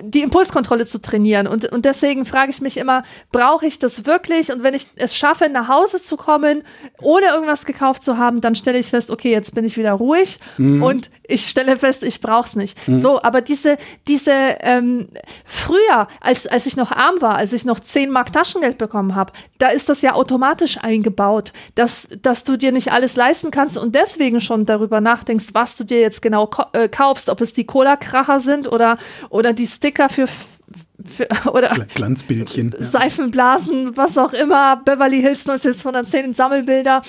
die 0.00 0.22
Impulskontrolle 0.22 0.86
zu 0.86 1.00
trainieren. 1.00 1.46
Und, 1.46 1.70
und 1.72 1.84
deswegen 1.84 2.26
frage 2.26 2.50
ich 2.50 2.60
mich 2.60 2.76
immer, 2.76 3.04
brauche 3.32 3.66
ich 3.66 3.78
das 3.78 4.06
wirklich? 4.06 4.52
Und 4.52 4.62
wenn 4.62 4.74
ich 4.74 4.86
es 4.96 5.14
schaffe, 5.14 5.48
nach 5.48 5.68
Hause 5.68 6.02
zu 6.02 6.16
kommen, 6.16 6.62
ohne 7.00 7.26
irgendwas 7.26 7.64
gekauft 7.64 8.02
zu 8.02 8.18
haben, 8.18 8.40
dann 8.40 8.54
stelle 8.54 8.78
ich 8.78 8.88
fest, 8.88 9.10
okay, 9.10 9.30
jetzt 9.30 9.54
bin 9.54 9.64
ich 9.64 9.76
wieder 9.76 9.92
ruhig 9.92 10.38
Mhm. 10.58 10.82
und 10.82 11.10
ich 11.26 11.48
stelle 11.48 11.76
fest, 11.76 12.02
ich 12.02 12.20
brauche 12.20 12.46
es 12.46 12.56
nicht. 12.56 12.78
So, 12.86 13.22
aber 13.22 13.40
diese, 13.40 13.76
diese 14.08 14.32
ähm, 14.60 15.08
früher, 15.44 16.06
als, 16.20 16.46
als 16.46 16.66
ich 16.66 16.76
noch 16.76 16.92
arm 16.92 17.20
war, 17.20 17.36
als 17.36 17.52
ich 17.52 17.64
noch 17.64 17.80
10 17.80 18.10
Mark 18.10 18.32
Taschengeld 18.32 18.76
bekommen 18.78 19.14
habe, 19.14 19.32
da 19.58 19.68
ist 19.68 19.88
das 19.88 20.02
ja 20.02 20.14
automatisch 20.14 20.78
eingebaut, 20.78 21.52
dass, 21.76 22.08
dass 22.20 22.44
du 22.44 22.56
dir 22.56 22.72
nicht 22.72 22.92
alles 22.92 23.16
leisten 23.16 23.50
kannst 23.50 23.78
und 23.78 23.94
deswegen 23.94 24.40
schon 24.40 24.66
darüber 24.66 25.00
nachdenkst, 25.00 25.46
was 25.52 25.76
du 25.76 25.84
dir 25.84 26.00
jetzt 26.00 26.20
genau 26.20 26.50
äh, 26.72 26.88
kaufst, 26.88 27.28
ob 27.30 27.40
es 27.40 27.52
die 27.54 27.64
Cola-Kracher 27.64 28.40
sind 28.40 28.70
oder, 28.70 28.98
oder 29.30 29.52
die 29.52 29.66
Sticker 29.84 30.08
für, 30.08 30.26
für 31.04 31.28
oder 31.52 31.72
Gl- 31.72 31.94
Glanzbildchen. 31.94 32.74
Ja. 32.78 32.82
Seifenblasen, 32.82 33.94
was 33.98 34.16
auch 34.16 34.32
immer, 34.32 34.76
Beverly 34.76 35.20
Hills 35.20 35.46
1910 35.46 36.32
Sammelbilder. 36.32 37.02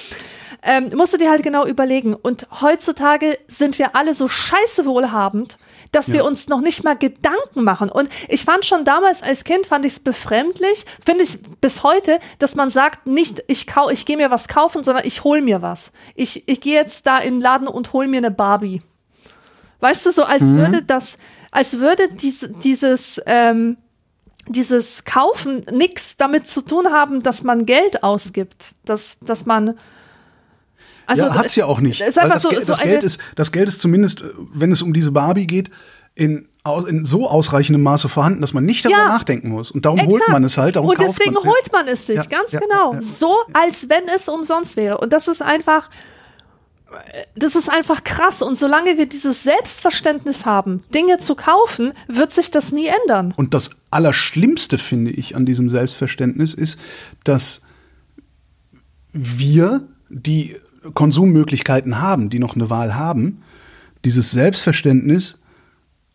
Ähm, 0.61 0.89
musst 0.95 1.13
du 1.13 1.17
dir 1.17 1.29
halt 1.29 1.41
genau 1.43 1.65
überlegen. 1.65 2.15
Und 2.15 2.47
heutzutage 2.59 3.37
sind 3.47 3.79
wir 3.79 3.95
alle 3.95 4.13
so 4.13 4.27
scheiße 4.27 4.85
wohlhabend, 4.85 5.57
dass 5.93 6.09
wir 6.09 6.17
Ja. 6.17 6.23
uns 6.23 6.49
noch 6.49 6.59
nicht 6.59 6.83
mal 6.83 6.97
Gedanken 6.97 7.63
machen. 7.63 7.89
Und 7.89 8.09
ich 8.27 8.43
fand 8.43 8.65
schon 8.65 8.83
damals 8.83 9.23
als 9.23 9.45
Kind, 9.45 9.67
fand 9.67 9.85
ich 9.85 9.93
es 9.93 9.99
befremdlich, 10.01 10.85
finde 11.05 11.23
ich 11.23 11.37
bis 11.61 11.83
heute, 11.83 12.19
dass 12.39 12.55
man 12.55 12.69
sagt, 12.71 13.07
nicht 13.07 13.41
ich, 13.47 13.67
kau 13.67 13.89
ich 13.89 14.05
gehe 14.05 14.17
mir 14.17 14.31
was 14.31 14.49
kaufen, 14.49 14.83
sondern 14.83 15.05
ich 15.05 15.23
hol 15.23 15.39
mir 15.39 15.61
was. 15.61 15.93
Ich, 16.15 16.43
ich 16.49 16.59
gehe 16.59 16.73
jetzt 16.75 17.07
da 17.07 17.19
in 17.19 17.35
den 17.35 17.41
Laden 17.41 17.67
und 17.69 17.93
hol 17.93 18.07
mir 18.09 18.17
eine 18.17 18.31
Barbie. 18.31 18.81
Weißt 19.81 20.05
du, 20.05 20.11
so 20.11 20.23
als 20.23 20.41
würde 20.45 20.81
das, 20.81 21.17
als 21.55 21.79
würde 21.79 22.09
dies, 22.09 22.47
dieses, 22.63 23.21
ähm, 23.25 23.77
dieses 24.47 25.05
Kaufen 25.05 25.63
nichts 25.71 26.17
damit 26.17 26.47
zu 26.47 26.61
tun 26.61 26.87
haben, 26.91 27.23
dass 27.23 27.43
man 27.43 27.65
Geld 27.65 28.03
ausgibt, 28.03 28.75
dass, 28.83 29.17
dass 29.21 29.45
man 29.45 29.77
also 31.07 31.25
ja, 31.25 31.35
hat's 31.35 31.55
ja 31.55 31.65
auch 31.65 31.79
nicht. 31.81 31.99
Weil 32.01 32.29
das, 32.29 32.41
so, 32.43 32.49
Gel- 32.49 32.61
so 32.61 32.73
das, 32.73 32.79
Geld 32.81 33.03
ist, 33.03 33.19
das 33.35 33.51
Geld 33.51 33.67
ist 33.67 33.79
zumindest, 33.79 34.23
wenn 34.53 34.71
es 34.71 34.81
um 34.81 34.91
diese 34.93 35.11
Barbie 35.11 35.45
geht, 35.47 35.69
in, 36.15 36.47
in 36.87 37.05
so 37.05 37.29
ausreichendem 37.29 37.83
Maße 37.83 38.09
vorhanden, 38.09 38.41
dass 38.41 38.53
man 38.53 38.65
nicht 38.65 38.85
darüber 38.85 38.99
Ja. 38.99 39.07
nachdenken 39.09 39.49
muss. 39.49 39.69
Und 39.69 39.85
darum 39.85 39.99
Exakt. 39.99 40.13
holt 40.13 40.29
man 40.29 40.43
es 40.43 40.57
halt, 40.57 40.75
darum 40.77 40.89
Und 40.89 40.99
deswegen 40.99 41.33
man. 41.33 41.43
holt 41.43 41.71
man 41.71 41.87
es 41.87 42.07
sich, 42.07 42.15
Ja, 42.15 42.23
ganz 42.23 42.51
genau. 42.51 42.95
So, 42.99 43.35
als 43.53 43.87
wenn 43.89 44.07
es 44.07 44.27
umsonst 44.27 44.77
wäre. 44.77 44.97
Und 44.97 45.13
das 45.13 45.27
ist 45.27 45.41
einfach, 45.43 45.89
das 47.35 47.55
ist 47.55 47.69
einfach 47.69 48.03
krass. 48.03 48.41
Und 48.41 48.57
solange 48.57 48.97
wir 48.97 49.05
dieses 49.05 49.43
Selbstverständnis 49.43 50.45
haben, 50.45 50.83
Dinge 50.93 51.17
zu 51.17 51.35
kaufen, 51.35 51.93
wird 52.07 52.31
sich 52.31 52.51
das 52.51 52.71
nie 52.71 52.87
ändern. 52.87 53.33
Und 53.35 53.53
das 53.53 53.71
Allerschlimmste, 53.91 54.77
finde 54.77 55.11
ich, 55.11 55.35
an 55.35 55.45
diesem 55.45 55.69
Selbstverständnis 55.69 56.53
ist, 56.53 56.79
dass 57.23 57.61
wir, 59.13 59.87
die 60.09 60.55
Konsummöglichkeiten 60.93 61.99
haben, 61.99 62.29
die 62.29 62.39
noch 62.39 62.55
eine 62.55 62.69
Wahl 62.69 62.95
haben, 62.95 63.41
dieses 64.03 64.31
Selbstverständnis 64.31 65.41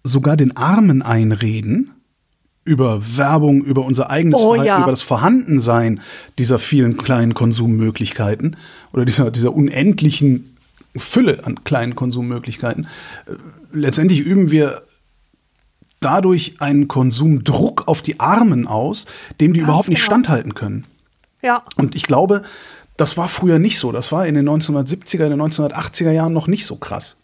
sogar 0.04 0.36
den 0.36 0.56
Armen 0.56 1.02
einreden 1.02 1.92
über 2.64 3.16
Werbung, 3.16 3.64
über 3.64 3.84
unser 3.84 4.10
eigenes 4.10 4.40
Oh, 4.40 4.54
Verhalten, 4.54 4.66
ja. 4.66 4.82
über 4.82 4.90
das 4.90 5.02
Vorhandensein 5.02 6.00
dieser 6.38 6.58
vielen 6.58 6.96
kleinen 6.96 7.34
Konsummöglichkeiten 7.34 8.56
oder 8.92 9.04
dieser, 9.04 9.30
dieser 9.30 9.54
unendlichen 9.54 10.49
Fülle 10.96 11.44
an 11.44 11.64
kleinen 11.64 11.94
Konsummöglichkeiten. 11.94 12.86
Äh, 13.26 13.34
Letztendlich 13.72 14.20
üben 14.20 14.50
wir 14.50 14.82
dadurch 16.00 16.60
einen 16.60 16.88
Konsumdruck 16.88 17.86
auf 17.86 18.02
die 18.02 18.18
Armen 18.18 18.66
aus, 18.66 19.06
dem 19.40 19.52
die 19.52 19.60
Ganz 19.60 19.68
überhaupt 19.68 19.88
nicht 19.88 19.98
genau. 19.98 20.06
standhalten 20.06 20.54
können. 20.54 20.86
Ja. 21.42 21.62
Und 21.76 21.94
ich 21.94 22.04
glaube, 22.04 22.42
das 22.96 23.16
war 23.16 23.28
früher 23.28 23.58
nicht 23.58 23.78
so. 23.78 23.92
Das 23.92 24.10
war 24.10 24.26
in 24.26 24.34
den 24.34 24.48
1970er, 24.48 25.24
in 25.24 25.30
den 25.30 25.40
1980er 25.40 26.10
Jahren 26.10 26.32
noch 26.32 26.46
nicht 26.46 26.66
so 26.66 26.76
krass. 26.76 27.16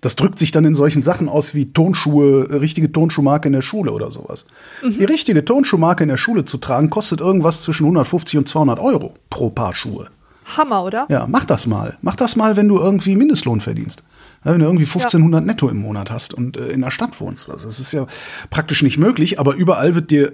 Das 0.00 0.16
drückt 0.16 0.38
sich 0.38 0.50
dann 0.50 0.64
in 0.64 0.74
solchen 0.74 1.02
Sachen 1.02 1.28
aus 1.28 1.54
wie 1.54 1.72
Tonschuhe, 1.72 2.48
äh, 2.50 2.56
richtige 2.56 2.90
Tonschuhmarke 2.90 3.46
in 3.46 3.52
der 3.52 3.62
Schule 3.62 3.92
oder 3.92 4.10
sowas. 4.10 4.46
Die 4.82 5.04
richtige 5.04 5.44
Tonschuhmarke 5.44 6.02
in 6.02 6.08
der 6.08 6.16
Schule 6.16 6.44
zu 6.44 6.58
tragen, 6.58 6.90
kostet 6.90 7.20
irgendwas 7.20 7.62
zwischen 7.62 7.84
150 7.84 8.38
und 8.38 8.48
200 8.48 8.80
Euro 8.80 9.14
pro 9.30 9.50
Paar 9.50 9.74
Schuhe. 9.74 10.08
Hammer, 10.56 10.84
oder? 10.84 11.06
Ja, 11.08 11.26
mach 11.28 11.44
das 11.44 11.66
mal. 11.66 11.98
Mach 12.02 12.16
das 12.16 12.36
mal, 12.36 12.56
wenn 12.56 12.68
du 12.68 12.78
irgendwie 12.78 13.16
Mindestlohn 13.16 13.60
verdienst. 13.60 14.02
Ja, 14.44 14.52
wenn 14.52 14.60
du 14.60 14.66
irgendwie 14.66 14.84
1500 14.86 15.44
netto 15.44 15.68
im 15.68 15.78
Monat 15.78 16.10
hast 16.10 16.34
und 16.34 16.56
äh, 16.56 16.68
in 16.68 16.80
der 16.82 16.90
Stadt 16.90 17.20
wohnst. 17.20 17.48
Also 17.48 17.66
das 17.66 17.78
ist 17.78 17.92
ja 17.92 18.06
praktisch 18.50 18.82
nicht 18.82 18.98
möglich, 18.98 19.38
aber 19.38 19.54
überall 19.54 19.94
wird 19.94 20.10
dir 20.10 20.32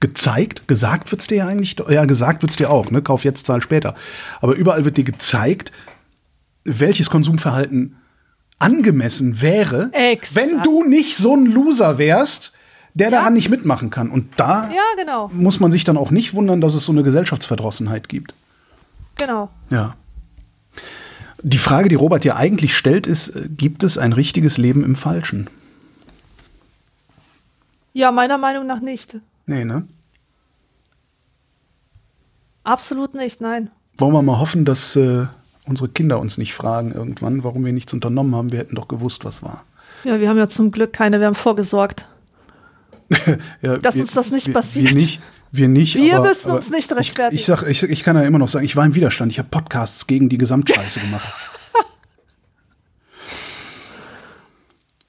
gezeigt, 0.00 0.68
gesagt 0.68 1.10
wird's 1.12 1.26
dir 1.26 1.36
ja 1.38 1.46
eigentlich, 1.46 1.76
ja, 1.88 2.04
gesagt 2.04 2.42
wird's 2.42 2.56
dir 2.56 2.70
auch, 2.70 2.90
ne? 2.90 3.00
Kauf 3.02 3.24
jetzt, 3.24 3.46
zahl 3.46 3.62
später. 3.62 3.94
Aber 4.40 4.54
überall 4.54 4.84
wird 4.84 4.96
dir 4.96 5.04
gezeigt, 5.04 5.72
welches 6.64 7.10
Konsumverhalten 7.10 7.96
angemessen 8.58 9.40
wäre, 9.40 9.90
Exakt. 9.92 10.34
wenn 10.36 10.62
du 10.62 10.84
nicht 10.84 11.16
so 11.16 11.34
ein 11.34 11.46
Loser 11.46 11.98
wärst, 11.98 12.52
der 12.94 13.10
daran 13.10 13.34
nicht 13.34 13.48
mitmachen 13.50 13.90
kann. 13.90 14.10
Und 14.10 14.28
da 14.36 14.68
Ja, 14.70 14.82
genau. 14.96 15.28
muss 15.32 15.58
man 15.60 15.72
sich 15.72 15.84
dann 15.84 15.96
auch 15.96 16.10
nicht 16.10 16.34
wundern, 16.34 16.60
dass 16.60 16.74
es 16.74 16.84
so 16.84 16.92
eine 16.92 17.02
Gesellschaftsverdrossenheit 17.02 18.08
gibt. 18.08 18.34
Genau. 19.16 19.50
Ja. 19.70 19.96
Die 21.42 21.58
Frage, 21.58 21.88
die 21.88 21.94
Robert 21.94 22.24
dir 22.24 22.36
eigentlich 22.36 22.76
stellt, 22.76 23.06
ist, 23.06 23.28
äh, 23.30 23.48
gibt 23.48 23.84
es 23.84 23.98
ein 23.98 24.12
richtiges 24.12 24.56
Leben 24.58 24.84
im 24.84 24.96
Falschen? 24.96 25.48
Ja, 27.92 28.10
meiner 28.10 28.38
Meinung 28.38 28.66
nach 28.66 28.80
nicht. 28.80 29.18
Nee, 29.46 29.64
ne? 29.64 29.86
Absolut 32.64 33.14
nicht, 33.14 33.40
nein. 33.40 33.70
Wollen 33.98 34.14
wir 34.14 34.22
mal 34.22 34.40
hoffen, 34.40 34.64
dass 34.64 34.96
äh, 34.96 35.26
unsere 35.66 35.88
Kinder 35.88 36.18
uns 36.18 36.38
nicht 36.38 36.54
fragen 36.54 36.92
irgendwann, 36.92 37.44
warum 37.44 37.64
wir 37.64 37.72
nichts 37.72 37.92
unternommen 37.92 38.34
haben. 38.34 38.52
Wir 38.52 38.58
hätten 38.58 38.74
doch 38.74 38.88
gewusst, 38.88 39.24
was 39.24 39.42
war. 39.42 39.64
Ja, 40.02 40.18
wir 40.20 40.28
haben 40.28 40.38
ja 40.38 40.48
zum 40.48 40.70
Glück 40.70 40.92
keine, 40.92 41.20
wir 41.20 41.26
haben 41.26 41.34
vorgesorgt. 41.34 42.08
Ja, 43.62 43.78
Dass 43.78 43.96
uns 43.96 44.12
das 44.12 44.30
nicht 44.30 44.48
wir, 44.48 44.54
passiert. 44.54 44.88
Wir 44.88 44.94
nicht. 44.94 45.20
Wir, 45.50 45.68
nicht, 45.68 45.94
Wir 45.94 46.16
aber, 46.16 46.28
müssen 46.28 46.48
aber 46.48 46.58
uns 46.58 46.70
nicht 46.70 46.90
rechtfertigen. 46.90 47.34
Ich, 47.34 47.42
ich, 47.42 47.46
sag, 47.46 47.62
ich, 47.62 47.82
ich 47.84 48.02
kann 48.02 48.16
ja 48.16 48.22
immer 48.22 48.38
noch 48.38 48.48
sagen, 48.48 48.64
ich 48.64 48.74
war 48.76 48.84
im 48.84 48.94
Widerstand. 48.94 49.30
Ich 49.30 49.38
habe 49.38 49.48
Podcasts 49.48 50.06
gegen 50.06 50.28
die 50.28 50.38
Gesamtscheiße 50.38 51.00
gemacht. 51.00 51.32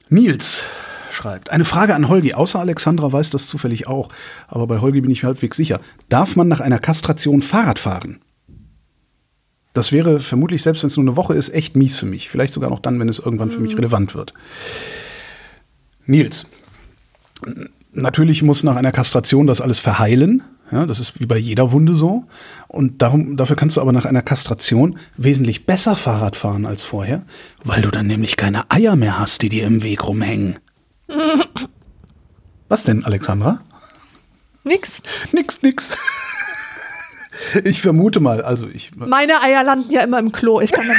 Nils 0.09 0.61
schreibt, 1.11 1.49
eine 1.49 1.65
Frage 1.65 1.95
an 1.95 2.09
Holgi. 2.09 2.33
Außer 2.33 2.59
Alexandra 2.59 3.11
weiß 3.11 3.31
das 3.31 3.47
zufällig 3.47 3.87
auch, 3.87 4.09
aber 4.47 4.67
bei 4.67 4.79
Holgi 4.79 5.01
bin 5.01 5.09
ich 5.09 5.23
halbwegs 5.23 5.57
sicher. 5.57 5.79
Darf 6.09 6.35
man 6.35 6.47
nach 6.47 6.59
einer 6.59 6.77
Kastration 6.77 7.41
Fahrrad 7.41 7.79
fahren? 7.79 8.19
Das 9.73 9.91
wäre 9.91 10.19
vermutlich, 10.19 10.61
selbst 10.61 10.83
wenn 10.83 10.87
es 10.87 10.95
nur 10.95 11.03
eine 11.03 11.17
Woche 11.17 11.33
ist, 11.33 11.49
echt 11.49 11.75
mies 11.75 11.97
für 11.97 12.05
mich. 12.05 12.29
Vielleicht 12.29 12.53
sogar 12.53 12.69
noch 12.69 12.79
dann, 12.79 12.99
wenn 12.99 13.09
es 13.09 13.19
irgendwann 13.19 13.51
für 13.51 13.59
mich 13.59 13.77
relevant 13.77 14.15
wird. 14.15 14.33
Nils, 16.05 16.45
natürlich 17.95 18.43
muss 18.43 18.63
nach 18.63 18.75
einer 18.75 18.91
Kastration 18.91 19.47
das 19.47 19.61
alles 19.61 19.79
verheilen. 19.79 20.43
Ja, 20.71 20.85
das 20.85 20.99
ist 20.99 21.19
wie 21.19 21.27
bei 21.27 21.37
jeder 21.37 21.71
Wunde 21.71 21.95
so. 21.95 22.25
Und 22.67 23.01
darum, 23.01 23.37
dafür 23.37 23.55
kannst 23.55 23.77
du 23.77 23.81
aber 23.81 23.91
nach 23.91 24.05
einer 24.05 24.23
Kastration 24.23 24.97
wesentlich 25.15 25.65
besser 25.65 25.95
Fahrrad 25.95 26.35
fahren 26.35 26.65
als 26.65 26.83
vorher, 26.83 27.23
weil 27.63 27.81
du 27.81 27.91
dann 27.91 28.07
nämlich 28.07 28.35
keine 28.35 28.69
Eier 28.71 28.95
mehr 28.95 29.19
hast, 29.19 29.43
die 29.43 29.49
dir 29.49 29.65
im 29.65 29.83
Weg 29.83 30.07
rumhängen. 30.07 30.57
Was 32.67 32.83
denn, 32.83 33.05
Alexandra? 33.05 33.61
Nix. 34.63 35.03
Nix, 35.31 35.61
nix. 35.61 35.95
Ich 37.63 37.81
vermute 37.81 38.19
mal, 38.19 38.41
also 38.41 38.67
ich. 38.67 38.95
Meine 38.95 39.41
Eier 39.41 39.63
landen 39.63 39.91
ja 39.91 40.01
immer 40.01 40.19
im 40.19 40.31
Klo. 40.31 40.61
Ich 40.61 40.71
kann 40.71 40.89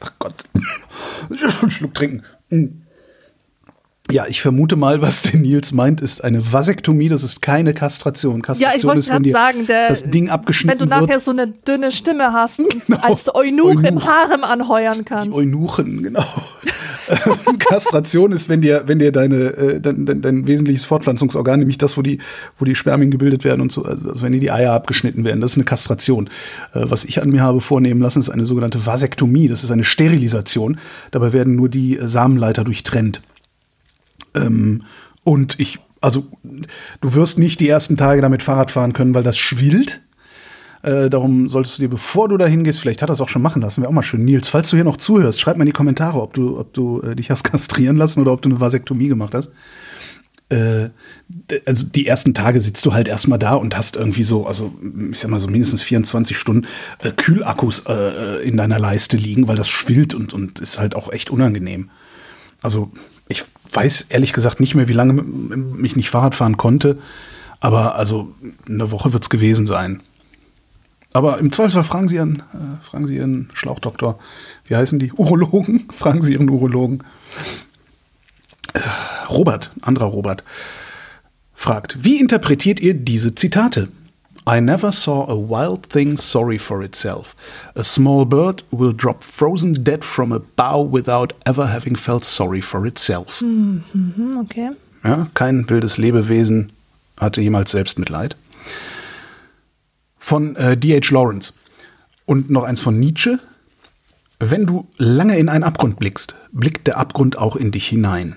Ach 0.00 0.12
Gott. 0.20 0.44
Einen 1.30 1.70
Schluck 1.70 1.94
trinken. 1.94 2.22
Ja, 4.10 4.26
ich 4.28 4.40
vermute 4.40 4.76
mal, 4.76 5.02
was 5.02 5.22
der 5.22 5.40
Nils 5.40 5.72
meint, 5.72 6.00
ist 6.00 6.22
eine 6.22 6.52
Vasektomie. 6.52 7.08
Das 7.08 7.24
ist 7.24 7.42
keine 7.42 7.74
Kastration. 7.74 8.40
Kastration 8.40 8.72
Ja, 8.72 8.78
ich 8.78 8.84
wollte 8.84 9.00
ist, 9.00 9.08
wenn 9.08 9.14
gerade 9.14 9.24
dir 9.24 9.32
sagen, 9.32 9.66
der, 9.66 9.88
das 9.88 10.04
Ding 10.04 10.24
wenn 10.26 10.30
abgeschnitten 10.30 10.78
du 10.78 10.86
nachher 10.86 11.08
wird. 11.08 11.20
so 11.22 11.32
eine 11.32 11.48
dünne 11.48 11.90
Stimme 11.90 12.32
hast 12.32 12.58
Genau. 12.86 13.00
als 13.00 13.34
Eunuch 13.34 13.82
im. 13.82 14.04
Harem 14.04 14.44
anheuern 14.44 14.98
Die 14.98 15.04
kannst. 15.04 15.36
Eunuchen, 15.36 16.02
genau. 16.02 16.24
Kastration 17.58 18.32
ist, 18.32 18.48
wenn 18.48 18.60
dir, 18.60 18.84
wenn 18.86 18.98
dir 18.98 19.10
deine, 19.12 19.36
äh, 19.36 19.80
dein, 19.80 20.06
dein, 20.06 20.22
dein 20.22 20.46
wesentliches 20.46 20.84
Fortpflanzungsorgan, 20.84 21.58
nämlich 21.58 21.78
das, 21.78 21.96
wo 21.96 22.02
die, 22.02 22.18
wo 22.58 22.64
die 22.64 22.74
Spermien 22.74 23.10
gebildet 23.10 23.44
werden 23.44 23.60
und 23.60 23.72
so, 23.72 23.84
also, 23.84 24.10
also 24.10 24.22
wenn 24.22 24.32
dir 24.32 24.40
die 24.40 24.50
Eier 24.50 24.72
abgeschnitten 24.72 25.24
werden, 25.24 25.40
das 25.40 25.52
ist 25.52 25.56
eine 25.56 25.64
Kastration. 25.64 26.28
Äh, 26.74 26.82
was 26.84 27.04
ich 27.04 27.22
an 27.22 27.30
mir 27.30 27.42
habe 27.42 27.60
vornehmen 27.60 28.00
lassen, 28.00 28.20
ist 28.20 28.30
eine 28.30 28.46
sogenannte 28.46 28.86
Vasektomie. 28.86 29.48
Das 29.48 29.64
ist 29.64 29.70
eine 29.70 29.84
Sterilisation. 29.84 30.78
Dabei 31.10 31.32
werden 31.32 31.56
nur 31.56 31.68
die 31.68 31.98
äh, 31.98 32.08
Samenleiter 32.08 32.64
durchtrennt. 32.64 33.22
Ähm, 34.36 34.82
und 35.24 35.58
ich, 35.58 35.78
also, 36.00 36.26
du 37.00 37.14
wirst 37.14 37.38
nicht 37.38 37.60
die 37.60 37.68
ersten 37.68 37.96
Tage 37.96 38.22
damit 38.22 38.42
Fahrrad 38.42 38.70
fahren 38.70 38.92
können, 38.92 39.14
weil 39.14 39.22
das 39.22 39.38
schwillt. 39.38 40.00
Äh, 40.82 41.10
darum 41.10 41.48
solltest 41.48 41.78
du 41.78 41.82
dir, 41.82 41.88
bevor 41.88 42.28
du 42.28 42.36
da 42.36 42.46
hingehst, 42.46 42.80
vielleicht 42.80 43.02
hat 43.02 43.10
er 43.10 43.14
es 43.14 43.20
auch 43.20 43.28
schon 43.28 43.42
machen 43.42 43.60
lassen, 43.60 43.80
wäre 43.80 43.88
auch 43.88 43.94
mal 43.94 44.02
schön. 44.02 44.24
Nils, 44.24 44.48
falls 44.48 44.70
du 44.70 44.76
hier 44.76 44.84
noch 44.84 44.98
zuhörst, 44.98 45.40
schreib 45.40 45.56
mal 45.56 45.62
in 45.62 45.66
die 45.66 45.72
Kommentare, 45.72 46.20
ob 46.20 46.34
du, 46.34 46.60
ob 46.60 46.72
du 46.74 47.00
äh, 47.00 47.16
dich 47.16 47.30
hast 47.30 47.42
kastrieren 47.50 47.96
lassen 47.96 48.20
oder 48.20 48.32
ob 48.32 48.42
du 48.42 48.50
eine 48.50 48.60
Vasektomie 48.60 49.08
gemacht 49.08 49.34
hast. 49.34 49.50
Äh, 50.48 50.90
also 51.64 51.86
die 51.86 52.06
ersten 52.06 52.34
Tage 52.34 52.60
sitzt 52.60 52.86
du 52.86 52.92
halt 52.92 53.08
erstmal 53.08 53.38
da 53.38 53.54
und 53.54 53.76
hast 53.76 53.96
irgendwie 53.96 54.22
so, 54.22 54.46
also 54.46 54.72
ich 55.10 55.18
sag 55.18 55.30
mal 55.30 55.40
so 55.40 55.48
mindestens 55.48 55.82
24 55.82 56.36
Stunden 56.36 56.68
äh, 57.02 57.10
Kühlakkus 57.10 57.82
äh, 57.88 58.46
in 58.46 58.56
deiner 58.56 58.78
Leiste 58.78 59.16
liegen, 59.16 59.48
weil 59.48 59.56
das 59.56 59.68
schwillt 59.68 60.14
und, 60.14 60.34
und 60.34 60.60
ist 60.60 60.78
halt 60.78 60.94
auch 60.94 61.12
echt 61.12 61.30
unangenehm. 61.30 61.90
Also 62.62 62.92
ich 63.28 63.42
weiß 63.72 64.06
ehrlich 64.08 64.32
gesagt 64.32 64.60
nicht 64.60 64.74
mehr, 64.74 64.88
wie 64.88 64.92
lange 64.92 65.14
mich 65.14 65.96
nicht 65.96 66.10
Fahrrad 66.10 66.34
fahren 66.34 66.56
konnte, 66.56 66.98
aber 67.60 67.96
also 67.96 68.34
eine 68.68 68.90
Woche 68.90 69.12
wird 69.12 69.22
es 69.22 69.30
gewesen 69.30 69.66
sein. 69.66 70.02
Aber 71.12 71.38
im 71.38 71.50
Zweifelsfall 71.50 71.84
fragen 71.84 72.08
Sie 72.08 72.16
Ihren, 72.16 72.40
äh, 72.52 72.82
fragen 72.82 73.06
Sie 73.06 73.16
Ihren 73.16 73.48
Schlauchdoktor, 73.54 74.18
wie 74.66 74.76
heißen 74.76 74.98
die? 74.98 75.12
Urologen? 75.16 75.88
fragen 75.90 76.20
Sie 76.20 76.34
Ihren 76.34 76.50
Urologen. 76.50 77.02
Robert, 79.30 79.70
anderer 79.80 80.06
Robert, 80.06 80.44
fragt, 81.54 82.04
wie 82.04 82.20
interpretiert 82.20 82.80
ihr 82.80 82.94
diese 82.94 83.34
Zitate? 83.34 83.88
I 84.48 84.60
never 84.60 84.92
saw 84.92 85.26
a 85.28 85.34
wild 85.34 85.86
thing 85.88 86.16
sorry 86.16 86.58
for 86.58 86.82
itself. 86.84 87.34
A 87.74 87.82
small 87.82 88.24
bird 88.24 88.62
will 88.70 88.92
drop 88.92 89.24
frozen 89.24 89.72
dead 89.82 90.04
from 90.04 90.30
a 90.32 90.38
bough 90.38 90.84
without 90.88 91.34
ever 91.44 91.66
having 91.66 91.96
felt 91.96 92.24
sorry 92.24 92.60
for 92.60 92.86
itself. 92.86 93.40
Mhm, 93.42 94.38
okay. 94.44 94.70
Ja, 95.02 95.26
kein 95.34 95.68
wildes 95.68 95.98
Lebewesen 95.98 96.70
hatte 97.18 97.40
jemals 97.40 97.72
Selbstmitleid. 97.72 98.36
Von 100.18 100.54
äh, 100.56 100.76
D.H. 100.76 101.10
Lawrence. 101.12 101.52
Und 102.24 102.50
noch 102.50 102.64
eins 102.64 102.82
von 102.82 102.98
Nietzsche. 102.98 103.38
Wenn 104.38 104.66
du 104.66 104.86
lange 104.98 105.38
in 105.38 105.48
einen 105.48 105.64
Abgrund 105.64 105.98
blickst, 105.98 106.34
blickt 106.52 106.86
der 106.86 106.98
Abgrund 106.98 107.38
auch 107.38 107.56
in 107.56 107.70
dich 107.70 107.88
hinein. 107.88 108.36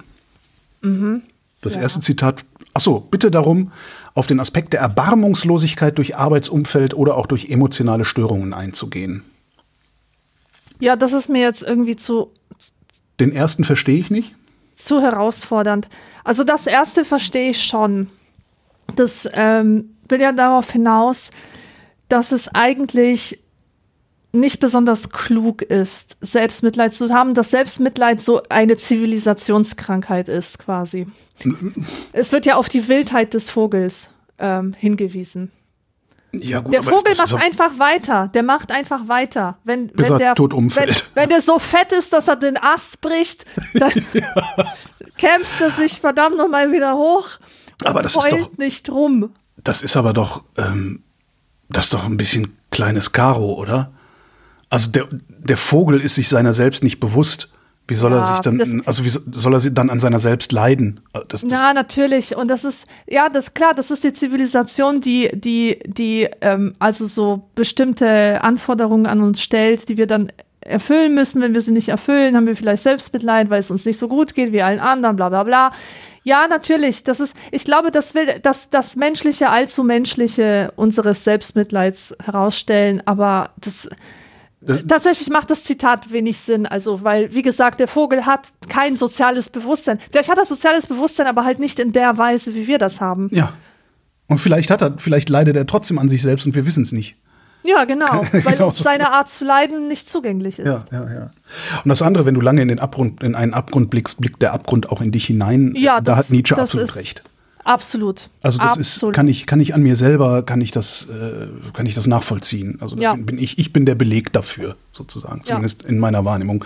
Das 1.61 1.75
Ja. 1.75 1.81
erste 1.81 1.99
Zitat, 1.99 2.45
ach 2.73 2.81
so, 2.81 2.99
bitte 2.99 3.29
darum, 3.31 3.71
auf 4.13 4.27
den 4.27 4.39
Aspekt 4.39 4.73
der 4.73 4.81
Erbarmungslosigkeit 4.81 5.97
durch 5.97 6.15
Arbeitsumfeld 6.15 6.93
oder 6.93 7.15
auch 7.15 7.27
durch 7.27 7.49
emotionale 7.49 8.05
Störungen 8.05 8.53
einzugehen. 8.53 9.23
Ja, 10.79 10.95
das 10.95 11.13
ist 11.13 11.29
mir 11.29 11.41
jetzt 11.41 11.61
irgendwie 11.63 11.95
zu, 11.95 12.31
Den 13.19 13.31
ersten 13.31 13.63
verstehe 13.65 13.99
ich 13.99 14.09
nicht. 14.09 14.33
zu 14.75 15.01
herausfordernd. 15.01 15.89
Also 16.23 16.43
das 16.43 16.67
erste 16.67 17.03
verstehe 17.05 17.49
ich 17.51 17.63
schon. 17.63 18.09
Das 18.95 19.27
ähm, 19.33 19.95
will 20.07 20.21
ja 20.21 20.31
darauf 20.31 20.71
hinaus, 20.71 21.31
dass 22.07 22.31
es 22.31 22.47
eigentlich 22.55 23.39
nicht 24.31 24.59
besonders 24.59 25.09
klug 25.09 25.61
ist, 25.63 26.17
Selbstmitleid 26.21 26.93
zu 26.93 27.09
haben, 27.13 27.33
dass 27.33 27.49
Selbstmitleid 27.51 28.21
so 28.21 28.41
eine 28.49 28.77
Zivilisationskrankheit 28.77 30.27
ist, 30.27 30.59
quasi. 30.59 31.07
es 32.13 32.31
wird 32.31 32.45
ja 32.45 32.55
auf 32.55 32.69
die 32.69 32.87
Wildheit 32.87 33.33
des 33.33 33.49
Vogels 33.49 34.11
ähm, 34.37 34.73
hingewiesen. 34.77 35.51
Ja, 36.31 36.59
gut, 36.59 36.73
Der 36.73 36.83
Vogel 36.83 37.13
macht 37.17 37.33
auch- 37.33 37.39
einfach 37.39 37.79
weiter. 37.79 38.27
Der 38.27 38.43
macht 38.43 38.71
einfach 38.71 39.07
weiter. 39.07 39.57
Wenn, 39.63 39.87
Bis 39.87 40.05
wenn 40.07 40.13
er 40.13 40.19
der 40.19 40.35
tot 40.35 40.53
umfällt. 40.53 41.09
Wenn, 41.15 41.23
wenn 41.23 41.29
der 41.29 41.41
so 41.41 41.57
fett 41.57 41.91
ist, 41.91 42.13
dass 42.13 42.27
er 42.27 42.35
den 42.35 42.55
Ast 42.57 43.01
bricht, 43.01 43.47
dann 43.73 43.91
kämpft 45.17 45.59
er 45.59 45.71
sich 45.71 45.99
verdammt 45.99 46.37
nochmal 46.37 46.71
wieder 46.71 46.95
hoch 46.95 47.29
Aber 47.83 48.03
das 48.03 48.15
ist 48.15 48.31
doch- 48.31 48.57
nicht 48.57 48.89
rum. 48.89 49.33
Das 49.63 49.81
ist 49.81 49.97
aber 49.97 50.13
doch, 50.13 50.43
ähm, 50.57 51.01
das 51.67 51.85
ist 51.85 51.93
doch 51.95 52.05
ein 52.05 52.15
bisschen 52.17 52.57
kleines 52.71 53.11
Karo, 53.11 53.53
oder? 53.55 53.91
Also 54.69 54.91
der, 54.91 55.07
der 55.11 55.57
Vogel 55.57 55.99
ist 56.01 56.15
sich 56.15 56.29
seiner 56.29 56.53
selbst 56.53 56.83
nicht 56.83 56.99
bewusst. 56.99 57.53
Wie 57.87 57.95
soll 57.95 58.11
Ja, 58.11 58.19
er 58.19 58.25
sich 58.27 58.39
dann, 58.41 58.83
also 58.85 59.03
wie 59.03 59.09
so- 59.09 59.19
soll 59.31 59.53
er 59.55 59.59
dann 59.71 59.89
an 59.89 59.99
seiner 59.99 60.19
selbst 60.19 60.51
leiden? 60.51 60.99
Das, 61.27 61.41
das, 61.41 61.51
Ja, 61.51 61.73
natürlich. 61.73 62.35
Und 62.35 62.47
das 62.49 62.63
ist, 62.63 62.85
ja, 63.07 63.29
das 63.29 63.55
klar, 63.55 63.73
das 63.73 63.89
ist 63.89 64.03
die 64.03 64.13
Zivilisation, 64.13 65.01
die, 65.01 65.31
die, 65.33 65.79
die, 65.87 66.27
ähm, 66.41 66.75
also 66.77 67.07
so 67.07 67.47
bestimmte 67.55 68.43
Anforderungen 68.43 69.07
an 69.07 69.21
uns 69.21 69.41
stellt, 69.41 69.89
die 69.89 69.97
wir 69.97 70.05
dann 70.05 70.31
erfüllen 70.61 71.15
müssen. 71.15 71.41
Wenn 71.41 71.55
wir 71.55 71.61
sie 71.61 71.71
nicht 71.71 71.89
erfüllen, 71.89 72.35
haben 72.35 72.45
wir 72.45 72.55
vielleicht 72.55 72.83
Selbstmitleid, 72.83 73.49
weil 73.49 73.59
es 73.59 73.71
uns 73.71 73.85
nicht 73.85 73.97
so 73.97 74.07
gut 74.07 74.35
geht 74.35 74.51
wie 74.51 74.61
allen 74.61 74.79
anderen, 74.79 75.15
bla 75.15 75.29
bla 75.29 75.41
bla. 75.43 75.71
Ja, 76.23 76.47
natürlich. 76.47 77.03
Das 77.05 77.19
ist, 77.19 77.35
ich 77.49 77.63
glaube, 77.65 77.89
das 77.89 78.13
will 78.13 78.27
das, 78.43 78.69
das 78.69 78.97
Menschliche, 78.97 79.49
allzu 79.49 79.83
Menschliche 79.83 80.71
unseres 80.75 81.23
Selbstmitleids 81.23 82.15
herausstellen, 82.23 83.01
aber 83.05 83.49
das, 83.57 83.89
Tatsächlich 84.87 85.29
macht 85.29 85.49
das 85.49 85.63
Zitat 85.63 86.11
wenig 86.11 86.37
Sinn, 86.37 86.65
also 86.65 87.03
weil, 87.03 87.33
wie 87.33 87.41
gesagt, 87.41 87.79
der 87.79 87.87
Vogel 87.87 88.25
hat 88.25 88.49
kein 88.67 88.93
soziales 88.95 89.49
Bewusstsein. 89.49 89.99
Vielleicht 90.11 90.29
hat 90.29 90.37
er 90.37 90.45
soziales 90.45 90.85
Bewusstsein, 90.85 91.27
aber 91.27 91.45
halt 91.45 91.59
nicht 91.59 91.79
in 91.79 91.93
der 91.93 92.17
Weise, 92.17 92.55
wie 92.55 92.67
wir 92.67 92.77
das 92.77 92.99
haben. 93.01 93.29
ja. 93.31 93.53
Und 94.27 94.37
vielleicht 94.37 94.69
hat 94.69 94.83
er, 94.83 94.93
vielleicht 94.99 95.27
leidet 95.29 95.55
er 95.55 95.65
trotzdem 95.65 95.97
an 95.97 96.07
sich 96.07 96.21
selbst 96.21 96.45
und 96.45 96.53
wir 96.53 96.67
wissen 96.67 96.83
es 96.83 96.91
nicht. 96.91 97.15
Ja, 97.63 97.85
genau, 97.85 98.25
weil 98.31 98.41
Genau 98.43 98.67
uns 98.67 98.77
seine 98.77 99.11
Art 99.11 99.27
zu 99.27 99.43
leiden 99.43 99.87
nicht 99.87 100.07
zugänglich 100.07 100.59
ist. 100.59 100.67
Ja, 100.67 100.83
ja, 100.91 101.11
ja. 101.11 101.31
Und 101.83 101.89
das 101.89 102.03
andere, 102.03 102.27
wenn 102.27 102.35
du 102.35 102.41
lange 102.41 102.61
in 102.61 102.67
den 102.67 102.77
Abgrund, 102.77 103.23
in 103.23 103.33
einen 103.33 103.55
Abgrund 103.55 103.89
blickst, 103.89 104.21
blickt 104.21 104.39
der 104.43 104.53
Abgrund 104.53 104.91
auch 104.91 105.01
in 105.01 105.11
dich 105.11 105.25
hinein. 105.25 105.73
Ja, 105.75 105.95
da 105.99 106.11
das- 106.11 106.17
hat 106.17 106.29
Nietzsche 106.29 106.55
absolut 106.55 106.89
ist- 106.89 106.95
recht. 106.95 107.23
Absolut. 107.69 108.29
Also 108.41 108.57
das 108.57 108.77
Absolut. 108.79 109.13
ist, 109.13 109.15
kann 109.15 109.27
ich, 109.27 109.45
kann 109.45 109.59
ich 109.61 109.75
an 109.75 109.83
mir 109.83 109.95
selber, 109.95 110.41
kann 110.41 110.59
ich 110.59 110.71
das, 110.71 111.07
äh, 111.07 111.47
kann 111.71 111.85
ich 111.85 111.93
das 111.93 112.07
nachvollziehen. 112.07 112.79
Also 112.81 112.95
Ja. 112.97 113.13
bin, 113.13 113.37
ich, 113.37 113.59
ich 113.59 113.71
bin 113.71 113.85
der 113.85 113.93
Beleg 113.93 114.33
dafür, 114.33 114.75
sozusagen, 114.91 115.39
Ja. 115.41 115.43
zumindest 115.43 115.83
in 115.85 115.99
meiner 115.99 116.25
Wahrnehmung. 116.25 116.65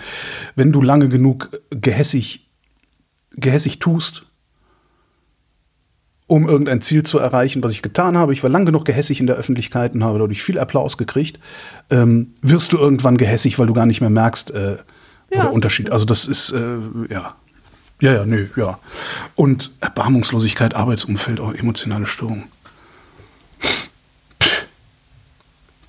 Wenn 0.56 0.72
du 0.72 0.80
lange 0.80 1.10
genug 1.10 1.50
gehässig, 1.68 2.48
gehässig 3.32 3.80
tust, 3.80 4.24
um 6.26 6.48
irgendein 6.48 6.80
Ziel 6.80 7.02
zu 7.02 7.18
erreichen, 7.18 7.62
was 7.62 7.72
ich 7.72 7.82
getan 7.82 8.16
habe, 8.16 8.32
ich 8.32 8.42
war 8.42 8.48
lang 8.48 8.64
genug 8.64 8.86
gehässig 8.86 9.20
in 9.20 9.26
der 9.26 9.36
Öffentlichkeit 9.36 9.94
und 9.94 10.04
habe 10.04 10.18
dadurch 10.18 10.42
viel 10.42 10.58
Applaus 10.58 10.96
gekriegt, 10.96 11.38
ähm, 11.90 12.32
wirst 12.40 12.72
du 12.72 12.78
irgendwann 12.78 13.18
gehässig, 13.18 13.58
weil 13.58 13.66
du 13.66 13.74
gar 13.74 13.84
nicht 13.84 14.00
mehr 14.00 14.08
merkst, 14.08 14.52
äh, 14.52 14.78
Ja, 15.30 15.40
oder 15.40 15.48
so 15.50 15.54
Unterschied. 15.54 15.90
Also 15.90 16.06
das 16.06 16.26
ist, 16.26 16.52
äh, 16.52 16.76
ja. 17.10 17.34
Ja, 18.00 18.12
ja, 18.12 18.26
nö, 18.26 18.48
ja. 18.56 18.78
Und 19.34 19.70
Erbarmungslosigkeit, 19.80 20.74
Arbeitsumfeld, 20.74 21.40
auch 21.40 21.54
emotionale 21.54 22.06
Störung. 22.06 22.44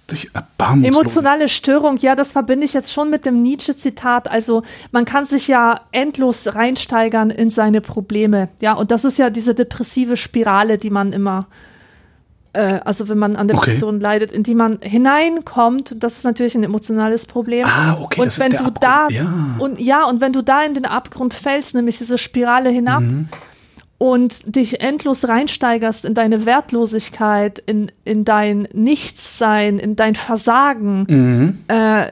Durch 0.08 0.30
Erbarmungslosigkeit. 0.34 1.02
Emotionale 1.02 1.50
Störung, 1.50 1.98
ja, 1.98 2.16
das 2.16 2.32
verbinde 2.32 2.66
ich 2.66 2.74
jetzt 2.74 2.94
schon 2.94 3.10
mit 3.10 3.26
dem 3.26 3.42
Nietzsche-Zitat. 3.42 4.30
Also 4.30 4.62
man 4.92 5.04
kann 5.06 5.26
sich 5.26 5.48
ja 5.48 5.82
endlos 5.92 6.54
reinsteigern 6.54 7.32
in 7.32 7.50
seine 7.50 7.82
Probleme. 7.82 8.50
Ja, 8.62 8.74
und 8.74 8.92
das 8.92 9.04
ist 9.04 9.18
ja 9.18 9.32
diese 9.32 9.56
depressive 9.56 10.16
Spirale, 10.16 10.78
die 10.78 10.92
man 10.92 11.12
immer, 11.12 11.48
also 12.60 13.08
wenn 13.10 13.18
man 13.18 13.36
an 13.36 13.48
Depressionen 13.48 14.00
leidet, 14.00 14.32
in 14.32 14.44
die 14.44 14.56
man 14.56 14.80
hineinkommt. 14.82 15.96
Das 16.04 16.18
ist 16.18 16.24
natürlich 16.24 16.56
ein 16.56 16.64
emotionales 16.64 17.26
Problem. 17.26 17.66
Ah, 17.66 17.98
okay, 18.02 18.22
und 18.22 18.28
das 18.28 18.38
ist 18.38 18.44
wenn 18.44 18.52
der 18.52 18.60
du 18.62 18.66
Abgrund. 18.68 18.84
da 18.84 19.08
Ja. 19.10 19.56
und 19.60 19.80
ja, 19.80 20.06
und 20.06 20.22
wenn 20.22 20.34
du 20.34 20.42
da 20.42 20.64
in 20.64 20.74
den 20.74 20.86
Abgrund 20.86 21.34
fällst, 21.34 21.76
nämlich 21.76 21.98
diese 21.98 22.18
Spirale 22.18 22.70
hinab, 22.70 23.02
Mhm. 23.02 23.28
und 23.98 24.56
dich 24.56 24.82
endlos 24.82 25.28
reinsteigerst 25.28 26.04
in 26.06 26.14
deine 26.14 26.46
Wertlosigkeit, 26.46 27.60
in, 27.60 27.92
in 28.04 28.26
dein 28.26 28.68
Nichtssein, 28.74 29.80
in 29.80 29.96
dein 29.96 30.16
Versagen, 30.16 31.06
Mhm. 31.10 31.58
äh, 31.70 32.06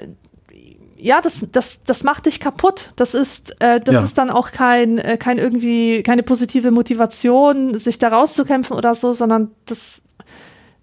ja, 0.97 1.19
das, 1.19 1.45
das, 1.51 1.79
das 1.85 2.05
macht 2.05 2.27
dich 2.27 2.39
kaputt. 2.39 2.91
Das 2.95 3.13
ist, 3.13 3.53
äh, 3.61 3.81
das 3.81 3.93
Ja. 3.95 4.03
ist 4.03 4.17
dann 4.17 4.29
auch 4.29 4.51
kein, 4.51 4.97
äh, 4.99 5.17
kein 5.17 5.37
irgendwie, 5.37 6.01
keine 6.01 6.23
positive 6.23 6.71
Motivation, 6.71 7.77
sich 7.77 7.99
da 7.99 8.07
rauszukämpfen 8.07 8.77
oder 8.77 8.95
so, 8.95 9.11
sondern 9.11 9.51
das, 9.65 10.01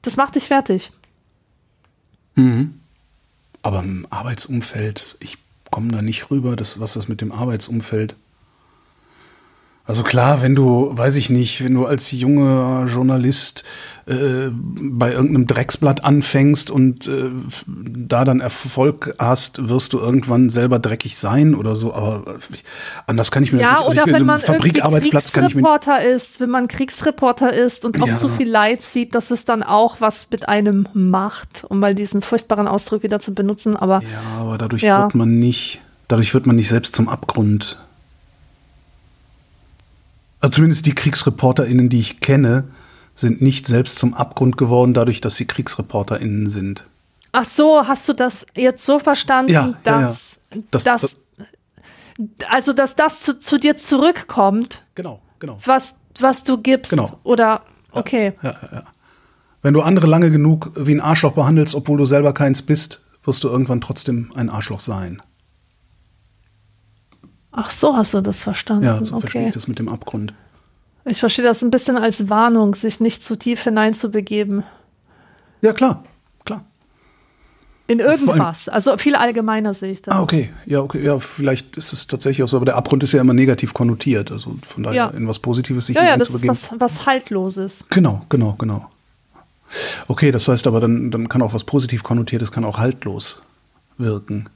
das 0.02 0.16
macht 0.16 0.34
dich 0.34 0.44
fertig. 0.44 0.90
Aber 3.62 3.80
im 3.80 4.06
Arbeitsumfeld, 4.10 5.16
ich 5.20 5.38
komme 5.70 5.92
da 5.92 6.02
nicht 6.02 6.30
rüber, 6.30 6.56
das, 6.56 6.80
was 6.80 6.94
das 6.94 7.08
mit 7.08 7.20
dem 7.20 7.32
Arbeitsumfeld. 7.32 8.16
Also 9.86 10.02
klar, 10.04 10.40
wenn 10.42 10.54
du, 10.54 10.90
weiß 10.92 11.16
ich 11.16 11.30
nicht, 11.30 11.64
wenn 11.64 11.74
du 11.74 11.84
als 11.86 12.12
junger 12.12 12.86
Journalist 12.86 13.64
äh, 14.06 14.50
bei 14.52 15.10
irgendeinem 15.12 15.46
Drecksblatt 15.48 16.04
anfängst 16.04 16.70
und 16.70 17.08
äh, 17.08 17.30
da 17.66 18.24
dann 18.24 18.40
Erfolg 18.40 19.14
hast, 19.18 19.68
wirst 19.68 19.92
du 19.92 19.98
irgendwann 19.98 20.48
selber 20.48 20.78
dreckig 20.78 21.16
sein 21.16 21.54
oder 21.56 21.74
so. 21.74 21.92
Aber 21.92 22.36
ich, 22.52 22.62
anders 23.06 23.32
kann 23.32 23.42
ich 23.42 23.52
mir 23.52 23.62
Ja, 23.62 23.78
das 23.80 23.88
nicht. 23.88 23.88
Also 23.98 24.02
oder 24.02 24.12
wenn 24.18 24.26
man 24.26 24.38
Fabrikarbeitsplatz 24.40 25.32
Kriegsreporter 25.32 26.04
ist, 26.04 26.40
wenn 26.40 26.50
man 26.50 26.68
Kriegsreporter 26.68 27.52
ist 27.52 27.84
und 27.84 28.00
auch 28.00 28.06
Ja. 28.06 28.16
zu 28.16 28.28
viel 28.28 28.48
Leid 28.48 28.82
sieht, 28.82 29.14
dass 29.16 29.30
es 29.32 29.44
dann 29.44 29.62
auch 29.64 29.96
was 30.00 30.28
mit 30.30 30.48
einem 30.48 30.86
macht, 30.94 31.64
um 31.68 31.80
mal 31.80 31.94
diesen 31.96 32.22
furchtbaren 32.22 32.68
Ausdruck 32.68 33.02
wieder 33.02 33.18
zu 33.18 33.34
benutzen. 33.34 33.76
Aber 33.76 34.02
Ja, 34.02 34.40
aber 34.40 34.56
dadurch 34.58 34.82
Ja. 34.82 35.02
wird 35.04 35.14
man 35.16 35.38
nicht, 35.40 35.80
dadurch 36.06 36.32
wird 36.32 36.46
man 36.46 36.54
nicht 36.56 36.68
selbst 36.68 36.94
zum 36.94 37.08
Abgrund. 37.08 37.76
Also 40.40 40.54
zumindest 40.56 40.86
die 40.86 40.94
KriegsreporterInnen, 40.94 41.88
die 41.88 42.00
ich 42.00 42.20
kenne, 42.20 42.64
sind 43.14 43.42
nicht 43.42 43.66
selbst 43.66 43.98
zum 43.98 44.14
Abgrund 44.14 44.56
geworden, 44.56 44.94
dadurch, 44.94 45.20
dass 45.20 45.36
sie 45.36 45.44
KriegsreporterInnen 45.46 46.48
sind. 46.48 46.84
Ach 47.32 47.44
so, 47.44 47.86
hast 47.86 48.08
du 48.08 48.12
das 48.14 48.46
jetzt 48.56 48.84
so 48.84 48.98
verstanden, 48.98 49.52
Ja, 49.52 49.66
ja, 49.66 49.68
ja. 49.68 50.00
dass, 50.02 50.40
Das- 50.70 50.82
dass, 50.84 51.00
das- 51.02 51.16
also 52.48 52.72
dass 52.72 52.96
das 52.96 53.20
zu, 53.20 53.38
zu 53.38 53.58
dir 53.58 53.76
zurückkommt, 53.76 54.84
Genau, 54.94 55.20
genau. 55.38 55.58
was, 55.64 55.96
was 56.18 56.44
du 56.44 56.58
gibst? 56.58 56.90
Genau. 56.90 57.18
Oder 57.22 57.62
okay. 57.92 58.32
Wenn 59.62 59.74
du 59.74 59.82
andere 59.82 60.06
lange 60.06 60.30
genug 60.30 60.72
wie 60.76 60.92
ein 60.92 61.00
Arschloch 61.00 61.32
behandelst, 61.32 61.74
obwohl 61.74 61.98
du 61.98 62.06
selber 62.06 62.32
keins 62.32 62.62
bist, 62.62 63.02
wirst 63.24 63.44
du 63.44 63.48
irgendwann 63.48 63.80
trotzdem 63.80 64.32
ein 64.34 64.48
Arschloch 64.50 64.80
sein. 64.80 65.22
Ach 67.52 67.70
so, 67.70 67.96
hast 67.96 68.14
du 68.14 68.20
das 68.20 68.42
verstanden? 68.42 68.84
Ja, 68.84 69.04
so 69.04 69.18
verstehe 69.20 69.42
okay. 69.42 69.48
ich 69.48 69.54
das 69.54 69.66
mit 69.68 69.78
dem 69.78 69.88
Abgrund. 69.88 70.32
Ich 71.04 71.18
verstehe 71.18 71.44
das 71.44 71.62
ein 71.62 71.70
bisschen 71.70 71.96
als 71.96 72.28
Warnung, 72.28 72.74
sich 72.74 73.00
nicht 73.00 73.24
zu 73.24 73.36
tief 73.36 73.62
hineinzubegeben. 73.62 74.62
Ja, 75.62 75.72
klar, 75.72 76.04
klar. 76.44 76.64
In 77.86 77.98
irgendwas. 77.98 78.68
Also 78.68 78.96
viel 78.98 79.16
allgemeiner 79.16 79.74
sehe 79.74 79.90
ich 79.90 80.02
das. 80.02 80.14
Ah, 80.14 80.22
okay. 80.22 80.50
Ja, 80.66 80.80
okay. 80.80 81.02
Ja, 81.04 81.18
vielleicht 81.18 81.76
ist 81.76 81.92
es 81.92 82.06
tatsächlich 82.06 82.44
auch 82.44 82.48
so, 82.48 82.56
aber 82.56 82.66
der 82.66 82.76
Abgrund 82.76 83.02
ist 83.02 83.12
ja 83.12 83.20
immer 83.20 83.34
negativ 83.34 83.74
konnotiert. 83.74 84.30
Also 84.30 84.56
von 84.64 84.84
daher 84.84 84.96
Ja. 84.96 85.06
in 85.08 85.26
was 85.26 85.40
Positives 85.40 85.86
sich 85.86 85.96
ja, 85.96 86.04
ja, 86.04 86.16
das 86.16 86.30
ist 86.30 86.46
was, 86.46 86.68
was 86.78 87.06
Haltloses. 87.06 87.86
Genau, 87.90 88.24
genau, 88.28 88.54
genau. 88.58 88.88
Okay, 90.06 90.30
das 90.30 90.46
heißt 90.46 90.66
aber, 90.66 90.80
dann, 90.80 91.10
dann 91.10 91.28
kann 91.28 91.42
auch 91.42 91.54
was 91.54 91.64
positiv 91.64 92.02
konnotiertes, 92.02 92.52
kann 92.52 92.64
auch 92.64 92.78
haltlos 92.78 93.42
wirken. 93.98 94.48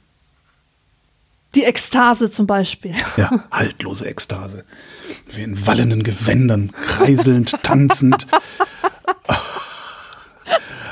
Die 1.55 1.64
Ekstase 1.64 2.31
zum 2.31 2.47
Beispiel. 2.47 2.94
Ja, 3.16 3.44
haltlose 3.51 4.06
Ekstase. 4.06 4.64
Wie 5.32 5.43
in 5.43 5.66
wallenden 5.66 6.02
Gewändern, 6.02 6.72
kreiselnd, 6.72 7.55
tanzend. 7.62 8.26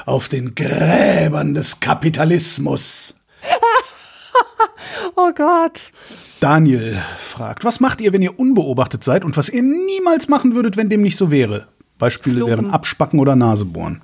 Auf 0.06 0.28
den 0.28 0.54
Gräbern 0.54 1.54
des 1.54 1.80
Kapitalismus. 1.80 3.14
Oh 5.16 5.32
Gott. 5.34 5.90
Daniel 6.40 6.98
fragt, 7.18 7.64
was 7.64 7.80
macht 7.80 8.00
ihr, 8.00 8.12
wenn 8.12 8.22
ihr 8.22 8.38
unbeobachtet 8.38 9.04
seid 9.04 9.24
und 9.24 9.36
was 9.36 9.48
ihr 9.48 9.62
niemals 9.62 10.28
machen 10.28 10.54
würdet, 10.54 10.76
wenn 10.76 10.88
dem 10.88 11.02
nicht 11.02 11.16
so 11.16 11.30
wäre? 11.30 11.66
Beispiele 11.98 12.36
Fluchen. 12.38 12.50
wären 12.50 12.70
Abspacken 12.70 13.20
oder 13.20 13.36
Nasebohren. 13.36 14.02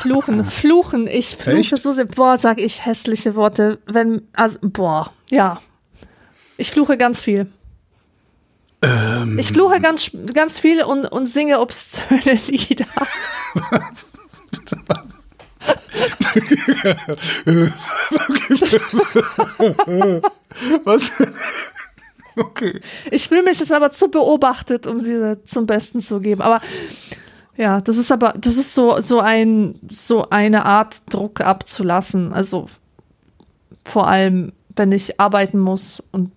Fluchen, 0.00 0.44
fluchen. 0.44 1.06
Ich 1.06 1.36
fluche 1.36 1.58
Echt? 1.58 1.82
so 1.82 1.92
sehr. 1.92 2.06
Boah, 2.06 2.38
sag 2.38 2.60
ich 2.60 2.84
hässliche 2.84 3.34
Worte. 3.34 3.78
Wenn, 3.86 4.28
also, 4.32 4.58
boah, 4.62 5.10
ja. 5.30 5.60
Ich 6.56 6.70
fluche 6.70 6.96
ganz 6.96 7.22
viel. 7.22 7.46
Ähm. 8.82 9.38
Ich 9.38 9.48
fluche 9.48 9.80
ganz, 9.80 10.10
ganz 10.32 10.58
viel 10.58 10.82
und, 10.82 11.06
und 11.06 11.26
singe 11.26 11.60
obszöne 11.60 12.38
Lieder. 12.46 12.86
Was? 13.70 14.12
Was? 14.86 15.18
Was? 20.84 21.12
Okay. 22.36 22.80
Ich 23.10 23.28
fühle 23.28 23.42
mich 23.44 23.60
jetzt 23.60 23.72
aber 23.72 23.90
zu 23.90 24.08
beobachtet, 24.08 24.86
um 24.86 25.02
diese 25.02 25.38
zum 25.44 25.66
Besten 25.66 26.00
zu 26.00 26.20
geben. 26.20 26.42
Aber 26.42 26.60
ja, 27.56 27.80
das 27.80 27.96
ist 27.96 28.10
aber, 28.10 28.34
das 28.36 28.56
ist 28.56 28.74
so, 28.74 29.00
so 29.00 29.20
ein, 29.20 29.76
so 29.90 30.28
eine 30.30 30.64
Art 30.64 30.96
Druck 31.10 31.40
abzulassen. 31.40 32.32
Also 32.32 32.68
vor 33.84 34.08
allem, 34.08 34.52
wenn 34.74 34.92
ich 34.92 35.20
arbeiten 35.20 35.58
muss 35.58 36.02
und 36.12 36.32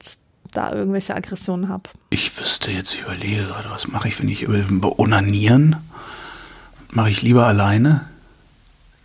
da 0.53 0.73
irgendwelche 0.73 1.15
Aggressionen 1.15 1.69
habe. 1.69 1.89
Ich 2.10 2.38
wüsste 2.39 2.72
jetzt, 2.72 2.95
ich 2.95 3.02
überlege 3.02 3.45
gerade, 3.48 3.69
was 3.69 3.88
mache 3.88 4.07
ich, 4.07 4.19
wenn 4.19 4.30
ich 4.30 4.44
über 4.44 4.99
onanieren? 4.99 5.76
Mache 6.91 7.10
ich 7.10 7.22
lieber 7.22 7.45
alleine? 7.45 8.06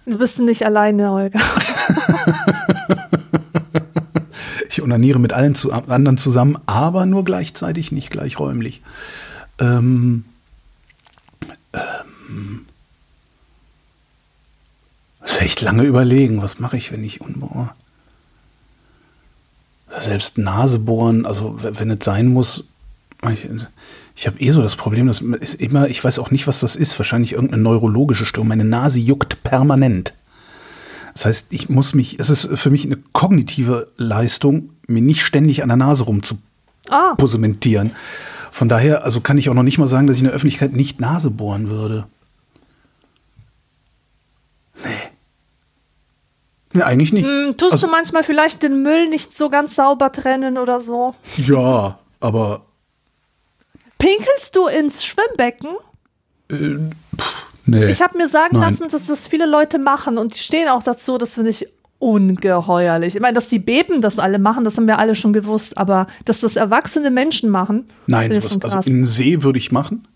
Du 0.06 0.18
bist 0.18 0.38
nicht 0.38 0.64
alleine, 0.64 1.10
Holger. 1.10 1.40
Ich 4.72 4.80
onaniere 4.80 5.18
mit 5.18 5.34
allen 5.34 5.54
zu, 5.54 5.70
anderen 5.70 6.16
zusammen, 6.16 6.56
aber 6.64 7.04
nur 7.04 7.24
gleichzeitig, 7.24 7.92
nicht 7.92 8.08
gleichräumlich. 8.08 8.80
Ähm, 9.58 10.24
das 15.20 15.32
ist 15.32 15.42
echt 15.42 15.60
lange 15.60 15.84
überlegen. 15.84 16.42
Was 16.42 16.58
mache 16.58 16.76
ich, 16.76 16.92
wenn 16.92 17.04
ich 17.04 17.20
unbohr? 17.20 17.74
Selbst 19.98 20.38
Nase 20.38 20.78
bohren, 20.78 21.26
also 21.26 21.56
wenn 21.60 21.90
es 21.90 22.04
sein 22.04 22.28
muss. 22.28 22.72
Ich, 23.30 23.48
ich 24.16 24.26
habe 24.26 24.40
eh 24.40 24.50
so 24.50 24.62
das 24.62 24.74
Problem, 24.74 25.06
das 25.06 25.20
ist 25.20 25.54
immer, 25.54 25.88
ich 25.88 26.02
weiß 26.02 26.18
auch 26.18 26.30
nicht, 26.30 26.46
was 26.46 26.60
das 26.60 26.76
ist. 26.76 26.98
Wahrscheinlich 26.98 27.32
irgendeine 27.32 27.62
neurologische 27.62 28.26
Störung. 28.26 28.48
Meine 28.48 28.64
Nase 28.64 28.98
juckt 28.98 29.42
permanent. 29.44 30.12
Das 31.14 31.26
heißt, 31.26 31.46
ich 31.50 31.68
muss 31.68 31.94
mich, 31.94 32.18
es 32.18 32.30
ist 32.30 32.48
für 32.54 32.70
mich 32.70 32.84
eine 32.84 32.96
kognitive 33.12 33.88
Leistung, 33.96 34.70
mir 34.86 35.02
nicht 35.02 35.22
ständig 35.22 35.62
an 35.62 35.68
der 35.68 35.76
Nase 35.76 36.04
Ah, 36.88 37.10
rumzuposementieren. 37.10 37.92
Von 38.50 38.68
daher, 38.68 39.04
also 39.04 39.20
kann 39.20 39.38
ich 39.38 39.48
auch 39.48 39.54
noch 39.54 39.62
nicht 39.62 39.78
mal 39.78 39.86
sagen, 39.86 40.06
dass 40.06 40.16
ich 40.16 40.22
in 40.22 40.26
der 40.26 40.34
Öffentlichkeit 40.34 40.72
nicht 40.72 41.00
Nase 41.00 41.30
bohren 41.30 41.68
würde. 41.68 42.06
Nee, 46.72 46.82
eigentlich 46.82 47.12
nicht. 47.12 47.26
hm, 47.26 47.56
tust 47.56 47.72
also, 47.72 47.86
du 47.86 47.92
manchmal 47.92 48.22
vielleicht 48.22 48.62
den 48.62 48.82
Müll 48.82 49.08
nicht 49.08 49.34
so 49.34 49.50
ganz 49.50 49.74
sauber 49.76 50.10
trennen 50.12 50.58
oder 50.58 50.80
so? 50.80 51.14
Ja, 51.36 51.98
aber 52.20 52.62
Pinkelst 53.98 54.56
du 54.56 54.66
ins 54.66 55.04
Schwimmbecken? 55.04 55.70
nee. 57.66 57.86
Ich 57.86 58.02
habe 58.02 58.18
mir 58.18 58.26
sagen 58.26 58.58
Nein. 58.58 58.72
lassen, 58.72 58.88
dass 58.90 59.06
das 59.06 59.28
viele 59.28 59.46
Leute 59.46 59.78
machen 59.78 60.18
und 60.18 60.34
die 60.34 60.42
stehen 60.42 60.68
auch 60.68 60.82
dazu. 60.82 61.18
Das 61.18 61.34
finde 61.34 61.50
ich 61.50 61.68
ungeheuerlich. 62.00 63.14
Ich 63.14 63.20
meine, 63.20 63.34
dass 63.34 63.46
die 63.46 63.60
Beben 63.60 64.00
das 64.00 64.18
alle 64.18 64.40
machen, 64.40 64.64
das 64.64 64.76
haben 64.76 64.88
wir 64.88 64.98
alle 64.98 65.14
schon 65.14 65.32
gewusst, 65.32 65.78
aber 65.78 66.08
dass 66.24 66.40
das 66.40 66.56
erwachsene 66.56 67.12
Menschen 67.12 67.48
machen, 67.48 67.86
Nein, 68.08 68.34
sowas, 68.34 68.58
also 68.60 68.90
in 68.90 68.98
den 68.98 69.04
See 69.04 69.44
würde 69.44 69.60
ich 69.60 69.70
machen. 69.70 70.08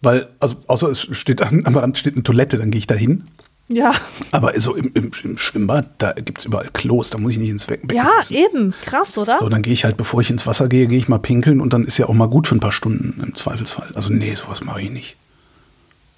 Weil, 0.00 0.28
also 0.40 0.56
außer 0.66 0.88
es 0.88 1.02
steht 1.02 1.42
an, 1.42 1.66
am 1.66 1.76
Rand 1.76 1.98
steht 1.98 2.14
eine 2.14 2.22
Toilette, 2.22 2.56
dann 2.56 2.70
gehe 2.70 2.78
ich 2.78 2.86
da 2.86 2.94
hin. 2.94 3.24
Ja, 3.68 3.92
Aber 4.30 4.58
so 4.60 4.74
im, 4.74 4.90
im, 4.94 5.10
im 5.22 5.38
Schwimmbad, 5.38 5.88
da 5.98 6.12
gibt 6.12 6.38
es 6.38 6.44
überall 6.44 6.68
Klos, 6.72 7.10
da 7.10 7.18
muss 7.18 7.32
ich 7.32 7.38
nicht 7.38 7.48
ins 7.50 7.66
Becken 7.66 7.88
ja, 7.94 8.10
pissen. 8.18 8.36
eben, 8.36 8.74
krass, 8.84 9.16
oder? 9.16 9.38
So, 9.40 9.48
dann 9.48 9.62
gehe 9.62 9.72
ich 9.72 9.84
halt, 9.84 9.96
bevor 9.96 10.20
ich 10.20 10.28
ins 10.30 10.46
Wasser 10.46 10.68
gehe, 10.68 10.86
gehe 10.86 10.98
ich 10.98 11.08
mal 11.08 11.18
pinkeln 11.18 11.60
und 11.60 11.72
dann 11.72 11.84
ist 11.84 11.96
ja 11.96 12.06
auch 12.06 12.14
mal 12.14 12.28
gut 12.28 12.46
für 12.46 12.56
ein 12.56 12.60
paar 12.60 12.72
Stunden 12.72 13.22
im 13.22 13.34
Zweifelsfall. 13.34 13.90
Also 13.94 14.10
nee, 14.10 14.34
sowas 14.34 14.62
mache 14.62 14.82
ich 14.82 14.90
nicht. 14.90 15.16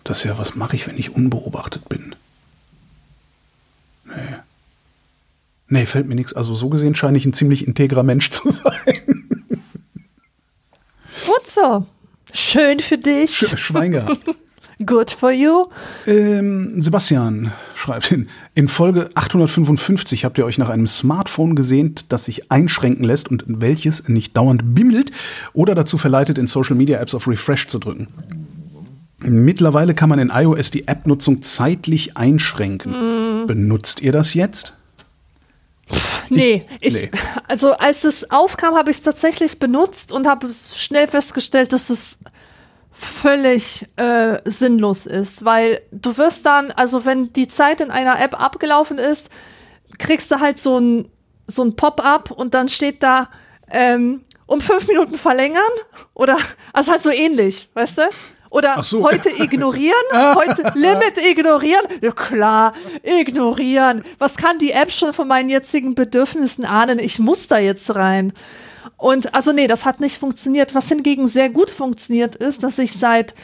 Das 0.02 0.18
ist 0.18 0.24
ja, 0.24 0.39
was 0.39 0.56
mache 0.56 0.74
ich, 0.77 0.86
wenn 0.86 0.98
ich 0.98 1.14
unbeobachtet 1.14 1.89
bin? 1.89 2.14
Nee. 4.05 4.14
Nee, 5.68 5.86
fällt 5.86 6.06
mir 6.06 6.14
nichts. 6.14 6.32
Also 6.32 6.55
so 6.55 6.68
gesehen 6.68 6.94
scheine 6.94 7.18
ich 7.18 7.27
ein 7.27 7.32
ziemlich 7.32 7.66
integrer 7.66 8.02
Mensch 8.02 8.31
zu 8.32 8.51
sein. 8.51 9.28
Gut 11.27 11.47
so. 11.47 11.86
Schön 12.32 12.81
für 12.81 12.98
dich. 12.98 13.36
Sch 13.36 13.56
Schwein 13.56 13.93
gehabt. 13.93 14.18
Good 14.84 15.10
for 15.10 15.32
you. 15.32 15.66
Ähm, 16.06 16.82
Sebastian 16.82 17.52
schreibt 17.74 18.06
hin, 18.06 18.28
in 18.54 18.68
Folge 18.68 19.08
855 19.14 20.26
habt 20.26 20.36
ihr 20.36 20.44
euch 20.44 20.58
nach 20.58 20.68
einem 20.68 20.86
Smartphone 20.86 21.56
gesehnt, 21.56 22.12
das 22.12 22.26
sich 22.26 22.52
einschränken 22.52 23.02
lässt 23.02 23.30
und 23.30 23.44
welches 23.46 24.06
nicht 24.08 24.36
dauernd 24.36 24.74
bimmelt 24.74 25.12
oder 25.54 25.74
dazu 25.74 25.96
verleitet, 25.96 26.36
in 26.36 26.46
Social 26.46 26.76
Media 26.76 27.00
Apps 27.00 27.14
auf 27.14 27.26
Refresh 27.26 27.68
zu 27.68 27.78
drücken. 27.78 28.08
Mittlerweile 29.20 29.94
kann 29.94 30.10
man 30.10 30.18
in 30.18 30.28
iOS 30.28 30.70
die 30.70 30.86
App-Nutzung 30.88 31.42
zeitlich 31.42 32.18
einschränken. 32.18 33.46
Benutzt 33.46 34.02
ihr 34.02 34.12
das 34.12 34.34
jetzt? 34.34 34.74
Nee, 36.28 36.66
ich, 36.80 36.94
nee. 36.94 37.10
also 37.48 37.72
als 37.72 38.04
es 38.04 38.30
aufkam, 38.30 38.74
habe 38.74 38.90
ich 38.90 38.98
es 38.98 39.02
tatsächlich 39.02 39.58
benutzt 39.58 40.12
und 40.12 40.26
habe 40.26 40.48
schnell 40.52 41.06
festgestellt, 41.06 41.72
dass 41.72 41.88
es 41.88 42.18
völlig 42.98 43.86
äh, 43.97 44.39
sinnlos 44.47 45.06
ist, 45.06 45.44
weil 45.44 45.82
du 45.93 46.16
wirst 46.16 46.47
dann, 46.47 46.73
also 46.73 47.05
wenn 47.05 47.32
die 47.32 47.47
Zeit 47.47 47.81
in 47.81 47.90
einer 47.90 48.18
App 48.18 48.40
abgelaufen 48.40 48.97
ist, 48.98 49.28
kriegst 49.98 50.31
du 50.31 50.40
halt 50.40 50.59
so 50.59 50.78
ein, 50.78 51.10
so 51.47 51.62
ein 51.62 51.77
Pop-up 51.77 52.31
und 52.31 52.55
dann 52.55 52.68
steht 52.68 53.02
da 53.02 53.28
ähm, 53.70 54.24
um 54.47 54.60
fünf 54.60 54.89
Minuten 54.89 55.18
verlängern 55.18 55.62
oder, 56.14 56.39
also 56.73 56.93
halt 56.93 57.02
so 57.02 57.10
ähnlich, 57.10 57.68
weißt 57.74 57.98
du? 57.98 58.02
Oder 58.48 58.82
so. 58.82 59.05
heute 59.05 59.28
ignorieren, 59.28 59.94
heute 60.35 60.73
Limit 60.74 61.18
ignorieren. 61.18 61.85
Ja 62.01 62.12
klar, 62.12 62.73
ignorieren. 63.02 64.05
Was 64.18 64.39
kann 64.39 64.59
die 64.59 64.70
App 64.70 64.90
schon 64.90 65.12
von 65.12 65.28
meinen 65.28 65.51
jetzigen 65.51 65.94
Bedürfnissen 65.94 66.64
ahnen? 66.64 66.98
Ich 66.98 67.18
muss 67.18 67.48
da 67.48 67.59
jetzt 67.59 67.94
rein. 67.94 68.32
Und 68.96 69.34
also 69.34 69.52
nee, 69.52 69.66
das 69.66 69.84
hat 69.84 70.00
nicht 70.00 70.18
funktioniert. 70.18 70.74
Was 70.74 70.88
hingegen 70.88 71.26
sehr 71.26 71.50
gut 71.50 71.70
funktioniert 71.70 72.36
ist, 72.36 72.62
dass 72.62 72.78
ich 72.78 72.92
seit 72.92 73.34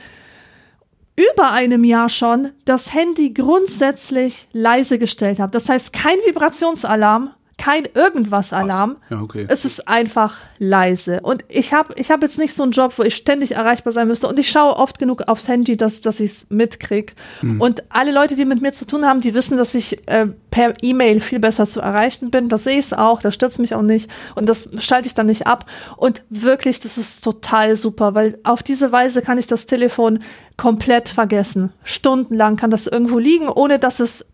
über 1.17 1.53
einem 1.53 1.85
Jahr 1.85 2.09
schon 2.09 2.53
das 2.65 2.95
Handy 2.95 3.33
grundsätzlich 3.33 4.49
leise 4.53 4.99
gestellt 4.99 5.41
habe. 5.41 5.53
Das 5.53 5.69
heißt, 5.69 5.93
kein 5.93 6.19
Vibrationsalarm, 6.27 7.35
kein 7.63 7.85
Irgendwas-Alarm. 7.95 8.97
Ja, 9.09 9.21
okay. 9.21 9.47
Es 9.49 9.65
ist 9.65 9.87
einfach 9.87 10.39
leise. 10.59 11.21
Und 11.21 11.45
ich 11.49 11.73
habe 11.73 11.95
ich 11.95 12.11
hab 12.11 12.21
jetzt 12.21 12.37
nicht 12.37 12.55
so 12.55 12.65
einen 12.65 12.73
Job, 12.73 12.95
wo 12.97 13.05
ich 13.05 13.15
ständig 13.15 13.53
erreichbar 13.53 13.93
sein 13.93 14.09
müsste. 14.09 14.27
Und 14.27 14.41
ich 14.41 14.51
schaue 14.51 14.75
oft 14.77 14.99
genug 14.99 15.29
aufs 15.29 15.47
Handy, 15.47 15.77
dass, 15.77 16.01
dass 16.01 16.19
ich 16.19 16.33
es 16.33 16.47
mitkriege. 16.51 17.13
Hm. 17.39 17.61
Und 17.61 17.85
alle 17.89 18.11
Leute, 18.11 18.35
die 18.35 18.47
mit 18.47 18.63
mir 18.63 18.73
zu 18.73 18.85
tun 18.85 19.07
haben, 19.07 19.21
die 19.21 19.33
wissen, 19.33 19.57
dass 19.57 19.77
ich 19.77 20.09
äh, 20.09 20.27
per 20.51 20.73
E-Mail 20.83 21.21
viel 21.21 21.39
besser 21.39 21.69
zu 21.69 21.81
erreichen 21.81 22.33
bin. 22.33 22.49
Das 22.49 22.65
sehe 22.65 22.81
ich 22.81 22.99
auch, 22.99 23.23
das 23.23 23.37
stürzt 23.37 23.61
mich 23.61 23.77
auch 23.77 23.83
nicht. 23.83 24.11
Und 24.35 24.49
das 24.49 24.69
schalte 24.81 25.07
ich 25.07 25.15
dann 25.15 25.27
nicht 25.27 25.47
ab. 25.47 25.67
Und 25.97 26.25
wirklich, 26.31 26.81
das 26.81 26.99
ist 26.99 27.23
total 27.23 27.77
super, 27.77 28.17
weil 28.17 28.41
auf 28.43 28.65
diese 28.65 28.91
Weise 28.91 29.23
kann 29.23 29.39
ich 29.39 29.47
das 29.47 29.67
Telefon 29.67 30.19
komplett 30.57 31.09
vergessen. 31.09 31.73
Stundenlang 31.85 32.57
kann 32.57 32.71
das 32.71 32.89
irgendwo 32.89 33.21
liegen, 33.21 33.49
ohne 33.49 33.79
dass 33.79 34.01
es 34.01 34.32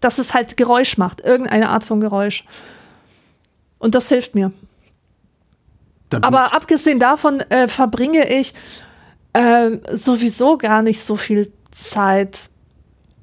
dass 0.00 0.18
es 0.18 0.34
halt 0.34 0.56
Geräusch 0.56 0.96
macht, 0.98 1.20
irgendeine 1.20 1.68
Art 1.68 1.84
von 1.84 2.00
Geräusch. 2.00 2.44
Und 3.78 3.94
das 3.94 4.08
hilft 4.08 4.34
mir. 4.34 4.52
Da 6.10 6.18
bin 6.18 6.24
Aber 6.24 6.54
abgesehen 6.54 6.98
davon 6.98 7.40
äh, 7.40 7.68
verbringe 7.68 8.28
ich 8.28 8.52
äh, 9.32 9.78
sowieso 9.92 10.58
gar 10.58 10.82
nicht 10.82 11.02
so 11.02 11.16
viel 11.16 11.52
Zeit 11.70 12.50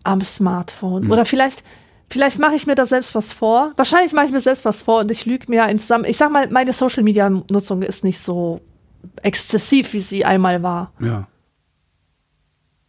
am 0.04 0.22
Smartphone. 0.22 1.04
Hm. 1.04 1.12
Oder 1.12 1.26
vielleicht, 1.26 1.64
vielleicht 2.10 2.40
mache 2.40 2.56
ich 2.56 2.66
mir 2.66 2.76
da 2.76 2.86
selbst 2.86 3.14
was 3.14 3.34
vor. 3.34 3.74
Wahrscheinlich 3.76 4.14
mache 4.14 4.28
ich 4.28 4.32
mir 4.32 4.42
selbst 4.42 4.66
was 4.66 4.84
vor 4.84 5.02
und 5.02 5.12
ich 5.12 5.26
lüge 5.26 5.46
mir 5.50 5.64
ein 5.64 5.80
zusammen. 5.80 6.06
Ich 6.06 6.18
sag 6.18 6.32
mal, 6.32 6.48
meine 6.50 6.74
Social 6.74 7.04
Media 7.04 7.30
Nutzung 7.30 7.82
ist 7.82 8.04
nicht 8.04 8.20
so 8.20 8.62
exzessiv, 9.22 9.94
wie 9.94 10.00
sie 10.00 10.26
einmal 10.26 10.64
war. 10.64 10.92
Ja. 11.00 11.28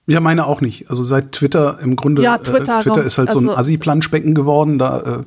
Ja, 0.08 0.20
meine 0.20 0.46
auch 0.46 0.62
nicht. 0.62 0.88
Also 0.88 1.02
seit 1.04 1.32
Twitter 1.32 1.78
im 1.82 1.94
Grunde, 1.94 2.22
Ja, 2.22 2.38
Twitter 2.38 2.78
äh, 2.78 2.82
Twitter 2.82 3.04
ist 3.04 3.18
halt 3.18 3.30
so 3.30 3.40
ein 3.40 3.48
also- 3.50 3.60
Assi-Planschbecken 3.60 4.34
geworden. 4.34 4.78
Da 4.78 5.24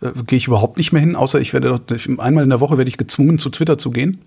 äh, 0.00 0.06
äh, 0.06 0.12
gehe 0.26 0.38
ich 0.38 0.46
überhaupt 0.46 0.78
nicht 0.78 0.92
mehr 0.92 1.00
hin, 1.00 1.14
außer 1.14 1.38
ich 1.40 1.52
werde 1.52 1.78
einmal 2.16 2.42
in 2.42 2.48
der 2.48 2.60
Woche 2.60 2.78
werde 2.78 2.88
ich 2.88 2.96
gezwungen, 2.96 3.38
zu 3.38 3.50
Twitter 3.50 3.76
zu 3.76 3.90
gehen. 3.90 4.22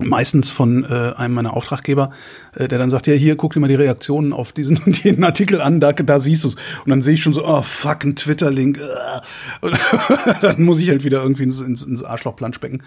Meistens 0.00 0.50
von 0.50 0.84
äh, 0.84 1.12
einem 1.16 1.34
meiner 1.34 1.54
Auftraggeber, 1.54 2.10
äh, 2.56 2.66
der 2.66 2.78
dann 2.78 2.90
sagt, 2.90 3.06
ja, 3.06 3.14
hier, 3.14 3.36
guck 3.36 3.52
dir 3.52 3.60
mal 3.60 3.68
die 3.68 3.76
Reaktionen 3.76 4.32
auf 4.32 4.50
diesen 4.50 4.78
und 4.86 5.04
jeden 5.04 5.22
Artikel 5.22 5.60
an, 5.60 5.78
da, 5.78 5.92
da 5.92 6.18
siehst 6.18 6.42
du's. 6.42 6.56
Und 6.84 6.90
dann 6.90 7.02
sehe 7.02 7.14
ich 7.14 7.22
schon 7.22 7.34
so, 7.34 7.46
oh, 7.46 7.62
fuck, 7.62 8.02
ein 8.02 8.16
Twitter-Link. 8.16 8.80
äh. 8.80 9.70
Dann 10.40 10.62
muss 10.64 10.80
ich 10.80 10.88
halt 10.88 11.04
wieder 11.04 11.22
irgendwie 11.22 11.44
ins, 11.44 11.60
ins, 11.60 11.84
ins 11.84 12.02
Arschloch-Planschbecken. 12.02 12.82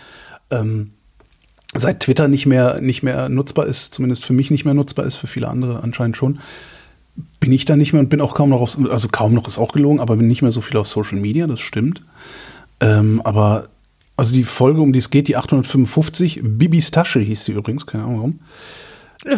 Ähm, 0.52 0.92
seit 1.76 2.00
Twitter 2.02 2.28
nicht 2.28 2.46
mehr, 2.46 2.82
nicht 2.82 3.04
mehr 3.04 3.30
nutzbar 3.30 3.68
ist, 3.68 3.94
zumindest 3.94 4.26
für 4.26 4.34
mich 4.34 4.52
nicht 4.52 4.66
mehr 4.66 4.74
nutzbar 4.74 5.06
ist, 5.06 5.16
für 5.16 5.28
viele 5.28 5.48
andere 5.48 5.84
anscheinend 5.84 6.18
schon, 6.18 6.40
bin 7.40 7.52
ich 7.52 7.66
da 7.66 7.76
nicht 7.76 7.94
mehr 7.94 8.00
und 8.00 8.10
bin 8.10 8.22
auch 8.22 8.36
kaum 8.36 8.50
noch 8.50 8.62
auf, 8.62 8.78
also 8.90 9.08
kaum 9.10 9.34
noch 9.34 9.48
ist 9.48 9.58
auch 9.58 9.74
gelogen, 9.74 10.00
aber 10.00 10.16
bin 10.16 10.28
nicht 10.28 10.42
mehr 10.42 10.52
so 10.52 10.62
viel 10.62 10.78
auf 10.78 10.88
Social 10.88 11.20
Media, 11.20 11.48
das 11.48 11.60
stimmt. 11.60 12.02
Ähm, 12.80 13.22
aber, 13.24 13.70
also 14.18 14.34
die 14.34 14.44
Folge, 14.44 14.82
um 14.82 14.94
die 14.94 15.00
es 15.00 15.10
geht, 15.10 15.28
die 15.28 15.38
855, 15.38 16.42
Bibis 16.44 16.92
Tasche 16.92 17.20
hieß 17.20 17.46
sie 17.46 17.54
übrigens, 17.54 17.86
keine 17.86 18.04
Ahnung 18.04 18.18
warum. 18.18 18.40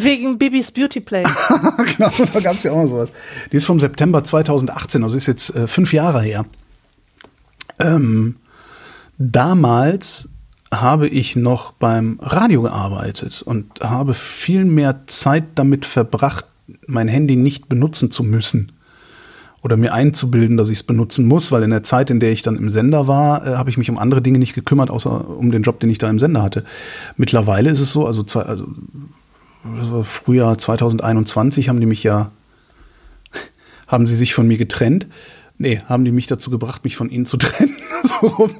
Wegen 0.03 0.37
Bibis 0.37 0.71
Beauty 0.71 0.99
Play. 0.99 1.23
genau, 1.97 2.11
da 2.33 2.39
gab 2.39 2.55
es 2.55 2.63
ja 2.63 2.71
auch 2.71 2.77
mal 2.77 2.87
sowas. 2.87 3.11
Die 3.51 3.57
ist 3.57 3.65
vom 3.65 3.79
September 3.79 4.23
2018, 4.23 5.03
also 5.03 5.15
ist 5.15 5.27
jetzt 5.27 5.55
äh, 5.55 5.67
fünf 5.67 5.93
Jahre 5.93 6.21
her. 6.21 6.45
Ähm, 7.79 8.35
damals 9.17 10.29
habe 10.71 11.07
ich 11.07 11.35
noch 11.35 11.71
beim 11.71 12.19
Radio 12.21 12.63
gearbeitet 12.63 13.41
und 13.41 13.79
habe 13.81 14.13
viel 14.13 14.65
mehr 14.65 15.07
Zeit 15.07 15.45
damit 15.55 15.85
verbracht, 15.85 16.45
mein 16.85 17.07
Handy 17.07 17.35
nicht 17.35 17.69
benutzen 17.69 18.11
zu 18.11 18.23
müssen. 18.23 18.73
Oder 19.63 19.75
mir 19.75 19.93
einzubilden, 19.93 20.55
dass 20.55 20.69
ich 20.69 20.79
es 20.79 20.83
benutzen 20.83 21.25
muss, 21.25 21.51
weil 21.51 21.63
in 21.63 21.71
der 21.71 21.83
Zeit, 21.83 22.09
in 22.09 22.19
der 22.19 22.31
ich 22.31 22.41
dann 22.41 22.57
im 22.57 22.69
Sender 22.69 23.07
war, 23.07 23.45
äh, 23.45 23.55
habe 23.55 23.69
ich 23.69 23.77
mich 23.77 23.89
um 23.89 23.97
andere 23.97 24.21
Dinge 24.21 24.39
nicht 24.39 24.53
gekümmert, 24.53 24.91
außer 24.91 25.29
um 25.29 25.51
den 25.51 25.63
Job, 25.63 25.79
den 25.79 25.89
ich 25.89 25.97
da 25.97 26.09
im 26.09 26.19
Sender 26.19 26.43
hatte. 26.43 26.63
Mittlerweile 27.15 27.69
ist 27.69 27.79
es 27.79 27.91
so, 27.91 28.05
also, 28.05 28.23
zwei, 28.23 28.43
also 28.43 28.67
Frühjahr 30.03 30.57
2021 30.57 31.69
haben 31.69 31.79
die 31.79 31.85
mich 31.85 32.03
ja, 32.03 32.31
haben 33.87 34.05
sie 34.05 34.15
sich 34.15 34.33
von 34.33 34.47
mir 34.47 34.57
getrennt. 34.57 35.07
Nee, 35.57 35.81
haben 35.87 36.05
die 36.05 36.11
mich 36.11 36.27
dazu 36.27 36.51
gebracht, 36.51 36.83
mich 36.83 36.95
von 36.95 37.09
ihnen 37.09 37.25
zu 37.25 37.37
trennen. 37.37 37.75
so. 38.03 38.51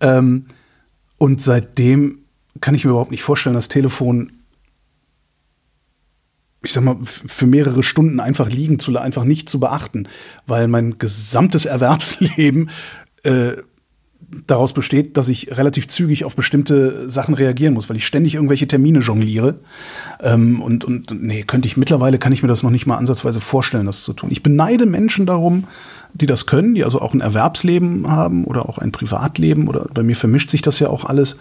ähm, 0.00 0.46
und 1.22 1.40
seitdem 1.40 2.18
kann 2.60 2.74
ich 2.74 2.84
mir 2.84 2.90
überhaupt 2.90 3.12
nicht 3.12 3.22
vorstellen, 3.22 3.54
das 3.54 3.68
Telefon, 3.68 4.32
ich 6.64 6.72
sag 6.72 6.82
mal, 6.82 6.98
für 7.04 7.46
mehrere 7.46 7.84
Stunden 7.84 8.18
einfach 8.18 8.50
liegen 8.50 8.80
zu, 8.80 8.98
einfach 8.98 9.22
nicht 9.22 9.48
zu 9.48 9.60
beachten, 9.60 10.08
weil 10.48 10.66
mein 10.66 10.98
gesamtes 10.98 11.64
Erwerbsleben 11.64 12.70
äh, 13.22 13.52
daraus 14.48 14.72
besteht, 14.72 15.16
dass 15.16 15.28
ich 15.28 15.56
relativ 15.56 15.86
zügig 15.86 16.24
auf 16.24 16.34
bestimmte 16.34 17.08
Sachen 17.08 17.34
reagieren 17.34 17.74
muss, 17.74 17.88
weil 17.88 17.98
ich 17.98 18.06
ständig 18.06 18.34
irgendwelche 18.34 18.66
Termine 18.66 18.98
jongliere. 18.98 19.60
Ähm, 20.20 20.60
und, 20.60 20.84
und 20.84 21.22
nee, 21.22 21.44
könnte 21.44 21.68
ich 21.68 21.76
mittlerweile 21.76 22.18
kann 22.18 22.32
ich 22.32 22.42
mir 22.42 22.48
das 22.48 22.64
noch 22.64 22.70
nicht 22.70 22.86
mal 22.86 22.96
ansatzweise 22.96 23.40
vorstellen, 23.40 23.86
das 23.86 24.02
zu 24.02 24.12
tun. 24.12 24.30
Ich 24.32 24.42
beneide 24.42 24.86
Menschen 24.86 25.24
darum, 25.24 25.68
die 26.14 26.26
das 26.26 26.46
können, 26.46 26.74
die 26.74 26.84
also 26.84 27.00
auch 27.00 27.14
ein 27.14 27.20
Erwerbsleben 27.20 28.10
haben 28.10 28.44
oder 28.44 28.68
auch 28.68 28.78
ein 28.78 28.92
Privatleben 28.92 29.68
oder 29.68 29.86
bei 29.94 30.02
mir 30.02 30.16
vermischt 30.16 30.50
sich 30.50 30.62
das 30.62 30.78
ja 30.78 30.88
auch 30.88 31.04
alles, 31.04 31.36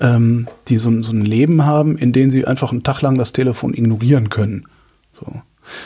ähm, 0.00 0.46
die 0.68 0.76
so, 0.78 0.90
ein- 0.90 1.02
so 1.02 1.12
ein 1.12 1.22
Leben 1.24 1.64
haben, 1.64 1.96
in 1.96 2.12
dem 2.12 2.30
sie 2.30 2.46
einfach 2.46 2.70
einen 2.72 2.82
Tag 2.82 3.00
lang 3.02 3.16
das 3.18 3.32
Telefon 3.32 3.72
ignorieren 3.74 4.28
können. 4.28 4.66
So. 5.12 5.26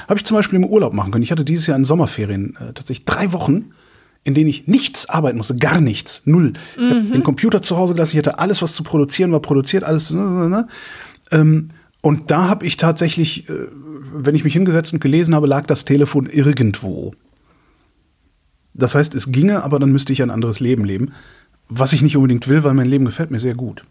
Habe 0.09 0.19
ich 0.19 0.24
zum 0.24 0.36
Beispiel 0.36 0.56
im 0.59 0.65
Urlaub 0.65 0.94
machen 0.94 1.11
können. 1.12 1.23
Ich 1.24 1.31
hatte 1.32 1.44
dieses 1.44 1.66
Jahr 1.66 1.77
in 1.77 1.85
Sommerferien 1.85 2.56
äh, 2.56 2.73
tatsächlich 2.73 3.05
drei 3.05 3.32
Wochen, 3.32 3.66
in 4.24 4.35
denen 4.35 4.48
ich 4.48 4.66
nichts 4.66 5.09
arbeiten 5.09 5.36
musste, 5.36 5.56
gar 5.56 5.81
nichts, 5.81 6.23
null. 6.24 6.55
Ich 6.78 6.82
habe 6.90 7.01
den 7.02 7.23
Computer 7.23 7.61
zu 7.61 7.77
Hause 7.77 7.93
gelassen, 7.94 8.12
ich 8.12 8.19
hatte 8.19 8.39
alles, 8.39 8.62
was 8.62 8.74
zu 8.74 8.82
produzieren 8.82 9.32
war, 9.32 9.40
produziert, 9.40 9.85
alles. 9.85 10.11
Ne, 10.11 10.23
ne, 10.23 10.48
ne. 10.48 10.69
Ähm, 11.31 11.69
und 12.01 12.31
da 12.31 12.48
habe 12.48 12.65
ich 12.66 12.77
tatsächlich, 12.78 13.48
äh, 13.51 13.52
wenn 14.15 14.35
ich 14.35 14.44
mich 14.44 14.55
hingesetzt 14.55 14.93
und 14.94 15.01
gelesen 15.01 15.35
habe, 15.35 15.47
lag 15.47 15.66
das 15.66 15.85
Telefon 15.85 16.27
irgendwo. 16.27 17.12
Das 18.74 18.94
heißt, 18.94 19.14
es 19.14 19.30
ginge, 19.30 19.62
aber 19.62 19.78
dann 19.78 19.92
müsste 19.92 20.12
ich 20.12 20.22
ein 20.22 20.30
anderes 20.30 20.60
Leben 20.60 20.84
leben. 20.84 21.12
Was 21.68 21.92
ich 21.92 22.02
nicht 22.02 22.16
unbedingt 22.16 22.48
will, 22.48 22.64
weil 22.64 22.74
mein 22.74 22.88
Leben 22.88 23.05
gefällt 23.05 23.30
mir 23.30 23.38
sehr 23.38 23.55
gut. 23.55 23.84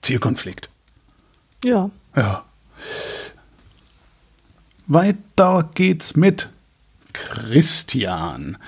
Zielkonflikt. 0.00 0.68
ja. 1.64 1.90
Ja. 2.16 2.44
Weiter 4.86 5.70
geht's 5.74 6.16
mit 6.16 6.50
Christian. 7.12 8.58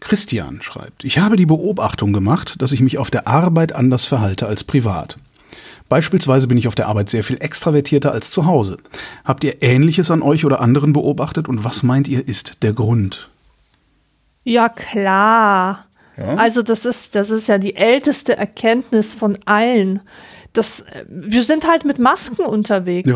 Christian 0.00 0.60
schreibt, 0.62 1.04
ich 1.04 1.18
habe 1.18 1.36
die 1.36 1.46
Beobachtung 1.46 2.12
gemacht, 2.12 2.60
dass 2.60 2.72
ich 2.72 2.80
mich 2.80 2.98
auf 2.98 3.10
der 3.10 3.28
Arbeit 3.28 3.72
anders 3.72 4.06
verhalte 4.06 4.46
als 4.46 4.64
privat. 4.64 5.18
Beispielsweise 5.88 6.48
bin 6.48 6.56
ich 6.56 6.66
auf 6.66 6.74
der 6.74 6.88
Arbeit 6.88 7.10
sehr 7.10 7.22
viel 7.24 7.36
extravertierter 7.40 8.12
als 8.12 8.30
zu 8.30 8.46
Hause. 8.46 8.78
Habt 9.24 9.44
ihr 9.44 9.62
Ähnliches 9.62 10.10
an 10.10 10.22
euch 10.22 10.44
oder 10.44 10.60
anderen 10.60 10.92
beobachtet 10.92 11.48
und 11.48 11.64
was 11.64 11.82
meint 11.82 12.08
ihr 12.08 12.26
ist 12.26 12.62
der 12.62 12.72
Grund? 12.72 13.30
Ja, 14.44 14.68
klar. 14.68 15.86
Also 16.16 16.62
das 16.62 16.84
ist, 16.84 17.14
das 17.16 17.30
ist 17.30 17.48
ja 17.48 17.58
die 17.58 17.74
älteste 17.74 18.36
Erkenntnis 18.36 19.14
von 19.14 19.36
allen. 19.46 20.00
Das, 20.52 20.84
wir 21.08 21.42
sind 21.42 21.66
halt 21.68 21.84
mit 21.84 21.98
Masken 21.98 22.42
unterwegs 22.42 23.10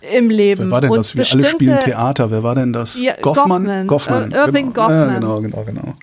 im 0.00 0.30
Leben. 0.30 0.66
Wer 0.66 0.70
war 0.70 0.80
denn 0.80 0.90
Und 0.90 0.98
das? 0.98 1.16
Wir 1.16 1.26
alle 1.32 1.50
spielen 1.50 1.80
Theater. 1.80 2.30
Wer 2.30 2.44
war 2.44 2.54
denn 2.54 2.72
das? 2.72 3.00
Ja, 3.00 3.14
Goffman? 3.20 3.86
Goffman. 3.88 4.30
Äh, 4.30 4.36
Irving 4.36 4.72
genau. 4.72 4.88
Ja, 4.88 5.04
Goffman. 5.06 5.20
genau, 5.20 5.40
genau, 5.40 5.64
genau. 5.64 5.94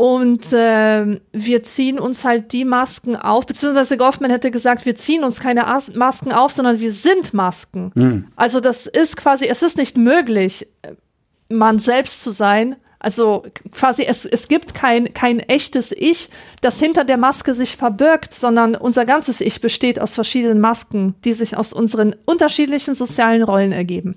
Und 0.00 0.50
ähm, 0.52 1.20
wir 1.32 1.64
ziehen 1.64 1.98
uns 1.98 2.24
halt 2.24 2.52
die 2.52 2.64
Masken 2.64 3.16
auf, 3.16 3.46
beziehungsweise 3.46 3.96
Goffman 3.96 4.30
hätte 4.30 4.52
gesagt, 4.52 4.86
wir 4.86 4.94
ziehen 4.94 5.24
uns 5.24 5.40
keine 5.40 5.66
As 5.66 5.92
Masken 5.92 6.30
auf, 6.30 6.52
sondern 6.52 6.78
wir 6.78 6.92
sind 6.92 7.34
Masken. 7.34 7.90
Hm. 7.96 8.28
Also 8.36 8.60
das 8.60 8.86
ist 8.86 9.16
quasi, 9.16 9.46
es 9.46 9.60
ist 9.60 9.76
nicht 9.76 9.96
möglich, 9.96 10.68
äh, 10.82 10.92
man 11.48 11.80
selbst 11.80 12.22
zu 12.22 12.30
sein. 12.30 12.76
Also 13.00 13.44
quasi, 13.72 14.04
es, 14.04 14.24
es 14.24 14.46
gibt 14.46 14.72
kein, 14.72 15.14
kein 15.14 15.40
echtes 15.40 15.90
Ich, 15.90 16.30
das 16.60 16.78
hinter 16.78 17.02
der 17.02 17.16
Maske 17.16 17.52
sich 17.52 17.76
verbirgt, 17.76 18.32
sondern 18.32 18.76
unser 18.76 19.04
ganzes 19.04 19.40
Ich 19.40 19.60
besteht 19.60 20.00
aus 20.00 20.14
verschiedenen 20.14 20.60
Masken, 20.60 21.16
die 21.24 21.32
sich 21.32 21.56
aus 21.56 21.72
unseren 21.72 22.14
unterschiedlichen 22.24 22.94
sozialen 22.94 23.42
Rollen 23.42 23.72
ergeben. 23.72 24.14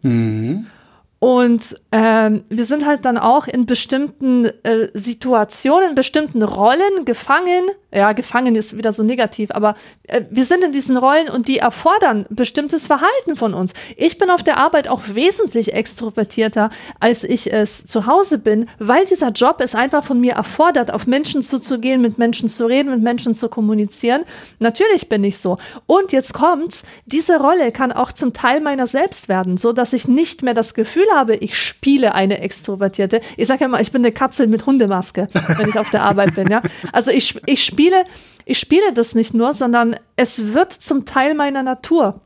Und 1.23 1.75
ähm, 1.91 2.45
wir 2.49 2.65
sind 2.65 2.87
halt 2.87 3.05
dann 3.05 3.19
auch 3.19 3.45
in 3.45 3.67
bestimmten 3.67 4.45
äh, 4.63 4.87
Situationen, 4.95 5.93
bestimmten 5.93 6.41
Rollen 6.41 7.05
gefangen. 7.05 7.69
Ja, 7.93 8.13
gefangen 8.13 8.55
ist 8.55 8.75
wieder 8.75 8.91
so 8.91 9.03
negativ, 9.03 9.51
aber 9.51 9.75
äh, 10.07 10.23
wir 10.31 10.45
sind 10.45 10.63
in 10.63 10.71
diesen 10.71 10.97
Rollen 10.97 11.29
und 11.29 11.47
die 11.47 11.59
erfordern 11.59 12.25
bestimmtes 12.29 12.87
Verhalten 12.87 13.35
von 13.35 13.53
uns. 13.53 13.73
Ich 13.97 14.17
bin 14.17 14.31
auf 14.31 14.41
der 14.41 14.57
Arbeit 14.57 14.87
auch 14.87 15.01
wesentlich 15.13 15.73
extrovertierter, 15.73 16.71
als 16.99 17.23
ich 17.23 17.53
es 17.53 17.85
zu 17.85 18.07
Hause 18.07 18.39
bin, 18.39 18.67
weil 18.79 19.05
dieser 19.05 19.29
Job 19.29 19.57
es 19.59 19.75
einfach 19.75 20.03
von 20.03 20.19
mir 20.19 20.33
erfordert, 20.33 20.91
auf 20.91 21.05
Menschen 21.05 21.43
zuzugehen, 21.43 22.01
mit 22.01 22.17
Menschen 22.17 22.49
zu 22.49 22.65
reden, 22.65 22.89
mit 22.89 23.03
Menschen 23.03 23.35
zu 23.35 23.47
kommunizieren. 23.47 24.23
Natürlich 24.57 25.07
bin 25.07 25.23
ich 25.23 25.37
so. 25.37 25.59
Und 25.85 26.13
jetzt 26.13 26.33
kommt's, 26.33 26.83
diese 27.05 27.39
Rolle 27.39 27.71
kann 27.71 27.91
auch 27.91 28.11
zum 28.11 28.33
Teil 28.33 28.59
meiner 28.59 28.87
selbst 28.87 29.29
werden, 29.29 29.57
so 29.57 29.71
dass 29.71 29.93
ich 29.93 30.07
nicht 30.07 30.41
mehr 30.41 30.55
das 30.55 30.73
Gefühl 30.73 31.05
habe, 31.15 31.35
ich 31.35 31.57
spiele 31.57 32.13
eine 32.15 32.39
Extrovertierte. 32.39 33.21
Ich 33.37 33.47
sage 33.47 33.61
ja 33.61 33.67
mal, 33.67 33.81
ich 33.81 33.91
bin 33.91 34.01
eine 34.01 34.11
Katze 34.11 34.47
mit 34.47 34.65
Hundemaske, 34.65 35.27
wenn 35.57 35.69
ich 35.69 35.77
auf 35.77 35.89
der 35.91 36.03
Arbeit 36.03 36.35
bin, 36.35 36.49
ja. 36.49 36.61
Also 36.91 37.11
ich, 37.11 37.39
ich 37.45 37.63
spiele, 37.63 38.03
ich 38.45 38.59
spiele 38.59 38.93
das 38.93 39.15
nicht 39.15 39.33
nur, 39.33 39.53
sondern 39.53 39.95
es 40.15 40.53
wird 40.53 40.71
zum 40.73 41.05
Teil 41.05 41.33
meiner 41.33 41.63
Natur. 41.63 42.21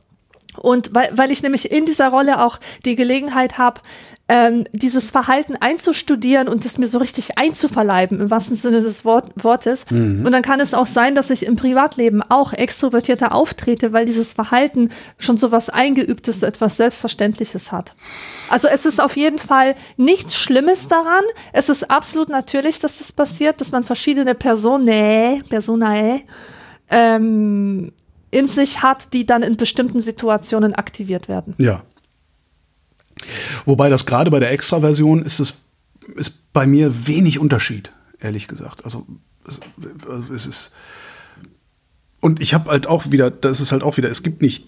Und 0.58 0.94
weil, 0.94 1.10
weil 1.16 1.32
ich 1.32 1.44
nämlich 1.44 1.72
in 1.72 1.86
dieser 1.86 2.10
Rolle 2.10 2.44
auch 2.44 2.60
die 2.86 2.96
Gelegenheit 2.96 3.58
habe, 3.58 3.82
ähm, 4.28 4.64
dieses 4.72 5.12
Verhalten 5.12 5.56
einzustudieren 5.56 6.48
und 6.48 6.66
es 6.66 6.80
mir 6.80 6.88
so 6.88 6.98
richtig 6.98 7.38
einzuverleiben, 7.38 8.20
im 8.20 8.32
wahrsten 8.32 8.56
Sinne 8.56 8.82
des 8.82 9.06
Wort 9.06 9.32
Wortes. 9.36 9.86
Mhm. 9.92 10.26
Und 10.26 10.32
dann 10.32 10.42
kann 10.42 10.60
es 10.60 10.74
auch 10.74 10.88
sein, 10.88 11.14
dass 11.14 11.30
ich 11.30 11.46
im 11.46 11.56
Privatleben 11.56 12.24
auch 12.24 12.52
extrovertierter 12.52 13.36
auftrete, 13.36 13.94
weil 13.94 14.06
dieses 14.06 14.34
Verhalten 14.34 14.90
schon 15.20 15.38
so 15.38 15.52
was 15.52 15.70
Eingeübtes, 15.70 16.40
so 16.40 16.48
etwas 16.48 16.78
Selbstverständliches 16.78 17.72
hat. 17.72 17.94
Also 18.50 18.68
es 18.68 18.86
ist 18.86 19.00
auf 19.00 19.16
jeden 19.16 19.38
Fall 19.38 19.76
nichts 19.96 20.36
Schlimmes 20.36 20.88
daran. 20.88 21.24
Es 21.54 21.70
ist 21.70 21.92
absolut 21.92 22.30
natürlich, 22.30 22.80
dass 22.80 22.98
das 22.98 23.14
passiert, 23.14 23.62
dass 23.62 23.72
man 23.72 23.84
verschiedene 23.84 24.34
Personen, 24.34 25.44
Personae, 25.50 26.22
ähm, 26.90 27.92
in 28.36 28.48
sich 28.48 28.84
hat, 28.84 29.14
die 29.14 29.26
dann 29.26 29.44
in 29.44 29.58
bestimmten 29.58 30.02
Situationen 30.02 30.76
aktiviert 30.76 31.28
werden. 31.28 31.56
Ja, 31.58 31.84
Wobei 33.66 33.90
das 33.90 34.06
gerade 34.06 34.32
bei 34.32 34.40
der 34.40 34.52
Extraversion 34.52 35.24
ist 35.24 35.40
es 35.40 35.54
ist 36.16 36.54
bei 36.54 36.68
mir 36.68 37.08
wenig 37.08 37.40
Unterschied, 37.40 37.92
ehrlich 38.20 38.48
gesagt. 38.48 38.86
Also 38.86 39.06
es, 39.48 39.60
also 40.08 40.34
es 40.34 40.46
ist 40.46 40.72
und 42.22 42.42
ich 42.42 42.54
habe 42.54 42.72
halt 42.72 42.88
auch 42.88 43.12
wieder, 43.12 43.30
das 43.30 43.60
ist 43.60 43.72
halt 43.72 43.84
auch 43.84 43.98
wieder, 43.98 44.10
es 44.10 44.24
gibt 44.24 44.42
nicht 44.42 44.66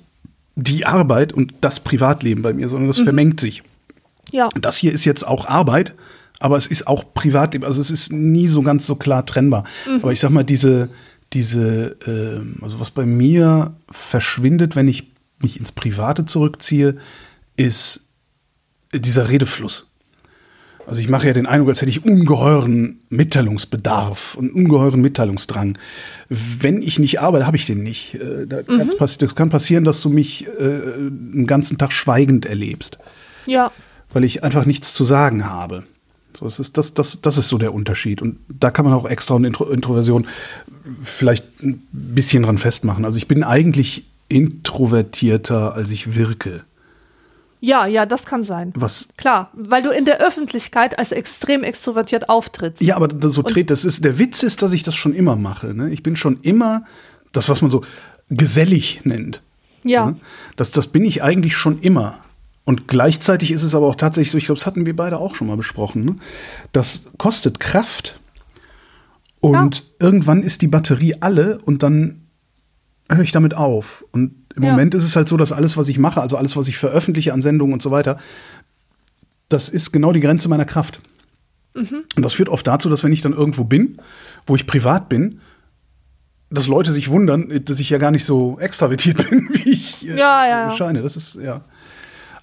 die 0.56 0.86
Arbeit 0.86 1.34
und 1.34 1.54
das 1.62 1.80
Privatleben 1.80 2.42
bei 2.42 2.54
mir, 2.54 2.68
sondern 2.68 2.88
das 2.88 3.00
mhm. 3.00 3.06
vermengt 3.06 3.40
sich. 3.40 3.64
Ja. 4.32 4.50
Das 4.60 4.78
hier 4.78 4.92
ist 4.92 5.06
jetzt 5.06 5.26
auch 5.26 5.48
Arbeit, 5.48 5.94
aber 6.40 6.58
es 6.58 6.68
ist 6.68 6.88
auch 6.88 7.04
Privatleben. 7.14 7.66
Also 7.66 7.82
es 7.82 7.90
ist 7.90 8.12
nie 8.12 8.48
so 8.48 8.62
ganz 8.62 8.86
so 8.86 8.96
klar 8.96 9.26
trennbar. 9.26 9.64
Mhm. 9.88 10.00
Aber 10.02 10.12
ich 10.12 10.20
sag 10.20 10.32
mal, 10.32 10.44
diese, 10.44 10.90
diese, 11.34 11.98
äh, 12.06 12.64
also 12.64 12.80
was 12.80 12.92
bei 12.92 13.06
mir 13.06 13.76
verschwindet, 13.90 14.76
wenn 14.76 14.88
ich 14.88 15.12
mich 15.40 15.60
ins 15.60 15.72
Private 15.72 16.26
zurückziehe, 16.26 16.98
ist 17.56 18.10
dieser 18.94 19.30
Redefluss. 19.30 19.94
Also 20.88 21.02
ich 21.02 21.10
mache 21.10 21.28
ja 21.28 21.34
den 21.34 21.46
Eindruck, 21.46 21.70
als 21.70 21.82
hätte 21.82 21.92
ich 21.92 22.06
ungeheuren 22.06 23.02
Mitteilungsbedarf 23.10 24.36
und 24.36 24.52
ungeheuren 24.52 25.02
Mitteilungsdrang. 25.02 25.78
Wenn 26.30 26.82
ich 26.82 26.98
nicht 26.98 27.20
arbeite, 27.20 27.46
habe 27.46 27.58
ich 27.58 27.66
den 27.66 27.84
nicht. 27.84 28.16
Äh, 28.16 28.48
da 28.48 28.62
mhm. 28.66 28.90
Das 28.98 29.36
kann 29.36 29.50
passieren, 29.50 29.84
dass 29.84 30.02
du 30.02 30.10
mich 30.10 30.48
äh, 30.48 30.64
einen 30.64 31.46
ganzen 31.46 31.78
Tag 31.78 31.92
schweigend 31.92 32.46
erlebst. 32.46 32.98
Ja. 33.46 33.72
Weil 34.14 34.24
ich 34.24 34.46
einfach 34.46 34.66
nichts 34.66 34.94
zu 34.94 35.04
sagen 35.04 35.50
habe. 35.50 35.84
So, 36.38 36.46
das, 36.46 36.60
ist, 36.60 36.78
das, 36.78 36.94
das, 36.94 37.20
das 37.20 37.40
ist 37.40 37.48
so 37.48 37.58
der 37.58 37.74
Unterschied. 37.74 38.22
Und 38.22 38.38
da 38.48 38.70
kann 38.70 38.86
man 38.86 38.94
auch 38.94 39.06
extra 39.10 39.36
eine 39.36 39.48
Intro 39.48 39.66
Introversion 39.66 40.28
vielleicht 41.02 41.64
ein 41.64 41.82
bisschen 41.92 42.44
dran 42.44 42.60
festmachen. 42.60 43.06
Also 43.06 43.18
ich 43.18 43.28
bin 43.28 43.44
eigentlich 43.44 44.04
introvertierter, 44.30 45.74
als 45.74 45.90
ich 45.90 46.14
wirke. 46.14 46.62
Ja, 47.60 47.88
ja, 47.88 48.06
das 48.06 48.28
kann 48.28 48.44
sein. 48.44 48.72
Was? 48.76 49.08
Klar, 49.18 49.50
weil 49.54 49.82
du 49.82 49.90
in 49.90 50.06
der 50.06 50.22
Öffentlichkeit 50.22 51.00
als 51.00 51.12
extrem 51.12 51.64
extrovertiert 51.64 52.30
auftrittst. 52.30 52.84
Ja, 52.84 52.98
aber 52.98 53.10
so 53.32 53.42
dreht 53.42 53.72
das 53.72 53.84
ist 53.84 54.06
der 54.06 54.20
Witz 54.20 54.44
ist, 54.44 54.62
dass 54.62 54.74
ich 54.74 54.84
das 54.84 54.94
schon 54.94 55.16
immer 55.16 55.36
mache. 55.36 55.74
Ne? 55.74 55.90
Ich 55.90 56.04
bin 56.04 56.16
schon 56.16 56.40
immer 56.44 56.84
das, 57.32 57.50
was 57.50 57.64
man 57.64 57.72
so 57.72 57.84
gesellig 58.30 59.02
nennt. 59.06 59.42
Ja. 59.84 60.12
Ne? 60.12 60.18
Das, 60.56 60.70
das 60.70 60.86
bin 60.86 61.04
ich 61.04 61.24
eigentlich 61.24 61.58
schon 61.58 61.80
immer. 61.82 62.20
Und 62.68 62.90
gleichzeitig 62.90 63.52
ist 63.52 63.64
es 63.64 63.76
aber 63.76 63.88
auch 63.88 63.96
tatsächlich 63.96 64.30
so, 64.30 64.38
ich 64.38 64.48
glaube, 64.48 64.60
das 64.60 64.66
hatten 64.66 64.86
wir 64.86 64.94
beide 64.94 65.20
auch 65.20 65.36
schon 65.36 65.48
mal 65.48 65.56
besprochen. 65.56 66.04
Ne? 66.04 66.18
Das 66.74 67.04
kostet 67.18 67.62
Kraft. 67.62 68.20
Und 69.40 69.78
ja. 69.78 69.84
irgendwann 70.00 70.44
ist 70.44 70.62
die 70.62 70.68
Batterie 70.68 71.16
alle 71.22 71.60
und 71.60 71.82
dann 71.82 72.28
höre 73.10 73.24
ich 73.24 73.32
damit 73.32 73.54
auf. 73.54 74.04
Und 74.12 74.36
im 74.54 74.64
ja. 74.64 74.72
Moment 74.72 74.96
ist 74.96 75.06
es 75.06 75.16
halt 75.16 75.30
so, 75.30 75.38
dass 75.38 75.54
alles, 75.54 75.78
was 75.78 75.88
ich 75.88 75.98
mache, 75.98 76.20
also 76.20 76.36
alles, 76.36 76.58
was 76.58 76.68
ich 76.68 76.78
veröffentliche 76.78 77.32
an 77.32 77.42
Sendungen 77.42 77.72
und 77.72 77.82
so 77.82 77.90
weiter, 77.90 78.18
das 79.48 79.70
ist 79.70 79.94
genau 79.94 80.12
die 80.12 80.20
Grenze 80.20 80.50
meiner 80.50 80.66
Kraft. 80.66 81.00
Mhm. 81.74 82.04
Und 82.18 82.22
das 82.22 82.34
führt 82.34 82.50
oft 82.50 82.68
dazu, 82.68 82.90
dass 82.90 83.02
wenn 83.02 83.14
ich 83.14 83.22
dann 83.22 83.32
irgendwo 83.32 83.64
bin, 83.64 83.96
wo 84.46 84.58
ich 84.58 84.68
privat 84.68 85.08
bin, 85.08 85.40
dass 86.50 86.68
Leute 86.68 86.92
sich 86.92 87.08
wundern, 87.10 87.62
dass 87.64 87.80
ich 87.80 87.90
ja 87.90 87.98
gar 87.98 88.12
nicht 88.12 88.26
so 88.26 88.60
extravertiert 88.60 89.18
bin, 89.30 89.48
wie 89.54 89.70
ich 89.70 90.06
äh, 90.06 90.18
ja, 90.18 90.46
ja. 90.46 90.76
scheine. 90.76 91.02
Das 91.02 91.16
ist, 91.16 91.36
ja. 91.36 91.64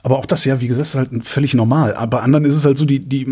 Aber 0.05 0.19
auch 0.19 0.27
das, 0.27 0.45
ja, 0.45 0.61
wie 0.61 0.69
gesagt, 0.69 0.87
ist 0.87 0.95
halt 0.95 1.25
völlig 1.25 1.55
normal. 1.55 1.95
Aber 1.95 2.19
bei 2.19 2.23
anderen 2.23 2.45
ist 2.45 2.55
es 2.55 2.65
halt 2.65 2.79
so, 2.79 2.85
die, 2.85 3.01
die 3.01 3.25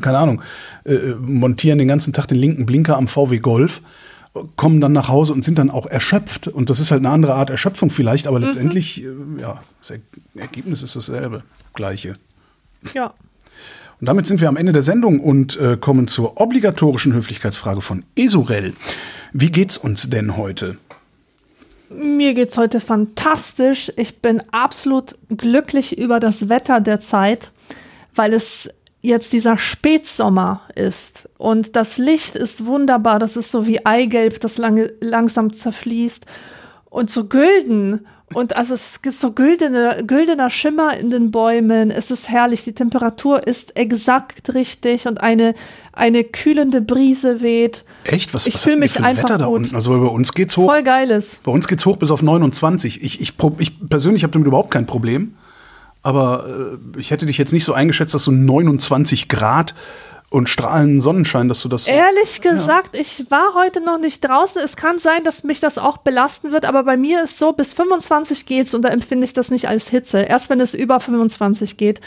keine 0.00 0.18
Ahnung, 0.18 0.42
äh, 0.84 1.14
montieren 1.20 1.78
den 1.78 1.88
ganzen 1.88 2.12
Tag 2.12 2.28
den 2.28 2.38
linken 2.38 2.64
Blinker 2.64 2.96
am 2.96 3.08
VW 3.08 3.40
Golf 3.40 3.82
kommen 4.56 4.80
dann 4.80 4.92
nach 4.92 5.08
Hause 5.08 5.32
und 5.32 5.44
sind 5.44 5.58
dann 5.58 5.70
auch 5.70 5.86
erschöpft. 5.86 6.48
Und 6.48 6.70
das 6.70 6.80
ist 6.80 6.90
halt 6.90 7.00
eine 7.00 7.10
andere 7.10 7.34
Art 7.34 7.50
Erschöpfung 7.50 7.90
vielleicht, 7.90 8.26
aber 8.26 8.38
mhm. 8.38 8.46
letztendlich, 8.46 9.02
mhm. 9.02 9.38
ja, 9.38 9.62
das 9.80 9.98
Ergebnis 10.34 10.82
ist 10.82 10.96
dasselbe, 10.96 11.42
gleiche. 11.74 12.14
Ja. 12.94 13.14
Und 14.00 14.08
damit 14.08 14.26
sind 14.26 14.40
wir 14.40 14.48
am 14.48 14.56
Ende 14.56 14.72
der 14.72 14.82
Sendung 14.82 15.20
und 15.20 15.56
äh, 15.58 15.76
kommen 15.76 16.08
zur 16.08 16.40
obligatorischen 16.40 17.12
Höflichkeitsfrage 17.14 17.80
von 17.80 18.02
Esurel. 18.16 18.74
Wie 19.32 19.50
geht's 19.50 19.78
uns 19.78 20.10
denn 20.10 20.36
heute? 20.36 20.76
Mir 21.96 22.34
geht's 22.34 22.58
heute 22.58 22.80
fantastisch. 22.80 23.92
Ich 23.96 24.20
bin 24.20 24.42
absolut 24.50 25.16
glücklich 25.28 25.96
über 25.96 26.18
das 26.18 26.48
Wetter 26.48 26.80
der 26.80 26.98
Zeit, 26.98 27.52
weil 28.16 28.32
es 28.32 28.68
jetzt 29.00 29.32
dieser 29.32 29.58
Spätsommer 29.58 30.62
ist. 30.74 31.28
Und 31.38 31.76
das 31.76 31.98
Licht 31.98 32.34
ist 32.34 32.66
wunderbar, 32.66 33.20
das 33.20 33.36
ist 33.36 33.52
so 33.52 33.66
wie 33.66 33.86
Eigelb, 33.86 34.40
das 34.40 34.58
lange, 34.58 34.92
langsam 35.00 35.52
zerfließt. 35.52 36.26
Und 36.90 37.10
so 37.10 37.26
gülden 37.26 38.06
und 38.34 38.56
also 38.56 38.74
es 38.74 39.00
ist 39.02 39.20
so 39.20 39.32
güldene, 39.32 40.02
güldener 40.06 40.50
Schimmer 40.50 40.96
in 40.96 41.10
den 41.10 41.30
Bäumen, 41.30 41.90
es 41.90 42.10
ist 42.10 42.28
herrlich, 42.28 42.64
die 42.64 42.72
Temperatur 42.72 43.46
ist 43.46 43.76
exakt 43.76 44.54
richtig 44.54 45.06
und 45.06 45.20
eine, 45.20 45.54
eine 45.92 46.24
kühlende 46.24 46.80
Brise 46.80 47.40
weht. 47.40 47.84
Echt? 48.04 48.34
Was, 48.34 48.46
ich 48.46 48.58
fühle 48.58 48.76
mich 48.76 49.00
einfach 49.02 49.24
Wetter 49.24 49.38
da 49.38 49.46
gut. 49.46 49.56
unten? 49.56 49.74
Also 49.76 49.98
bei 49.98 50.06
uns 50.06 50.32
geht's 50.32 50.56
hoch. 50.56 50.70
Voll 50.70 50.82
geiles. 50.82 51.40
Bei 51.42 51.52
uns 51.52 51.68
geht's 51.68 51.86
hoch 51.86 51.96
bis 51.96 52.10
auf 52.10 52.22
29. 52.22 53.02
Ich, 53.02 53.20
ich, 53.20 53.34
ich 53.58 53.88
persönlich 53.88 54.22
habe 54.22 54.32
damit 54.32 54.46
überhaupt 54.46 54.70
kein 54.70 54.86
Problem. 54.86 55.34
Aber 56.02 56.78
äh, 56.94 57.00
ich 57.00 57.10
hätte 57.10 57.26
dich 57.26 57.38
jetzt 57.38 57.52
nicht 57.52 57.64
so 57.64 57.72
eingeschätzt, 57.72 58.14
dass 58.14 58.24
so 58.24 58.30
29 58.30 59.28
Grad 59.28 59.74
und 60.34 60.48
strahlenden 60.48 61.00
Sonnenschein, 61.00 61.48
dass 61.48 61.60
du 61.60 61.68
das. 61.68 61.86
Ehrlich 61.86 62.40
gesagt, 62.40 62.96
ja. 62.96 63.00
ich 63.00 63.30
war 63.30 63.54
heute 63.54 63.80
noch 63.80 63.98
nicht 63.98 64.20
draußen. 64.24 64.60
Es 64.60 64.74
kann 64.74 64.98
sein, 64.98 65.22
dass 65.22 65.44
mich 65.44 65.60
das 65.60 65.78
auch 65.78 65.98
belasten 65.98 66.50
wird, 66.50 66.64
aber 66.64 66.82
bei 66.82 66.96
mir 66.96 67.22
ist 67.22 67.38
so, 67.38 67.52
bis 67.52 67.72
25 67.72 68.44
geht's 68.44 68.74
und 68.74 68.82
da 68.82 68.88
empfinde 68.88 69.24
ich 69.24 69.32
das 69.32 69.50
nicht 69.52 69.68
als 69.68 69.88
Hitze. 69.88 70.22
Erst 70.22 70.50
wenn 70.50 70.60
es 70.60 70.74
über 70.74 70.98
25 70.98 71.76
geht, 71.76 72.00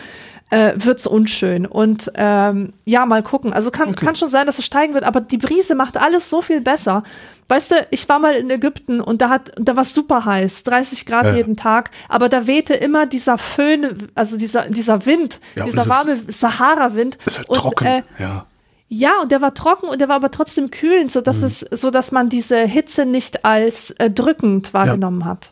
äh, 0.50 0.74
wird's 0.78 1.06
unschön. 1.06 1.66
Und 1.66 2.12
ähm, 2.16 2.74
ja, 2.86 3.06
mal 3.06 3.22
gucken. 3.22 3.54
Also 3.54 3.72
kann, 3.72 3.90
okay. 3.90 4.06
kann 4.06 4.16
schon 4.16 4.30
sein, 4.30 4.46
dass 4.46 4.60
es 4.60 4.66
steigen 4.66 4.94
wird, 4.94 5.04
aber 5.04 5.22
die 5.22 5.38
Brise 5.38 5.76
macht 5.76 5.98
alles 5.98 6.30
so 6.30 6.42
viel 6.42 6.62
besser. 6.62 7.04
Weißt 7.50 7.72
du, 7.72 7.88
ich 7.92 8.08
war 8.08 8.20
mal 8.20 8.34
in 8.34 8.50
Ägypten 8.50 9.02
und 9.02 9.22
da 9.22 9.30
hat, 9.30 9.52
da 9.58 9.76
war 9.76 9.84
super 9.84 10.26
heiß, 10.26 10.64
30 10.64 11.06
Grad 11.06 11.26
ja. 11.26 11.36
jeden 11.36 11.56
Tag, 11.56 11.92
aber 12.10 12.30
da 12.30 12.48
wehte 12.48 12.74
immer 12.74 13.06
dieser 13.06 13.38
Föhn, 13.38 14.10
also 14.16 14.38
dieser, 14.38 14.70
dieser 14.70 15.06
Wind, 15.06 15.40
ja, 15.56 15.66
dieser 15.66 15.88
warme 15.88 16.18
Sahara-Wind. 16.28 17.18
Ist 17.26 17.40
halt 17.40 17.50
und, 17.50 17.58
trocken, 17.58 17.86
äh, 17.86 18.04
ja. 18.20 18.46
Ja, 18.90 19.22
und 19.22 19.34
der 19.34 19.42
war 19.42 19.54
trocken 19.54 19.90
und 19.90 20.00
der 20.00 20.08
war 20.08 20.16
aber 20.16 20.32
trotzdem 20.32 20.72
kühlend, 20.72 21.12
so 21.12 21.20
dass 21.20 21.40
mhm. 21.40 21.46
es, 21.46 21.60
so 21.60 21.92
dass 21.92 22.14
man 22.14 22.30
diese 22.30 22.58
Hitze 22.60 23.06
nicht 23.06 23.44
als 23.44 23.92
äh, 23.92 24.10
drückend 24.10 24.74
wahrgenommen 24.74 25.22
ja. 25.22 25.28
hat. 25.28 25.52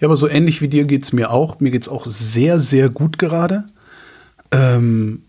Ja, 0.00 0.06
aber 0.06 0.16
so 0.16 0.28
ähnlich 0.28 0.62
wie 0.62 0.68
dir 0.68 0.84
geht's 0.84 1.12
mir 1.12 1.32
auch. 1.32 1.58
Mir 1.58 1.72
geht's 1.72 1.88
auch 1.88 2.06
sehr, 2.06 2.60
sehr 2.60 2.88
gut 2.88 3.18
gerade. 3.18 3.64
Ähm, 4.56 5.25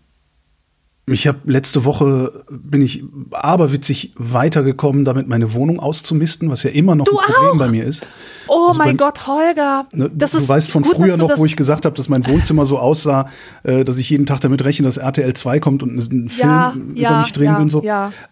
ich 1.10 1.26
habe 1.26 1.38
letzte 1.44 1.84
Woche 1.84 2.44
bin 2.50 2.82
ich 2.82 3.04
aberwitzig 3.32 4.12
weitergekommen, 4.16 5.04
damit 5.04 5.28
meine 5.28 5.54
Wohnung 5.54 5.80
auszumisten, 5.80 6.50
was 6.50 6.62
ja 6.62 6.70
immer 6.70 6.94
noch 6.94 7.04
du 7.04 7.18
ein 7.18 7.24
Problem 7.24 7.50
auch? 7.50 7.58
bei 7.58 7.68
mir 7.68 7.84
ist. 7.84 8.06
Oh 8.48 8.66
also 8.68 8.78
mein 8.78 8.96
bei, 8.96 9.04
Gott, 9.04 9.26
Holger. 9.26 9.86
Ne, 9.92 10.10
das 10.14 10.32
du 10.32 10.38
ist 10.38 10.48
weißt 10.48 10.70
von 10.70 10.82
gut, 10.82 10.96
früher 10.96 11.16
noch, 11.16 11.36
wo 11.36 11.44
ich 11.44 11.56
gesagt 11.56 11.84
habe, 11.84 11.94
dass 11.94 12.08
mein 12.08 12.26
Wohnzimmer 12.26 12.66
so 12.66 12.78
aussah, 12.78 13.28
äh, 13.62 13.84
dass 13.84 13.98
ich 13.98 14.08
jeden 14.10 14.26
Tag 14.26 14.40
damit 14.40 14.64
rechne, 14.64 14.86
dass 14.86 14.96
RTL 14.96 15.34
2 15.34 15.60
kommt 15.60 15.82
und 15.82 15.90
einen 15.90 16.28
Film 16.28 16.48
ja, 16.48 16.74
über 16.74 16.98
ja, 16.98 17.20
mich 17.20 17.32
drehen 17.32 17.44
ja, 17.44 17.58
und 17.58 17.70
so. 17.70 17.82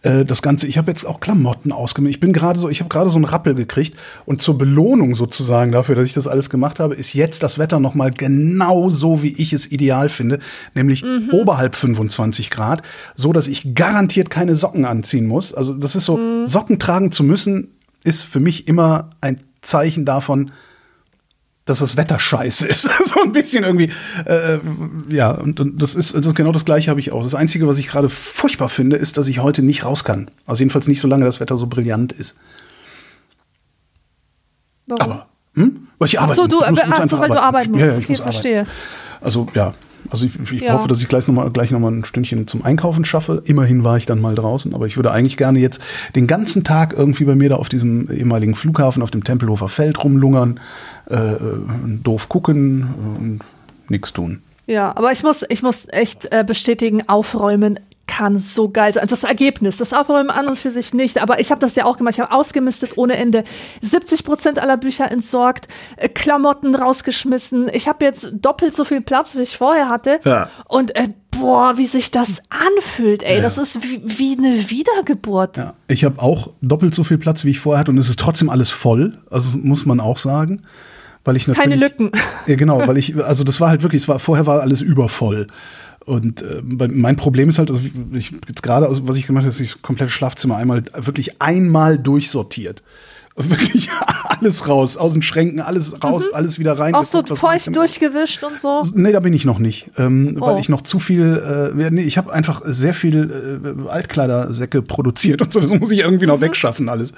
Äh, 0.02 0.24
das 0.24 0.42
Ganze, 0.42 0.66
ich 0.66 0.78
habe 0.78 0.90
jetzt 0.90 1.04
auch 1.04 1.20
Klamotten 1.20 1.72
ausgemistet. 1.72 2.16
Ich 2.16 2.20
bin 2.20 2.32
gerade 2.32 2.58
so, 2.58 2.68
ich 2.68 2.80
habe 2.80 2.88
gerade 2.88 3.10
so 3.10 3.16
einen 3.16 3.24
Rappel 3.24 3.54
gekriegt 3.54 3.96
und 4.24 4.40
zur 4.40 4.56
Belohnung 4.58 5.14
sozusagen 5.14 5.72
dafür, 5.72 5.94
dass 5.94 6.06
ich 6.06 6.14
das 6.14 6.26
alles 6.26 6.50
gemacht 6.50 6.80
habe, 6.80 6.94
ist 6.94 7.12
jetzt 7.12 7.42
das 7.42 7.58
Wetter 7.58 7.80
noch 7.80 7.94
mal 7.94 8.10
genau 8.10 8.90
so, 8.90 9.22
wie 9.22 9.34
ich 9.36 9.52
es 9.52 9.70
ideal 9.70 10.08
finde, 10.08 10.38
nämlich 10.74 11.02
mhm. 11.02 11.30
oberhalb 11.32 11.76
25 11.76 12.50
Grad, 12.50 12.65
so 13.14 13.32
dass 13.32 13.48
ich 13.48 13.74
garantiert 13.74 14.30
keine 14.30 14.56
Socken 14.56 14.84
anziehen 14.84 15.26
muss. 15.26 15.54
Also 15.54 15.74
das 15.74 15.96
ist 15.96 16.04
so, 16.04 16.16
mhm. 16.16 16.46
Socken 16.46 16.78
tragen 16.78 17.12
zu 17.12 17.24
müssen, 17.24 17.74
ist 18.04 18.22
für 18.22 18.40
mich 18.40 18.68
immer 18.68 19.10
ein 19.20 19.42
Zeichen 19.62 20.04
davon, 20.04 20.50
dass 21.66 21.80
das 21.80 21.96
Wetter 21.96 22.18
scheiße 22.18 22.66
ist. 22.66 22.82
so 23.04 23.22
ein 23.22 23.32
bisschen 23.32 23.64
irgendwie. 23.64 23.90
Äh, 24.24 24.58
ja, 25.10 25.32
und, 25.32 25.60
und 25.60 25.82
das, 25.82 25.94
ist, 25.94 26.14
das 26.14 26.34
genau 26.34 26.52
das 26.52 26.64
Gleiche 26.64 26.90
habe 26.90 27.00
ich 27.00 27.12
auch. 27.12 27.22
Das 27.22 27.34
Einzige, 27.34 27.66
was 27.66 27.78
ich 27.78 27.88
gerade 27.88 28.08
furchtbar 28.08 28.68
finde, 28.68 28.96
ist, 28.96 29.18
dass 29.18 29.28
ich 29.28 29.40
heute 29.40 29.62
nicht 29.62 29.84
raus 29.84 30.04
kann. 30.04 30.30
Also 30.46 30.60
jedenfalls 30.60 30.86
nicht, 30.86 31.00
solange 31.00 31.24
das 31.24 31.40
Wetter 31.40 31.58
so 31.58 31.66
brillant 31.66 32.12
ist. 32.12 32.38
Warum? 34.86 35.02
Aber, 35.02 35.26
hm? 35.54 35.88
Weil 35.98 36.06
ich 36.06 36.18
Ach 36.18 36.22
arbeiten 36.22 36.36
so, 36.36 36.46
du, 36.46 36.56
muss. 36.58 36.64
Ich 36.64 36.70
muss, 36.70 36.80
ach 36.80 36.86
muss 36.86 36.96
so, 36.96 37.02
einfach 37.02 37.20
weil 37.20 37.28
du 37.28 37.42
arbeiten 37.42 37.70
musst. 37.72 37.80
Ja, 37.80 37.86
ja, 37.86 37.98
ich 37.98 38.04
okay, 38.04 38.12
muss 38.12 38.20
arbeiten. 38.20 38.32
verstehe. 38.32 38.66
Also 39.20 39.48
ja, 39.54 39.74
also 40.10 40.26
ich, 40.26 40.52
ich 40.52 40.60
Ja. 40.62 40.74
hoffe, 40.74 40.88
dass 40.88 41.00
ich 41.02 41.08
gleich 41.08 41.26
nochmal 41.28 41.50
gleich 41.50 41.70
noch 41.70 41.80
mal 41.80 41.90
ein 41.92 42.04
Stündchen 42.04 42.46
zum 42.46 42.64
Einkaufen 42.64 43.04
schaffe. 43.04 43.42
Immerhin 43.44 43.84
war 43.84 43.96
ich 43.96 44.06
dann 44.06 44.20
mal 44.20 44.34
draußen, 44.34 44.74
aber 44.74 44.86
ich 44.86 44.96
würde 44.96 45.10
eigentlich 45.12 45.36
gerne 45.36 45.58
jetzt 45.58 45.80
den 46.14 46.26
ganzen 46.26 46.64
Tag 46.64 46.94
irgendwie 46.96 47.24
bei 47.24 47.34
mir 47.34 47.48
da 47.48 47.56
auf 47.56 47.68
diesem 47.68 48.10
ehemaligen 48.10 48.54
Flughafen 48.54 49.02
auf 49.02 49.10
dem 49.10 49.24
Tempelhofer 49.24 49.68
Feld 49.68 50.02
rumlungern, 50.02 50.60
äh, 51.10 51.14
äh, 51.14 51.38
doof 52.02 52.28
gucken 52.28 52.82
äh, 52.82 53.18
und 53.22 53.40
nichts 53.88 54.12
tun. 54.12 54.42
Ja, 54.66 54.96
aber 54.96 55.12
ich 55.12 55.22
muss, 55.22 55.44
ich 55.48 55.62
muss 55.62 55.86
echt 55.88 56.26
äh, 56.32 56.42
bestätigen, 56.44 57.08
aufräumen 57.08 57.78
kann 58.06 58.38
so 58.38 58.68
geil 58.68 58.92
sein. 58.94 59.06
Das 59.08 59.24
Ergebnis, 59.24 59.76
das 59.76 59.92
Aufräumen 59.92 60.30
an 60.30 60.48
und 60.48 60.58
für 60.58 60.70
sich 60.70 60.94
nicht, 60.94 61.18
aber 61.20 61.40
ich 61.40 61.50
habe 61.50 61.60
das 61.60 61.74
ja 61.74 61.84
auch 61.84 61.96
gemacht. 61.96 62.14
Ich 62.14 62.20
habe 62.20 62.32
ausgemistet 62.32 62.96
ohne 62.96 63.16
Ende. 63.16 63.44
70 63.82 64.24
Prozent 64.24 64.58
aller 64.58 64.76
Bücher 64.76 65.10
entsorgt, 65.10 65.68
äh, 65.96 66.08
Klamotten 66.08 66.74
rausgeschmissen. 66.74 67.68
Ich 67.72 67.88
habe 67.88 68.04
jetzt 68.04 68.30
doppelt 68.40 68.74
so 68.74 68.84
viel 68.84 69.00
Platz, 69.00 69.36
wie 69.36 69.42
ich 69.42 69.56
vorher 69.56 69.88
hatte. 69.88 70.20
Ja. 70.24 70.48
Und 70.68 70.94
äh, 70.96 71.08
boah, 71.38 71.76
wie 71.76 71.86
sich 71.86 72.10
das 72.10 72.42
anfühlt, 72.48 73.22
ey. 73.22 73.36
Ja. 73.36 73.42
Das 73.42 73.58
ist 73.58 73.82
wie, 73.82 74.00
wie 74.04 74.36
eine 74.36 74.70
Wiedergeburt. 74.70 75.56
Ja, 75.56 75.74
ich 75.88 76.04
habe 76.04 76.20
auch 76.20 76.52
doppelt 76.62 76.94
so 76.94 77.04
viel 77.04 77.18
Platz, 77.18 77.44
wie 77.44 77.50
ich 77.50 77.60
vorher 77.60 77.80
hatte 77.80 77.90
und 77.90 77.98
es 77.98 78.08
ist 78.08 78.18
trotzdem 78.18 78.50
alles 78.50 78.70
voll. 78.70 79.18
Also 79.30 79.50
muss 79.56 79.84
man 79.84 80.00
auch 80.00 80.18
sagen, 80.18 80.62
weil 81.24 81.36
ich 81.36 81.46
natürlich 81.46 81.70
Keine 81.70 81.80
Lücken. 81.80 82.12
Ja, 82.46 82.56
genau, 82.56 82.86
weil 82.86 82.96
ich 82.96 83.16
also 83.22 83.44
das 83.44 83.60
war 83.60 83.68
halt 83.68 83.82
wirklich, 83.82 84.02
es 84.02 84.08
war 84.08 84.18
vorher 84.18 84.46
war 84.46 84.60
alles 84.60 84.80
übervoll. 84.80 85.48
Und 86.06 86.42
äh, 86.42 86.62
mein 86.62 87.16
Problem 87.16 87.48
ist 87.48 87.58
halt, 87.58 87.68
also 87.68 87.82
ich 88.12 88.30
jetzt 88.48 88.62
gerade, 88.62 88.86
also 88.86 89.08
was 89.08 89.16
ich 89.16 89.26
gemacht 89.26 89.42
habe, 89.42 89.50
ist 89.50 89.60
das 89.60 89.82
komplette 89.82 90.12
Schlafzimmer 90.12 90.56
einmal 90.56 90.84
wirklich 90.94 91.42
einmal 91.42 91.98
durchsortiert. 91.98 92.84
Wirklich 93.36 93.90
alles 94.28 94.66
raus, 94.66 94.96
aus 94.96 95.12
den 95.12 95.20
Schränken, 95.22 95.60
alles 95.60 96.02
raus, 96.02 96.24
alles 96.32 96.58
wieder 96.58 96.78
rein. 96.78 96.92
Mhm. 96.92 96.94
Auch 96.96 97.04
so 97.04 97.18
geguckt, 97.18 97.32
ich 97.32 97.38
feucht 97.40 97.76
durchgewischt 97.76 98.42
und 98.44 98.58
so. 98.58 98.82
Nee, 98.94 99.12
da 99.12 99.20
bin 99.20 99.34
ich 99.34 99.44
noch 99.44 99.58
nicht, 99.58 99.90
ähm, 99.98 100.36
Oh. 100.40 100.46
weil 100.46 100.58
ich 100.60 100.68
noch 100.70 100.80
zu 100.82 100.98
viel, 100.98 101.72
äh, 101.76 101.90
nee, 101.90 102.02
ich 102.02 102.16
habe 102.16 102.32
einfach 102.32 102.62
sehr 102.64 102.94
viel 102.94 103.84
äh, 103.86 103.90
Altkleidersäcke 103.90 104.80
produziert 104.82 105.42
und 105.42 105.52
so, 105.52 105.60
das 105.60 105.70
muss 105.78 105.90
ich 105.92 106.00
irgendwie 106.00 106.26
noch 106.26 106.40
wegschaffen 106.40 106.88
alles. 106.88 107.12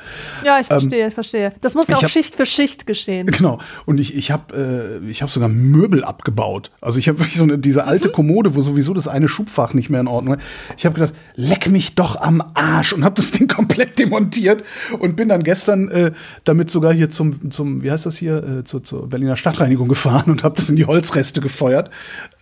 Ja, 0.44 0.58
ich 0.60 0.66
verstehe, 0.66 1.08
ich 1.08 1.14
verstehe. 1.14 1.52
Das 1.60 1.74
muss 1.74 1.88
ähm, 1.88 1.94
auch 1.96 2.02
hab- 2.02 2.10
Schicht 2.10 2.34
für 2.34 2.46
Schicht 2.46 2.86
geschehen. 2.86 3.26
Genau. 3.38 3.58
Und 3.86 4.00
ich, 4.00 4.16
ich 4.16 4.32
habe 4.32 5.00
äh, 5.04 5.08
ich 5.08 5.22
hab 5.22 5.30
sogar 5.30 5.48
Möbel 5.48 6.02
abgebaut. 6.02 6.72
Also 6.80 6.98
ich 6.98 7.08
habe 7.08 7.18
wirklich 7.20 7.36
so 7.36 7.44
eine, 7.44 7.58
diese 7.58 7.84
alte 7.84 8.08
Kommode, 8.10 8.56
wo 8.56 8.60
sowieso 8.62 8.92
das 8.94 9.06
eine 9.06 9.28
Schubfach 9.28 9.74
nicht 9.74 9.88
mehr 9.90 10.00
in 10.00 10.08
Ordnung 10.08 10.34
ist. 10.34 10.42
Ich 10.76 10.84
habe 10.84 10.96
gedacht, 10.98 11.14
leck 11.36 11.68
mich 11.68 11.94
doch 11.94 12.16
am 12.20 12.42
Arsch 12.54 12.92
und 12.92 13.04
habe 13.04 13.14
das 13.14 13.30
Ding 13.30 13.46
komplett 13.46 13.98
demontiert 14.00 14.64
und 14.98 15.14
bin 15.14 15.28
dann 15.28 15.44
gestern 15.44 15.88
äh, 15.88 16.07
damit 16.44 16.70
sogar 16.70 16.92
hier 16.92 17.10
zum, 17.10 17.50
zum, 17.50 17.82
wie 17.82 17.90
heißt 17.90 18.06
das 18.06 18.16
hier, 18.18 18.42
äh, 18.60 18.64
zur, 18.64 18.84
zur 18.84 19.08
Berliner 19.08 19.36
Stadtreinigung 19.36 19.88
gefahren 19.88 20.30
und 20.30 20.44
habe 20.44 20.56
das 20.56 20.68
in 20.70 20.76
die 20.76 20.84
Holzreste 20.86 21.40
gefeuert. 21.40 21.90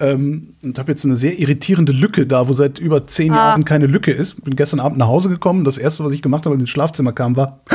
Ähm, 0.01 0.55
und 0.62 0.78
habe 0.78 0.93
jetzt 0.93 1.05
eine 1.05 1.16
sehr 1.16 1.38
irritierende 1.38 1.93
Lücke 1.93 2.26
da, 2.26 2.48
wo 2.48 2.52
seit 2.52 2.78
über 2.78 3.06
zehn 3.06 3.32
Ah. 3.32 3.36
Jahren 3.51 3.64
keine 3.64 3.86
Lücke 3.86 4.12
ist. 4.12 4.44
Bin 4.44 4.56
gestern 4.56 4.80
Abend 4.80 4.98
nach 4.98 5.09
Hause 5.09 5.28
gekommen. 5.28 5.64
Das 5.64 5.78
erste, 5.78 6.05
was 6.05 6.12
ich 6.12 6.22
gemacht 6.22 6.44
habe, 6.44 6.55
als 6.55 6.60
ich 6.60 6.62
ins 6.68 6.70
Schlafzimmer 6.70 7.12
kam, 7.12 7.36
war, 7.36 7.60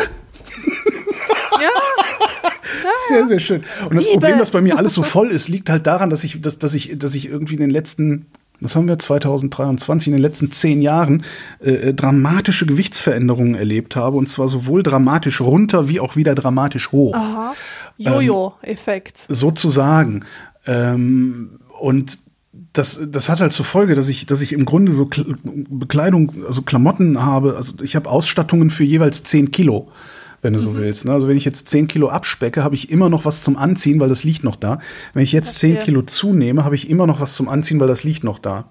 Sehr, 3.07 3.27
sehr 3.27 3.39
schön. 3.39 3.63
Und 3.89 3.95
das 3.95 4.05
Liebe. 4.05 4.19
Problem, 4.19 4.39
dass 4.39 4.51
bei 4.51 4.61
mir 4.61 4.77
alles 4.77 4.93
so 4.93 5.03
voll 5.17 5.29
ist, 5.31 5.49
liegt 5.49 5.69
halt 5.69 5.87
daran, 5.87 6.09
dass 6.09 6.23
ich, 6.23 6.41
dass, 6.41 6.59
dass 6.59 6.73
ich, 6.73 6.97
dass 6.97 7.15
ich 7.15 7.29
irgendwie 7.29 7.55
in 7.55 7.59
den 7.61 7.69
letzten, 7.69 8.25
was 8.61 8.75
haben 8.75 8.87
wir, 8.87 8.97
2023, 8.97 10.07
in 10.07 10.13
den 10.13 10.21
letzten 10.21 10.51
zehn 10.51 10.81
Jahren 10.81 11.25
äh, 11.59 11.93
dramatische 11.93 12.65
Gewichtsveränderungen 12.65 13.55
erlebt 13.55 13.95
habe. 13.95 14.17
Und 14.17 14.29
zwar 14.29 14.47
sowohl 14.47 14.83
dramatisch 14.83 15.41
runter 15.41 15.89
wie 15.89 15.99
auch 15.99 16.15
wieder 16.15 16.35
dramatisch 16.35 16.91
hoch. 16.91 17.15
Aha. 17.15 17.53
Jojo-Effekt. 17.97 19.25
Sozusagen. 19.27 20.25
Ähm, 20.65 21.59
und 21.79 22.17
das, 22.73 22.99
das 23.07 23.29
hat 23.29 23.41
halt 23.41 23.53
zur 23.53 23.65
Folge, 23.65 23.95
dass 23.95 24.07
ich, 24.07 24.25
dass 24.25 24.41
ich 24.41 24.53
im 24.53 24.65
Grunde 24.65 24.93
so 24.93 25.05
Kl 25.05 25.35
Bekleidung, 25.43 26.45
also 26.45 26.61
Klamotten 26.61 27.21
habe. 27.21 27.55
Also 27.57 27.73
ich 27.81 27.95
habe 27.95 28.09
Ausstattungen 28.09 28.69
für 28.69 28.83
jeweils 28.83 29.23
10 29.23 29.51
Kilo, 29.51 29.89
wenn 30.41 30.53
du 30.53 30.59
so 30.59 30.75
willst. 30.75 31.05
Ne? 31.05 31.13
Also 31.13 31.27
wenn 31.27 31.37
ich 31.37 31.45
jetzt 31.45 31.69
10 31.69 31.87
Kilo 31.87 32.09
abspecke, 32.09 32.63
habe 32.63 32.75
ich 32.75 32.89
immer 32.89 33.09
noch 33.09 33.25
was 33.25 33.43
zum 33.43 33.57
Anziehen, 33.57 33.99
weil 33.99 34.09
das 34.09 34.23
liegt 34.23 34.43
noch 34.43 34.55
da. 34.55 34.79
Wenn 35.13 35.23
ich 35.23 35.31
jetzt 35.31 35.59
10 35.59 35.73
Verstehe. 35.73 35.85
Kilo 35.85 36.01
zunehme, 36.01 36.65
habe 36.65 36.75
ich 36.75 36.89
immer 36.89 37.07
noch 37.07 37.21
was 37.21 37.35
zum 37.35 37.47
Anziehen, 37.49 37.79
weil 37.79 37.87
das 37.87 38.03
liegt 38.03 38.23
noch 38.23 38.39
da. 38.39 38.65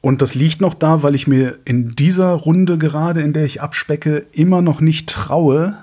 Und 0.00 0.20
das 0.20 0.34
liegt 0.34 0.60
noch 0.60 0.74
da, 0.74 1.02
weil 1.02 1.14
ich 1.14 1.26
mir 1.26 1.58
in 1.64 1.90
dieser 1.90 2.32
Runde 2.32 2.76
gerade, 2.76 3.20
in 3.20 3.32
der 3.32 3.44
ich 3.44 3.62
abspecke, 3.62 4.26
immer 4.32 4.60
noch 4.60 4.80
nicht 4.80 5.08
traue, 5.08 5.81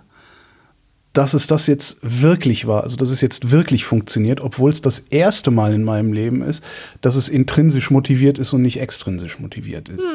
dass 1.13 1.33
es 1.33 1.47
das 1.47 1.65
jetzt 1.65 1.97
wirklich 2.01 2.67
war, 2.67 2.83
also 2.83 2.95
dass 2.95 3.09
es 3.09 3.19
jetzt 3.19 3.49
wirklich 3.49 3.83
funktioniert, 3.83 4.41
obwohl 4.41 4.71
es 4.71 4.81
das 4.81 4.99
erste 4.99 5.49
Mal 5.49 5.73
in 5.73 5.83
meinem 5.83 6.13
Leben 6.13 6.43
ist, 6.43 6.63
dass 7.01 7.15
es 7.15 7.29
intrinsisch 7.29 7.89
motiviert 7.89 8.37
ist 8.37 8.53
und 8.53 8.61
nicht 8.61 8.79
extrinsisch 8.79 9.39
motiviert 9.39 9.89
ist. 9.89 10.05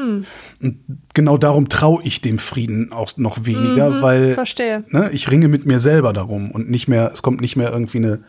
Und 0.63 0.79
genau 1.13 1.37
darum 1.37 1.69
traue 1.69 2.03
ich 2.05 2.21
dem 2.21 2.39
Frieden 2.39 2.93
auch 2.93 3.17
noch 3.17 3.45
weniger, 3.45 4.03
weil 4.03 4.35
verstehe. 4.35 4.85
Ne, 4.91 5.11
ich 5.13 5.31
ringe 5.31 5.49
mit 5.49 5.67
mir 5.67 5.81
selber 5.81 6.13
darum 6.13 6.53
und 6.53 6.71
nicht 6.71 6.87
mehr, 6.87 7.11
es 7.13 7.23
kommt 7.23 7.41
nicht 7.41 7.57
mehr 7.57 7.73
irgendwie 7.73 7.99
eine, 7.99 8.21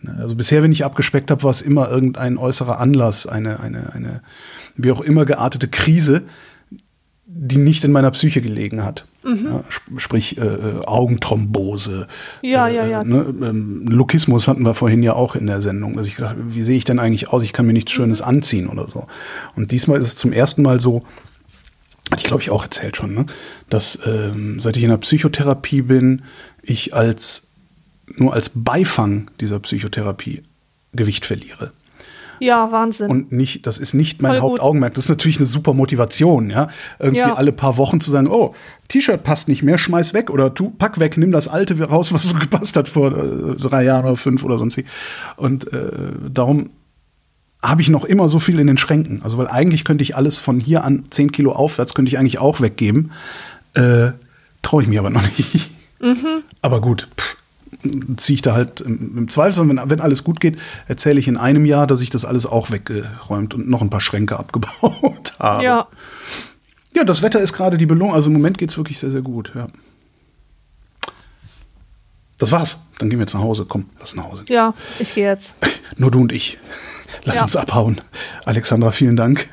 ne, 0.00 0.16
also 0.20 0.36
bisher, 0.36 0.62
wenn 0.62 0.72
ich 0.72 0.84
abgespeckt 0.84 1.32
habe, 1.32 1.42
war 1.42 1.50
es 1.50 1.62
immer 1.62 1.90
irgendein 1.90 2.38
äußerer 2.38 2.78
Anlass, 2.78 3.26
eine, 3.26 3.58
eine, 3.58 3.92
eine, 3.92 4.22
wie 4.76 4.92
auch 4.92 5.00
immer 5.00 5.24
geartete 5.24 5.66
Krise, 5.66 6.22
die 7.36 7.58
nicht 7.58 7.84
in 7.84 7.90
meiner 7.90 8.10
Psyche 8.12 8.40
gelegen 8.40 8.84
hat. 8.84 9.06
Ja, 9.24 9.64
sp- 9.72 9.96
sprich 9.98 10.38
äh, 10.38 10.42
äh, 10.44 10.84
Augenthrombose. 10.86 12.06
Ja, 12.42 12.68
äh, 12.68 12.76
ja, 12.76 12.86
ja. 12.86 13.04
Ne, 13.04 13.34
ähm, 13.42 13.86
Lokismus 13.88 14.46
hatten 14.48 14.64
wir 14.64 14.74
vorhin 14.74 15.02
ja 15.02 15.14
auch 15.14 15.34
in 15.34 15.46
der 15.46 15.62
Sendung. 15.62 15.96
Also 15.96 16.08
ich 16.08 16.16
dachte, 16.16 16.38
wie 16.54 16.62
sehe 16.62 16.76
ich 16.76 16.84
denn 16.84 16.98
eigentlich 16.98 17.28
aus? 17.30 17.42
Ich 17.42 17.52
kann 17.52 17.66
mir 17.66 17.72
nichts 17.72 17.90
Schönes 17.92 18.20
anziehen 18.22 18.68
oder 18.68 18.86
so. 18.88 19.06
Und 19.56 19.72
diesmal 19.72 20.00
ist 20.00 20.08
es 20.08 20.16
zum 20.16 20.32
ersten 20.32 20.62
Mal 20.62 20.78
so, 20.78 21.04
hatte 22.10 22.20
ich 22.20 22.24
glaube 22.28 22.42
ich 22.42 22.50
auch 22.50 22.62
erzählt 22.62 22.96
schon, 22.96 23.14
ne? 23.14 23.26
dass 23.70 23.98
ähm, 24.06 24.60
seit 24.60 24.76
ich 24.76 24.82
in 24.82 24.90
der 24.90 24.98
Psychotherapie 24.98 25.82
bin, 25.82 26.22
ich 26.62 26.94
als 26.94 27.48
nur 28.16 28.34
als 28.34 28.50
Beifang 28.54 29.30
dieser 29.40 29.58
Psychotherapie 29.60 30.42
Gewicht 30.92 31.24
verliere. 31.24 31.72
Ja, 32.40 32.70
Wahnsinn. 32.72 33.10
Und 33.10 33.32
nicht, 33.32 33.66
das 33.66 33.78
ist 33.78 33.94
nicht 33.94 34.22
mein 34.22 34.32
Voll 34.32 34.40
gut. 34.40 34.50
Hauptaugenmerk. 34.60 34.94
Das 34.94 35.04
ist 35.04 35.10
natürlich 35.10 35.36
eine 35.38 35.46
super 35.46 35.74
Motivation, 35.74 36.50
ja. 36.50 36.68
Irgendwie 36.98 37.18
Ja. 37.20 37.34
alle 37.34 37.52
paar 37.52 37.76
Wochen 37.76 38.00
zu 38.00 38.10
sagen, 38.10 38.28
oh, 38.28 38.54
T-Shirt 38.88 39.22
passt 39.22 39.48
nicht 39.48 39.62
mehr, 39.62 39.78
schmeiß 39.78 40.14
weg 40.14 40.30
oder 40.30 40.54
tu, 40.54 40.70
pack 40.70 40.98
weg, 40.98 41.16
nimm 41.16 41.32
das 41.32 41.48
alte 41.48 41.80
raus, 41.82 42.12
was 42.12 42.24
so 42.24 42.34
gepasst 42.36 42.76
hat 42.76 42.88
vor 42.88 43.12
äh, 43.12 43.56
drei 43.56 43.84
Jahren 43.84 44.04
oder 44.04 44.16
fünf 44.16 44.44
oder 44.44 44.58
sonst 44.58 44.76
wie. 44.76 44.84
Und 45.36 45.72
äh, 45.72 45.90
darum 46.32 46.70
habe 47.62 47.80
ich 47.80 47.88
noch 47.88 48.04
immer 48.04 48.28
so 48.28 48.38
viel 48.38 48.58
in 48.58 48.66
den 48.66 48.76
Schränken. 48.76 49.22
Also, 49.22 49.38
weil 49.38 49.48
eigentlich 49.48 49.84
könnte 49.84 50.02
ich 50.02 50.16
alles 50.16 50.38
von 50.38 50.60
hier 50.60 50.84
an 50.84 51.04
10 51.10 51.32
Kilo 51.32 51.52
aufwärts, 51.52 51.94
könnte 51.94 52.10
ich 52.10 52.18
eigentlich 52.18 52.38
auch 52.38 52.60
weggeben. 52.60 53.10
Äh, 53.74 54.10
Traue 54.62 54.82
ich 54.82 54.88
mir 54.88 55.00
aber 55.00 55.10
noch 55.10 55.22
nicht. 55.22 55.70
Aber 56.62 56.80
gut, 56.80 57.08
ziehe 58.16 58.34
ich 58.36 58.42
da 58.42 58.54
halt 58.54 58.80
im, 58.80 59.28
Zweifel, 59.28 59.68
wenn, 59.68 59.80
wenn 59.90 60.00
alles 60.00 60.24
gut 60.24 60.40
geht, 60.40 60.58
erzähle 60.86 61.18
ich 61.20 61.28
in 61.28 61.36
einem 61.36 61.64
Jahr, 61.64 61.86
dass 61.86 62.00
ich 62.02 62.10
das 62.10 62.24
alles 62.24 62.46
auch 62.46 62.70
weggeräumt 62.70 63.54
und 63.54 63.68
noch 63.68 63.82
ein 63.82 63.90
paar 63.90 64.00
Schränke 64.00 64.38
abgebaut 64.38 65.34
habe. 65.38 65.62
ja, 65.64 65.88
Ja, 66.94 67.04
das 67.04 67.22
Wetter 67.22 67.40
ist 67.40 67.52
gerade 67.52 67.76
die 67.78 67.86
Belohnung. 67.86 68.14
Also 68.14 68.28
im 68.28 68.34
Moment 68.34 68.58
geht 68.58 68.70
es 68.70 68.76
wirklich 68.76 68.98
sehr, 68.98 69.10
sehr 69.10 69.22
gut. 69.22 69.52
Ja. 69.54 69.68
Das 72.38 72.50
war's. 72.52 72.78
Dann 72.98 73.10
gehen 73.10 73.18
wir 73.18 73.24
jetzt 73.24 73.34
nach 73.34 73.42
Hause. 73.42 73.64
Komm, 73.68 73.86
lass 74.00 74.14
nach 74.16 74.24
Hause. 74.24 74.44
ja, 74.48 74.74
ich 74.98 75.14
gehe 75.14 75.26
jetzt. 75.28 75.54
Nur 75.96 76.10
du 76.10 76.20
und 76.20 76.32
ich. 76.32 76.58
Lass 77.24 77.36
Ja. 77.36 77.42
uns 77.42 77.56
abhauen. 77.56 78.00
Alexandra, 78.44 78.90
vielen 78.92 79.16
Dank. 79.16 79.48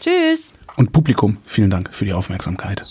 Tschüss. 0.00 0.52
Und 0.76 0.92
Publikum, 0.92 1.36
vielen 1.44 1.70
Dank 1.70 1.94
für 1.94 2.04
die 2.04 2.12
Aufmerksamkeit. 2.12 2.84